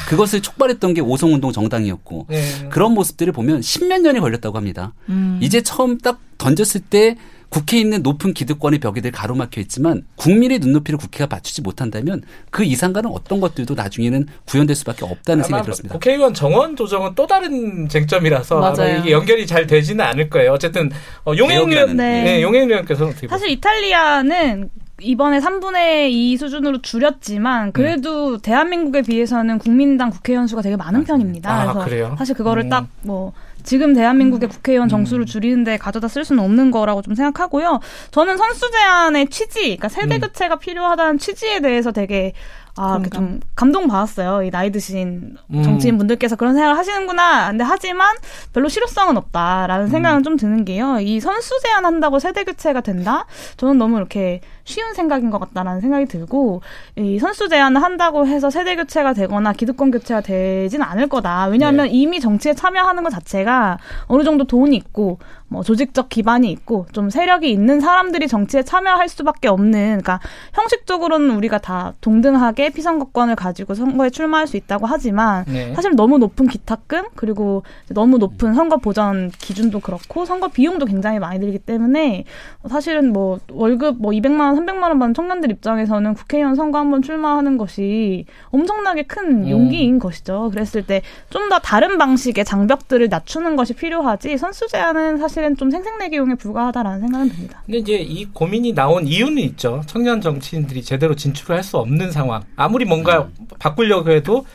그것을 0.07 0.41
촉발했던 0.41 0.93
게 0.93 1.01
오성운동 1.01 1.51
정당이었고 1.51 2.27
네. 2.29 2.69
그런 2.69 2.93
모습들을 2.93 3.33
보면 3.33 3.61
십몇 3.61 4.01
년이 4.01 4.19
걸렸다고 4.19 4.57
합니다. 4.57 4.93
음. 5.09 5.39
이제 5.41 5.61
처음 5.61 5.97
딱 5.97 6.19
던졌을 6.37 6.81
때 6.81 7.17
국회에 7.49 7.79
있는 7.79 8.03
높은 8.03 8.33
기득권의 8.33 8.79
벽이 8.79 9.01
늘 9.01 9.11
가로막혀 9.11 9.61
있지만 9.61 10.03
국민의 10.15 10.59
눈높이를 10.59 10.97
국회가 10.97 11.27
맞추지 11.29 11.61
못한다면 11.61 12.21
그 12.49 12.63
이상가는 12.63 13.09
어떤 13.09 13.39
것들도 13.39 13.73
나중에는 13.73 14.27
구현될 14.45 14.75
수밖에 14.75 15.05
없다는 15.05 15.43
생각이 15.43 15.63
들었습니다. 15.63 15.93
국회의원 15.93 16.33
정원 16.33 16.75
조정은 16.75 17.11
또 17.15 17.25
다른 17.25 17.87
쟁점이라서 17.87 18.59
맞아요. 18.59 18.99
이게 18.99 19.11
연결이 19.11 19.47
잘 19.47 19.65
되지는 19.65 20.03
않을 20.05 20.29
거예요. 20.29 20.51
어쨌든 20.51 20.91
어, 21.23 21.33
의원, 21.33 21.95
네. 21.95 22.23
네, 22.23 22.35
의원께서는 22.37 23.11
어떻게 23.11 23.27
사실? 23.27 23.49
이탈리아는 23.49 24.69
이번에 24.99 25.39
3분의 25.39 26.09
2 26.11 26.37
수준으로 26.37 26.81
줄였지만 26.81 27.71
그래도 27.71 28.37
네. 28.37 28.41
대한민국에 28.41 29.03
비해서는 29.03 29.59
국민당 29.59 30.09
국회의원 30.09 30.47
수가 30.47 30.63
되게 30.63 30.75
많은 30.75 31.03
편입니다. 31.03 31.51
아, 31.51 31.73
그래서 31.73 31.85
그래요? 31.85 32.15
사실 32.17 32.35
그거를 32.35 32.63
음. 32.63 32.69
딱뭐 32.69 33.33
지금 33.67 33.93
대한민국의 33.93 34.47
음. 34.47 34.49
국회의원 34.49 34.87
정수를 34.87 35.23
음. 35.23 35.25
줄이는데 35.25 35.75
가져다 35.75 36.07
쓸 36.07 36.23
수는 36.23 36.41
없는 36.41 36.71
거라고 36.71 37.01
좀 37.01 37.15
생각하고요. 37.15 37.81
저는 38.11 38.37
선수 38.37 38.71
제한의 38.71 39.27
취지, 39.27 39.59
그러니까 39.59 39.89
세대 39.89 40.15
음. 40.15 40.21
교체가 40.21 40.55
필요하다는 40.55 41.17
취지에 41.17 41.59
대해서 41.59 41.91
되게 41.91 42.31
아, 42.77 43.01
좀 43.13 43.41
감동 43.55 43.87
받았어요. 43.87 44.43
이 44.43 44.51
나이 44.51 44.71
드신 44.71 45.35
음. 45.53 45.63
정치인 45.63 45.97
분들께서 45.97 46.37
그런 46.37 46.53
생각을 46.53 46.77
하시는구나. 46.77 47.49
근데 47.49 47.65
하지만 47.65 48.15
별로 48.53 48.69
실효성은 48.69 49.17
없다라는 49.17 49.87
생각은 49.89 50.21
음. 50.21 50.23
좀 50.23 50.37
드는 50.37 50.63
게요. 50.63 50.99
이 51.01 51.19
선수 51.19 51.59
제한한다고 51.61 52.19
세대 52.19 52.45
교체가 52.45 52.79
된다? 52.79 53.25
저는 53.57 53.77
너무 53.77 53.97
이렇게 53.97 54.39
쉬운 54.67 54.93
생각인 54.93 55.29
것 55.29 55.39
같다라는 55.39 55.79
생각이 55.79 56.05
들고 56.05 56.61
이 56.97 57.19
선수 57.19 57.47
제한을 57.47 57.81
한다고 57.81 58.27
해서 58.27 58.49
세대 58.49 58.75
교체가 58.75 59.13
되거나 59.13 59.53
기득권 59.53 59.91
교체가 59.91 60.19
되지는 60.21 60.85
않을 60.85 61.07
거다. 61.07 61.45
왜냐하면 61.47 61.85
네. 61.87 61.93
이미 61.93 62.19
정치에 62.19 62.53
참여하는 62.53 63.03
것 63.03 63.09
자체가 63.09 63.79
어느 64.07 64.23
정도 64.23 64.43
돈이 64.43 64.75
있고 64.75 65.19
뭐 65.49 65.63
조직적 65.63 66.09
기반이 66.09 66.51
있고 66.51 66.85
좀 66.91 67.09
세력이 67.09 67.49
있는 67.49 67.79
사람들이 67.79 68.27
정치에 68.27 68.63
참여할 68.63 69.07
수밖에 69.07 69.47
없는 69.47 70.01
그러니까 70.01 70.19
형식적으로는 70.53 71.35
우리가 71.37 71.59
다 71.59 71.93
동등하게 72.01 72.71
피선거권을 72.71 73.37
가지고 73.37 73.73
선거에 73.73 74.09
출마할 74.09 74.47
수 74.47 74.57
있다고 74.57 74.85
하지만 74.85 75.45
네. 75.47 75.73
사실 75.73 75.95
너무 75.95 76.17
높은 76.17 76.47
기탁금 76.47 77.05
그리고 77.15 77.63
너무 77.89 78.17
높은 78.17 78.53
선거 78.53 78.75
보전 78.75 79.31
기준도 79.31 79.79
그렇고 79.79 80.25
선거 80.25 80.49
비용도 80.49 80.85
굉장히 80.85 81.19
많이 81.19 81.39
들기 81.39 81.59
때문에 81.59 82.25
사실은 82.69 83.13
뭐 83.13 83.39
월급 83.49 84.01
뭐 84.01 84.11
200만 84.11 84.41
원, 84.41 84.56
300만 84.57 84.83
원 84.83 84.99
받는 84.99 85.13
청년들 85.13 85.49
입장에서는 85.51 86.13
국회의원 86.13 86.55
선거 86.55 86.77
한번 86.79 87.01
출마하는 87.01 87.57
것이 87.57 88.25
엄청나게 88.49 89.03
큰 89.03 89.43
음. 89.45 89.49
용기인 89.49 89.93
음. 89.95 89.99
것이죠. 89.99 90.49
그랬을 90.51 90.85
때 90.85 91.01
좀 91.29 91.47
더 91.47 91.59
다른 91.59 91.97
방식의 91.97 92.43
장벽들을 92.43 93.07
낮추는 93.07 93.55
것이 93.55 93.73
필요하지 93.73 94.37
선수 94.37 94.67
제한은 94.67 95.17
사실 95.19 95.37
사실은 95.37 95.55
좀 95.55 95.69
생색내기용에 95.69 96.33
불과하다라는 96.35 96.99
생각은 97.01 97.29
듭니다. 97.29 97.61
근데 97.65 97.77
이제 97.77 97.93
이 97.97 98.25
고민이 98.25 98.73
나온 98.73 99.05
이유는 99.05 99.37
있죠. 99.43 99.83
청년 99.85 100.19
정치인들이 100.19 100.81
제대로 100.81 101.15
진출을 101.15 101.55
할 101.55 101.63
수 101.63 101.77
없는 101.77 102.11
상황. 102.11 102.41
아무리 102.55 102.85
뭔가 102.85 103.23
음. 103.23 103.47
바꾸려고 103.59 104.09
해도 104.09 104.45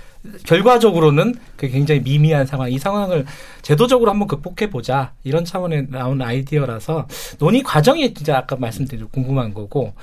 결과적으로는 0.44 1.34
그 1.56 1.68
굉장히 1.68 2.00
미미한 2.00 2.46
상황, 2.46 2.70
이 2.70 2.78
상황을 2.78 3.24
제도적으로 3.62 4.10
한번 4.10 4.28
극복해 4.28 4.70
보자 4.70 5.12
이런 5.24 5.44
차원에 5.44 5.86
나온 5.88 6.22
아이디어라서 6.22 7.08
논의 7.38 7.62
과정이 7.62 8.14
진짜 8.14 8.38
아까 8.38 8.56
말씀드린 8.56 9.08
궁금한 9.10 9.52
거고 9.52 9.94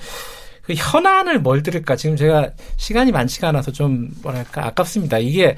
그 0.61 0.73
현안을 0.75 1.39
뭘 1.39 1.63
들을까 1.63 1.95
지금 1.95 2.15
제가 2.15 2.51
시간이 2.77 3.11
많지가 3.11 3.47
않아서 3.49 3.71
좀 3.71 4.09
뭐랄까 4.21 4.67
아깝습니다. 4.67 5.17
이게 5.17 5.55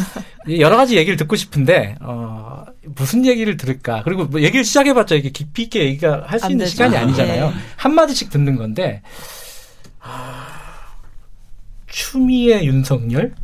여러 0.60 0.76
가지 0.76 0.96
얘기를 0.96 1.16
듣고 1.16 1.34
싶은데 1.34 1.96
어 2.00 2.64
무슨 2.94 3.26
얘기를 3.26 3.56
들을까 3.56 4.02
그리고 4.04 4.26
뭐 4.26 4.40
얘기를 4.40 4.62
시작해봤자 4.64 5.16
이게 5.16 5.30
깊이 5.30 5.62
있게 5.64 5.84
얘기가 5.86 6.24
할 6.26 6.38
수 6.38 6.46
있는 6.46 6.58
되죠. 6.64 6.70
시간이 6.70 6.96
아니잖아요. 6.96 7.46
네. 7.48 7.54
한 7.76 7.94
마디씩 7.94 8.30
듣는 8.30 8.54
건데 8.56 9.02
아, 10.00 10.46
추미애 11.88 12.64
윤석열 12.64 13.34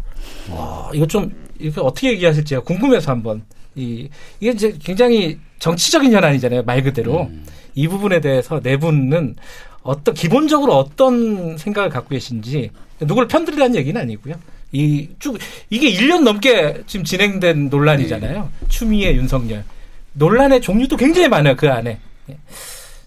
와 0.51 0.91
이거 0.95 1.07
좀 1.07 1.31
이거 1.59 1.83
어떻게 1.83 2.12
얘기하실지 2.12 2.57
궁금해서 2.59 3.11
한번 3.12 3.43
이 3.75 4.09
이게 4.41 4.53
이제 4.53 4.75
굉장히 4.83 5.39
정치적인 5.59 6.12
현안이잖아요 6.12 6.62
말 6.62 6.83
그대로 6.83 7.23
음. 7.25 7.45
이 7.75 7.87
부분에 7.89 8.20
대해서 8.20 8.61
네 8.61 8.77
분은 8.77 9.37
어떤 9.83 10.15
기본적으로 10.15 10.77
어떤 10.77 11.57
생각을 11.57 11.89
갖고 11.91 12.11
계신지 12.11 12.70
누구를 13.01 13.29
편들이라는 13.29 13.77
얘기는 13.77 14.01
아니고요. 14.01 14.35
이 14.73 15.09
쭉 15.19 15.39
이게 15.70 15.91
1년 15.91 16.23
넘게 16.25 16.83
지금 16.87 17.05
진행된 17.05 17.70
논란이잖아요. 17.70 18.51
네. 18.61 18.66
추미애 18.69 19.15
윤석열 19.15 19.65
논란의 20.12 20.61
종류도 20.61 20.97
굉장히 20.97 21.29
많아요 21.29 21.57
그 21.57 21.70
안에. 21.70 21.99
예. 22.31 22.39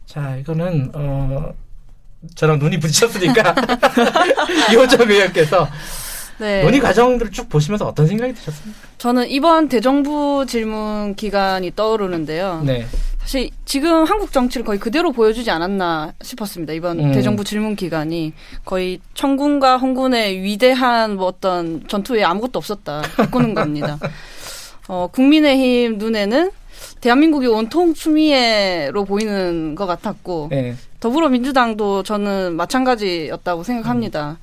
자 0.06 0.38
이거는 0.38 0.90
어 0.94 1.54
저랑 2.36 2.58
눈이 2.60 2.80
부딪혔으니까 2.80 3.56
이호정 4.72 5.10
의원께서 5.10 5.68
네. 6.42 6.64
논의 6.64 6.80
과정들을 6.80 7.32
쭉 7.32 7.48
보시면서 7.50 7.88
어떤 7.88 8.08
생각이 8.08 8.34
드셨습니까? 8.34 8.80
저는 8.98 9.30
이번 9.30 9.70
대정부 9.70 10.46
질문 10.48 11.14
기간이 11.16 11.72
떠오르는데요. 11.76 12.64
네. 12.66 12.88
사실 13.20 13.52
지금 13.66 14.04
한국 14.06 14.32
정치를 14.32 14.66
거의 14.66 14.80
그대로 14.80 15.12
보여주지 15.12 15.52
않았나 15.52 16.14
싶었습니다. 16.20 16.74
이번 16.74 17.00
음. 17.00 17.12
대정부 17.12 17.44
질문 17.44 17.76
기간이 17.76 18.34
거의 18.66 19.00
청군과 19.14 19.78
홍군의 19.78 20.42
위대한 20.42 21.16
뭐 21.16 21.28
어떤 21.28 21.88
전투에 21.88 22.24
아무것도 22.24 22.58
없었다 22.58 23.04
바꾸는 23.16 23.54
겁니다. 23.54 24.00
어, 24.90 25.08
국민의힘 25.12 26.00
눈에는 26.00 26.50
대한민국이 27.02 27.46
온통 27.46 27.94
추미애로 27.94 29.06
보이는 29.06 29.76
것 29.76 29.86
같았고 29.86 30.48
네. 30.50 30.76
더불어민주당도 31.00 32.02
저는 32.02 32.56
마찬가지였다고 32.56 33.62
생각합니다. 33.64 34.32
음. 34.32 34.36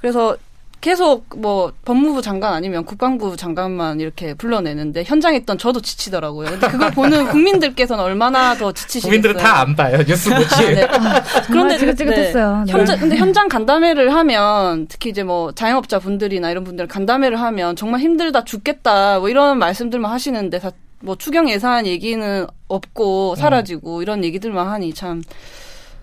그래서 0.00 0.36
계속 0.82 1.24
뭐 1.38 1.72
법무부 1.84 2.20
장관 2.20 2.52
아니면 2.52 2.84
국방부 2.84 3.36
장관만 3.36 4.00
이렇게 4.00 4.34
불러내는데 4.34 5.04
현장에 5.04 5.38
있던 5.38 5.56
저도 5.56 5.80
지치더라고요. 5.80 6.50
근데 6.50 6.68
그걸 6.68 6.90
보는 6.92 7.28
국민들께서는 7.28 8.02
얼마나 8.04 8.54
더 8.54 8.72
지치시겠어요. 8.72 9.08
국민들은 9.08 9.36
다 9.36 9.62
안 9.62 9.76
봐요 9.76 9.98
뉴스 10.06 10.28
보지. 10.34 10.54
아, 10.54 10.60
네. 10.60 10.82
아, 10.84 11.22
그런데 11.46 11.78
지긋지긋했어요. 11.78 12.64
네. 12.66 12.72
현장 12.72 12.98
근데 12.98 13.16
현장 13.16 13.48
간담회를 13.48 14.12
하면 14.12 14.86
특히 14.88 15.10
이제 15.10 15.22
뭐 15.22 15.52
자영업자 15.52 16.00
분들이나 16.00 16.50
이런 16.50 16.64
분들 16.64 16.88
간담회를 16.88 17.40
하면 17.40 17.76
정말 17.76 18.00
힘들다 18.00 18.44
죽겠다 18.44 19.20
뭐 19.20 19.28
이런 19.30 19.58
말씀들만 19.58 20.10
하시는데 20.12 20.58
다 20.58 20.70
뭐 21.04 21.16
추경 21.16 21.50
예산 21.50 21.84
얘기는 21.84 22.46
없고 22.68 23.34
사라지고 23.34 23.96
음. 23.96 24.02
이런 24.02 24.22
얘기들만 24.22 24.68
하니 24.68 24.94
참 24.94 25.20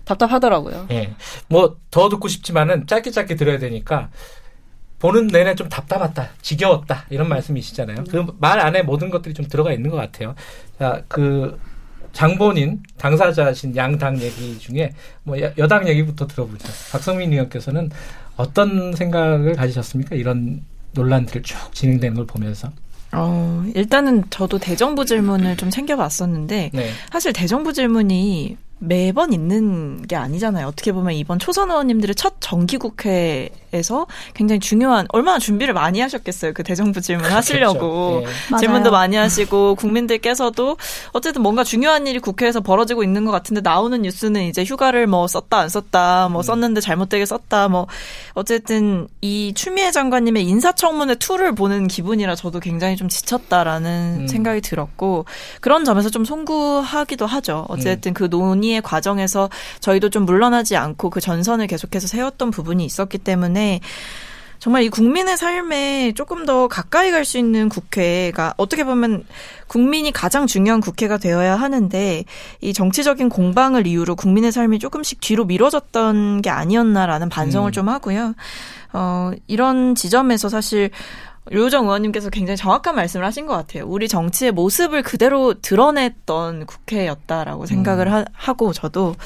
답답하더라고요. 0.04 0.88
예. 0.90 1.14
뭐더 1.48 2.10
듣고 2.10 2.28
싶지만은 2.28 2.86
짧게 2.86 3.10
짧게 3.10 3.34
들어야 3.36 3.58
되니까 3.58 4.10
보는 5.00 5.26
내내 5.28 5.54
좀 5.56 5.68
답답했다, 5.68 6.28
지겨웠다 6.42 7.06
이런 7.10 7.28
말씀이시잖아요. 7.28 8.04
그 8.04 8.24
말 8.38 8.60
안에 8.60 8.82
모든 8.82 9.10
것들이 9.10 9.34
좀 9.34 9.46
들어가 9.46 9.72
있는 9.72 9.90
것 9.90 9.96
같아요. 9.96 10.34
자, 10.78 11.02
그 11.08 11.58
장본인 12.12 12.82
당사자신 12.98 13.74
양당 13.76 14.18
얘기 14.20 14.58
중에 14.58 14.92
뭐 15.22 15.36
여당 15.58 15.88
얘기부터 15.88 16.26
들어보죠. 16.26 16.68
박성민 16.92 17.32
의원께서는 17.32 17.90
어떤 18.36 18.92
생각을 18.94 19.54
가지셨습니까? 19.54 20.16
이런 20.16 20.62
논란들을 20.92 21.42
쭉 21.42 21.56
진행되는 21.74 22.16
걸 22.16 22.26
보면서. 22.26 22.70
어, 23.12 23.64
일단은 23.74 24.24
저도 24.30 24.58
대정부 24.58 25.04
질문을 25.04 25.56
좀 25.56 25.68
챙겨봤었는데, 25.70 26.70
네. 26.72 26.90
사실 27.10 27.32
대정부 27.32 27.72
질문이 27.72 28.56
매번 28.82 29.34
있는 29.34 30.00
게 30.06 30.16
아니잖아요. 30.16 30.66
어떻게 30.66 30.90
보면 30.92 31.12
이번 31.12 31.38
초선 31.38 31.70
의원님들의 31.70 32.14
첫 32.14 32.34
정기국회에서 32.40 34.06
굉장히 34.32 34.58
중요한 34.58 35.06
얼마나 35.10 35.38
준비를 35.38 35.74
많이 35.74 36.00
하셨겠어요. 36.00 36.54
그 36.54 36.62
대정부 36.62 37.02
질문. 37.02 37.30
하시려고 37.30 38.24
네. 38.24 38.56
질문도 38.58 38.90
많이 38.90 39.16
하시고 39.16 39.74
국민들께서도 39.74 40.78
어쨌든 41.12 41.42
뭔가 41.42 41.62
중요한 41.62 42.06
일이 42.06 42.18
국회에서 42.18 42.60
벌어지고 42.60 43.04
있는 43.04 43.26
것 43.26 43.32
같은데 43.32 43.60
나오는 43.60 44.00
뉴스는 44.00 44.44
이제 44.44 44.64
휴가를 44.64 45.06
뭐 45.06 45.26
썼다 45.26 45.58
안 45.58 45.68
썼다 45.68 46.30
뭐 46.30 46.40
음. 46.40 46.42
썼는데 46.42 46.80
잘못되게 46.80 47.26
썼다 47.26 47.68
뭐 47.68 47.86
어쨌든 48.32 49.08
이 49.20 49.52
추미애 49.54 49.90
장관님의 49.90 50.46
인사청문회 50.46 51.16
two를 51.16 51.54
보는 51.54 51.86
기분이라 51.86 52.34
저도 52.34 52.60
굉장히 52.60 52.96
좀 52.96 53.08
지쳤다라는 53.08 54.20
음. 54.20 54.26
생각이 54.26 54.62
들었고 54.62 55.26
그런 55.60 55.84
점에서 55.84 56.08
좀 56.08 56.24
송구하기도 56.24 57.26
하죠. 57.26 57.66
어쨌든 57.68 58.12
음. 58.12 58.14
그 58.14 58.30
논의 58.30 58.69
논의의 58.70 58.82
과정에서 58.82 59.50
저희도 59.80 60.10
좀 60.10 60.24
물러나지 60.24 60.76
않고 60.76 61.10
그 61.10 61.20
전선을 61.20 61.66
계속해서 61.66 62.06
세웠던 62.06 62.50
부분이 62.50 62.84
있었기 62.84 63.18
때문에 63.18 63.80
정말 64.58 64.82
이 64.82 64.90
국민의 64.90 65.38
삶에 65.38 66.12
조금 66.14 66.44
더 66.44 66.68
가까이 66.68 67.10
갈 67.10 67.24
수 67.24 67.38
있는 67.38 67.68
국회가 67.68 68.52
어떻게 68.58 68.84
보면 68.84 69.24
국민이 69.66 70.12
가장 70.12 70.46
중요한 70.46 70.80
국회가 70.80 71.16
되어야 71.16 71.56
하는데 71.56 72.24
이 72.60 72.72
정치적인 72.72 73.30
공방을 73.30 73.86
이유로 73.86 74.16
국민의 74.16 74.52
삶이 74.52 74.78
조금씩 74.78 75.20
뒤로 75.20 75.44
미뤄졌던 75.46 76.42
게 76.42 76.50
아니었나라는 76.50 77.28
반성을 77.30 77.70
음. 77.70 77.72
좀 77.72 77.88
하고요. 77.88 78.34
어, 78.92 79.30
이런 79.46 79.94
지점에서 79.94 80.48
사실 80.48 80.90
류정 81.50 81.84
의원님께서 81.86 82.30
굉장히 82.30 82.56
정확한 82.56 82.94
말씀을 82.94 83.26
하신 83.26 83.46
것 83.46 83.54
같아요. 83.54 83.84
우리 83.86 84.06
정치의 84.08 84.52
모습을 84.52 85.02
그대로 85.02 85.54
드러냈던 85.60 86.66
국회였다라고 86.66 87.66
생각을 87.66 88.06
음. 88.06 88.24
하, 88.32 88.52
고 88.52 88.72
저도 88.72 89.16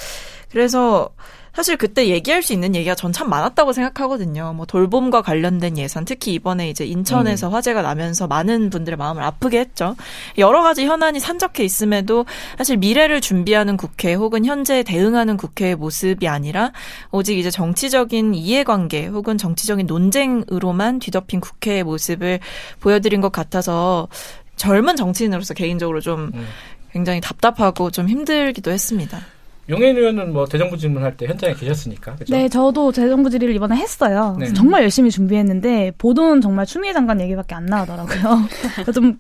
그래서 0.51 1.11
사실 1.55 1.76
그때 1.76 2.09
얘기할 2.09 2.43
수 2.43 2.52
있는 2.52 2.74
얘기가 2.74 2.94
전 2.94 3.14
참 3.14 3.31
많았다고 3.31 3.72
생각하거든요. 3.72 4.55
뭐 4.55 4.66
돌봄과 4.66 5.22
관련된 5.22 5.78
예산, 5.78 6.05
특히 6.05 6.35
이번에 6.35 6.68
이제 6.68 6.85
인천에서 6.85 7.48
음. 7.48 7.55
화재가 7.55 7.81
나면서 7.82 8.26
많은 8.26 8.70
분들의 8.70 8.97
마음을 8.97 9.22
아프게 9.22 9.60
했죠. 9.60 9.94
여러 10.36 10.62
가지 10.62 10.85
현안이 10.85 11.20
산적해 11.20 11.62
있음에도 11.62 12.26
사실 12.59 12.76
미래를 12.76 13.20
준비하는 13.20 13.76
국회 13.76 14.14
혹은 14.14 14.44
현재 14.44 14.82
대응하는 14.82 15.36
국회의 15.36 15.76
모습이 15.76 16.26
아니라 16.26 16.72
오직 17.12 17.39
이제 17.39 17.52
정치적인 17.52 18.35
이해관계 18.35 19.06
혹은 19.06 19.39
정치적인 19.39 19.86
논쟁으로만 19.86 20.98
뒤덮인 20.98 21.40
국회의 21.40 21.85
모습을 21.85 22.40
보여드린 22.81 23.20
것 23.20 23.31
같아서 23.31 24.09
젊은 24.56 24.97
정치인으로서 24.97 25.55
개인적으로 25.55 26.01
좀 26.01 26.32
음. 26.35 26.47
굉장히 26.93 27.20
답답하고 27.20 27.93
좀 27.93 28.09
힘들기도 28.09 28.72
했습니다. 28.72 29.20
용해인 29.69 29.97
의원은 29.97 30.32
뭐 30.32 30.45
대정부 30.47 30.77
질문할 30.77 31.16
때 31.16 31.27
현장에 31.27 31.55
계셨으니까. 31.55 32.16
그죠? 32.16 32.36
네, 32.36 32.49
저도 32.49 32.93
대정부 32.93 33.31
질의를 33.31 33.55
이번에 33.55 33.77
했어요. 33.77 34.36
네. 34.39 34.53
정말 34.53 34.82
열심히 34.82 35.11
준비했는데 35.11 35.93
보도는 35.99 36.41
정말 36.41 36.66
추미애 36.66 36.93
장관 36.93 37.20
얘기밖에 37.20 37.55
안 37.55 37.66
나오더라고요. 37.66 38.49
좀 38.95 39.19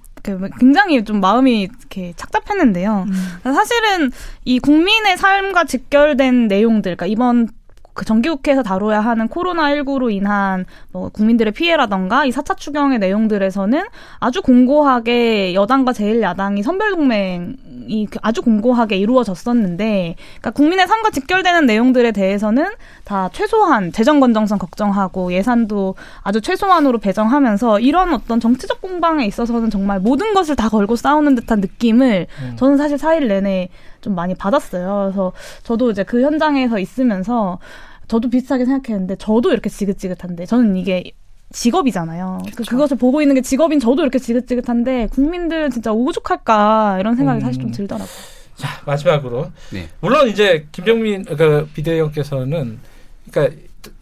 굉장히 0.58 1.04
좀 1.04 1.20
마음이 1.20 1.62
이렇게 1.62 2.12
착잡했는데요. 2.16 3.06
음. 3.06 3.52
사실은 3.52 4.10
이 4.44 4.58
국민의 4.58 5.16
삶과 5.16 5.64
직결된 5.64 6.48
내용들, 6.48 6.96
그러니까 6.96 7.06
이번 7.06 7.48
그 7.94 8.04
정기국회에서 8.04 8.62
다뤄야 8.62 9.00
하는 9.00 9.28
코로나19로 9.28 10.12
인한 10.12 10.66
뭐 10.92 11.08
국민들의 11.08 11.52
피해라던가 11.52 12.24
이 12.24 12.30
4차 12.30 12.56
추경의 12.56 12.98
내용들에서는 12.98 13.84
아주 14.18 14.42
공고하게 14.42 15.54
여당과 15.54 15.92
제1야당이 15.92 16.62
선별동맹이 16.62 18.08
그 18.10 18.18
아주 18.20 18.42
공고하게 18.42 18.96
이루어졌었는데 18.96 20.16
그러니까 20.18 20.50
국민의 20.50 20.88
삶과 20.88 21.10
직결되는 21.10 21.66
내용들에 21.66 22.10
대해서는 22.10 22.66
다 23.04 23.30
최소한 23.32 23.92
재정 23.92 24.18
건정성 24.18 24.58
걱정하고 24.58 25.32
예산도 25.32 25.94
아주 26.22 26.40
최소한으로 26.40 26.98
배정하면서 26.98 27.78
이런 27.78 28.12
어떤 28.12 28.40
정치적 28.40 28.80
공방에 28.80 29.24
있어서는 29.24 29.70
정말 29.70 30.00
모든 30.00 30.34
것을 30.34 30.56
다 30.56 30.68
걸고 30.68 30.96
싸우는 30.96 31.36
듯한 31.36 31.60
느낌을 31.60 32.26
음. 32.42 32.56
저는 32.56 32.76
사실 32.76 32.96
4일 32.96 33.28
내내 33.28 33.68
좀 34.04 34.14
많이 34.14 34.34
받았어요. 34.34 35.06
그래서 35.06 35.32
저도 35.62 35.90
이제 35.90 36.04
그 36.04 36.22
현장에서 36.22 36.78
있으면서 36.78 37.58
저도 38.06 38.28
비슷하게 38.28 38.66
생각했는데 38.66 39.16
저도 39.16 39.50
이렇게 39.50 39.70
지긋지긋한데 39.70 40.44
저는 40.44 40.76
이게 40.76 41.12
직업이잖아요. 41.52 42.42
그 42.54 42.64
그것을 42.64 42.98
보고 42.98 43.22
있는 43.22 43.34
게 43.34 43.40
직업인 43.40 43.80
저도 43.80 44.02
이렇게 44.02 44.18
지긋지긋한데 44.18 45.08
국민들 45.08 45.70
진짜 45.70 45.92
오죽할까 45.92 46.98
이런 47.00 47.16
생각이 47.16 47.40
음. 47.40 47.46
사실 47.46 47.62
좀 47.62 47.70
들더라고요. 47.70 48.34
자 48.56 48.68
마지막으로 48.84 49.50
네. 49.72 49.88
물론 50.00 50.28
이제 50.28 50.66
김정민 50.70 51.24
그 51.24 51.68
비대위원께서는 51.74 52.78
그러니까 53.30 53.56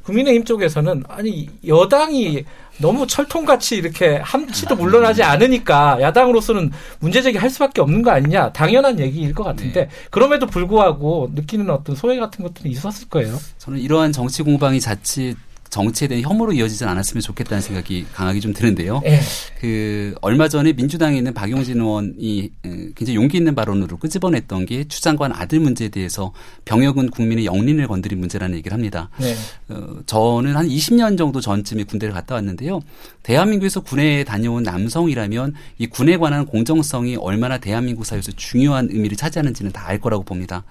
국민의힘 0.05 0.45
쪽에서는 0.45 1.05
아니 1.09 1.49
여당이 1.67 2.45
너무 2.79 3.07
철통같이 3.07 3.77
이렇게 3.77 4.17
함치도 4.17 4.77
물러나지 4.77 5.23
않으니까 5.23 6.01
야당으로서는 6.01 6.73
문제 7.01 7.23
제기 7.23 7.39
할 7.39 7.51
수밖에 7.51 7.81
없는 7.81 8.03
거 8.03 8.11
아니냐 8.11 8.53
당연한 8.53 8.99
얘기일 8.99 9.35
것 9.35 9.45
같은데 9.45 9.83
네. 9.83 9.91
그럼에도 10.11 10.47
불구하고 10.47 11.31
느끼는 11.35 11.71
어떤 11.71 11.95
소외 11.95 12.19
같은 12.19 12.45
것들은 12.45 12.71
있었을 12.71 13.09
거예요. 13.09 13.39
저는 13.59 13.79
이러한 13.79 14.13
정치 14.13 14.43
공방이 14.43 14.81
자칫 14.81 15.37
정치에 15.73 16.07
대한 16.07 16.23
혐오로 16.23 16.53
이어지진 16.53 16.87
않았으면 16.87 17.23
좋겠다는 17.23 17.63
생각이 17.63 18.07
강하게 18.13 18.41
좀 18.41 18.53
드는데요. 18.53 19.01
네. 19.03 19.21
그 19.61 20.15
얼마 20.21 20.49
전에 20.49 20.75
민주당에 20.75 21.17
있는 21.17 21.33
박용진 21.33 21.81
의원이 21.81 22.51
굉장히 22.95 23.15
용기 23.15 23.39
있는 23.39 23.55
발언으로 23.55 23.97
끄집어냈던 23.97 24.67
게 24.67 24.85
추장관 24.85 25.33
아들 25.33 25.61
문제에 25.61 25.89
대해서 25.89 26.33
병역은 26.67 27.11
국민의 27.11 27.47
영린을 27.47 27.87
건드린 27.87 28.21
문제라는 28.21 28.59
얘기를 28.59 28.75
합니다. 28.75 29.09
네. 29.19 29.35
어, 29.69 30.01
저는 30.07 30.57
한 30.57 30.69
20년 30.69 31.17
정도 31.17 31.41
전쯤에 31.41 31.85
군대를 31.85 32.13
갔다 32.13 32.35
왔는데요. 32.35 32.81
대한민국에서 33.23 33.81
군에 33.81 34.25
다녀온 34.25 34.63
남성이라면 34.65 35.55
이 35.79 35.87
군에 35.87 36.19
관한 36.19 36.45
공정성이 36.45 37.17
얼마나 37.17 37.57
대한민국 37.59 38.05
사회에서 38.05 38.33
중요한 38.33 38.89
의미를 38.91 39.17
차지하는지는 39.17 39.71
다 39.73 39.83
알 39.83 39.99
거라고 40.01 40.23
봅니다. 40.23 40.65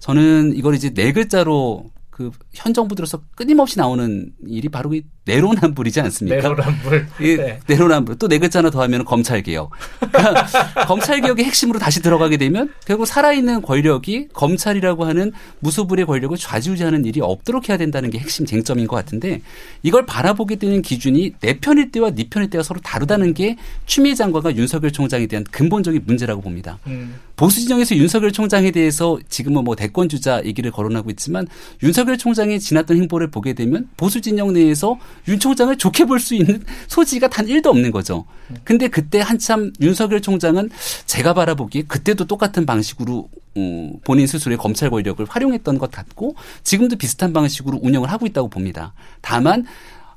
저는 0.00 0.52
이걸 0.54 0.74
이제 0.74 0.90
네 0.90 1.12
글자로 1.12 1.90
그 2.20 2.30
현 2.52 2.74
정부 2.74 2.94
들어서 2.94 3.20
끊임없이 3.36 3.78
나오는 3.78 4.30
일이 4.46 4.68
바로 4.68 4.92
이 4.92 5.02
내로남불이지 5.24 6.00
않습니까? 6.00 6.36
내로남불. 6.36 7.06
네. 7.20 7.60
내로남불. 7.66 8.18
또 8.18 8.28
네 8.28 8.38
글자 8.38 8.58
하나 8.58 8.70
더 8.70 8.82
하면 8.82 9.04
검찰개혁. 9.04 9.70
그러니까 10.00 10.46
검찰개혁의 10.86 11.44
핵심으로 11.46 11.78
다시 11.78 12.02
들어가게 12.02 12.36
되면 12.36 12.70
결국 12.86 13.06
살아있는 13.06 13.62
권력이 13.62 14.28
검찰이라고 14.34 15.04
하는 15.06 15.32
무소불의 15.60 16.04
권력을 16.06 16.36
좌지우지하는 16.36 17.04
일이 17.06 17.20
없도록 17.22 17.68
해야 17.68 17.78
된다는 17.78 18.10
게 18.10 18.18
핵심 18.18 18.44
쟁점인 18.44 18.86
것 18.86 18.96
같은데 18.96 19.40
이걸 19.82 20.04
바라보게 20.04 20.56
되는 20.56 20.82
기준이 20.82 21.34
내 21.40 21.58
편일 21.58 21.90
때와 21.92 22.10
네 22.10 22.26
편일 22.28 22.50
때가 22.50 22.62
서로 22.62 22.80
다르다는 22.80 23.32
게 23.32 23.56
추미애 23.86 24.14
장관과 24.14 24.56
윤석열 24.56 24.90
총장에 24.92 25.26
대한 25.26 25.44
근본적인 25.44 26.02
문제라고 26.04 26.42
봅니다. 26.42 26.78
음. 26.86 27.14
보수 27.40 27.58
진영에서 27.62 27.96
윤석열 27.96 28.32
총장에 28.32 28.70
대해서 28.70 29.18
지금은 29.30 29.64
뭐 29.64 29.74
대권 29.74 30.10
주자 30.10 30.44
얘기를 30.44 30.70
거론하고 30.70 31.08
있지만 31.08 31.46
윤석열 31.82 32.18
총장의 32.18 32.60
지났던 32.60 32.98
행보를 32.98 33.30
보게 33.30 33.54
되면 33.54 33.88
보수 33.96 34.20
진영 34.20 34.52
내에서 34.52 34.98
윤 35.26 35.40
총장을 35.40 35.74
좋게 35.78 36.04
볼 36.04 36.20
수 36.20 36.34
있는 36.34 36.62
소지가 36.88 37.28
단 37.28 37.46
1도 37.46 37.68
없는 37.68 37.92
거죠. 37.92 38.26
근데 38.62 38.88
그때 38.88 39.20
한참 39.20 39.72
윤석열 39.80 40.20
총장은 40.20 40.68
제가 41.06 41.32
바라보기에 41.32 41.84
그때도 41.88 42.26
똑같은 42.26 42.66
방식으로 42.66 43.30
어, 43.56 43.90
본인 44.04 44.26
스스로의 44.26 44.58
검찰 44.58 44.90
권력을 44.90 45.24
활용했던 45.26 45.78
것 45.78 45.90
같고 45.90 46.36
지금도 46.62 46.96
비슷한 46.96 47.32
방식으로 47.32 47.78
운영을 47.80 48.12
하고 48.12 48.26
있다고 48.26 48.50
봅니다. 48.50 48.92
다만 49.22 49.64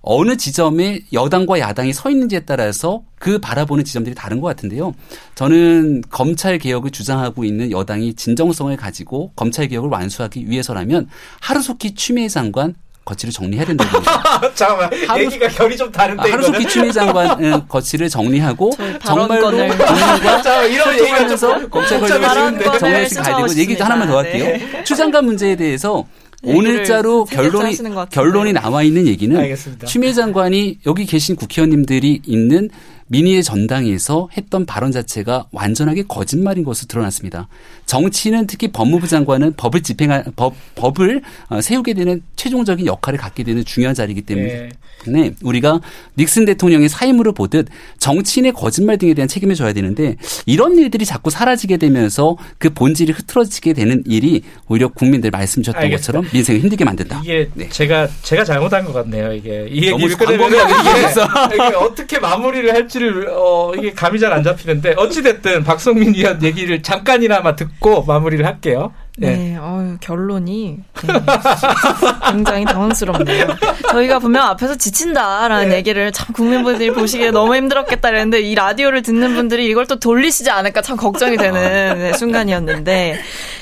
어느 0.03 0.35
지점에 0.35 0.99
여당과 1.13 1.59
야당이 1.59 1.93
서 1.93 2.09
있는지에 2.09 2.41
따라서 2.41 3.03
그 3.17 3.39
바라보는 3.39 3.85
지점들이 3.85 4.13
다른 4.13 4.41
것 4.41 4.47
같은데요. 4.47 4.93
저는 5.34 6.03
검찰 6.09 6.57
개혁을 6.57 6.91
주장하고 6.91 7.45
있는 7.45 7.71
여당이 7.71 8.13
진정성을 8.15 8.75
가지고 8.75 9.31
검찰 9.35 9.67
개혁을 9.69 9.89
완수하기 9.89 10.49
위해서라면 10.49 11.07
하루속히 11.39 11.95
추미애 11.95 12.27
장관 12.27 12.75
거취를 13.05 13.31
정리해야 13.34 13.65
된다고. 13.65 14.01
잠깐만. 14.55 14.89
하루, 15.07 15.23
얘기가 15.23 15.47
결이 15.47 15.77
좀 15.77 15.91
다른데. 15.91 16.31
하루속히 16.31 16.67
추미애 16.67 16.91
장관 16.91 17.67
거취를 17.67 18.09
정리하고 18.09 18.71
정말로 19.05 19.51
국민과 19.51 20.43
소통하면서 20.43 21.69
검찰 21.69 21.99
권력을 21.99 22.80
정리할 22.80 23.09
수 23.09 23.21
가야 23.21 23.38
되고 23.38 23.55
얘기 23.57 23.75
하나만 23.75 24.07
더 24.07 24.17
할게요. 24.17 24.45
네. 24.45 24.84
추 24.84 24.95
장관 24.95 25.25
문제에 25.25 25.55
대해서 25.55 26.05
오늘자로 26.43 27.25
결론이 27.25 27.77
결론이 28.09 28.53
나와 28.53 28.83
있는 28.83 29.07
얘기는 29.07 29.35
알겠습니다. 29.35 29.87
추미애 29.87 30.13
장관이 30.13 30.79
여기 30.85 31.05
계신 31.05 31.35
국회의원님들이 31.35 32.21
있는 32.25 32.69
민의의 33.07 33.43
전당에서 33.43 34.29
했던 34.35 34.65
발언 34.65 34.91
자체가 34.91 35.47
완전하게 35.51 36.03
거짓말인 36.07 36.63
것으로 36.63 36.87
드러났습니다. 36.87 37.47
정치는 37.93 38.47
특히 38.47 38.69
법무부 38.69 39.07
장관은 39.07 39.53
법을 39.55 39.83
집행할 39.83 40.25
법 40.35 40.55
법을 40.73 41.21
어, 41.49 41.61
세우게 41.61 41.93
되는 41.93 42.23
최종적인 42.35 42.87
역할을 42.87 43.19
갖게 43.19 43.43
되는 43.43 43.63
중요한 43.63 43.93
자리이기 43.93 44.23
때문에 44.23 44.69
네. 45.05 45.31
우리가 45.43 45.79
닉슨 46.17 46.45
대통령의 46.45 46.89
사임으로 46.89 47.33
보듯 47.33 47.67
정치인의 47.99 48.53
거짓말 48.53 48.97
등에 48.97 49.13
대한 49.13 49.27
책임을 49.27 49.53
져야 49.53 49.73
되는데 49.73 50.15
이런 50.45 50.77
일들이 50.77 51.05
자꾸 51.05 51.29
사라지게 51.29 51.77
되면서 51.77 52.35
그 52.57 52.73
본질이 52.73 53.11
흐트러지게 53.11 53.73
되는 53.73 54.01
일이 54.07 54.41
오히려 54.67 54.87
국민들 54.87 55.29
말씀 55.29 55.61
주셨던. 55.61 55.83
것처럼 55.93 56.25
민생을 56.33 56.61
힘들게 56.61 56.85
만든다. 56.85 57.21
이게 57.23 57.49
네. 57.53 57.69
제가 57.69 58.07
제가 58.23 58.43
잘못한 58.43 58.85
것 58.85 58.93
같네요. 58.93 59.33
이게 59.33 59.67
이 59.69 59.91
꺼내면 59.91 60.51
이게, 60.51 61.53
이게 61.53 61.75
어떻게 61.75 62.19
마무리를 62.19 62.73
할지를 62.73 63.27
어, 63.29 63.73
이게 63.77 63.91
감이 63.91 64.19
잘 64.19 64.33
안 64.33 64.41
잡히는데 64.41 64.95
어찌 64.97 65.21
됐든 65.21 65.63
박성민 65.63 66.15
의원 66.15 66.41
얘기를 66.41 66.81
잠깐이나마 66.81 67.55
듣고 67.55 67.82
듣고 67.84 68.03
마무리를 68.03 68.43
할게요. 68.45 68.93
네, 69.15 69.35
네 69.35 69.57
어휴, 69.57 69.97
결론이 69.99 70.80
네. 71.03 71.14
굉장히 72.31 72.65
당황스럽네요. 72.65 73.47
저희가 73.91 74.18
분명 74.18 74.47
앞에서 74.47 74.76
지친다라는 74.76 75.69
네. 75.69 75.76
얘기를 75.76 76.11
참 76.11 76.34
국민분들이 76.34 76.91
보시기에 76.91 77.30
너무 77.30 77.55
힘들었겠다 77.55 78.10
그랬는데 78.10 78.41
이 78.41 78.55
라디오를 78.55 79.03
듣는 79.03 79.35
분들이 79.35 79.68
이걸 79.68 79.85
또 79.85 79.99
돌리시지 79.99 80.49
않을까 80.49 80.81
참 80.81 80.97
걱정이 80.97 81.38
되는 81.38 81.99
네, 81.99 82.14
순간이었는데 82.14 83.19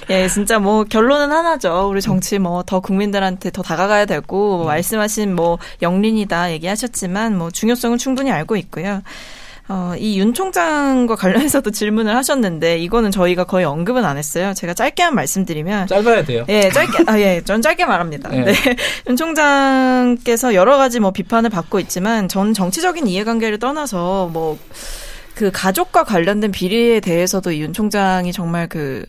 예, 0.10 0.28
진짜 0.30 0.60
뭐 0.60 0.86
결론은 0.86 1.32
하나죠. 1.32 1.90
우리 1.90 2.02
정치 2.02 2.38
뭐 2.40 2.62
더 2.64 2.80
국민들한테 2.80 3.50
더 3.50 3.64
다가가야 3.64 4.06
되고 4.06 4.62
음. 4.62 4.66
말씀하신 4.68 5.36
뭐 5.36 5.58
영린이다 5.82 6.52
얘기하셨지만 6.52 7.36
뭐 7.38 7.50
중요성을 7.50 7.98
충분히 7.98 8.32
알고 8.32 8.56
있고요. 8.56 9.02
어, 9.68 9.94
이 9.98 10.20
윤 10.20 10.34
총장과 10.34 11.16
관련해서도 11.16 11.72
질문을 11.72 12.16
하셨는데 12.16 12.78
이거는 12.80 13.12
저희가 13.12 13.46
거의 13.46 13.66
언급은 13.66 14.04
안 14.06 14.18
했어요. 14.18 14.54
제가 14.54 14.74
짧게만 14.74 15.16
말씀드리면 15.16 15.88
짧아야 15.88 16.24
돼요. 16.26 16.46
예, 16.50 16.70
짧게 16.70 17.04
아 17.08 17.20
예, 17.20 17.42
전 17.44 17.62
짧게 17.62 17.86
말합니다. 17.86 18.30
네. 18.30 18.44
네. 18.44 18.54
윤 19.08 19.16
총장께서 19.16 20.54
여러 20.54 20.78
가지 20.78 21.00
뭐 21.00 21.12
비판을 21.12 21.50
받고 21.50 21.80
있지만 21.80 22.28
전 22.28 22.54
정치적인 22.54 23.08
이해관계를 23.08 23.60
떠나서 23.60 24.30
뭐 24.34 24.58
그 25.36 25.50
가족과 25.52 26.04
관련된 26.04 26.52
비리에 26.52 27.00
대해서도 27.00 27.52
이윤 27.52 27.74
총장이 27.74 28.32
정말 28.34 28.68
그 28.68 29.06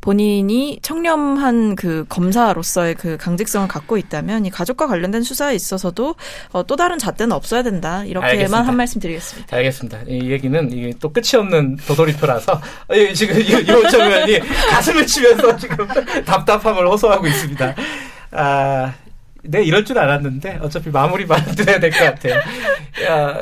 본인이 0.00 0.78
청렴한 0.82 1.76
그 1.76 2.06
검사로서의 2.08 2.94
그 2.94 3.16
강직성을 3.18 3.68
갖고 3.68 3.98
있다면 3.98 4.46
이 4.46 4.50
가족과 4.50 4.86
관련된 4.86 5.22
수사에 5.22 5.54
있어서도 5.54 6.14
어, 6.52 6.62
또 6.66 6.76
다른 6.76 6.98
잣대는 6.98 7.32
없어야 7.32 7.62
된다. 7.62 8.04
이렇게만 8.04 8.30
알겠습니다. 8.30 8.62
한 8.62 8.76
말씀 8.76 9.00
드리겠습니다. 9.00 9.56
알겠습니다. 9.56 10.00
이 10.08 10.30
얘기는 10.30 10.72
이게 10.72 10.94
또 11.00 11.12
끝이 11.12 11.36
없는 11.36 11.76
도돌이표라서 11.86 12.52
어, 12.52 13.12
지금 13.14 13.40
이호정 13.40 14.00
의원이 14.00 14.38
가슴을 14.70 15.06
치면서 15.06 15.56
지금 15.56 15.86
답답함을 16.24 16.86
호소하고 16.88 17.26
있습니다. 17.26 17.74
아, 18.32 18.94
네, 19.42 19.62
이럴 19.64 19.84
줄 19.84 19.98
알았는데 19.98 20.60
어차피 20.62 20.88
마무리 20.90 21.26
만들어야 21.26 21.78
될 21.78 21.90
것 21.90 21.98
같아요. 21.98 22.40
야, 23.04 23.38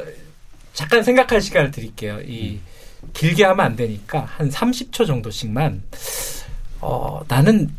잠깐 0.73 1.03
생각할 1.03 1.41
시간을 1.41 1.71
드릴게요. 1.71 2.19
이 2.27 2.59
길게 3.13 3.45
하면 3.45 3.65
안 3.67 3.77
되니까 3.77 4.27
한 4.37 4.51
30초 4.51 5.07
정도씩만 5.07 5.83
어, 6.81 7.21
나는 7.29 7.71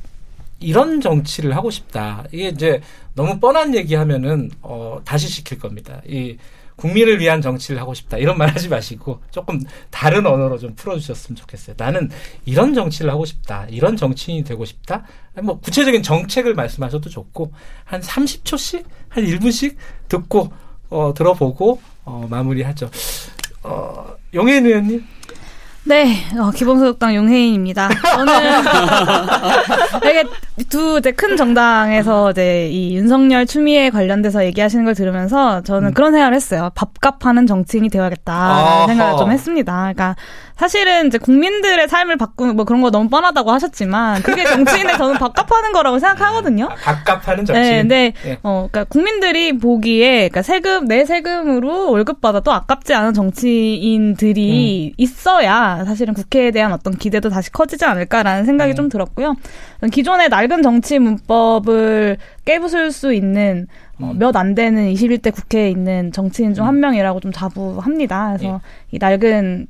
이런 0.60 1.02
정치를 1.02 1.56
하고 1.56 1.72
싶다. 1.72 2.26
이게 2.32 2.50
이제 2.50 2.82
너무 3.14 3.40
뻔한 3.40 3.76
얘기하면은 3.76 4.52
어, 4.62 5.00
다시 5.06 5.28
시킬 5.28 5.60
겁니다. 5.60 6.02
이 6.08 6.38
국민을 6.76 7.20
위한 7.20 7.42
정치를 7.42 7.80
하고 7.80 7.94
싶다. 7.94 8.18
이런 8.18 8.38
말 8.38 8.50
하지 8.50 8.70
마시고 8.70 9.22
조금 9.32 9.62
다른 9.90 10.26
언어로 10.26 10.58
좀 10.58 10.76
풀어주셨으면 10.76 11.36
좋겠어요. 11.36 11.76
나는 11.78 12.10
이런 12.46 12.74
정치를 12.74 13.12
하고 13.12 13.26
싶다. 13.26 13.68
이런 13.70 13.98
정치인이 13.98 14.44
되고 14.44 14.64
싶다. 14.66 15.04
뭐 15.44 15.60
구체적인 15.60 16.04
정책을 16.04 16.56
말씀하셔도 16.56 17.10
좋고 17.10 17.52
한 17.84 18.02
30초씩 18.02 18.86
한 19.10 19.26
1분씩 19.26 19.76
듣고 20.08 20.52
어, 20.90 21.14
들어보고 21.14 21.82
어, 22.06 22.28
마무리하죠. 22.30 22.90
어, 23.64 24.16
용혜인 24.34 24.66
의원님. 24.66 25.06
네, 25.86 26.18
어, 26.38 26.52
기본소득당 26.52 27.16
용혜인입니다. 27.16 27.90
저는 28.16 28.34
되게 30.04 30.24
두 30.70 30.98
이제 31.00 31.12
큰 31.12 31.38
정당에서 31.38 32.32
이제 32.32 32.68
이 32.70 32.96
윤석열 32.96 33.46
추미애 33.46 33.90
관련돼서 33.90 34.46
얘기하시는 34.46 34.84
걸 34.86 34.94
들으면서 34.94 35.62
저는 35.62 35.90
음. 35.90 35.94
그런 35.94 36.12
생각을 36.12 36.36
했어요. 36.36 36.70
밥값하는 36.76 37.48
정치인이 37.48 37.90
되어야겠다 37.90 38.88
생각을 38.88 39.18
좀 39.18 39.32
했습니다. 39.32 39.74
그러니까 39.74 40.16
사실은 40.60 41.08
이제 41.08 41.18
국민들의 41.18 41.88
삶을 41.88 42.18
바꾸는 42.18 42.58
뭐 42.58 42.66
그런 42.66 42.82
거 42.82 42.92
너무 42.92 43.08
뻔하다고 43.08 43.50
하셨지만 43.50 44.22
그게 44.24 44.44
정치인의 44.44 44.98
저는 44.98 45.16
밥값하는 45.18 45.72
거라고 45.72 46.00
생각하거든요. 46.00 46.66
아, 46.66 46.76
밥값하는 46.76 47.46
정치인. 47.46 47.88
네, 47.88 48.12
네. 48.12 48.14
네. 48.26 48.40
어, 48.44 48.68
그러니까 48.70 48.84
국민들이 48.84 49.58
보기에 49.58 50.28
그러니까 50.28 50.42
세금 50.42 50.86
내 50.86 51.06
세금으로 51.06 51.92
월급 51.92 52.20
받아도 52.20 52.52
아깝지 52.52 52.94
않은 52.94 53.14
정치인들이 53.14 54.90
음. 54.90 54.94
있어야 54.98 55.86
사실은 55.86 56.14
국회에 56.14 56.52
대한 56.52 56.74
어떤 56.74 56.94
기대도 56.94 57.30
다시 57.30 57.54
커지지 57.54 57.86
않을까라는 57.86 58.44
생각이 58.44 58.74
음. 58.74 58.76
좀 58.76 58.90
들었고요. 58.90 59.38
기존의 59.94 60.28
낡은 60.28 60.62
정치 60.62 61.00
문법을 61.00 62.18
깨부술 62.44 62.92
수 62.92 63.14
있는 63.14 63.68
어, 63.98 64.12
음. 64.12 64.20
몇안 64.20 64.56
되는 64.56 64.92
21대 64.92 65.34
국회에 65.34 65.70
있는 65.70 66.12
정치인 66.12 66.54
중한 66.54 66.76
음. 66.76 66.80
명이라고 66.82 67.22
좀 67.22 67.32
자부합니다. 67.32 68.36
그래서 68.36 68.56
예. 68.56 68.60
이 68.92 68.98
낡은 69.00 69.68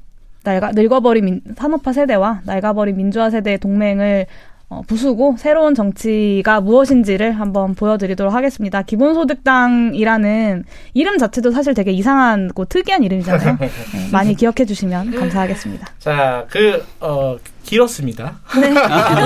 낡아, 0.50 0.72
늙어버린 0.72 1.26
민, 1.26 1.42
산업화 1.56 1.94
세대와 1.94 2.42
낡아버린 2.46 2.98
민주화 2.98 3.30
세대의 3.30 3.60
동맹을 3.60 4.26
어, 4.70 4.84
부수고 4.86 5.36
새로운 5.40 5.74
정치가 5.74 6.62
무엇인지를 6.62 7.40
한번 7.40 7.74
보여드리도록 7.74 8.32
하겠습니다. 8.32 8.84
기본소득당이라는 8.84 10.64
이름 10.94 11.18
자체도 11.18 11.50
사실 11.52 11.74
되게 11.74 11.92
이상하고 11.92 12.66
특이한 12.66 13.04
이름이잖아요. 13.04 13.58
네, 13.60 13.70
많이 14.12 14.36
기억해 14.36 14.66
주시면 14.68 15.16
감사하겠습니다. 15.16 15.88
자, 15.98 16.46
그, 16.52 16.86
어, 17.00 17.38
길었습니다. 17.64 18.40
네. 18.62 18.74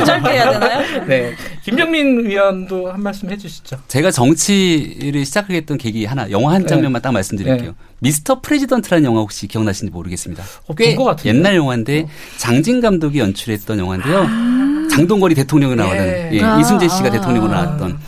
짧게 0.05 0.29
해야 0.29 0.51
되나요? 0.51 1.05
네. 1.07 1.33
김정민 1.63 2.25
위원도 2.25 2.91
한 2.91 3.01
말씀 3.03 3.29
해 3.29 3.37
주시죠. 3.37 3.79
제가 3.89 4.11
정치를 4.11 5.25
시작하게 5.25 5.57
했던 5.57 5.77
계기 5.77 6.05
하나, 6.05 6.31
영화 6.31 6.53
한 6.53 6.65
장면만 6.65 7.01
네. 7.01 7.03
딱 7.03 7.11
말씀드릴게요. 7.11 7.71
네. 7.71 7.75
Mister 7.99 8.39
President라는 8.39 9.03
영화 9.03 9.19
혹시 9.19 9.47
기억나시는지 9.47 9.93
모르겠습니다. 9.93 10.43
어, 10.67 10.73
꽤 10.75 10.95
옛날 11.25 11.55
영화인데 11.57 12.07
장진 12.37 12.79
감독이 12.79 13.19
연출했던 13.19 13.79
영화인데요. 13.79 14.25
아~ 14.25 14.72
장동건이 14.93 15.35
대통령을 15.35 15.75
나오는 15.75 15.97
예. 15.97 16.29
예, 16.33 16.41
아~ 16.43 16.59
이순재 16.59 16.87
씨가 16.87 17.09
대통령으로 17.09 17.51
나왔던 17.51 17.99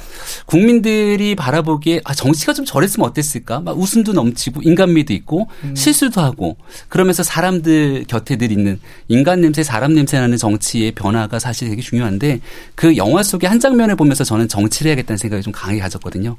국민들이 0.46 1.36
바라보기에 1.36 2.02
아 2.04 2.14
정치가 2.14 2.54
좀 2.54 2.66
저랬으면 2.66 3.10
어땠을까? 3.10 3.62
막 3.62 3.78
웃음도 3.78 4.14
넘치고 4.14 4.62
인간미도 4.64 5.14
있고 5.14 5.48
음. 5.64 5.76
실수도 5.76 6.22
하고 6.22 6.58
그러면서 6.88 7.24
사람들 7.24 8.06
곁에 8.08 8.38
늘 8.38 8.52
있는 8.52 8.80
인간 9.08 9.42
냄새, 9.42 9.64
사람 9.64 9.94
냄새 9.96 10.20
나는 10.20 10.38
정치의 10.38 10.92
변화가 10.92 11.40
사실 11.40 11.70
되게 11.70 11.82
중요한데 11.82 12.42
그 12.76 12.96
영화 12.98 13.24
속의 13.24 13.50
한 13.50 13.60
장면을 13.60 13.96
보면서 13.96 14.24
저는 14.24 14.48
정치를 14.48 14.90
해야겠다는 14.90 15.18
생각이 15.18 15.42
좀 15.42 15.52
강하게 15.52 15.80
가졌거든요. 15.80 16.38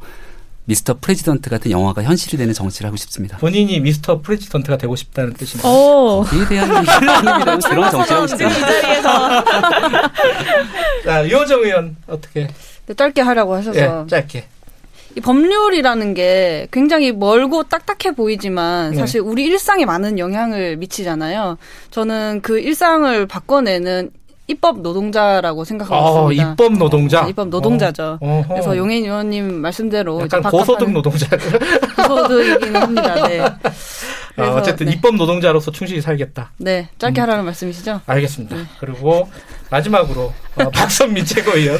Mister 0.67 0.99
President 1.01 1.49
같은 1.49 1.71
영화가 1.71 2.03
현실이 2.03 2.37
되는 2.37 2.53
정치를 2.53 2.89
하고 2.89 2.97
싶습니다. 2.97 3.39
본인이 3.39 3.81
Mister 3.81 4.21
President가 4.21 4.77
되고 4.77 4.95
싶다는 4.97 5.33
뜻입니다. 5.35 5.69
오. 5.69 6.25
거기에 6.25 6.47
대한 6.49 6.69
얘기를 6.77 7.09
하는 7.09 7.41
그런 7.41 7.61
정치를 7.61 8.17
하고 8.17 8.27
싶습니다. 8.27 9.45
자, 11.05 11.29
유호정 11.29 11.63
의원 11.63 11.97
어떻게 12.09 12.49
네, 12.87 12.95
짧게 12.95 13.21
하라고 13.21 13.55
하셔서. 13.55 13.79
예, 13.79 14.07
짧게. 14.09 14.45
이 15.17 15.21
법률이라는 15.21 16.15
게 16.15 16.67
굉장히 16.71 17.13
멀고 17.13 17.63
딱딱해 17.63 18.15
보이지만 18.15 18.91
네. 18.91 18.97
사실 18.99 19.21
우리 19.21 19.45
일상에 19.45 19.85
많은 19.87 20.19
영향을 20.19 20.77
미치잖아요. 20.77 21.57
저는 21.91 22.41
그 22.43 22.59
일상을 22.59 23.27
바꿔내는 23.27 24.11
입법 24.49 24.81
노동자라고 24.81 25.65
생각하고 25.65 25.97
어, 25.97 26.33
있습니다. 26.33 26.53
입법 26.53 26.73
노동자. 26.79 27.23
네, 27.25 27.31
입법 27.31 27.49
노동자죠. 27.49 28.19
어. 28.21 28.45
그래서 28.49 28.77
용인 28.77 29.05
의원님 29.05 29.55
말씀대로 29.61 30.21
약간 30.23 30.43
고소득 30.43 30.91
노동자. 30.91 31.27
고소득이긴 31.97 32.77
합니다. 32.77 33.29
네. 33.29 33.41
아, 34.37 34.51
어쨌든 34.51 34.87
네. 34.87 34.93
입법 34.93 35.17
노동자로서 35.17 35.71
충실히 35.71 36.01
살겠다. 36.01 36.53
네, 36.59 36.89
짧게 36.99 37.21
음. 37.21 37.23
하라는 37.23 37.45
말씀이시죠? 37.45 38.03
알겠습니다. 38.07 38.57
네. 38.57 38.63
그리고 38.79 39.29
마지막으로 39.71 40.33
어, 40.57 40.71
박선민 40.71 41.25
최고위원. 41.25 41.79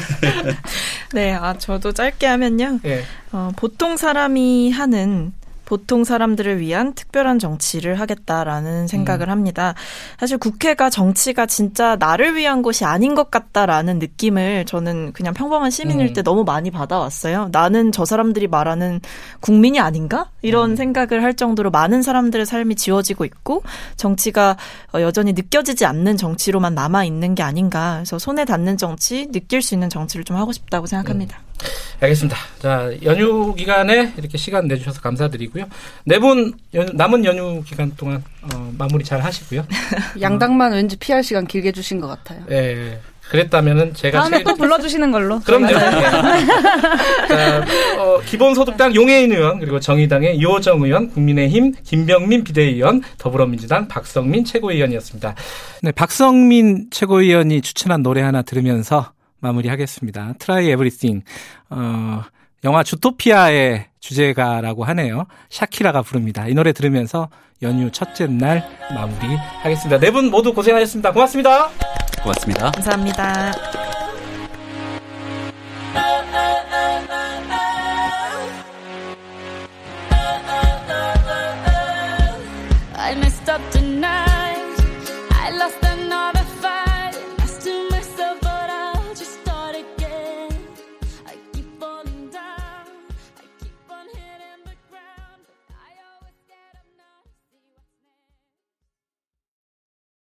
네, 1.13 1.33
아 1.33 1.53
저도 1.57 1.93
짧게 1.93 2.25
하면요. 2.27 2.79
네. 2.83 3.03
어, 3.31 3.51
보통 3.55 3.95
사람이 3.95 4.71
하는 4.71 5.31
보통 5.67 6.05
사람들을 6.05 6.61
위한 6.61 6.93
특별한 6.93 7.39
정치를 7.39 7.99
하겠다라는 7.99 8.87
생각을 8.87 9.27
음. 9.27 9.31
합니다. 9.31 9.73
사실 10.17 10.37
국회가 10.37 10.89
정치가 10.89 11.45
진짜 11.45 11.97
나를 11.97 12.37
위한 12.37 12.61
것이 12.61 12.85
아닌 12.85 13.15
것 13.15 13.29
같다라는 13.29 13.99
느낌을 13.99 14.63
저는 14.65 15.11
그냥 15.11 15.33
평범한 15.33 15.69
시민일 15.69 16.07
음. 16.07 16.13
때 16.13 16.21
너무 16.23 16.45
많이 16.45 16.71
받아왔어요. 16.71 17.49
나는 17.51 17.91
저 17.91 18.05
사람들이 18.05 18.47
말하는 18.47 19.01
국민이 19.41 19.81
아닌가? 19.81 20.29
이런 20.41 20.71
음. 20.71 20.75
생각을 20.77 21.21
할 21.21 21.33
정도로 21.33 21.69
많은 21.69 22.01
사람들의 22.01 22.45
삶이 22.45 22.75
지워지고 22.75 23.25
있고 23.25 23.61
정치가 23.97 24.55
어, 24.93 25.01
여전히 25.01 25.33
느껴지지 25.33 25.85
않는 25.85 26.15
정치로만 26.15 26.75
남아 26.75 27.03
있는 27.03 27.35
게 27.35 27.43
아닌가. 27.43 27.95
그래서 27.97 28.17
손에 28.17 28.45
닿는 28.45 28.77
정치, 28.77 29.27
느낄 29.33 29.61
수 29.61 29.73
있는 29.73 29.89
정치를 29.89 30.23
좀 30.23 30.37
하고 30.37 30.53
싶다고 30.53 30.85
생각합니다. 30.87 31.39
음. 31.61 31.67
알겠습니다. 31.99 32.37
자, 32.59 32.91
연휴 33.03 33.55
기간에 33.55 34.13
이렇게 34.17 34.37
시간 34.37 34.67
내주셔서 34.67 35.01
감사드리고요. 35.01 35.65
네 36.05 36.19
분 36.19 36.53
남은 36.93 37.25
연휴 37.25 37.63
기간 37.63 37.91
동안 37.97 38.23
어, 38.43 38.71
마무리 38.77 39.03
잘 39.03 39.19
하시고요. 39.21 39.65
양당만 40.21 40.73
어. 40.73 40.75
왠지 40.75 40.95
피할 40.97 41.23
시간 41.23 41.47
길게 41.47 41.71
주신 41.71 41.99
것 41.99 42.07
같아요. 42.07 42.43
예. 42.51 42.99
그랬다면은 43.29 43.93
제가 43.93 44.19
다음에 44.19 44.37
제일... 44.37 44.43
또 44.45 44.55
불러주시는 44.55 45.11
걸로. 45.11 45.39
그럼요. 45.41 45.67
자, 47.27 47.65
어, 47.99 48.21
기본소득당 48.25 48.95
용해인 48.95 49.31
의원 49.33 49.59
그리고 49.59 49.79
정의당의 49.79 50.39
유호정 50.39 50.81
의원, 50.83 51.09
국민의힘 51.09 51.73
김병민 51.83 52.43
비대위원, 52.45 53.01
더불어민주당 53.17 53.87
박성민 53.89 54.45
최고위원이었습니다. 54.45 55.35
네, 55.81 55.91
박성민 55.91 56.87
최고위원이 56.89 57.61
추천한 57.61 58.01
노래 58.01 58.21
하나 58.21 58.41
들으면서 58.43 59.11
마무리하겠습니다. 59.47 60.33
Try 60.39 60.65
Everything. 60.67 61.23
어, 61.69 62.23
영화 62.63 62.83
주토피아의 62.83 63.85
주제가라고 63.99 64.83
하네요. 64.85 65.25
샤키라가 65.49 66.01
부릅니다. 66.01 66.47
이 66.47 66.53
노래 66.53 66.73
들으면서 66.73 67.29
연휴 67.61 67.91
첫째 67.91 68.27
날 68.27 68.63
마무리하겠습니다. 68.93 69.99
네 69.99 70.11
분 70.11 70.29
모두 70.29 70.53
고생하셨습니다. 70.53 71.11
고맙습니다. 71.11 71.69
고맙습니다. 72.23 72.71
감사합니다. 72.71 73.51